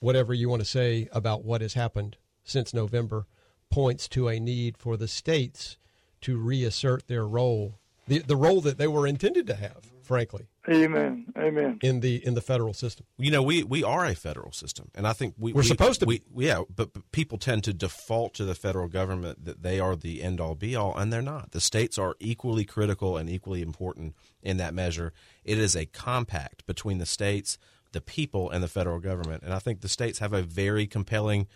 whatever 0.01 0.35
you 0.35 0.49
want 0.49 0.61
to 0.61 0.69
say 0.69 1.09
about 1.13 1.45
what 1.45 1.63
has 1.63 1.75
happened 1.75 2.17
since 2.43 2.75
November 2.75 3.27
points 3.71 4.07
to 4.09 4.29
a 4.29 4.39
need 4.39 4.77
for 4.77 4.97
the 4.97 5.09
states 5.09 5.79
to 6.21 6.37
reassert 6.37 7.07
their 7.07 7.27
role, 7.27 7.79
the 8.09 8.19
the 8.19 8.37
role 8.37 8.61
that 8.61 8.77
they 8.77 8.89
were 8.89 9.07
intended 9.07 9.47
to 9.47 9.55
have, 9.55 9.91
frankly, 10.03 10.49
Amen. 10.69 11.27
Amen. 11.37 11.79
in 11.83 12.01
the 12.01 12.25
in 12.25 12.35
the 12.35 12.41
federal 12.41 12.73
system. 12.73 13.05
You 13.19 13.31
know, 13.31 13.43
we, 13.43 13.63
we 13.63 13.85
are 13.85 14.07
a 14.07 14.15
federal 14.15 14.51
system, 14.53 14.91
and 14.95 15.07
I 15.07 15.13
think 15.13 15.35
we, 15.39 15.53
We're 15.53 15.61
we- 15.61 15.67
supposed 15.67 16.01
to 16.01 16.07
we, 16.07 16.23
Yeah, 16.35 16.63
but, 16.75 16.93
but 16.95 17.11
people 17.13 17.37
tend 17.37 17.65
to 17.65 17.75
default 17.75 18.33
to 18.35 18.45
the 18.45 18.55
federal 18.55 18.89
government 18.89 19.45
that 19.45 19.63
they 19.63 19.79
are 19.79 19.95
the 19.95 20.23
end 20.23 20.41
all 20.41 20.55
be 20.55 20.75
all, 20.75 20.97
and 20.97 21.13
they're 21.13 21.21
not. 21.23 21.51
The 21.51 21.61
states 21.61 21.99
are 21.99 22.17
equally 22.19 22.65
critical 22.65 23.17
and 23.19 23.29
equally 23.29 23.61
important 23.61 24.15
in 24.43 24.57
that 24.57 24.73
measure. 24.73 25.13
It 25.45 25.59
is 25.59 25.77
a 25.77 25.85
compact 25.87 26.65
between 26.67 26.97
the 26.99 27.07
states, 27.07 27.59
the 27.93 28.01
people, 28.01 28.49
and 28.51 28.63
the 28.63 28.69
federal 28.69 29.01
government, 29.01 29.43
and 29.43 29.53
I 29.53 29.59
think 29.59 29.83
the 29.83 29.89
states 29.89 30.19
have 30.21 30.33
a 30.33 30.43
very 30.43 30.87
compelling 30.87 31.47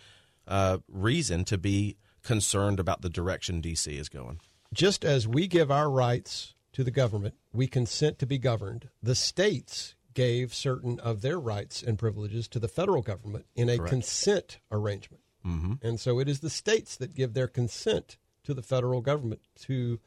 uh, 0.47 0.79
reason 0.87 1.45
to 1.45 1.57
be 1.57 1.97
concerned 2.21 2.79
about 2.79 3.01
the 3.01 3.09
direction 3.09 3.61
D.C. 3.61 3.91
is 3.97 4.09
going. 4.09 4.39
Just 4.73 5.03
as 5.03 5.27
we 5.27 5.47
give 5.47 5.71
our 5.71 5.89
rights 5.89 6.53
to 6.79 6.83
the 6.85 6.91
government. 6.91 7.35
We 7.51 7.67
consent 7.67 8.19
to 8.19 8.25
be 8.25 8.37
governed. 8.37 8.87
The 9.03 9.13
states 9.13 9.95
gave 10.13 10.53
certain 10.53 10.97
of 11.01 11.19
their 11.21 11.37
rights 11.37 11.83
and 11.83 11.99
privileges 11.99 12.47
to 12.47 12.57
the 12.59 12.69
federal 12.69 13.01
government 13.01 13.47
in 13.53 13.67
a 13.67 13.75
Correct. 13.75 13.89
consent 13.91 14.59
arrangement. 14.71 15.21
Mm-hmm. 15.45 15.73
And 15.81 15.99
so 15.99 16.19
it 16.21 16.29
is 16.29 16.39
the 16.39 16.49
states 16.49 16.95
that 16.95 17.13
give 17.13 17.33
their 17.33 17.49
consent 17.49 18.15
to 18.45 18.53
the 18.53 18.61
federal 18.61 19.01
government 19.01 19.41
to 19.63 19.99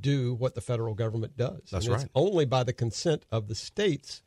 do 0.00 0.32
what 0.34 0.54
the 0.54 0.60
federal 0.60 0.94
government 0.94 1.36
does. 1.36 1.62
That's 1.72 1.86
and 1.86 1.94
right. 1.96 2.02
It's 2.04 2.10
only 2.14 2.44
by 2.44 2.62
the 2.62 2.72
consent 2.72 3.26
of 3.32 3.48
the 3.48 3.56
states 3.56 4.22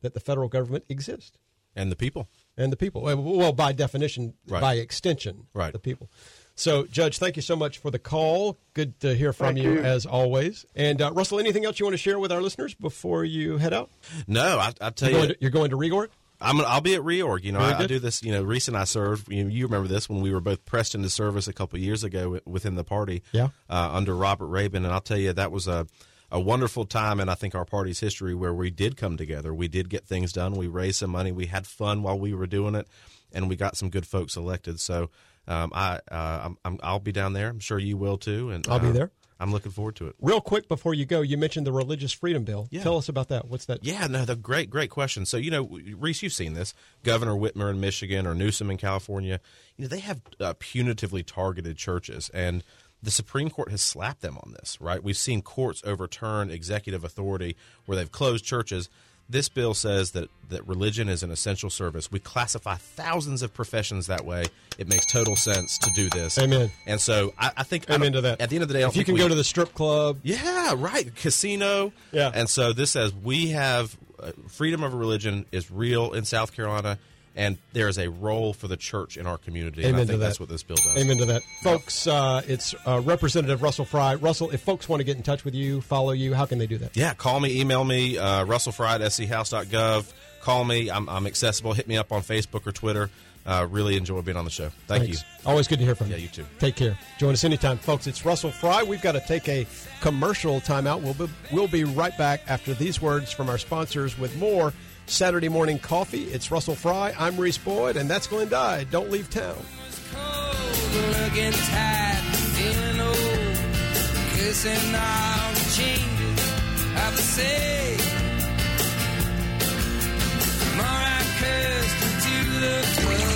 that 0.00 0.14
the 0.14 0.20
federal 0.20 0.48
government 0.48 0.86
exists 0.88 1.36
And 1.76 1.92
the 1.92 1.96
people. 1.96 2.30
and 2.56 2.72
the 2.72 2.78
people. 2.78 3.02
Well, 3.02 3.22
Well, 3.22 3.52
by 3.52 3.72
definition, 3.72 4.32
Right. 4.48 4.60
by 4.62 4.74
extension, 4.76 5.48
Right. 5.52 5.74
the 5.74 5.78
people. 5.78 6.10
So, 6.54 6.84
Judge, 6.84 7.18
thank 7.18 7.36
you 7.36 7.42
so 7.42 7.56
much 7.56 7.78
for 7.78 7.90
the 7.90 7.98
call. 7.98 8.58
Good 8.74 9.00
to 9.00 9.14
hear 9.14 9.32
from 9.32 9.56
you, 9.56 9.72
you. 9.74 9.80
as 9.80 10.06
always. 10.06 10.66
And 10.76 11.00
uh, 11.00 11.10
Russell, 11.12 11.40
anything 11.40 11.64
else 11.64 11.80
you 11.80 11.86
want 11.86 11.94
to 11.94 11.98
share 11.98 12.18
with 12.18 12.30
our 12.30 12.42
listeners 12.42 12.74
before 12.74 13.24
you 13.24 13.56
head 13.56 13.72
out? 13.72 13.90
No, 14.26 14.58
I, 14.58 14.72
I 14.80 14.90
tell 14.90 15.10
You're 15.10 15.20
you, 15.20 15.28
to, 15.28 15.36
you're 15.40 15.50
going 15.50 15.70
to 15.70 15.76
Reorg? 15.76 16.08
I'm 16.42 16.60
I'll 16.62 16.80
be 16.80 16.94
at 16.94 17.02
reorg. 17.02 17.44
You 17.44 17.52
know, 17.52 17.60
I, 17.60 17.78
I 17.78 17.86
do 17.86 17.98
this. 17.98 18.22
You 18.22 18.32
know, 18.32 18.42
recent 18.42 18.76
I 18.76 18.84
served. 18.84 19.30
You, 19.30 19.44
know, 19.44 19.50
you 19.50 19.64
remember 19.64 19.88
this 19.88 20.08
when 20.08 20.20
we 20.20 20.32
were 20.32 20.40
both 20.40 20.64
pressed 20.64 20.94
into 20.94 21.08
service 21.08 21.46
a 21.46 21.52
couple 21.52 21.76
of 21.76 21.82
years 21.82 22.04
ago 22.04 22.22
wi- 22.22 22.42
within 22.44 22.74
the 22.74 22.84
party. 22.84 23.22
Yeah. 23.32 23.48
Uh, 23.70 23.90
under 23.92 24.14
Robert 24.14 24.48
Rabon, 24.48 24.78
and 24.78 24.88
I'll 24.88 25.00
tell 25.00 25.18
you 25.18 25.32
that 25.32 25.52
was 25.52 25.68
a 25.68 25.86
a 26.30 26.40
wonderful 26.40 26.84
time, 26.84 27.20
and 27.20 27.30
I 27.30 27.34
think 27.34 27.54
our 27.54 27.64
party's 27.64 28.00
history 28.00 28.34
where 28.34 28.54
we 28.54 28.70
did 28.70 28.96
come 28.96 29.16
together. 29.16 29.54
We 29.54 29.68
did 29.68 29.88
get 29.88 30.06
things 30.06 30.32
done. 30.32 30.54
We 30.54 30.66
raised 30.66 30.98
some 30.98 31.10
money. 31.10 31.30
We 31.30 31.46
had 31.46 31.66
fun 31.66 32.02
while 32.02 32.18
we 32.18 32.34
were 32.34 32.46
doing 32.46 32.74
it, 32.74 32.88
and 33.32 33.48
we 33.48 33.56
got 33.56 33.76
some 33.76 33.88
good 33.90 34.06
folks 34.06 34.36
elected. 34.36 34.80
So. 34.80 35.10
Um, 35.48 35.72
I 35.74 36.00
uh, 36.10 36.40
I'm, 36.44 36.58
I'm, 36.64 36.78
I'll 36.82 37.00
be 37.00 37.12
down 37.12 37.32
there. 37.32 37.48
I'm 37.48 37.60
sure 37.60 37.78
you 37.78 37.96
will 37.96 38.18
too. 38.18 38.50
And 38.50 38.66
I'll 38.68 38.78
be 38.78 38.88
uh, 38.88 38.92
there. 38.92 39.10
I'm 39.42 39.50
looking 39.50 39.72
forward 39.72 39.96
to 39.96 40.06
it. 40.06 40.14
Real 40.20 40.40
quick 40.40 40.68
before 40.68 40.94
you 40.94 41.04
go, 41.04 41.20
you 41.20 41.36
mentioned 41.36 41.66
the 41.66 41.72
Religious 41.72 42.12
Freedom 42.12 42.44
Bill. 42.44 42.68
Yeah. 42.70 42.84
Tell 42.84 42.96
us 42.96 43.08
about 43.08 43.28
that. 43.28 43.48
What's 43.48 43.64
that? 43.64 43.84
Yeah, 43.84 44.06
no, 44.06 44.24
the 44.24 44.36
great, 44.36 44.70
great 44.70 44.90
question. 44.90 45.26
So, 45.26 45.36
you 45.36 45.50
know, 45.50 45.80
Reese, 45.98 46.22
you've 46.22 46.32
seen 46.32 46.54
this. 46.54 46.74
Governor 47.02 47.32
Whitmer 47.32 47.68
in 47.68 47.80
Michigan 47.80 48.24
or 48.24 48.36
Newsom 48.36 48.70
in 48.70 48.76
California, 48.76 49.40
you 49.76 49.82
know, 49.82 49.88
they 49.88 49.98
have 49.98 50.20
uh, 50.38 50.54
punitively 50.54 51.26
targeted 51.26 51.76
churches, 51.76 52.30
and 52.32 52.62
the 53.02 53.10
Supreme 53.10 53.50
Court 53.50 53.72
has 53.72 53.82
slapped 53.82 54.20
them 54.20 54.38
on 54.38 54.52
this, 54.52 54.80
right? 54.80 55.02
We've 55.02 55.16
seen 55.16 55.42
courts 55.42 55.82
overturn 55.84 56.48
executive 56.48 57.02
authority 57.02 57.56
where 57.84 57.96
they've 57.96 58.12
closed 58.12 58.44
churches. 58.44 58.88
This 59.28 59.48
bill 59.48 59.72
says 59.72 60.10
that, 60.10 60.28
that 60.50 60.66
religion 60.68 61.08
is 61.08 61.22
an 61.22 61.30
essential 61.30 61.70
service. 61.70 62.12
We 62.12 62.18
classify 62.18 62.74
thousands 62.74 63.40
of 63.42 63.54
professions 63.54 64.08
that 64.08 64.24
way. 64.26 64.44
It 64.78 64.88
makes 64.88 65.06
total 65.06 65.36
sense 65.36 65.78
to 65.78 65.90
do 65.94 66.10
this. 66.10 66.38
Amen. 66.38 66.70
And 66.86 67.00
so 67.00 67.32
I, 67.38 67.50
I 67.56 67.62
think 67.62 67.90
I 67.90 67.94
Amen 67.94 68.12
don't- 68.12 68.22
to 68.22 68.28
that. 68.28 68.40
At 68.42 68.50
the 68.50 68.56
end 68.56 68.62
of 68.62 68.68
the 68.68 68.74
day, 68.74 68.82
if 68.82 68.94
you 68.94 69.04
can 69.04 69.14
we- 69.14 69.20
go 69.20 69.28
to 69.28 69.34
the 69.34 69.44
strip 69.44 69.72
club, 69.74 70.18
yeah, 70.22 70.74
right. 70.76 71.14
Casino. 71.16 71.92
Yeah. 72.12 72.30
And 72.34 72.48
so 72.48 72.72
this 72.74 72.90
says 72.90 73.14
we 73.14 73.48
have 73.50 73.96
uh, 74.20 74.32
freedom 74.48 74.82
of 74.82 74.92
religion 74.94 75.46
is 75.50 75.70
real 75.70 76.12
in 76.12 76.24
South 76.24 76.54
Carolina, 76.54 76.98
and 77.34 77.58
there 77.72 77.88
is 77.88 77.98
a 77.98 78.10
role 78.10 78.52
for 78.52 78.68
the 78.68 78.76
church 78.76 79.16
in 79.16 79.26
our 79.26 79.38
community. 79.38 79.82
and 79.82 79.96
I 79.96 80.00
Amen 80.00 80.06
think 80.06 80.20
that's 80.20 80.40
what 80.40 80.48
this 80.48 80.62
bill 80.62 80.76
does. 80.76 80.96
Amen 80.96 81.16
to 81.18 81.24
that. 81.26 81.42
Folks, 81.62 82.06
uh, 82.06 82.42
it's 82.46 82.74
uh, 82.86 83.00
Representative 83.00 83.62
Russell 83.62 83.84
Fry. 83.84 84.14
Russell, 84.16 84.50
if 84.50 84.60
folks 84.60 84.88
want 84.88 85.00
to 85.00 85.04
get 85.04 85.16
in 85.16 85.22
touch 85.22 85.44
with 85.44 85.54
you, 85.54 85.80
follow 85.80 86.12
you, 86.12 86.34
how 86.34 86.46
can 86.46 86.58
they 86.58 86.66
do 86.66 86.78
that? 86.78 86.96
Yeah, 86.96 87.14
call 87.14 87.40
me, 87.40 87.60
email 87.60 87.84
me, 87.84 88.18
uh, 88.18 88.44
russellfry 88.44 89.00
at 89.00 89.12
schouse.gov. 89.12 90.12
Call 90.42 90.64
me. 90.64 90.90
I'm, 90.90 91.08
I'm 91.08 91.26
accessible. 91.26 91.72
Hit 91.72 91.86
me 91.86 91.96
up 91.96 92.10
on 92.10 92.22
Facebook 92.22 92.66
or 92.66 92.72
Twitter. 92.72 93.10
Uh, 93.46 93.66
really 93.70 93.96
enjoy 93.96 94.20
being 94.22 94.36
on 94.36 94.44
the 94.44 94.50
show. 94.50 94.70
Thank 94.86 95.04
Thanks. 95.04 95.22
you. 95.22 95.26
Always 95.46 95.66
good 95.66 95.78
to 95.78 95.84
hear 95.84 95.94
from 95.94 96.08
you. 96.08 96.14
Yeah, 96.14 96.22
you 96.22 96.28
too. 96.28 96.44
Take 96.58 96.76
care. 96.76 96.96
Join 97.18 97.32
us 97.32 97.42
anytime, 97.44 97.78
folks. 97.78 98.06
It's 98.06 98.24
Russell 98.24 98.50
Fry. 98.52 98.82
We've 98.84 99.02
got 99.02 99.12
to 99.12 99.20
take 99.20 99.48
a 99.48 99.66
commercial 100.00 100.60
timeout. 100.60 101.02
We'll 101.02 101.14
be, 101.14 101.32
we'll 101.52 101.68
be 101.68 101.84
right 101.84 102.16
back 102.16 102.42
after 102.48 102.74
these 102.74 103.00
words 103.02 103.32
from 103.32 103.48
our 103.48 103.58
sponsors 103.58 104.16
with 104.18 104.36
more 104.36 104.72
Saturday 105.06 105.48
morning 105.48 105.78
coffee. 105.78 106.24
It's 106.24 106.50
Russell 106.50 106.74
Fry. 106.74 107.14
I'm 107.18 107.36
Reese 107.36 107.58
Boyd, 107.58 107.96
and 107.96 108.08
that's 108.08 108.26
Glenn 108.26 108.48
Dye. 108.48 108.84
Don't 108.84 109.10
leave 109.10 109.30
town. 109.30 109.56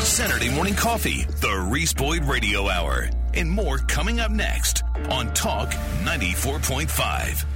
Saturday 0.05 0.49
morning 0.51 0.75
coffee, 0.75 1.25
the 1.41 1.69
Reese 1.71 1.93
Boyd 1.93 2.25
Radio 2.25 2.69
Hour, 2.69 3.11
and 3.35 3.51
more 3.51 3.79
coming 3.79 4.21
up 4.21 4.31
next 4.31 4.83
on 5.11 5.33
Talk 5.35 5.71
94.5. 6.05 7.56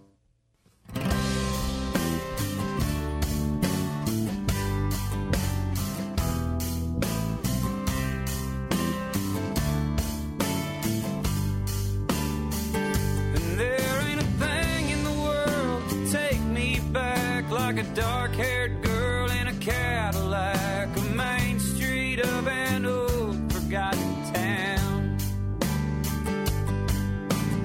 Cadillac, 19.61 20.97
a 20.97 21.01
main 21.13 21.59
street 21.59 22.19
of 22.19 22.47
an 22.47 22.83
old 22.83 23.53
forgotten 23.53 24.33
town. 24.33 25.17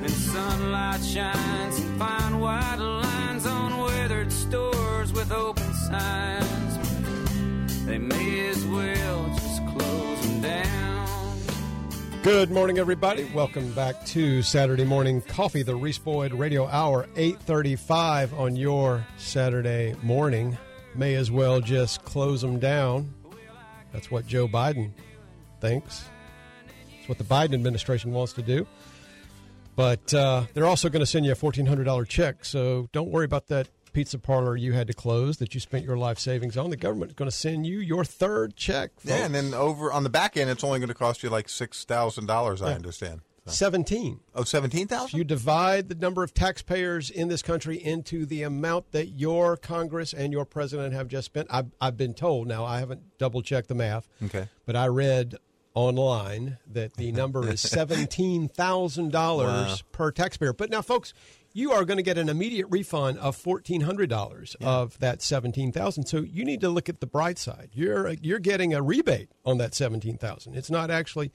And 0.02 0.10
sunlight 0.10 1.02
shines 1.02 1.78
and 1.78 1.98
fine 1.98 2.38
white 2.38 2.76
lines 2.76 3.46
on 3.46 3.78
weathered 3.78 4.30
stores 4.30 5.14
with 5.14 5.32
open 5.32 5.72
signs. 5.72 6.76
They 7.86 7.96
may 7.96 8.46
as 8.48 8.62
well 8.66 9.28
just 9.28 9.66
close 9.68 10.20
them 10.26 10.42
down. 10.42 11.40
Good 12.22 12.50
morning, 12.50 12.78
everybody. 12.78 13.24
Welcome 13.34 13.72
back 13.72 14.04
to 14.08 14.42
Saturday 14.42 14.84
Morning 14.84 15.22
Coffee, 15.22 15.62
the 15.62 15.76
Reese 15.76 15.96
Boyd 15.96 16.34
Radio 16.34 16.66
Hour, 16.66 17.06
835 17.16 18.34
on 18.34 18.54
your 18.54 19.06
Saturday 19.16 19.94
morning. 20.02 20.58
May 20.96 21.14
as 21.14 21.30
well 21.30 21.60
just 21.60 22.04
close 22.04 22.40
them 22.42 22.58
down. 22.58 23.12
That's 23.92 24.10
what 24.10 24.26
Joe 24.26 24.48
Biden 24.48 24.90
thinks. 25.60 26.04
It's 26.98 27.08
what 27.08 27.18
the 27.18 27.24
Biden 27.24 27.54
administration 27.54 28.12
wants 28.12 28.32
to 28.34 28.42
do. 28.42 28.66
But 29.74 30.12
uh, 30.14 30.44
they're 30.54 30.66
also 30.66 30.88
going 30.88 31.00
to 31.00 31.06
send 31.06 31.26
you 31.26 31.32
a 31.32 31.36
$1,400 31.36 32.08
check, 32.08 32.44
so 32.44 32.88
don't 32.92 33.10
worry 33.10 33.26
about 33.26 33.48
that 33.48 33.68
pizza 33.92 34.18
parlor 34.18 34.56
you 34.56 34.72
had 34.72 34.86
to 34.86 34.92
close 34.94 35.36
that 35.38 35.54
you 35.54 35.60
spent 35.60 35.84
your 35.84 35.96
life 35.98 36.18
savings 36.18 36.56
on. 36.56 36.70
The 36.70 36.76
government's 36.76 37.14
going 37.14 37.30
to 37.30 37.36
send 37.36 37.66
you 37.66 37.78
your 37.80 38.04
third 38.04 38.56
check. 38.56 38.90
Yeah, 39.04 39.24
and 39.24 39.34
then 39.34 39.52
over 39.54 39.92
on 39.92 40.02
the 40.02 40.10
back 40.10 40.36
end, 40.36 40.48
it's 40.50 40.64
only 40.64 40.78
going 40.78 40.88
to 40.88 40.94
cost 40.94 41.22
you 41.22 41.28
like 41.30 41.48
six 41.48 41.84
thousand 41.84 42.26
dollars. 42.26 42.60
I 42.62 42.70
Yeah. 42.70 42.74
understand. 42.76 43.20
17. 43.52 44.20
Oh, 44.34 44.44
seventeen 44.44 44.88
If 44.90 45.14
you 45.14 45.24
divide 45.24 45.88
the 45.88 45.94
number 45.94 46.22
of 46.22 46.34
taxpayers 46.34 47.10
in 47.10 47.28
this 47.28 47.42
country 47.42 47.76
into 47.76 48.26
the 48.26 48.42
amount 48.42 48.92
that 48.92 49.06
your 49.08 49.56
Congress 49.56 50.12
and 50.12 50.32
your 50.32 50.44
president 50.44 50.92
have 50.94 51.08
just 51.08 51.26
spent, 51.26 51.46
I've, 51.50 51.66
I've 51.80 51.96
been 51.96 52.14
told, 52.14 52.48
now 52.48 52.64
I 52.64 52.78
haven't 52.80 53.18
double 53.18 53.42
checked 53.42 53.68
the 53.68 53.74
math, 53.74 54.08
Okay. 54.24 54.48
but 54.64 54.76
I 54.76 54.86
read 54.88 55.36
online 55.74 56.56
that 56.72 56.94
the 56.94 57.12
number 57.12 57.46
is 57.48 57.60
$17,000 57.64 59.12
Wow. 59.12 59.74
per 59.92 60.10
taxpayer. 60.10 60.52
But 60.52 60.70
now, 60.70 60.82
folks, 60.82 61.12
you 61.52 61.72
are 61.72 61.84
going 61.84 61.96
to 61.96 62.02
get 62.02 62.18
an 62.18 62.28
immediate 62.28 62.66
refund 62.70 63.18
of 63.18 63.36
$1,400 63.36 64.56
of 64.62 64.98
that 64.98 65.22
17,000. 65.22 66.04
So 66.06 66.18
you 66.20 66.44
need 66.44 66.60
to 66.62 66.68
look 66.68 66.88
at 66.88 67.00
the 67.00 67.06
bright 67.06 67.38
side. 67.38 67.70
You're, 67.72 68.12
you're 68.20 68.38
getting 68.38 68.74
a 68.74 68.82
rebate 68.82 69.28
on 69.44 69.58
that 69.58 69.74
17,000. 69.74 70.54
It's 70.54 70.70
not 70.70 70.90
actually 70.90 71.32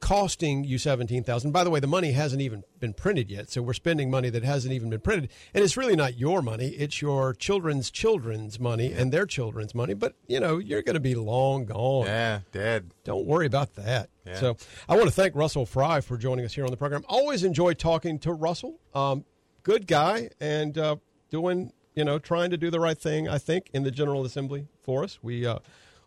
costing 0.00 0.64
you 0.64 0.78
17,000. 0.78 1.52
By 1.52 1.62
the 1.62 1.70
way, 1.70 1.78
the 1.78 1.86
money 1.86 2.12
hasn't 2.12 2.40
even 2.40 2.64
been 2.78 2.94
printed 2.94 3.30
yet. 3.30 3.50
So 3.50 3.62
we're 3.62 3.74
spending 3.74 4.10
money 4.10 4.30
that 4.30 4.42
hasn't 4.42 4.72
even 4.72 4.90
been 4.90 5.00
printed. 5.00 5.30
And 5.54 5.62
it's 5.62 5.76
really 5.76 5.94
not 5.94 6.18
your 6.18 6.42
money. 6.42 6.68
It's 6.68 7.00
your 7.02 7.34
children's 7.34 7.90
children's 7.90 8.58
money 8.58 8.92
and 8.92 9.12
their 9.12 9.26
children's 9.26 9.74
money. 9.74 9.94
But, 9.94 10.14
you 10.26 10.40
know, 10.40 10.58
you're 10.58 10.82
going 10.82 10.94
to 10.94 11.00
be 11.00 11.14
long 11.14 11.66
gone. 11.66 12.06
Yeah, 12.06 12.40
dead. 12.50 12.92
Don't 13.04 13.26
worry 13.26 13.46
about 13.46 13.74
that. 13.74 14.10
Yeah. 14.26 14.40
So 14.40 14.56
I 14.88 14.96
want 14.96 15.06
to 15.06 15.14
thank 15.14 15.34
Russell 15.34 15.66
Fry 15.66 16.00
for 16.00 16.16
joining 16.16 16.44
us 16.44 16.54
here 16.54 16.64
on 16.64 16.70
the 16.70 16.76
program. 16.76 17.04
Always 17.08 17.44
enjoy 17.44 17.74
talking 17.74 18.18
to 18.20 18.32
Russell. 18.32 18.80
Um, 18.94 19.24
good 19.62 19.86
guy 19.86 20.30
and 20.40 20.76
uh, 20.78 20.96
doing, 21.30 21.72
you 21.94 22.04
know, 22.04 22.18
trying 22.18 22.50
to 22.50 22.56
do 22.56 22.70
the 22.70 22.80
right 22.80 22.98
thing, 22.98 23.28
I 23.28 23.38
think, 23.38 23.68
in 23.74 23.82
the 23.82 23.90
General 23.90 24.24
Assembly 24.24 24.66
for 24.82 25.04
us. 25.04 25.18
We, 25.22 25.46
uh, 25.46 25.58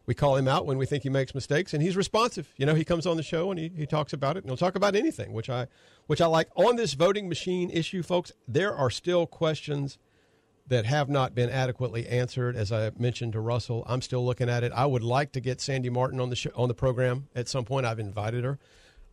we 0.06 0.14
call 0.14 0.36
him 0.36 0.48
out 0.48 0.66
when 0.66 0.78
we 0.78 0.86
think 0.86 1.04
he 1.04 1.10
makes 1.10 1.34
mistakes, 1.34 1.74
and 1.74 1.82
he's 1.82 1.96
responsive. 1.96 2.54
You 2.58 2.66
know, 2.66 2.76
he 2.76 2.84
comes 2.84 3.06
on 3.06 3.18
the 3.18 3.24
show 3.24 3.52
and 3.52 3.60
he, 3.60 3.72
he 3.76 3.86
talks 3.86 4.12
about 4.12 4.36
it, 4.36 4.44
and 4.44 4.50
he'll 4.50 4.58
talk 4.58 4.76
about 4.76 4.96
anything, 4.96 5.34
which 5.34 5.50
I 5.50 5.68
which 6.08 6.20
I 6.20 6.26
like. 6.26 6.50
On 6.56 6.76
this 6.76 6.94
voting 6.94 7.30
machine 7.30 7.70
issue, 7.70 8.04
folks, 8.04 8.32
there 8.48 8.76
are 8.76 8.90
still 8.90 9.26
questions 9.26 9.98
that 10.68 10.86
have 10.86 11.10
not 11.10 11.36
been 11.36 11.50
adequately 11.50 12.08
answered. 12.08 12.56
As 12.56 12.72
I 12.72 12.92
mentioned 12.98 13.34
to 13.34 13.40
Russell, 13.40 13.84
I'm 13.88 14.02
still 14.02 14.26
looking 14.26 14.50
at 14.50 14.64
it. 14.64 14.72
I 14.74 14.86
would 14.86 15.04
like 15.04 15.32
to 15.34 15.40
get 15.40 15.62
Sandy 15.62 15.90
Martin 15.90 16.20
on 16.20 16.30
the 16.30 16.36
show, 16.36 16.52
on 16.56 16.68
the 16.68 16.74
program 16.74 17.28
at 17.36 17.48
some 17.48 17.66
point. 17.66 17.86
I've 17.86 18.00
invited 18.00 18.44
her. 18.44 18.60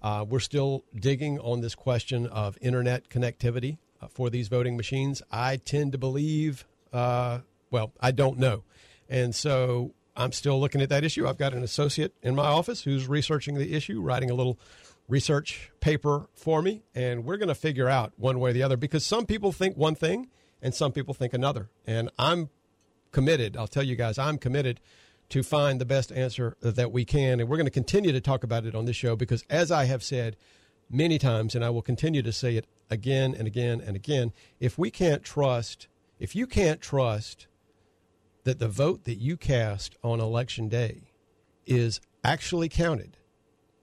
Uh, 0.03 0.25
we're 0.29 0.41
still 0.41 0.85
digging 0.95 1.39
on 1.41 1.61
this 1.61 1.75
question 1.75 2.27
of 2.27 2.57
internet 2.61 3.09
connectivity 3.11 3.79
uh, 4.01 4.09
for 4.09 4.31
these 4.31 4.49
voting 4.49 4.77
machines. 4.77 5.23
I 5.31 5.57
tend 5.57 5.93
to 5.93 5.99
believe, 5.99 6.65
uh, 6.93 7.41
well, 7.71 7.93
I 8.01 8.11
don't 8.11 8.39
know, 8.39 8.65
and 9.09 9.35
so 9.35 9.93
I'm 10.17 10.33
still 10.33 10.61
looking 10.61 10.81
at 10.81 10.89
that 10.89 11.05
issue. 11.05 11.27
I've 11.27 11.39
got 11.39 11.55
an 11.55 11.63
associate 11.63 12.15
in 12.23 12.35
my 12.35 12.47
office 12.47 12.83
who's 12.83 13.09
researching 13.09 13.57
the 13.57 13.75
issue, 13.75 14.01
writing 14.01 14.31
a 14.31 14.35
little 14.35 14.59
research 15.09 15.71
paper 15.81 16.29
for 16.35 16.63
me, 16.63 16.83
and 16.95 17.25
we're 17.25 17.37
going 17.37 17.49
to 17.49 17.55
figure 17.55 17.89
out 17.89 18.13
one 18.17 18.39
way 18.39 18.51
or 18.51 18.53
the 18.53 18.63
other 18.63 18.77
because 18.77 19.05
some 19.05 19.27
people 19.27 19.53
think 19.53 19.77
one 19.77 19.95
thing 19.95 20.29
and 20.63 20.75
some 20.75 20.93
people 20.93 21.15
think 21.15 21.35
another. 21.35 21.69
And 21.87 22.11
I'm 22.19 22.49
committed, 23.13 23.57
I'll 23.57 23.67
tell 23.67 23.83
you 23.83 23.97
guys, 23.97 24.19
I'm 24.19 24.39
committed 24.39 24.81
to 25.31 25.43
find 25.43 25.81
the 25.81 25.87
best 25.87 26.13
answer 26.13 26.57
that 26.61 26.93
we 26.93 27.05
can. 27.05 27.41
And 27.41 27.49
we're 27.49 27.57
going 27.57 27.67
to 27.67 27.71
continue 27.71 28.13
to 28.13 28.21
talk 28.21 28.45
about 28.45 28.67
it 28.67 28.75
on 28.75 28.85
this 28.85 28.97
show 28.97 29.17
because, 29.17 29.45
as 29.49 29.71
I 29.71 29.85
have 29.85 30.03
said 30.03 30.37
many 30.91 31.19
times, 31.19 31.55
and 31.55 31.65
I 31.65 31.71
will 31.71 31.83
continue 31.83 32.23
to 32.23 32.33
say 32.33 32.57
it 32.57 32.67
again 32.91 33.35
and 33.37 33.47
again 33.47 33.81
and 33.81 33.97
again, 33.97 34.33
if 34.59 34.77
we 34.77 34.91
can't 34.91 35.23
trust, 35.23 35.87
if 36.19 36.35
you 36.35 36.47
can't 36.47 36.81
trust 36.81 37.47
that 38.45 38.59
the 38.59 38.69
vote 38.69 39.05
that 39.05 39.17
you 39.17 39.37
cast 39.37 39.97
on 40.03 40.21
election 40.21 40.69
day 40.69 41.13
is 41.67 42.01
actually 42.25 42.69
counted 42.69 43.17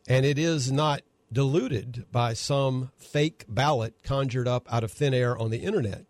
and 0.08 0.26
it 0.26 0.40
is 0.40 0.72
not 0.72 1.02
diluted 1.32 2.06
by 2.12 2.34
some 2.34 2.92
fake 2.98 3.46
ballot 3.48 3.96
conjured 4.04 4.48
up 4.48 4.72
out 4.72 4.84
of 4.84 4.92
thin 4.92 5.14
air 5.14 5.38
on 5.38 5.52
the 5.52 5.60
internet 5.60 6.06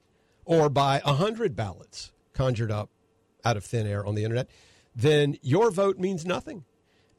or 0.45 0.69
by 0.69 1.01
a 1.03 1.13
hundred 1.13 1.55
ballots 1.55 2.11
conjured 2.33 2.71
up 2.71 2.89
out 3.43 3.57
of 3.57 3.65
thin 3.65 3.87
air 3.87 4.05
on 4.05 4.15
the 4.15 4.23
internet, 4.23 4.49
then 4.95 5.37
your 5.41 5.71
vote 5.71 5.97
means 5.97 6.25
nothing. 6.25 6.65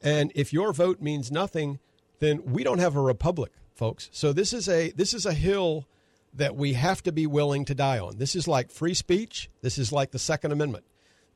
And 0.01 0.31
if 0.35 0.53
your 0.53 0.73
vote 0.73 1.01
means 1.01 1.31
nothing, 1.31 1.79
then 2.19 2.43
we 2.45 2.63
don't 2.63 2.79
have 2.79 2.95
a 2.95 3.01
republic, 3.01 3.51
folks. 3.75 4.09
So 4.11 4.33
this 4.33 4.53
is 4.53 4.69
a 4.69 4.91
this 4.91 5.13
is 5.13 5.25
a 5.25 5.33
hill 5.33 5.87
that 6.33 6.55
we 6.55 6.73
have 6.73 7.01
to 7.03 7.11
be 7.11 7.27
willing 7.27 7.65
to 7.65 7.75
die 7.75 7.99
on. 7.99 8.17
This 8.17 8.35
is 8.35 8.47
like 8.47 8.71
free 8.71 8.93
speech. 8.93 9.49
This 9.61 9.77
is 9.77 9.91
like 9.91 10.11
the 10.11 10.19
Second 10.19 10.51
Amendment. 10.51 10.85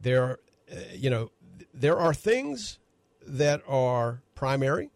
There, 0.03 0.39
uh, 0.71 0.75
you 0.93 1.09
know, 1.09 1.31
there 1.73 1.97
are 1.97 2.13
things 2.13 2.77
that 3.25 3.61
are 3.67 4.21
primary, 4.35 4.89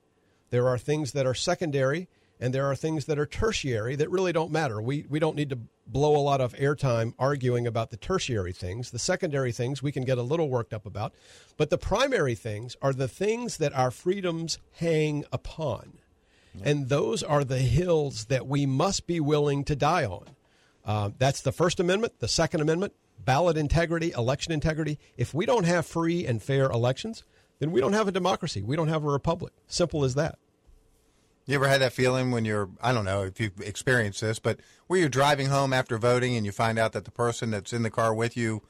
there 0.49 0.67
are 0.67 0.77
things 0.77 1.13
that 1.13 1.25
are 1.25 1.33
secondary, 1.33 2.07
and 2.39 2.53
there 2.53 2.65
are 2.65 2.75
things 2.75 3.05
that 3.05 3.17
are 3.17 3.25
tertiary 3.25 3.95
that 3.95 4.11
really 4.11 4.31
don't 4.31 4.51
matter. 4.51 4.81
We 4.81 5.05
we 5.09 5.19
don't 5.19 5.35
need 5.35 5.49
to 5.49 5.59
blow 5.87 6.15
a 6.15 6.21
lot 6.21 6.41
of 6.41 6.53
airtime 6.53 7.13
arguing 7.17 7.65
about 7.65 7.89
the 7.89 7.97
tertiary 7.97 8.51
things. 8.51 8.91
The 8.91 8.99
secondary 8.99 9.51
things 9.51 9.81
we 9.81 9.91
can 9.93 10.03
get 10.03 10.17
a 10.17 10.23
little 10.23 10.49
worked 10.49 10.73
up 10.73 10.85
about, 10.85 11.13
but 11.55 11.69
the 11.69 11.77
primary 11.77 12.35
things 12.35 12.75
are 12.81 12.93
the 12.93 13.07
things 13.07 13.57
that 13.57 13.73
our 13.73 13.91
freedoms 13.91 14.59
hang 14.73 15.25
upon. 15.31 15.99
And 16.63 16.89
those 16.89 17.21
are 17.21 17.43
the 17.43 17.59
hills 17.59 18.25
that 18.25 18.47
we 18.47 18.65
must 18.65 19.05
be 19.05 19.19
willing 19.19 19.63
to 19.65 19.75
die 19.75 20.05
on. 20.05 20.25
Uh, 20.83 21.11
that's 21.17 21.41
the 21.41 21.51
First 21.51 21.79
Amendment, 21.79 22.13
the 22.19 22.27
Second 22.27 22.61
Amendment, 22.61 22.93
ballot 23.27 23.57
integrity, 23.57 24.11
election 24.13 24.53
integrity. 24.53 24.97
If 25.17 25.33
we 25.33 25.45
don't 25.45 25.65
have 25.65 25.85
free 25.85 26.25
and 26.25 26.41
fair 26.41 26.65
elections, 26.71 27.23
then 27.59 27.71
we 27.71 27.81
don't 27.81 27.91
have 27.93 28.07
a 28.07 28.11
democracy. 28.11 28.63
We 28.63 28.75
don't 28.77 28.87
have 28.87 29.03
a 29.03 29.09
republic. 29.09 29.51
Simple 29.67 30.05
as 30.05 30.15
that. 30.15 30.39
You 31.45 31.55
ever 31.55 31.67
had 31.67 31.81
that 31.81 31.91
feeling 31.93 32.31
when 32.31 32.45
you're, 32.45 32.69
I 32.81 32.93
don't 32.93 33.05
know 33.05 33.23
if 33.23 33.39
you've 33.39 33.59
experienced 33.61 34.21
this, 34.21 34.39
but 34.39 34.59
where 34.87 34.99
you're 34.99 35.09
driving 35.09 35.47
home 35.47 35.73
after 35.73 35.97
voting 35.97 36.35
and 36.37 36.45
you 36.45 36.51
find 36.53 36.79
out 36.79 36.93
that 36.93 37.03
the 37.05 37.11
person 37.11 37.51
that's 37.51 37.73
in 37.73 37.83
the 37.83 37.89
car 37.91 38.13
with 38.13 38.35
you 38.37 38.63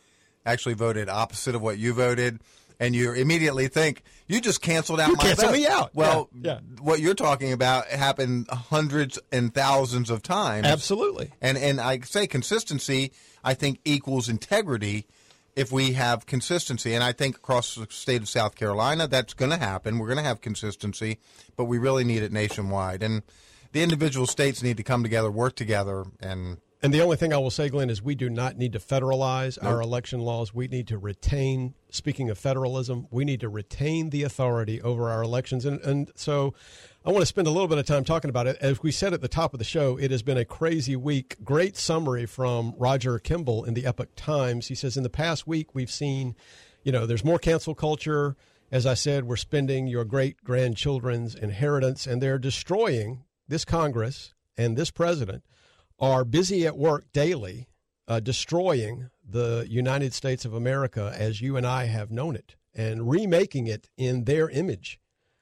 actually 0.45 0.73
voted 0.75 1.07
opposite 1.07 1.53
of 1.55 1.61
what 1.61 1.77
you 1.77 1.93
voted, 1.93 2.39
and 2.79 2.95
you 2.95 3.11
immediately 3.11 3.67
think, 3.67 4.03
you 4.27 4.39
just 4.39 4.61
canceled 4.61 4.99
out 4.99 5.09
You 5.09 5.15
my 5.15 5.23
canceled 5.23 5.49
vote. 5.51 5.57
me 5.57 5.67
out. 5.67 5.95
Well, 5.95 6.29
Yeah, 6.39 6.59
what 6.79 6.99
you're 6.99 7.15
talking 7.15 7.51
about 7.51 7.87
happened 7.87 8.47
hundreds 8.49 9.17
and 9.31 9.51
thousands 9.53 10.09
of 10.11 10.21
times. 10.21 10.67
Absolutely. 10.67 11.31
And, 11.41 11.57
and 11.57 11.81
I 11.81 11.99
say 12.01 12.27
consistency, 12.27 13.11
I 13.47 13.53
think, 13.53 13.79
equals 13.85 14.27
integrity 14.27 15.07
if 15.55 15.71
we 15.71 15.93
have 15.93 16.25
consistency. 16.25 16.93
And 16.93 17.01
I 17.01 17.13
think 17.13 17.37
across 17.37 17.75
the 17.75 17.87
state 17.89 18.21
of 18.21 18.27
South 18.27 18.55
Carolina, 18.55 19.07
that's 19.07 19.33
going 19.33 19.51
to 19.51 19.57
happen. 19.57 19.99
We're 19.99 20.07
going 20.07 20.17
to 20.17 20.23
have 20.23 20.41
consistency, 20.41 21.17
but 21.55 21.63
we 21.63 21.77
really 21.77 22.03
need 22.03 22.23
it 22.23 22.33
nationwide. 22.33 23.01
And 23.01 23.23
the 23.71 23.83
individual 23.83 24.27
states 24.27 24.61
need 24.61 24.75
to 24.75 24.83
come 24.83 25.01
together, 25.01 25.31
work 25.31 25.55
together, 25.55 26.03
and 26.19 26.57
And 26.83 26.93
the 26.93 27.01
only 27.01 27.17
thing 27.17 27.33
I 27.33 27.37
will 27.37 27.49
say, 27.49 27.69
Glenn, 27.69 27.89
is 27.89 28.03
we 28.03 28.13
do 28.13 28.29
not 28.29 28.55
need 28.55 28.73
to 28.73 28.79
federalize 28.79 29.57
our 29.63 29.81
election 29.81 30.19
laws. 30.19 30.53
We 30.53 30.67
need 30.67 30.87
to 30.89 30.99
retain, 30.99 31.73
speaking 31.89 32.29
of 32.29 32.37
federalism, 32.37 33.07
we 33.09 33.25
need 33.25 33.39
to 33.39 33.49
retain 33.49 34.11
the 34.11 34.21
authority 34.21 34.79
over 34.83 35.09
our 35.09 35.23
elections. 35.23 35.65
And, 35.65 35.81
and 35.81 36.11
so 36.13 36.53
I 37.03 37.09
want 37.09 37.23
to 37.23 37.25
spend 37.25 37.47
a 37.47 37.51
little 37.51 37.67
bit 37.67 37.79
of 37.79 37.87
time 37.87 38.03
talking 38.03 38.29
about 38.29 38.45
it. 38.45 38.57
As 38.61 38.83
we 38.83 38.91
said 38.91 39.11
at 39.11 39.21
the 39.21 39.27
top 39.27 39.53
of 39.53 39.57
the 39.57 39.65
show, 39.65 39.97
it 39.97 40.11
has 40.11 40.21
been 40.21 40.37
a 40.37 40.45
crazy 40.45 40.95
week. 40.95 41.37
Great 41.43 41.77
summary 41.77 42.27
from 42.27 42.75
Roger 42.77 43.17
Kimball 43.17 43.63
in 43.63 43.73
the 43.73 43.87
Epoch 43.87 44.09
Times. 44.15 44.67
He 44.67 44.75
says, 44.75 44.97
in 44.97 45.03
the 45.03 45.09
past 45.09 45.47
week, 45.47 45.73
we've 45.73 45.89
seen, 45.89 46.35
you 46.83 46.91
know, 46.91 47.07
there's 47.07 47.25
more 47.25 47.39
cancel 47.39 47.73
culture. 47.73 48.35
As 48.71 48.85
I 48.85 48.93
said, 48.93 49.23
we're 49.23 49.35
spending 49.35 49.87
your 49.87 50.05
great 50.05 50.43
grandchildren's 50.43 51.33
inheritance, 51.33 52.05
and 52.05 52.21
they're 52.21 52.37
destroying 52.37 53.23
this 53.47 53.65
Congress 53.65 54.35
and 54.55 54.77
this 54.77 54.91
president 54.91 55.43
are 55.99 56.23
busy 56.23 56.65
at 56.65 56.77
work 56.77 57.05
daily 57.13 57.67
uh, 58.07 58.19
destroying 58.19 59.09
the 59.27 59.65
United 59.69 60.13
States 60.13 60.45
of 60.45 60.53
America 60.53 61.13
as 61.17 61.41
you 61.41 61.57
and 61.57 61.65
I 61.65 61.85
have 61.85 62.11
known 62.11 62.35
it 62.35 62.55
and 62.73 63.09
remaking 63.09 63.67
it 63.67 63.89
in 63.97 64.23
their 64.23 64.49
image. 64.49 64.99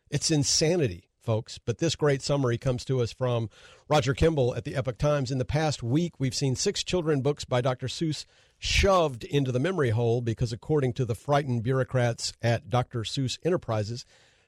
It's 0.10 0.32
insanity, 0.32 1.10
folks. 1.22 1.58
But 1.58 1.80
this 1.80 1.96
great 1.96 2.22
summary 2.22 2.58
comes 2.58 2.86
to 2.86 3.02
us 3.02 3.12
from 3.12 3.50
Roger 3.90 4.14
Kimball 4.14 4.56
at 4.56 4.64
the 4.64 4.76
Epoch 4.76 4.98
Times. 4.98 5.32
In 5.32 5.38
the 5.38 5.46
past 5.46 5.84
week, 5.84 6.14
we've 6.20 6.34
seen 6.34 6.56
six 6.56 6.84
children 6.84 7.22
books 7.22 7.44
by 7.44 7.62
Dr. 7.62 7.88
Seuss 7.88 8.26
shoved 8.58 9.24
into 9.26 9.52
the 9.52 9.60
memory 9.60 9.90
hole 9.90 10.22
because, 10.22 10.54
according 10.54 10.94
to 10.94 11.06
the 11.06 11.16
frightened 11.16 11.64
bureaucrats 11.64 12.34
at 12.42 12.70
Dr. 12.70 13.02
Seuss 13.02 13.38
Enterprises, 13.44 14.06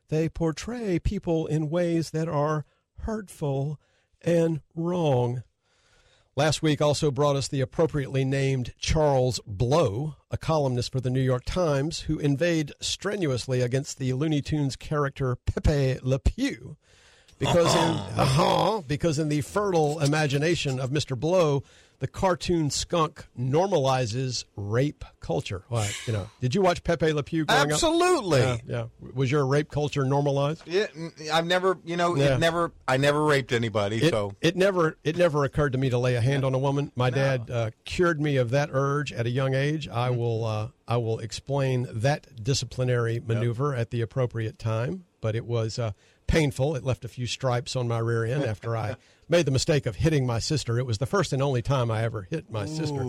they 0.09 0.29
portray 0.29 0.97
people 0.99 1.45
in 1.47 1.69
ways 1.69 2.11
that 2.11 2.29
are 2.29 2.65
hurtful 2.99 3.79
and 4.21 4.61
wrong. 4.73 5.43
Last 6.37 6.61
week 6.61 6.83
also 6.83 7.09
brought 7.09 7.35
us 7.35 7.47
the 7.47 7.61
appropriately 7.61 8.23
named 8.23 8.75
Charles 8.77 9.39
Blow, 9.47 10.17
a 10.29 10.37
columnist 10.37 10.91
for 10.91 11.01
the 11.01 11.09
New 11.09 11.19
York 11.19 11.45
Times, 11.45 12.01
who 12.01 12.19
inveighed 12.19 12.73
strenuously 12.79 13.61
against 13.61 13.97
the 13.97 14.13
Looney 14.13 14.43
Tunes 14.43 14.75
character 14.75 15.35
Pepe 15.35 15.97
Le 16.03 16.19
Pew. 16.19 16.77
Because 17.39 17.73
in, 17.73 17.79
uh-huh, 18.19 18.83
because 18.87 19.17
in 19.17 19.29
the 19.29 19.41
fertile 19.41 19.99
imagination 19.99 20.79
of 20.79 20.91
Mr. 20.91 21.19
Blow, 21.19 21.63
the 21.99 22.07
cartoon 22.07 22.69
skunk 22.69 23.25
normalizes 23.39 24.45
rape 24.55 25.03
culture. 25.19 25.63
What 25.69 25.91
you 26.05 26.13
know? 26.13 26.29
Did 26.41 26.53
you 26.55 26.61
watch 26.61 26.83
Pepe 26.83 27.11
Le 27.11 27.23
Pew 27.23 27.45
growing 27.45 27.71
Absolutely. 27.71 28.41
up? 28.41 28.59
Yeah, 28.67 28.85
yeah. 29.01 29.09
Was 29.13 29.31
your 29.31 29.45
rape 29.45 29.69
culture 29.71 30.05
normalized? 30.05 30.61
Yeah, 30.65 30.87
I've 31.33 31.45
never, 31.45 31.77
you 31.83 31.97
know, 31.97 32.15
Yeah. 32.15 32.35
it 32.35 32.39
never, 32.39 32.71
I 32.87 32.97
never 32.97 33.23
raped 33.23 33.51
anybody. 33.51 33.97
It, 33.97 34.11
so 34.11 34.35
it 34.41 34.55
never 34.55 34.97
it 35.03 35.17
never 35.17 35.43
occurred 35.43 35.71
to 35.73 35.77
me 35.77 35.89
to 35.89 35.97
lay 35.97 36.15
a 36.15 36.21
hand 36.21 36.45
on 36.45 36.53
a 36.53 36.59
woman. 36.59 36.91
My 36.95 37.09
dad 37.09 37.49
uh, 37.49 37.71
cured 37.85 38.21
me 38.21 38.37
of 38.37 38.51
that 38.51 38.69
urge 38.71 39.11
at 39.11 39.25
a 39.25 39.29
young 39.31 39.53
age. 39.53 39.87
I 39.87 40.09
Mm-hmm. 40.09 40.17
will 40.19 40.45
uh, 40.45 40.67
I 40.87 40.97
will 40.97 41.19
explain 41.19 41.87
that 41.91 42.43
disciplinary 42.43 43.19
maneuver 43.19 43.75
at 43.75 43.89
the 43.91 44.01
appropriate 44.01 44.57
time. 44.59 45.05
But 45.19 45.35
it 45.35 45.45
was 45.45 45.79
uh, 45.79 45.91
painful. 46.27 46.75
It 46.75 46.83
left 46.83 47.03
a 47.03 47.07
few 47.07 47.25
stripes 47.25 47.75
on 47.75 47.87
my 47.87 47.97
rear 47.97 48.23
end 48.23 48.43
after 48.45 48.77
I 48.77 48.95
made 49.29 49.45
the 49.45 49.51
mistake 49.51 49.85
of 49.85 49.97
hitting 49.97 50.25
my 50.25 50.39
sister. 50.39 50.79
It 50.79 50.85
was 50.85 50.97
the 50.97 51.05
first 51.05 51.33
and 51.33 51.41
only 51.41 51.61
time 51.61 51.91
I 51.91 52.03
ever 52.03 52.27
hit 52.29 52.49
my 52.49 52.65
sister. 52.65 53.05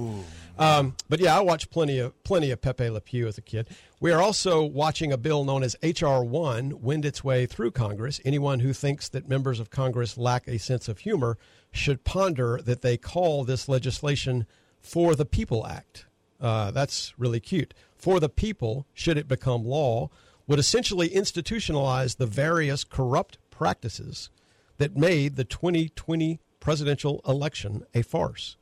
Um, 0.59 0.97
but 1.09 1.21
yeah, 1.21 1.37
I 1.37 1.41
watched 1.41 1.71
plenty 1.71 1.99
of 1.99 2.21
plenty 2.25 2.51
of 2.51 2.61
Pepe 2.61 2.91
Le 2.91 3.01
Pew 3.01 3.27
as 3.29 3.39
a 3.39 3.43
kid. 3.43 3.69
We 4.01 4.11
are 4.11 4.21
also 4.21 4.65
watching 4.65 5.13
a 5.13 5.17
bill 5.17 5.45
known 5.45 5.63
as 5.63 5.77
HR 5.83 6.23
One 6.23 6.81
wend 6.83 7.05
its 7.05 7.23
way 7.23 7.47
through 7.47 7.71
Congress. 7.71 8.21
Anyone 8.25 8.61
who 8.61 8.73
thinks 8.73 9.09
that 9.11 9.29
members 9.29 9.61
of 9.61 9.71
Congress 9.71 10.19
lack 10.19 10.49
a 10.49 10.59
sense 10.59 10.89
of 10.89 10.99
humor 10.99 11.39
should 11.71 12.05
ponder 12.05 12.61
that 12.63 12.83
they 12.83 12.97
call 12.97 13.45
this 13.45 13.69
legislation 13.69 14.47
"For 14.81 15.15
the 15.15 15.27
People 15.27 15.67
Act." 15.67 16.07
Uh, 16.41 16.71
that's 16.71 17.15
really 17.19 17.41
cute. 17.41 17.75
For 17.97 18.21
the 18.21 18.29
people, 18.29 18.87
should 18.95 19.19
it 19.19 19.27
become 19.29 19.65
law, 19.65 20.09
would 20.47 20.59
essentially 20.59 21.11
institutionalize 21.11 22.17
the 22.17 22.27
various 22.27 22.83
corrupt 22.85 23.39
practices 23.51 24.31
that 24.79 24.97
made 24.97 25.37
the 25.37 25.45
2020 25.45 26.41
presidential 26.61 27.21
election 27.27 27.85
a 27.95 28.03
farce. 28.03 28.57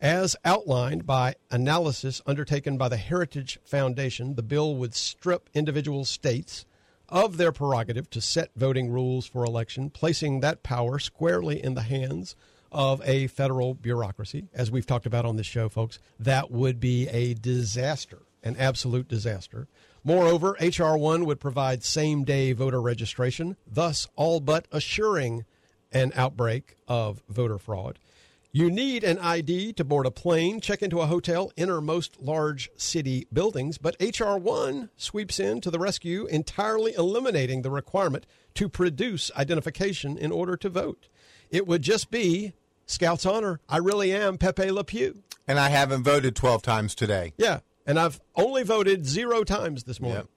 As 0.00 0.36
outlined 0.44 1.06
by 1.06 1.34
analysis 1.50 2.20
undertaken 2.26 2.76
by 2.76 2.88
the 2.88 2.96
Heritage 2.96 3.58
Foundation, 3.64 4.34
the 4.34 4.42
bill 4.42 4.76
would 4.76 4.94
strip 4.94 5.48
individual 5.54 6.04
states 6.04 6.66
of 7.08 7.36
their 7.36 7.52
prerogative 7.52 8.10
to 8.10 8.20
set 8.20 8.50
voting 8.56 8.90
rules 8.90 9.26
for 9.26 9.44
election, 9.44 9.90
placing 9.90 10.40
that 10.40 10.62
power 10.62 10.98
squarely 10.98 11.62
in 11.62 11.74
the 11.74 11.82
hands 11.82 12.34
of 12.72 13.00
a 13.04 13.28
federal 13.28 13.74
bureaucracy, 13.74 14.48
as 14.52 14.70
we've 14.70 14.86
talked 14.86 15.06
about 15.06 15.24
on 15.24 15.36
this 15.36 15.46
show, 15.46 15.68
folks, 15.68 16.00
that 16.18 16.50
would 16.50 16.80
be 16.80 17.08
a 17.08 17.34
disaster, 17.34 18.22
an 18.42 18.56
absolute 18.58 19.06
disaster. 19.06 19.68
Moreover, 20.02 20.56
H.R. 20.58 20.98
1 20.98 21.24
would 21.24 21.40
provide 21.40 21.84
same 21.84 22.24
day 22.24 22.52
voter 22.52 22.82
registration, 22.82 23.56
thus 23.66 24.08
all 24.16 24.40
but 24.40 24.66
assuring 24.72 25.44
an 25.94 26.12
outbreak 26.14 26.76
of 26.86 27.22
voter 27.28 27.58
fraud. 27.58 27.98
You 28.52 28.70
need 28.70 29.02
an 29.02 29.18
ID 29.18 29.72
to 29.72 29.84
board 29.84 30.06
a 30.06 30.12
plane, 30.12 30.60
check 30.60 30.80
into 30.80 31.00
a 31.00 31.06
hotel, 31.06 31.50
enter 31.56 31.80
most 31.80 32.20
large 32.20 32.70
city 32.76 33.26
buildings, 33.32 33.78
but 33.78 33.96
H.R. 33.98 34.38
1 34.38 34.90
sweeps 34.96 35.40
in 35.40 35.60
to 35.62 35.72
the 35.72 35.78
rescue, 35.80 36.26
entirely 36.26 36.94
eliminating 36.94 37.62
the 37.62 37.70
requirement 37.70 38.26
to 38.54 38.68
produce 38.68 39.32
identification 39.36 40.16
in 40.16 40.30
order 40.30 40.56
to 40.56 40.68
vote. 40.68 41.08
It 41.50 41.66
would 41.66 41.82
just 41.82 42.12
be 42.12 42.52
Scout's 42.86 43.26
Honor. 43.26 43.58
I 43.68 43.78
really 43.78 44.12
am 44.12 44.38
Pepe 44.38 44.70
Le 44.70 44.84
Pew. 44.84 45.24
And 45.48 45.58
I 45.58 45.70
haven't 45.70 46.04
voted 46.04 46.36
12 46.36 46.62
times 46.62 46.94
today. 46.94 47.32
Yeah, 47.36 47.58
and 47.84 47.98
I've 47.98 48.20
only 48.36 48.62
voted 48.62 49.04
zero 49.04 49.42
times 49.42 49.82
this 49.82 50.00
morning. 50.00 50.28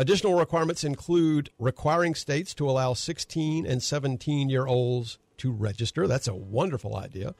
Additional 0.00 0.34
requirements 0.34 0.82
include 0.82 1.50
requiring 1.58 2.14
states 2.14 2.54
to 2.54 2.66
allow 2.66 2.94
16 2.94 3.66
and 3.66 3.82
17 3.82 4.48
year 4.48 4.64
olds 4.64 5.18
to 5.36 5.52
register. 5.52 6.08
That's 6.08 6.26
a 6.26 6.34
wonderful 6.34 6.96
idea. 6.96 7.34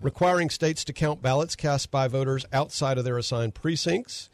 Requiring 0.00 0.48
states 0.48 0.84
to 0.84 0.92
count 0.92 1.22
ballots 1.22 1.56
cast 1.56 1.90
by 1.90 2.06
voters 2.06 2.46
outside 2.52 2.98
of 2.98 3.04
their 3.04 3.18
assigned 3.18 3.56
precincts. 3.56 4.30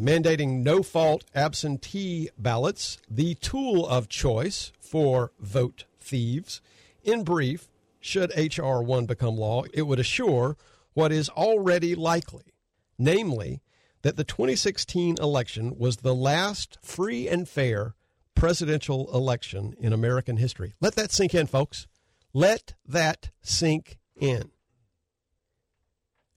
Mandating 0.00 0.62
no 0.62 0.84
fault 0.84 1.24
absentee 1.34 2.28
ballots, 2.38 2.98
the 3.10 3.34
tool 3.34 3.84
of 3.88 4.08
choice 4.08 4.70
for 4.78 5.32
vote 5.40 5.84
thieves. 5.98 6.60
In 7.02 7.24
brief, 7.24 7.66
should 7.98 8.30
H.R. 8.36 8.84
1 8.84 9.04
become 9.06 9.36
law, 9.36 9.64
it 9.74 9.82
would 9.82 9.98
assure 9.98 10.56
what 10.94 11.10
is 11.10 11.28
already 11.30 11.96
likely, 11.96 12.54
namely, 12.96 13.62
that 14.06 14.14
the 14.14 14.22
2016 14.22 15.16
election 15.20 15.76
was 15.76 15.96
the 15.96 16.14
last 16.14 16.78
free 16.80 17.26
and 17.26 17.48
fair 17.48 17.96
presidential 18.36 19.12
election 19.12 19.74
in 19.80 19.92
American 19.92 20.36
history. 20.36 20.74
Let 20.80 20.94
that 20.94 21.10
sink 21.10 21.34
in, 21.34 21.48
folks. 21.48 21.88
Let 22.32 22.74
that 22.86 23.30
sink 23.42 23.98
in. 24.14 24.52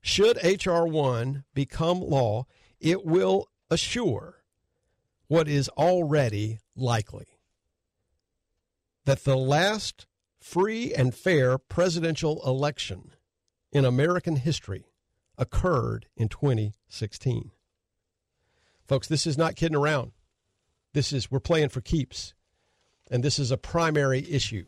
Should 0.00 0.36
H.R. 0.42 0.84
1 0.84 1.44
become 1.54 2.00
law, 2.00 2.46
it 2.80 3.06
will 3.06 3.46
assure 3.70 4.42
what 5.28 5.46
is 5.46 5.68
already 5.68 6.58
likely 6.74 7.38
that 9.04 9.22
the 9.22 9.36
last 9.36 10.08
free 10.40 10.92
and 10.92 11.14
fair 11.14 11.56
presidential 11.56 12.44
election 12.44 13.12
in 13.70 13.84
American 13.84 14.34
history 14.34 14.86
occurred 15.38 16.06
in 16.16 16.28
2016. 16.28 17.52
Folks, 18.90 19.06
this 19.06 19.24
is 19.24 19.38
not 19.38 19.54
kidding 19.54 19.76
around. 19.76 20.10
This 20.94 21.12
is, 21.12 21.30
we're 21.30 21.38
playing 21.38 21.68
for 21.68 21.80
keeps. 21.80 22.34
And 23.08 23.22
this 23.22 23.38
is 23.38 23.52
a 23.52 23.56
primary 23.56 24.28
issue. 24.28 24.64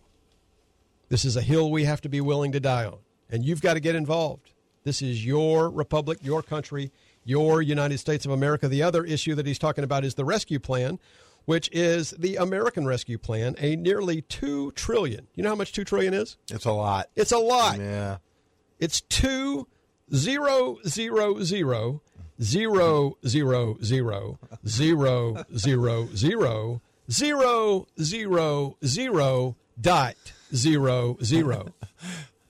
This 1.08 1.24
is 1.24 1.34
a 1.34 1.42
hill 1.42 1.72
we 1.72 1.82
have 1.86 2.00
to 2.02 2.08
be 2.08 2.20
willing 2.20 2.52
to 2.52 2.60
die 2.60 2.84
on. 2.84 2.98
And 3.28 3.44
you've 3.44 3.60
got 3.60 3.74
to 3.74 3.80
get 3.80 3.96
involved. 3.96 4.52
This 4.84 5.02
is 5.02 5.26
your 5.26 5.68
republic, 5.68 6.18
your 6.22 6.40
country, 6.40 6.92
your 7.24 7.62
United 7.62 7.98
States 7.98 8.24
of 8.24 8.30
America. 8.30 8.68
The 8.68 8.84
other 8.84 9.02
issue 9.02 9.34
that 9.34 9.44
he's 9.44 9.58
talking 9.58 9.82
about 9.82 10.04
is 10.04 10.14
the 10.14 10.24
rescue 10.24 10.60
plan, 10.60 11.00
which 11.44 11.68
is 11.72 12.12
the 12.12 12.36
American 12.36 12.86
Rescue 12.86 13.18
Plan, 13.18 13.56
a 13.58 13.74
nearly 13.74 14.22
two 14.22 14.70
trillion. 14.76 15.26
You 15.34 15.42
know 15.42 15.48
how 15.48 15.56
much 15.56 15.72
two 15.72 15.82
trillion 15.82 16.14
is? 16.14 16.36
It's 16.48 16.64
a 16.64 16.70
lot. 16.70 17.10
It's 17.16 17.32
a 17.32 17.38
lot. 17.38 17.80
Yeah. 17.80 18.18
It's 18.78 19.00
two 19.00 19.66
zero 20.14 20.78
zero 20.86 21.42
zero 21.42 22.02
zero 22.42 23.16
zero 23.26 23.78
zero 23.84 24.38
zero 24.66 25.44
zero 25.56 26.10
zero 26.16 26.80
zero 27.10 27.86
zero 28.00 28.76
zero 28.84 29.56
dot 29.80 30.16
zero 30.54 31.16
zero. 31.22 31.74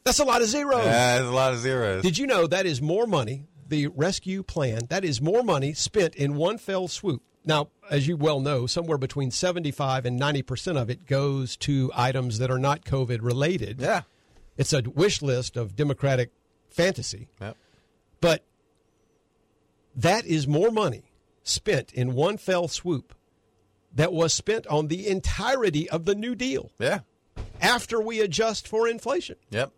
That's 0.04 0.18
a 0.18 0.24
lot 0.24 0.42
of 0.42 0.48
zeros. 0.48 0.84
Yeah, 0.84 1.18
there's 1.18 1.28
a 1.28 1.32
lot 1.32 1.52
of 1.52 1.60
zeros. 1.60 2.02
Did 2.02 2.18
you 2.18 2.26
know 2.26 2.46
that 2.46 2.66
is 2.66 2.82
more 2.82 3.06
money? 3.06 3.46
The 3.68 3.86
rescue 3.86 4.42
plan 4.42 4.80
that 4.90 5.04
is 5.04 5.20
more 5.20 5.42
money 5.42 5.72
spent 5.72 6.14
in 6.16 6.34
one 6.34 6.58
fell 6.58 6.88
swoop. 6.88 7.22
Now, 7.44 7.68
as 7.90 8.06
you 8.06 8.16
well 8.16 8.40
know, 8.40 8.66
somewhere 8.66 8.98
between 8.98 9.30
seventy-five 9.30 10.04
and 10.04 10.18
ninety 10.18 10.42
percent 10.42 10.78
of 10.78 10.90
it 10.90 11.06
goes 11.06 11.56
to 11.58 11.90
items 11.94 12.38
that 12.38 12.50
are 12.50 12.58
not 12.58 12.84
COVID 12.84 13.22
related. 13.22 13.80
Yeah, 13.80 14.02
it's 14.56 14.72
a 14.72 14.82
wish 14.82 15.22
list 15.22 15.56
of 15.56 15.74
Democratic 15.74 16.30
fantasy. 16.70 17.28
Yep. 17.40 17.56
But 18.20 18.44
that 19.96 20.24
is 20.26 20.46
more 20.46 20.70
money 20.70 21.04
spent 21.42 21.92
in 21.92 22.14
one 22.14 22.36
fell 22.36 22.68
swoop 22.68 23.14
that 23.94 24.12
was 24.12 24.32
spent 24.32 24.66
on 24.68 24.88
the 24.88 25.06
entirety 25.08 25.88
of 25.90 26.04
the 26.04 26.14
New 26.14 26.34
Deal. 26.34 26.72
Yeah. 26.78 27.00
After 27.60 28.00
we 28.00 28.20
adjust 28.20 28.66
for 28.66 28.88
inflation. 28.88 29.36
Yep. 29.50 29.72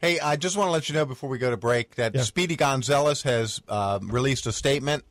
Hey, 0.00 0.18
I 0.20 0.36
just 0.36 0.56
want 0.56 0.68
to 0.68 0.72
let 0.72 0.88
you 0.88 0.94
know 0.94 1.04
before 1.06 1.30
we 1.30 1.38
go 1.38 1.50
to 1.50 1.56
break 1.56 1.94
that 1.96 2.14
Yeah. 2.14 2.22
Speedy 2.22 2.56
Gonzalez 2.56 3.22
has 3.22 3.60
uh, 3.68 3.98
released 4.02 4.46
a 4.46 4.52
statement 4.52 5.04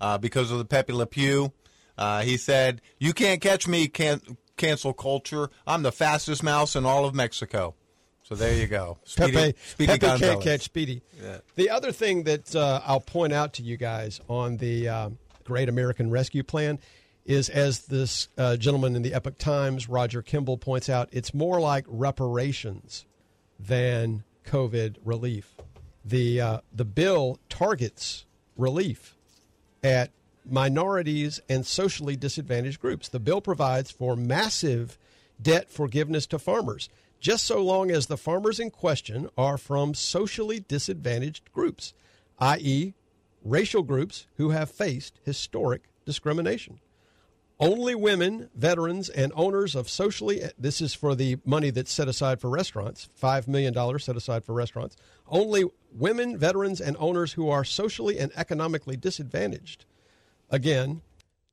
uh, 0.00 0.18
because 0.18 0.50
of 0.50 0.58
the 0.58 0.64
Pepe 0.64 0.92
Le 0.92 1.06
Pew. 1.06 1.52
Uh, 1.98 2.22
he 2.22 2.36
said, 2.36 2.82
"You 2.98 3.12
can't 3.14 3.40
catch 3.40 3.66
me, 3.66 3.88
can- 3.88 4.36
cancel 4.58 4.92
culture. 4.92 5.48
I'm 5.66 5.82
the 5.82 5.90
fastest 5.92 6.42
mouse 6.42 6.76
in 6.76 6.84
all 6.84 7.06
of 7.06 7.14
Mexico." 7.14 7.74
So 8.28 8.34
there 8.34 8.54
you 8.54 8.66
go. 8.66 8.98
Speedy, 9.04 9.32
Pepe, 9.32 9.54
Speedy 9.64 9.98
Pepe 10.00 10.18
can't 10.18 10.42
catch 10.42 10.62
Speedy. 10.62 11.00
Yeah. 11.22 11.38
The 11.54 11.70
other 11.70 11.92
thing 11.92 12.24
that 12.24 12.56
uh, 12.56 12.80
I'll 12.84 12.98
point 12.98 13.32
out 13.32 13.52
to 13.54 13.62
you 13.62 13.76
guys 13.76 14.20
on 14.28 14.56
the 14.56 14.88
um, 14.88 15.18
Great 15.44 15.68
American 15.68 16.10
Rescue 16.10 16.42
Plan 16.42 16.80
is, 17.24 17.48
as 17.48 17.86
this 17.86 18.28
uh, 18.36 18.56
gentleman 18.56 18.96
in 18.96 19.02
the 19.02 19.14
Epoch 19.14 19.38
Times, 19.38 19.88
Roger 19.88 20.22
Kimball, 20.22 20.58
points 20.58 20.88
out, 20.88 21.08
it's 21.12 21.32
more 21.32 21.60
like 21.60 21.84
reparations 21.86 23.04
than 23.60 24.24
COVID 24.44 24.96
relief. 25.04 25.54
The 26.04 26.40
uh, 26.40 26.60
the 26.72 26.84
bill 26.84 27.38
targets 27.48 28.24
relief 28.56 29.14
at 29.84 30.10
minorities 30.44 31.40
and 31.48 31.64
socially 31.64 32.16
disadvantaged 32.16 32.80
groups. 32.80 33.08
The 33.08 33.20
bill 33.20 33.40
provides 33.40 33.92
for 33.92 34.16
massive 34.16 34.98
debt 35.40 35.70
forgiveness 35.70 36.26
to 36.26 36.38
farmers, 36.40 36.88
just 37.26 37.44
so 37.44 37.60
long 37.60 37.90
as 37.90 38.06
the 38.06 38.16
farmers 38.16 38.60
in 38.60 38.70
question 38.70 39.28
are 39.36 39.58
from 39.58 39.94
socially 39.94 40.60
disadvantaged 40.60 41.50
groups, 41.52 41.92
i.e., 42.38 42.94
racial 43.42 43.82
groups 43.82 44.28
who 44.36 44.50
have 44.50 44.70
faced 44.70 45.18
historic 45.24 45.90
discrimination. 46.04 46.78
Only 47.58 47.96
women, 47.96 48.48
veterans, 48.54 49.08
and 49.08 49.32
owners 49.34 49.74
of 49.74 49.88
socially, 49.88 50.40
this 50.56 50.80
is 50.80 50.94
for 50.94 51.16
the 51.16 51.38
money 51.44 51.70
that's 51.70 51.92
set 51.92 52.06
aside 52.06 52.40
for 52.40 52.48
restaurants, 52.48 53.08
$5 53.20 53.48
million 53.48 53.74
set 53.98 54.14
aside 54.14 54.44
for 54.44 54.52
restaurants. 54.52 54.94
Only 55.26 55.64
women, 55.92 56.38
veterans, 56.38 56.80
and 56.80 56.96
owners 57.00 57.32
who 57.32 57.50
are 57.50 57.64
socially 57.64 58.20
and 58.20 58.30
economically 58.36 58.96
disadvantaged, 58.96 59.84
again, 60.48 61.02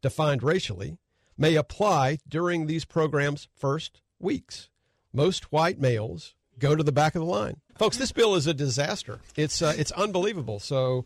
defined 0.04 0.44
racially, 0.44 1.00
may 1.36 1.56
apply 1.56 2.20
during 2.30 2.68
these 2.68 2.86
programs' 2.86 3.48
first 3.56 4.02
weeks. 4.20 4.70
Most 5.14 5.52
white 5.52 5.80
males 5.80 6.34
go 6.58 6.76
to 6.76 6.84
the 6.84 6.92
back 6.92 7.14
of 7.14 7.20
the 7.22 7.28
line. 7.28 7.58
Folks, 7.78 7.98
this 7.98 8.12
bill 8.12 8.34
is 8.34 8.48
a 8.48 8.54
disaster. 8.54 9.20
It's, 9.36 9.62
uh, 9.62 9.74
it's 9.78 9.92
unbelievable. 9.92 10.60
So, 10.60 11.06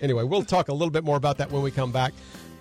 anyway, 0.00 0.22
we'll 0.22 0.44
talk 0.44 0.68
a 0.68 0.72
little 0.72 0.90
bit 0.90 1.02
more 1.02 1.16
about 1.16 1.38
that 1.38 1.50
when 1.50 1.62
we 1.62 1.72
come 1.72 1.90
back. 1.90 2.12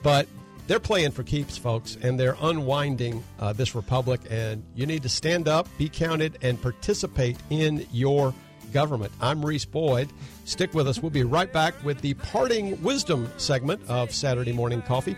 But 0.02 0.28
they're 0.65 0.80
playing 0.80 1.11
for 1.11 1.22
keeps, 1.22 1.56
folks, 1.56 1.98
and 2.02 2.19
they're 2.19 2.36
unwinding 2.41 3.24
uh, 3.40 3.53
this 3.53 3.76
republic. 3.76 4.22
And 4.30 4.64
you 4.74 4.88
need 4.88 5.03
to 5.03 5.10
stand 5.10 5.48
up, 5.48 5.68
be 5.78 5.88
counted, 5.88 6.40
and 6.41 6.60
participate 6.60 7.38
in 7.52 7.86
your 7.91 8.34
government. 8.74 9.11
I'm 9.22 9.45
Reese 9.45 9.65
Boyd. 9.65 10.10
Stick 10.45 10.74
with 10.74 10.88
us. 10.88 10.99
We'll 10.99 11.11
be 11.11 11.24
right 11.24 11.52
back 11.53 11.76
with 11.84 12.02
the 12.02 12.15
parting 12.15 12.82
wisdom 12.82 13.30
segment 13.38 13.88
of 13.88 14.11
Saturday 14.11 14.52
Morning 14.52 14.82
Coffee. 14.82 15.15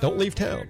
Don't 0.00 0.18
leave 0.18 0.34
town. 0.34 0.68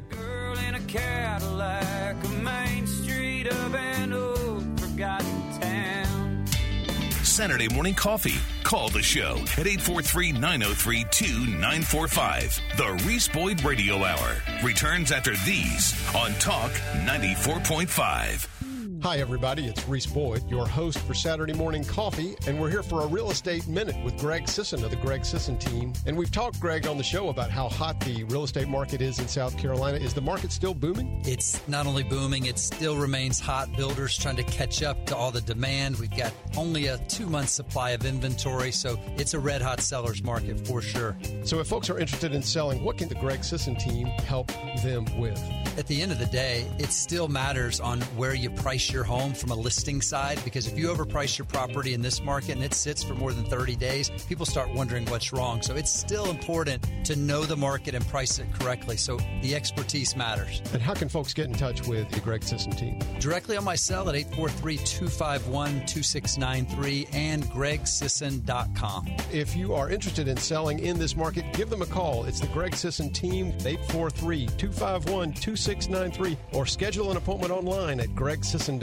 Saturday 7.36 7.68
morning 7.68 7.92
coffee. 7.92 8.38
Call 8.62 8.88
the 8.88 9.02
show 9.02 9.36
at 9.58 9.66
843 9.66 10.32
903 10.32 11.04
2945. 11.10 12.60
The 12.78 13.04
Reese 13.06 13.28
Boyd 13.28 13.62
Radio 13.62 14.02
Hour 14.02 14.36
returns 14.64 15.12
after 15.12 15.36
these 15.44 15.92
on 16.14 16.32
Talk 16.38 16.70
94.5. 17.04 18.55
Hi, 19.02 19.18
everybody. 19.18 19.66
It's 19.66 19.86
Reese 19.88 20.06
Boyd, 20.06 20.48
your 20.48 20.66
host 20.66 20.98
for 21.00 21.12
Saturday 21.12 21.52
Morning 21.52 21.84
Coffee, 21.84 22.34
and 22.46 22.58
we're 22.58 22.70
here 22.70 22.82
for 22.82 23.02
a 23.02 23.06
real 23.06 23.30
estate 23.30 23.66
minute 23.68 23.96
with 24.04 24.16
Greg 24.18 24.48
Sisson 24.48 24.82
of 24.84 24.90
the 24.90 24.96
Greg 24.96 25.24
Sisson 25.24 25.58
team. 25.58 25.92
And 26.06 26.16
we've 26.16 26.30
talked, 26.30 26.60
Greg, 26.60 26.86
on 26.86 26.96
the 26.96 27.02
show 27.02 27.28
about 27.28 27.50
how 27.50 27.68
hot 27.68 28.00
the 28.00 28.24
real 28.24 28.44
estate 28.44 28.68
market 28.68 29.02
is 29.02 29.18
in 29.18 29.28
South 29.28 29.58
Carolina. 29.58 29.98
Is 29.98 30.14
the 30.14 30.20
market 30.20 30.50
still 30.50 30.72
booming? 30.72 31.20
It's 31.24 31.60
not 31.68 31.86
only 31.86 32.04
booming, 32.04 32.46
it 32.46 32.58
still 32.58 32.96
remains 32.96 33.38
hot. 33.38 33.70
Builders 33.76 34.16
trying 34.16 34.36
to 34.36 34.44
catch 34.44 34.82
up 34.82 35.04
to 35.06 35.16
all 35.16 35.30
the 35.30 35.42
demand. 35.42 35.96
We've 35.96 36.16
got 36.16 36.32
only 36.56 36.86
a 36.86 36.96
two 36.98 37.26
month 37.26 37.50
supply 37.50 37.90
of 37.90 38.06
inventory, 38.06 38.72
so 38.72 38.98
it's 39.16 39.34
a 39.34 39.38
red 39.38 39.62
hot 39.62 39.80
seller's 39.80 40.22
market 40.22 40.66
for 40.66 40.80
sure. 40.80 41.16
So, 41.44 41.60
if 41.60 41.66
folks 41.66 41.90
are 41.90 41.98
interested 41.98 42.34
in 42.34 42.42
selling, 42.42 42.82
what 42.82 42.98
can 42.98 43.08
the 43.08 43.14
Greg 43.16 43.44
Sisson 43.44 43.76
team 43.76 44.06
help 44.06 44.50
them 44.82 45.04
with? 45.18 45.42
At 45.76 45.86
the 45.86 46.00
end 46.00 46.12
of 46.12 46.18
the 46.18 46.26
day, 46.26 46.66
it 46.78 46.90
still 46.90 47.28
matters 47.28 47.80
on 47.80 48.00
where 48.16 48.34
you 48.34 48.48
price 48.48 48.85
your 48.92 49.04
home 49.04 49.34
from 49.34 49.50
a 49.50 49.54
listing 49.54 50.00
side 50.00 50.38
because 50.44 50.66
if 50.66 50.78
you 50.78 50.88
overprice 50.88 51.38
your 51.38 51.46
property 51.46 51.94
in 51.94 52.02
this 52.02 52.22
market 52.22 52.52
and 52.52 52.64
it 52.64 52.74
sits 52.74 53.02
for 53.02 53.14
more 53.14 53.32
than 53.32 53.44
30 53.44 53.76
days, 53.76 54.10
people 54.28 54.46
start 54.46 54.72
wondering 54.72 55.04
what's 55.06 55.32
wrong. 55.32 55.62
So 55.62 55.74
it's 55.74 55.92
still 55.92 56.30
important 56.30 56.86
to 57.04 57.16
know 57.16 57.44
the 57.44 57.56
market 57.56 57.94
and 57.94 58.06
price 58.06 58.38
it 58.38 58.46
correctly. 58.54 58.96
So 58.96 59.18
the 59.42 59.54
expertise 59.54 60.14
matters. 60.16 60.62
And 60.72 60.80
how 60.80 60.94
can 60.94 61.08
folks 61.08 61.34
get 61.34 61.46
in 61.46 61.54
touch 61.54 61.86
with 61.86 62.08
the 62.10 62.20
Greg 62.20 62.42
Sisson 62.42 62.72
team? 62.72 62.98
Directly 63.18 63.56
on 63.56 63.64
my 63.64 63.74
cell 63.74 64.08
at 64.08 64.14
843 64.14 64.76
251 64.78 65.86
2693 65.86 67.08
and 67.12 67.44
gregsisson.com. 67.44 69.06
If 69.32 69.56
you 69.56 69.74
are 69.74 69.90
interested 69.90 70.28
in 70.28 70.36
selling 70.36 70.80
in 70.80 70.98
this 70.98 71.16
market, 71.16 71.44
give 71.52 71.70
them 71.70 71.82
a 71.82 71.86
call. 71.86 72.24
It's 72.24 72.40
the 72.40 72.46
Greg 72.48 72.74
Sisson 72.74 73.12
team, 73.12 73.48
843 73.64 74.46
251 74.46 75.32
2693, 75.32 76.36
or 76.52 76.66
schedule 76.66 77.10
an 77.10 77.16
appointment 77.16 77.52
online 77.52 78.00
at 78.00 78.10
gregsisson.com. 78.10 78.75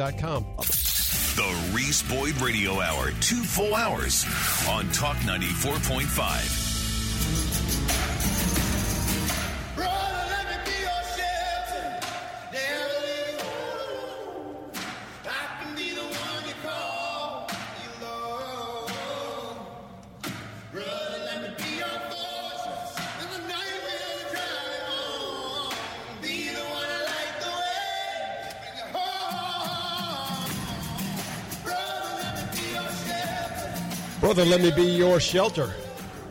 The 1.36 1.72
Reese 1.74 2.04
Boyd 2.04 2.40
Radio 2.42 2.80
Hour, 2.80 3.12
two 3.20 3.44
full 3.44 3.76
hours 3.76 4.26
on 4.70 4.90
Talk 4.92 5.18
94.5. 5.18 6.63
Brother, 34.24 34.46
let 34.46 34.62
me 34.62 34.72
be 34.72 34.86
your 34.86 35.20
shelter. 35.20 35.74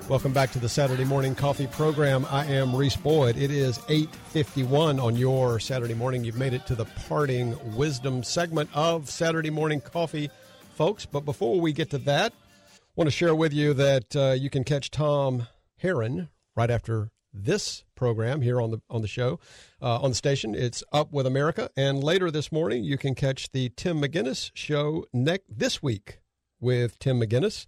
Welcome 0.09 0.33
back 0.33 0.51
to 0.53 0.59
the 0.59 0.67
Saturday 0.67 1.05
Morning 1.05 1.35
Coffee 1.35 1.67
Program. 1.67 2.27
I 2.31 2.47
am 2.47 2.75
Reese 2.75 2.97
Boyd. 2.97 3.37
It 3.37 3.51
is 3.51 3.81
8:51 3.87 4.99
on 4.99 5.15
your 5.15 5.61
Saturday 5.61 5.93
morning. 5.93 6.25
You've 6.25 6.39
made 6.39 6.55
it 6.55 6.65
to 6.69 6.75
the 6.75 6.87
parting 6.87 7.55
wisdom 7.77 8.23
segment 8.23 8.71
of 8.73 9.11
Saturday 9.11 9.51
Morning 9.51 9.83
Coffee, 9.83 10.31
folks. 10.75 11.05
But 11.05 11.27
before 11.27 11.61
we 11.61 11.75
get 11.75 11.91
to 11.91 11.99
that, 11.99 12.33
I 12.33 12.79
want 12.97 13.09
to 13.09 13.15
share 13.15 13.35
with 13.35 13.53
you 13.53 13.75
that 13.75 14.17
uh, 14.17 14.31
you 14.39 14.49
can 14.49 14.65
catch 14.65 14.91
Tom 14.91 15.47
Heron 15.77 16.31
right 16.57 16.71
after 16.71 17.11
this 17.31 17.85
program 17.95 18.41
here 18.41 18.59
on 18.59 18.71
the 18.71 18.81
on 18.89 19.03
the 19.03 19.07
show 19.07 19.39
uh, 19.83 20.01
on 20.01 20.13
the 20.13 20.17
station. 20.17 20.55
It's 20.55 20.83
Up 20.95 21.13
with 21.13 21.27
America, 21.27 21.69
and 21.77 22.03
later 22.03 22.31
this 22.31 22.51
morning 22.51 22.85
you 22.85 22.97
can 22.97 23.15
catch 23.15 23.53
the 23.53 23.69
Tim 23.69 24.01
McGinnis 24.01 24.51
show 24.55 25.05
next 25.13 25.45
this 25.47 25.83
week 25.83 26.22
with 26.63 26.99
Tim 26.99 27.21
McGinnis 27.21 27.67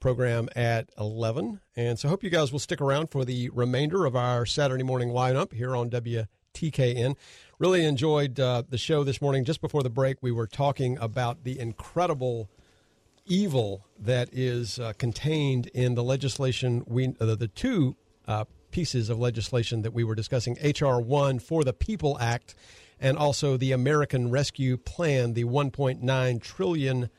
program 0.00 0.48
at 0.56 0.88
11. 0.98 1.60
And 1.74 1.98
so 1.98 2.08
I 2.08 2.10
hope 2.10 2.22
you 2.22 2.30
guys 2.30 2.52
will 2.52 2.58
stick 2.58 2.80
around 2.80 3.08
for 3.10 3.24
the 3.24 3.50
remainder 3.50 4.06
of 4.06 4.16
our 4.16 4.46
Saturday 4.46 4.82
morning 4.82 5.08
lineup 5.08 5.52
here 5.52 5.76
on 5.76 5.90
WTKN. 5.90 7.16
Really 7.58 7.84
enjoyed 7.84 8.38
uh, 8.38 8.62
the 8.68 8.78
show 8.78 9.04
this 9.04 9.20
morning. 9.20 9.44
Just 9.44 9.60
before 9.60 9.82
the 9.82 9.90
break, 9.90 10.18
we 10.22 10.32
were 10.32 10.46
talking 10.46 10.96
about 10.98 11.44
the 11.44 11.58
incredible 11.58 12.48
evil 13.26 13.84
that 13.98 14.28
is 14.32 14.78
uh, 14.78 14.92
contained 14.98 15.66
in 15.68 15.94
the 15.94 16.02
legislation, 16.02 16.84
we, 16.86 17.14
uh, 17.20 17.34
the 17.34 17.48
two 17.48 17.96
uh, 18.28 18.44
pieces 18.70 19.08
of 19.08 19.18
legislation 19.18 19.82
that 19.82 19.92
we 19.92 20.04
were 20.04 20.14
discussing 20.14 20.56
H.R. 20.60 21.00
1 21.00 21.38
for 21.38 21.64
the 21.64 21.72
People 21.72 22.18
Act 22.20 22.54
and 23.00 23.18
also 23.18 23.56
the 23.56 23.72
American 23.72 24.30
Rescue 24.30 24.76
Plan, 24.76 25.34
the 25.34 25.44
$1.9 25.44 26.42
trillion 26.42 27.10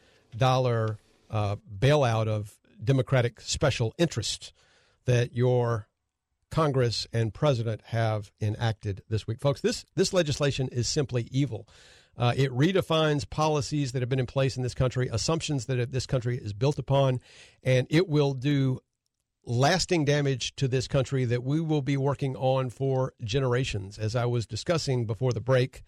uh, 1.29 1.57
bailout 1.77 2.27
of 2.27 2.53
Democratic 2.83 3.41
special 3.41 3.93
interests 3.97 4.53
that 5.05 5.33
your 5.33 5.87
Congress 6.49 7.07
and 7.11 7.33
President 7.33 7.81
have 7.87 8.31
enacted 8.39 9.01
this 9.09 9.27
week. 9.27 9.39
Folks, 9.39 9.61
this, 9.61 9.85
this 9.95 10.13
legislation 10.13 10.69
is 10.71 10.87
simply 10.87 11.27
evil. 11.31 11.67
Uh, 12.17 12.33
it 12.35 12.51
redefines 12.51 13.29
policies 13.29 13.91
that 13.91 14.01
have 14.01 14.09
been 14.09 14.19
in 14.19 14.25
place 14.25 14.57
in 14.57 14.63
this 14.63 14.73
country, 14.73 15.07
assumptions 15.11 15.65
that 15.65 15.91
this 15.91 16.05
country 16.05 16.37
is 16.37 16.53
built 16.53 16.79
upon, 16.79 17.19
and 17.63 17.85
it 17.89 18.07
will 18.07 18.33
do 18.33 18.79
lasting 19.45 20.03
damage 20.03 20.55
to 20.55 20.67
this 20.67 20.87
country 20.87 21.25
that 21.25 21.43
we 21.43 21.61
will 21.61 21.81
be 21.81 21.95
working 21.95 22.35
on 22.35 22.69
for 22.69 23.13
generations. 23.23 23.97
As 23.97 24.15
I 24.15 24.25
was 24.25 24.45
discussing 24.45 25.05
before 25.05 25.31
the 25.31 25.39
break, 25.39 25.83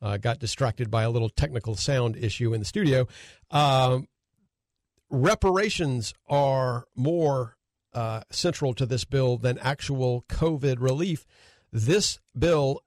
uh, 0.00 0.16
got 0.16 0.38
distracted 0.38 0.90
by 0.90 1.02
a 1.02 1.10
little 1.10 1.28
technical 1.28 1.76
sound 1.76 2.16
issue 2.16 2.52
in 2.52 2.60
the 2.60 2.66
studio. 2.66 3.06
Um, 3.50 4.08
reparations 5.10 6.14
are 6.28 6.86
more 6.94 7.56
uh, 7.92 8.22
central 8.30 8.74
to 8.74 8.86
this 8.86 9.04
bill 9.04 9.38
than 9.38 9.58
actual 9.58 10.24
COVID 10.28 10.76
relief. 10.80 11.26
This 11.72 12.18
bill 12.38 12.82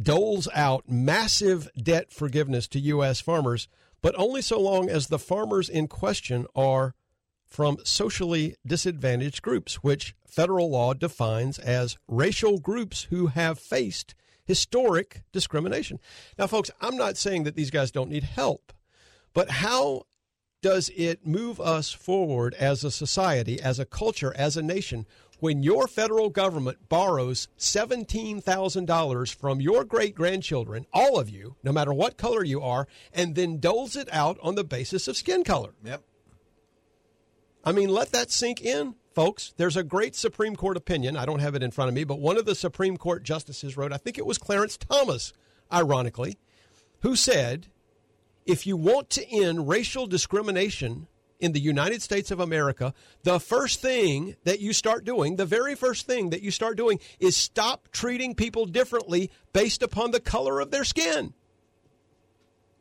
doles 0.00 0.48
out 0.54 0.88
massive 0.88 1.68
debt 1.76 2.12
forgiveness 2.12 2.66
to 2.68 2.80
U.S. 2.80 3.20
farmers, 3.20 3.68
but 4.02 4.14
only 4.18 4.42
so 4.42 4.60
long 4.60 4.88
as 4.88 5.06
the 5.06 5.18
farmers 5.18 5.68
in 5.68 5.86
question 5.86 6.46
are 6.54 6.94
from 7.44 7.76
socially 7.84 8.56
disadvantaged 8.66 9.42
groups, 9.42 9.76
which 9.76 10.14
federal 10.26 10.70
law 10.70 10.92
defines 10.94 11.58
as 11.58 11.96
racial 12.08 12.58
groups 12.58 13.04
who 13.04 13.28
have 13.28 13.58
faced 13.58 14.14
historic 14.44 15.22
discrimination. 15.32 16.00
Now, 16.36 16.46
folks, 16.46 16.70
I'm 16.80 16.96
not 16.96 17.16
saying 17.16 17.44
that 17.44 17.54
these 17.54 17.70
guys 17.70 17.90
don't 17.90 18.10
need 18.10 18.24
help, 18.24 18.72
but 19.32 19.50
how 19.50 20.02
does 20.64 20.90
it 20.96 21.26
move 21.26 21.60
us 21.60 21.92
forward 21.92 22.54
as 22.54 22.82
a 22.82 22.90
society, 22.90 23.60
as 23.60 23.78
a 23.78 23.84
culture, 23.84 24.32
as 24.34 24.56
a 24.56 24.62
nation 24.62 25.04
when 25.38 25.62
your 25.62 25.86
federal 25.86 26.30
government 26.30 26.78
borrows 26.88 27.48
$17,000 27.58 29.34
from 29.34 29.60
your 29.60 29.84
great 29.84 30.14
grandchildren, 30.14 30.86
all 30.90 31.20
of 31.20 31.28
you, 31.28 31.54
no 31.62 31.70
matter 31.70 31.92
what 31.92 32.16
color 32.16 32.42
you 32.42 32.62
are, 32.62 32.88
and 33.12 33.34
then 33.34 33.58
doles 33.58 33.94
it 33.94 34.08
out 34.10 34.38
on 34.42 34.54
the 34.54 34.64
basis 34.64 35.06
of 35.06 35.18
skin 35.18 35.44
color? 35.44 35.74
Yep. 35.84 36.02
I 37.62 37.72
mean, 37.72 37.90
let 37.90 38.12
that 38.12 38.30
sink 38.30 38.62
in, 38.62 38.94
folks. 39.14 39.52
There's 39.58 39.76
a 39.76 39.84
great 39.84 40.16
Supreme 40.16 40.56
Court 40.56 40.78
opinion. 40.78 41.14
I 41.14 41.26
don't 41.26 41.40
have 41.40 41.54
it 41.54 41.62
in 41.62 41.72
front 41.72 41.90
of 41.90 41.94
me, 41.94 42.04
but 42.04 42.20
one 42.20 42.38
of 42.38 42.46
the 42.46 42.54
Supreme 42.54 42.96
Court 42.96 43.22
justices 43.22 43.76
wrote, 43.76 43.92
I 43.92 43.98
think 43.98 44.16
it 44.16 44.24
was 44.24 44.38
Clarence 44.38 44.78
Thomas, 44.78 45.34
ironically, 45.70 46.38
who 47.00 47.16
said, 47.16 47.66
if 48.46 48.66
you 48.66 48.76
want 48.76 49.10
to 49.10 49.26
end 49.28 49.68
racial 49.68 50.06
discrimination 50.06 51.06
in 51.40 51.52
the 51.52 51.60
United 51.60 52.02
States 52.02 52.30
of 52.30 52.40
America, 52.40 52.94
the 53.22 53.40
first 53.40 53.80
thing 53.80 54.36
that 54.44 54.60
you 54.60 54.72
start 54.72 55.04
doing, 55.04 55.36
the 55.36 55.46
very 55.46 55.74
first 55.74 56.06
thing 56.06 56.30
that 56.30 56.42
you 56.42 56.50
start 56.50 56.76
doing 56.76 57.00
is 57.18 57.36
stop 57.36 57.88
treating 57.90 58.34
people 58.34 58.66
differently 58.66 59.30
based 59.52 59.82
upon 59.82 60.10
the 60.10 60.20
color 60.20 60.60
of 60.60 60.70
their 60.70 60.84
skin. 60.84 61.34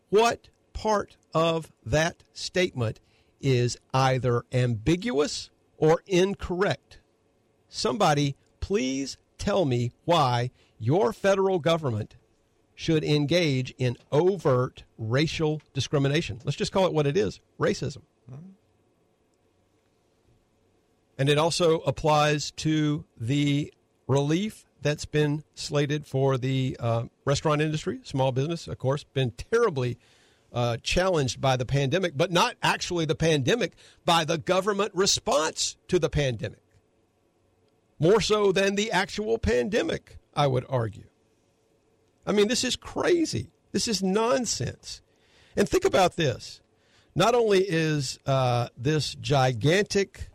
What 0.10 0.50
part 0.74 1.18
of 1.34 1.72
that 1.86 2.24
statement 2.34 3.00
is 3.42 3.78
either 3.94 4.44
ambiguous 4.52 5.50
or 5.78 6.04
incorrect? 6.06 7.00
Somebody, 7.68 8.36
please 8.60 9.18
tell 9.38 9.66
me 9.66 9.92
why 10.06 10.52
your 10.78 11.12
federal 11.12 11.60
government 11.60 12.16
should 12.84 13.04
engage 13.06 13.74
in 13.78 13.96
overt 14.12 14.84
racial 14.98 15.62
discrimination. 15.74 16.42
Let's 16.44 16.58
just 16.58 16.74
call 16.74 16.86
it 16.86 16.92
what 16.94 17.08
it 17.08 17.16
is 17.16 17.40
racism. 17.58 18.02
And 21.18 21.30
it 21.30 21.38
also 21.38 21.80
applies 21.82 22.52
to 22.52 23.06
the 23.16 23.74
relief 24.06 24.66
that's 24.82 25.06
been 25.06 25.46
slated 25.56 26.06
for 26.06 26.38
the 26.38 26.76
uh, 26.78 27.04
restaurant 27.24 27.62
industry, 27.62 28.02
small 28.04 28.34
business, 28.34 28.68
of 28.68 28.78
course, 28.80 29.06
been 29.06 29.32
terribly 29.32 29.98
uh, 30.52 30.76
challenged 30.84 31.40
by 31.40 31.56
the 31.56 31.66
pandemic, 31.66 32.18
but 32.18 32.34
not 32.34 32.56
actually 32.62 33.06
the 33.06 33.16
pandemic, 33.16 33.76
by 34.04 34.26
the 34.26 34.38
government 34.38 34.92
response 34.94 35.78
to 35.88 36.00
the 36.00 36.10
pandemic. 36.10 36.60
More 37.98 38.20
so 38.20 38.52
than 38.52 38.76
the 38.76 38.92
actual 38.92 39.38
pandemic, 39.38 40.18
I 40.36 40.48
would 40.48 40.66
argue. 40.68 41.06
I 42.26 42.32
mean, 42.32 42.48
this 42.48 42.64
is 42.64 42.76
crazy. 42.76 43.52
This 43.72 43.88
is 43.88 44.02
nonsense. 44.02 45.02
And 45.56 45.68
think 45.68 45.86
about 45.86 46.16
this. 46.16 46.62
Not 47.16 47.36
only 47.36 47.64
is 47.68 48.20
uh, 48.26 48.70
this 48.78 49.16
gigantic, 49.16 50.30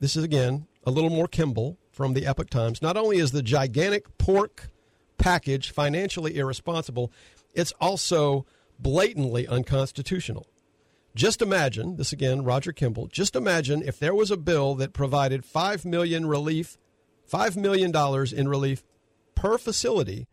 this 0.00 0.16
is 0.16 0.24
again 0.24 0.66
a 0.84 0.90
little 0.90 1.10
more 1.10 1.28
Kimball 1.28 1.78
from 1.90 2.14
the 2.14 2.26
Epoch 2.26 2.50
Times, 2.50 2.82
not 2.82 2.96
only 2.96 3.18
is 3.18 3.32
the 3.32 3.42
gigantic 3.42 4.18
pork 4.18 4.70
package 5.16 5.70
financially 5.70 6.36
irresponsible, 6.36 7.10
it's 7.54 7.72
also 7.80 8.46
blatantly 8.78 9.46
unconstitutional. 9.46 10.46
Just 11.14 11.42
imagine, 11.42 11.96
this 11.96 12.12
again, 12.12 12.44
Roger 12.44 12.72
Kimball, 12.72 13.08
just 13.08 13.34
imagine 13.34 13.82
if 13.82 13.98
there 13.98 14.14
was 14.14 14.30
a 14.30 14.36
bill 14.36 14.74
that 14.76 14.92
provided 14.92 15.44
5 15.44 15.84
million 15.84 16.26
relief, 16.26 16.78
5 17.26 17.56
million 17.56 17.90
dollars 17.90 18.32
in 18.32 18.48
relief 18.48 18.84
per 19.34 19.58
facility, 19.58 20.28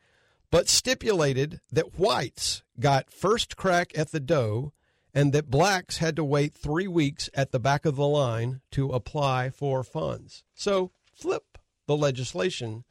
but 0.55 0.69
stipulated 0.69 1.59
that 1.69 1.99
whites 1.99 2.63
got 2.79 3.11
first 3.11 3.57
crack 3.57 3.91
at 3.93 4.11
the 4.11 4.21
dough 4.21 4.71
and 5.13 5.33
that 5.33 5.51
blacks 5.51 5.97
had 5.97 6.15
to 6.15 6.23
wait 6.23 6.53
3 6.53 6.87
weeks 6.87 7.29
at 7.33 7.51
the 7.51 7.59
back 7.59 7.85
of 7.85 7.97
the 7.97 8.07
line 8.07 8.61
to 8.71 8.89
apply 8.91 9.49
for 9.49 9.83
funds. 9.83 10.45
So, 10.53 10.91
flip 11.13 11.57
the 11.87 11.97
legislation 11.97 12.85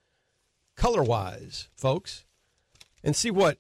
color-wise, 0.77 1.71
folks, 1.75 2.27
and 3.03 3.17
see 3.17 3.31
what 3.31 3.57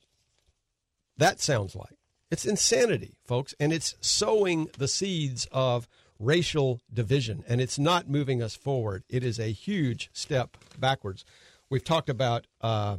that 1.16 1.40
sounds 1.40 1.74
like. 1.74 1.96
It's 2.30 2.44
insanity, 2.44 3.16
folks, 3.24 3.54
and 3.58 3.72
it's 3.72 3.94
sowing 4.02 4.68
the 4.76 4.86
seeds 4.86 5.48
of 5.50 5.88
racial 6.18 6.82
division, 6.92 7.42
and 7.48 7.58
it's 7.58 7.78
not 7.78 8.10
moving 8.10 8.42
us 8.42 8.54
forward. 8.54 9.02
It 9.08 9.24
is 9.24 9.40
a 9.40 9.50
huge 9.50 10.10
step 10.12 10.58
backwards. 10.78 11.24
We've 11.70 11.82
talked 11.82 12.10
about 12.10 12.46
uh, 12.60 12.98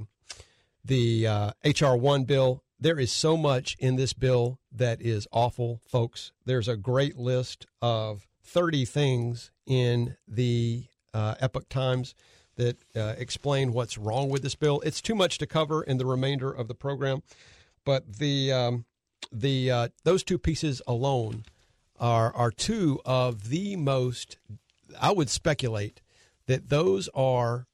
the 0.85 1.27
uh, 1.27 1.51
HR 1.63 1.95
1 1.95 2.23
bill. 2.25 2.63
There 2.79 2.99
is 2.99 3.11
so 3.11 3.35
much 3.37 3.75
in 3.79 3.95
this 3.95 4.13
bill 4.13 4.59
that 4.71 5.01
is 5.01 5.27
awful, 5.31 5.81
folks. 5.87 6.31
There's 6.45 6.67
a 6.67 6.77
great 6.77 7.17
list 7.17 7.65
of 7.81 8.27
30 8.43 8.85
things 8.85 9.51
in 9.65 10.17
the 10.27 10.85
uh, 11.13 11.35
Epoch 11.39 11.69
Times 11.69 12.13
that 12.57 12.77
uh, 12.95 13.15
explain 13.17 13.73
what's 13.73 13.97
wrong 13.97 14.29
with 14.29 14.43
this 14.43 14.55
bill. 14.55 14.81
It's 14.81 15.01
too 15.01 15.15
much 15.15 15.37
to 15.39 15.47
cover 15.47 15.83
in 15.83 15.97
the 15.97 16.05
remainder 16.05 16.51
of 16.51 16.67
the 16.67 16.75
program, 16.75 17.23
but 17.83 18.17
the 18.17 18.51
um, 18.51 18.85
the 19.31 19.71
uh, 19.71 19.87
those 20.03 20.23
two 20.23 20.37
pieces 20.37 20.81
alone 20.87 21.45
are 21.99 22.33
are 22.33 22.51
two 22.51 23.01
of 23.05 23.49
the 23.49 23.75
most. 23.75 24.37
I 25.01 25.11
would 25.11 25.29
speculate 25.29 26.01
that 26.47 26.69
those 26.69 27.09
are 27.13 27.67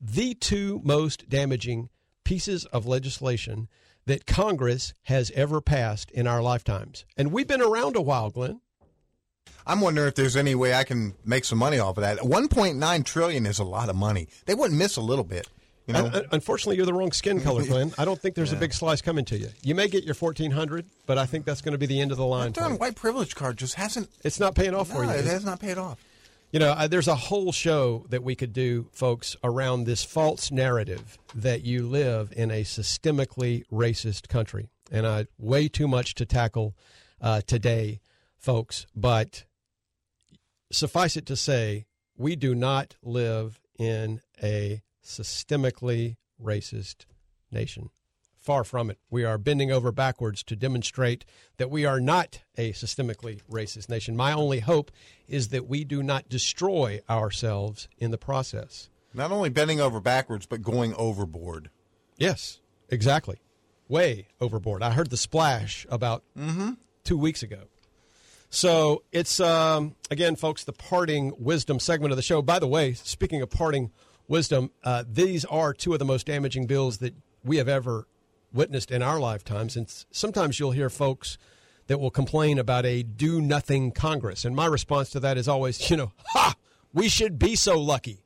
the 0.00 0.34
two 0.34 0.80
most 0.84 1.28
damaging 1.28 1.88
pieces 2.28 2.66
of 2.66 2.84
legislation 2.84 3.68
that 4.04 4.26
Congress 4.26 4.92
has 5.04 5.30
ever 5.30 5.62
passed 5.62 6.10
in 6.10 6.26
our 6.26 6.42
lifetimes, 6.42 7.06
and 7.16 7.32
we've 7.32 7.48
been 7.48 7.62
around 7.62 7.96
a 7.96 8.02
while, 8.02 8.28
Glenn. 8.28 8.60
I'm 9.66 9.80
wondering 9.80 10.08
if 10.08 10.14
there's 10.14 10.36
any 10.36 10.54
way 10.54 10.74
I 10.74 10.84
can 10.84 11.14
make 11.24 11.46
some 11.46 11.56
money 11.56 11.78
off 11.78 11.96
of 11.96 12.02
that. 12.02 12.18
1.9 12.18 13.04
trillion 13.06 13.46
is 13.46 13.58
a 13.58 13.64
lot 13.64 13.88
of 13.88 13.96
money. 13.96 14.28
They 14.44 14.54
wouldn't 14.54 14.78
miss 14.78 14.98
a 14.98 15.00
little 15.00 15.24
bit. 15.24 15.48
You 15.86 15.94
know? 15.94 16.04
Un- 16.04 16.14
un- 16.16 16.26
Unfortunately, 16.32 16.76
you're 16.76 16.84
the 16.84 16.92
wrong 16.92 17.12
skin 17.12 17.40
color, 17.40 17.64
Glenn. 17.66 17.94
I 17.96 18.04
don't 18.04 18.20
think 18.20 18.34
there's 18.34 18.52
a 18.52 18.56
big 18.56 18.74
slice 18.74 19.00
coming 19.00 19.24
to 19.24 19.38
you. 19.38 19.48
You 19.62 19.74
may 19.74 19.88
get 19.88 20.04
your 20.04 20.14
1400, 20.14 20.84
but 21.06 21.16
I 21.16 21.24
think 21.24 21.46
that's 21.46 21.62
going 21.62 21.72
to 21.72 21.78
be 21.78 21.86
the 21.86 21.98
end 21.98 22.12
of 22.12 22.18
the 22.18 22.26
line. 22.26 22.52
That 22.52 22.78
white 22.78 22.94
privilege 22.94 23.34
card 23.34 23.56
just 23.56 23.76
hasn't. 23.76 24.10
It's 24.22 24.38
not 24.38 24.54
paying 24.54 24.74
off 24.74 24.90
for 24.90 25.02
you. 25.02 25.10
it? 25.10 25.24
has 25.24 25.46
not 25.46 25.60
paid 25.60 25.78
off. 25.78 25.98
You 26.50 26.60
know, 26.60 26.70
uh, 26.70 26.88
there's 26.88 27.08
a 27.08 27.14
whole 27.14 27.52
show 27.52 28.06
that 28.08 28.22
we 28.22 28.34
could 28.34 28.54
do, 28.54 28.88
folks, 28.90 29.36
around 29.44 29.84
this 29.84 30.02
false 30.02 30.50
narrative 30.50 31.18
that 31.34 31.62
you 31.62 31.86
live 31.86 32.32
in 32.34 32.50
a 32.50 32.62
systemically 32.62 33.64
racist 33.70 34.28
country. 34.28 34.70
And 34.90 35.06
I 35.06 35.26
way 35.36 35.68
too 35.68 35.86
much 35.86 36.14
to 36.14 36.24
tackle 36.24 36.74
uh, 37.20 37.42
today, 37.46 38.00
folks. 38.38 38.86
But 38.96 39.44
suffice 40.72 41.18
it 41.18 41.26
to 41.26 41.36
say, 41.36 41.84
we 42.16 42.34
do 42.34 42.54
not 42.54 42.96
live 43.02 43.60
in 43.78 44.22
a 44.42 44.80
systemically 45.04 46.16
racist 46.42 47.04
nation. 47.50 47.90
Far 48.48 48.64
from 48.64 48.88
it. 48.88 48.96
We 49.10 49.26
are 49.26 49.36
bending 49.36 49.70
over 49.70 49.92
backwards 49.92 50.42
to 50.44 50.56
demonstrate 50.56 51.26
that 51.58 51.68
we 51.68 51.84
are 51.84 52.00
not 52.00 52.40
a 52.56 52.72
systemically 52.72 53.42
racist 53.42 53.90
nation. 53.90 54.16
My 54.16 54.32
only 54.32 54.60
hope 54.60 54.90
is 55.26 55.48
that 55.48 55.68
we 55.68 55.84
do 55.84 56.02
not 56.02 56.30
destroy 56.30 57.02
ourselves 57.10 57.88
in 57.98 58.10
the 58.10 58.16
process. 58.16 58.88
Not 59.12 59.32
only 59.32 59.50
bending 59.50 59.82
over 59.82 60.00
backwards, 60.00 60.46
but 60.46 60.62
going 60.62 60.94
overboard. 60.94 61.68
Yes, 62.16 62.60
exactly. 62.88 63.36
Way 63.86 64.28
overboard. 64.40 64.82
I 64.82 64.92
heard 64.92 65.10
the 65.10 65.18
splash 65.18 65.86
about 65.90 66.24
two 67.04 67.18
weeks 67.18 67.42
ago. 67.42 67.64
So 68.48 69.02
it's 69.12 69.40
um, 69.40 69.94
again, 70.10 70.36
folks, 70.36 70.64
the 70.64 70.72
parting 70.72 71.34
wisdom 71.38 71.80
segment 71.80 72.12
of 72.12 72.16
the 72.16 72.22
show. 72.22 72.40
By 72.40 72.60
the 72.60 72.66
way, 72.66 72.94
speaking 72.94 73.42
of 73.42 73.50
parting 73.50 73.90
wisdom, 74.26 74.70
uh, 74.84 75.04
these 75.06 75.44
are 75.44 75.74
two 75.74 75.92
of 75.92 75.98
the 75.98 76.06
most 76.06 76.24
damaging 76.26 76.66
bills 76.66 76.96
that 77.00 77.14
we 77.44 77.58
have 77.58 77.68
ever 77.68 78.06
witnessed 78.52 78.90
in 78.90 79.02
our 79.02 79.20
lifetimes. 79.20 79.76
And 79.76 79.92
sometimes 80.10 80.58
you'll 80.58 80.72
hear 80.72 80.90
folks 80.90 81.38
that 81.86 81.98
will 81.98 82.10
complain 82.10 82.58
about 82.58 82.86
a 82.86 83.02
do 83.02 83.40
nothing 83.40 83.92
Congress, 83.92 84.44
and 84.44 84.54
my 84.54 84.66
response 84.66 85.10
to 85.10 85.20
that 85.20 85.38
is 85.38 85.48
always, 85.48 85.90
you 85.90 85.96
know, 85.96 86.12
ha, 86.26 86.54
we 86.92 87.08
should 87.08 87.38
be 87.38 87.56
so 87.56 87.80
lucky. 87.80 88.22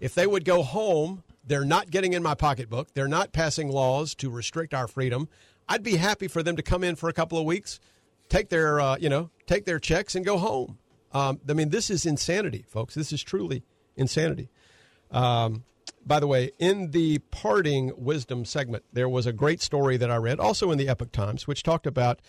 If 0.00 0.14
they 0.14 0.26
would 0.26 0.44
go 0.44 0.62
home, 0.62 1.24
they're 1.44 1.64
not 1.64 1.90
getting 1.90 2.12
in 2.12 2.22
my 2.22 2.34
pocketbook. 2.34 2.92
They're 2.92 3.08
not 3.08 3.32
passing 3.32 3.70
laws 3.70 4.14
to 4.16 4.28
restrict 4.30 4.74
our 4.74 4.86
freedom. 4.86 5.28
I'd 5.68 5.82
be 5.82 5.96
happy 5.96 6.28
for 6.28 6.42
them 6.42 6.56
to 6.56 6.62
come 6.62 6.84
in 6.84 6.96
for 6.96 7.08
a 7.08 7.12
couple 7.12 7.38
of 7.38 7.46
weeks, 7.46 7.80
take 8.28 8.50
their, 8.50 8.80
uh, 8.80 8.96
you 8.98 9.08
know, 9.08 9.30
take 9.46 9.64
their 9.64 9.78
checks 9.78 10.14
and 10.14 10.24
go 10.24 10.38
home. 10.38 10.78
Um, 11.12 11.40
I 11.48 11.54
mean, 11.54 11.70
this 11.70 11.88
is 11.88 12.04
insanity, 12.04 12.64
folks. 12.68 12.94
This 12.94 13.12
is 13.12 13.22
truly 13.22 13.64
insanity. 13.96 14.50
Um, 15.10 15.64
by 16.06 16.20
the 16.20 16.26
way, 16.26 16.52
in 16.58 16.92
the 16.92 17.18
parting 17.18 17.92
wisdom 17.96 18.44
segment, 18.44 18.84
there 18.92 19.08
was 19.08 19.26
a 19.26 19.32
great 19.32 19.60
story 19.60 19.96
that 19.96 20.10
I 20.10 20.16
read, 20.16 20.38
also 20.38 20.70
in 20.70 20.78
the 20.78 20.88
Epoch 20.88 21.12
Times, 21.12 21.46
which 21.46 21.62
talked 21.62 21.86
about 21.86 22.20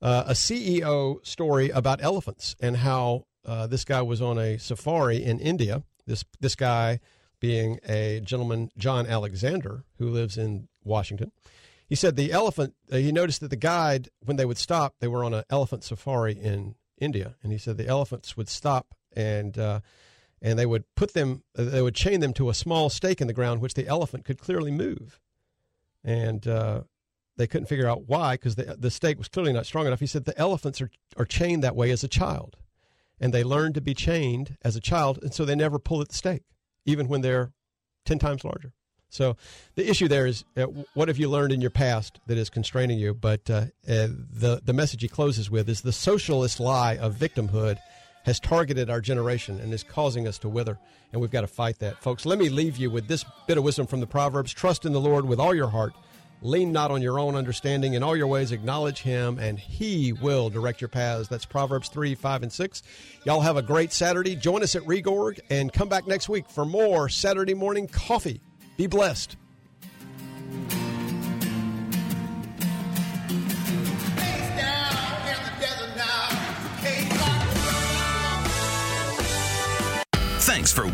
uh, 0.00 0.24
a 0.26 0.32
CEO 0.32 1.24
story 1.26 1.70
about 1.70 2.02
elephants 2.02 2.54
and 2.60 2.76
how 2.76 3.26
uh, 3.44 3.66
this 3.66 3.84
guy 3.84 4.02
was 4.02 4.22
on 4.22 4.38
a 4.38 4.56
safari 4.58 5.22
in 5.22 5.40
India. 5.40 5.82
This 6.06 6.24
this 6.40 6.54
guy 6.54 7.00
being 7.40 7.80
a 7.88 8.20
gentleman, 8.24 8.70
John 8.76 9.06
Alexander, 9.06 9.84
who 9.98 10.08
lives 10.08 10.38
in 10.38 10.68
Washington. 10.84 11.32
He 11.88 11.94
said 11.94 12.16
the 12.16 12.32
elephant. 12.32 12.74
Uh, 12.90 12.96
he 12.96 13.10
noticed 13.10 13.40
that 13.40 13.50
the 13.50 13.56
guide, 13.56 14.10
when 14.24 14.36
they 14.36 14.44
would 14.44 14.58
stop, 14.58 14.94
they 15.00 15.08
were 15.08 15.24
on 15.24 15.34
an 15.34 15.44
elephant 15.50 15.82
safari 15.82 16.34
in 16.34 16.76
India, 17.00 17.34
and 17.42 17.50
he 17.50 17.58
said 17.58 17.76
the 17.76 17.86
elephants 17.86 18.36
would 18.36 18.48
stop 18.48 18.94
and 19.16 19.58
uh, 19.58 19.80
and 20.40 20.58
they 20.58 20.66
would 20.66 20.84
put 20.94 21.14
them, 21.14 21.42
uh, 21.56 21.64
they 21.64 21.82
would 21.82 21.94
chain 21.94 22.20
them 22.20 22.32
to 22.34 22.48
a 22.48 22.54
small 22.54 22.90
stake 22.90 23.20
in 23.20 23.26
the 23.26 23.32
ground, 23.32 23.60
which 23.60 23.74
the 23.74 23.86
elephant 23.86 24.24
could 24.24 24.38
clearly 24.38 24.70
move, 24.70 25.20
and 26.04 26.46
uh, 26.46 26.82
they 27.36 27.46
couldn't 27.46 27.66
figure 27.66 27.88
out 27.88 28.08
why 28.08 28.34
because 28.34 28.56
the 28.56 28.76
the 28.78 28.90
stake 28.90 29.18
was 29.18 29.28
clearly 29.28 29.52
not 29.52 29.66
strong 29.66 29.86
enough. 29.86 30.00
He 30.00 30.06
said 30.06 30.24
the 30.24 30.38
elephants 30.38 30.80
are 30.80 30.90
are 31.16 31.24
chained 31.24 31.62
that 31.62 31.76
way 31.76 31.90
as 31.90 32.04
a 32.04 32.08
child, 32.08 32.56
and 33.20 33.32
they 33.32 33.44
learn 33.44 33.72
to 33.74 33.80
be 33.80 33.94
chained 33.94 34.56
as 34.62 34.76
a 34.76 34.80
child, 34.80 35.18
and 35.22 35.32
so 35.34 35.44
they 35.44 35.56
never 35.56 35.78
pull 35.78 36.00
at 36.00 36.08
the 36.08 36.14
stake, 36.14 36.44
even 36.84 37.08
when 37.08 37.20
they're 37.20 37.52
ten 38.04 38.18
times 38.18 38.44
larger. 38.44 38.72
So 39.10 39.36
the 39.74 39.88
issue 39.88 40.06
there 40.06 40.26
is, 40.26 40.44
uh, 40.54 40.64
what 40.92 41.08
have 41.08 41.18
you 41.18 41.30
learned 41.30 41.52
in 41.52 41.62
your 41.62 41.70
past 41.70 42.20
that 42.26 42.36
is 42.36 42.50
constraining 42.50 42.98
you? 42.98 43.14
But 43.14 43.48
uh, 43.48 43.66
uh, 43.88 44.08
the 44.30 44.60
the 44.62 44.74
message 44.74 45.00
he 45.02 45.08
closes 45.08 45.50
with 45.50 45.68
is 45.68 45.80
the 45.80 45.92
socialist 45.92 46.60
lie 46.60 46.96
of 46.96 47.14
victimhood 47.14 47.78
has 48.28 48.38
targeted 48.38 48.90
our 48.90 49.00
generation 49.00 49.58
and 49.58 49.72
is 49.72 49.82
causing 49.82 50.28
us 50.28 50.36
to 50.36 50.50
wither, 50.50 50.78
and 51.12 51.20
we've 51.22 51.30
got 51.30 51.40
to 51.40 51.46
fight 51.46 51.78
that, 51.78 51.96
folks. 52.02 52.26
Let 52.26 52.38
me 52.38 52.50
leave 52.50 52.76
you 52.76 52.90
with 52.90 53.08
this 53.08 53.24
bit 53.46 53.56
of 53.56 53.64
wisdom 53.64 53.86
from 53.86 54.00
the 54.00 54.06
Proverbs: 54.06 54.52
Trust 54.52 54.84
in 54.84 54.92
the 54.92 55.00
Lord 55.00 55.24
with 55.24 55.40
all 55.40 55.54
your 55.54 55.68
heart. 55.68 55.94
Lean 56.42 56.70
not 56.70 56.90
on 56.90 57.00
your 57.00 57.18
own 57.18 57.34
understanding. 57.34 57.94
In 57.94 58.02
all 58.02 58.14
your 58.14 58.26
ways, 58.26 58.52
acknowledge 58.52 59.00
Him, 59.00 59.38
and 59.38 59.58
He 59.58 60.12
will 60.12 60.50
direct 60.50 60.82
your 60.82 60.88
paths. 60.88 61.26
That's 61.28 61.46
Proverbs 61.46 61.88
3, 61.88 62.14
5, 62.14 62.42
and 62.42 62.52
6. 62.52 62.82
Y'all 63.24 63.40
have 63.40 63.56
a 63.56 63.62
great 63.62 63.94
Saturday. 63.94 64.36
Join 64.36 64.62
us 64.62 64.76
at 64.76 64.82
Reorg 64.82 65.40
and 65.48 65.72
come 65.72 65.88
back 65.88 66.06
next 66.06 66.28
week 66.28 66.50
for 66.50 66.66
more 66.66 67.08
Saturday 67.08 67.54
morning 67.54 67.88
coffee. 67.88 68.42
Be 68.76 68.86
blessed. 68.86 69.38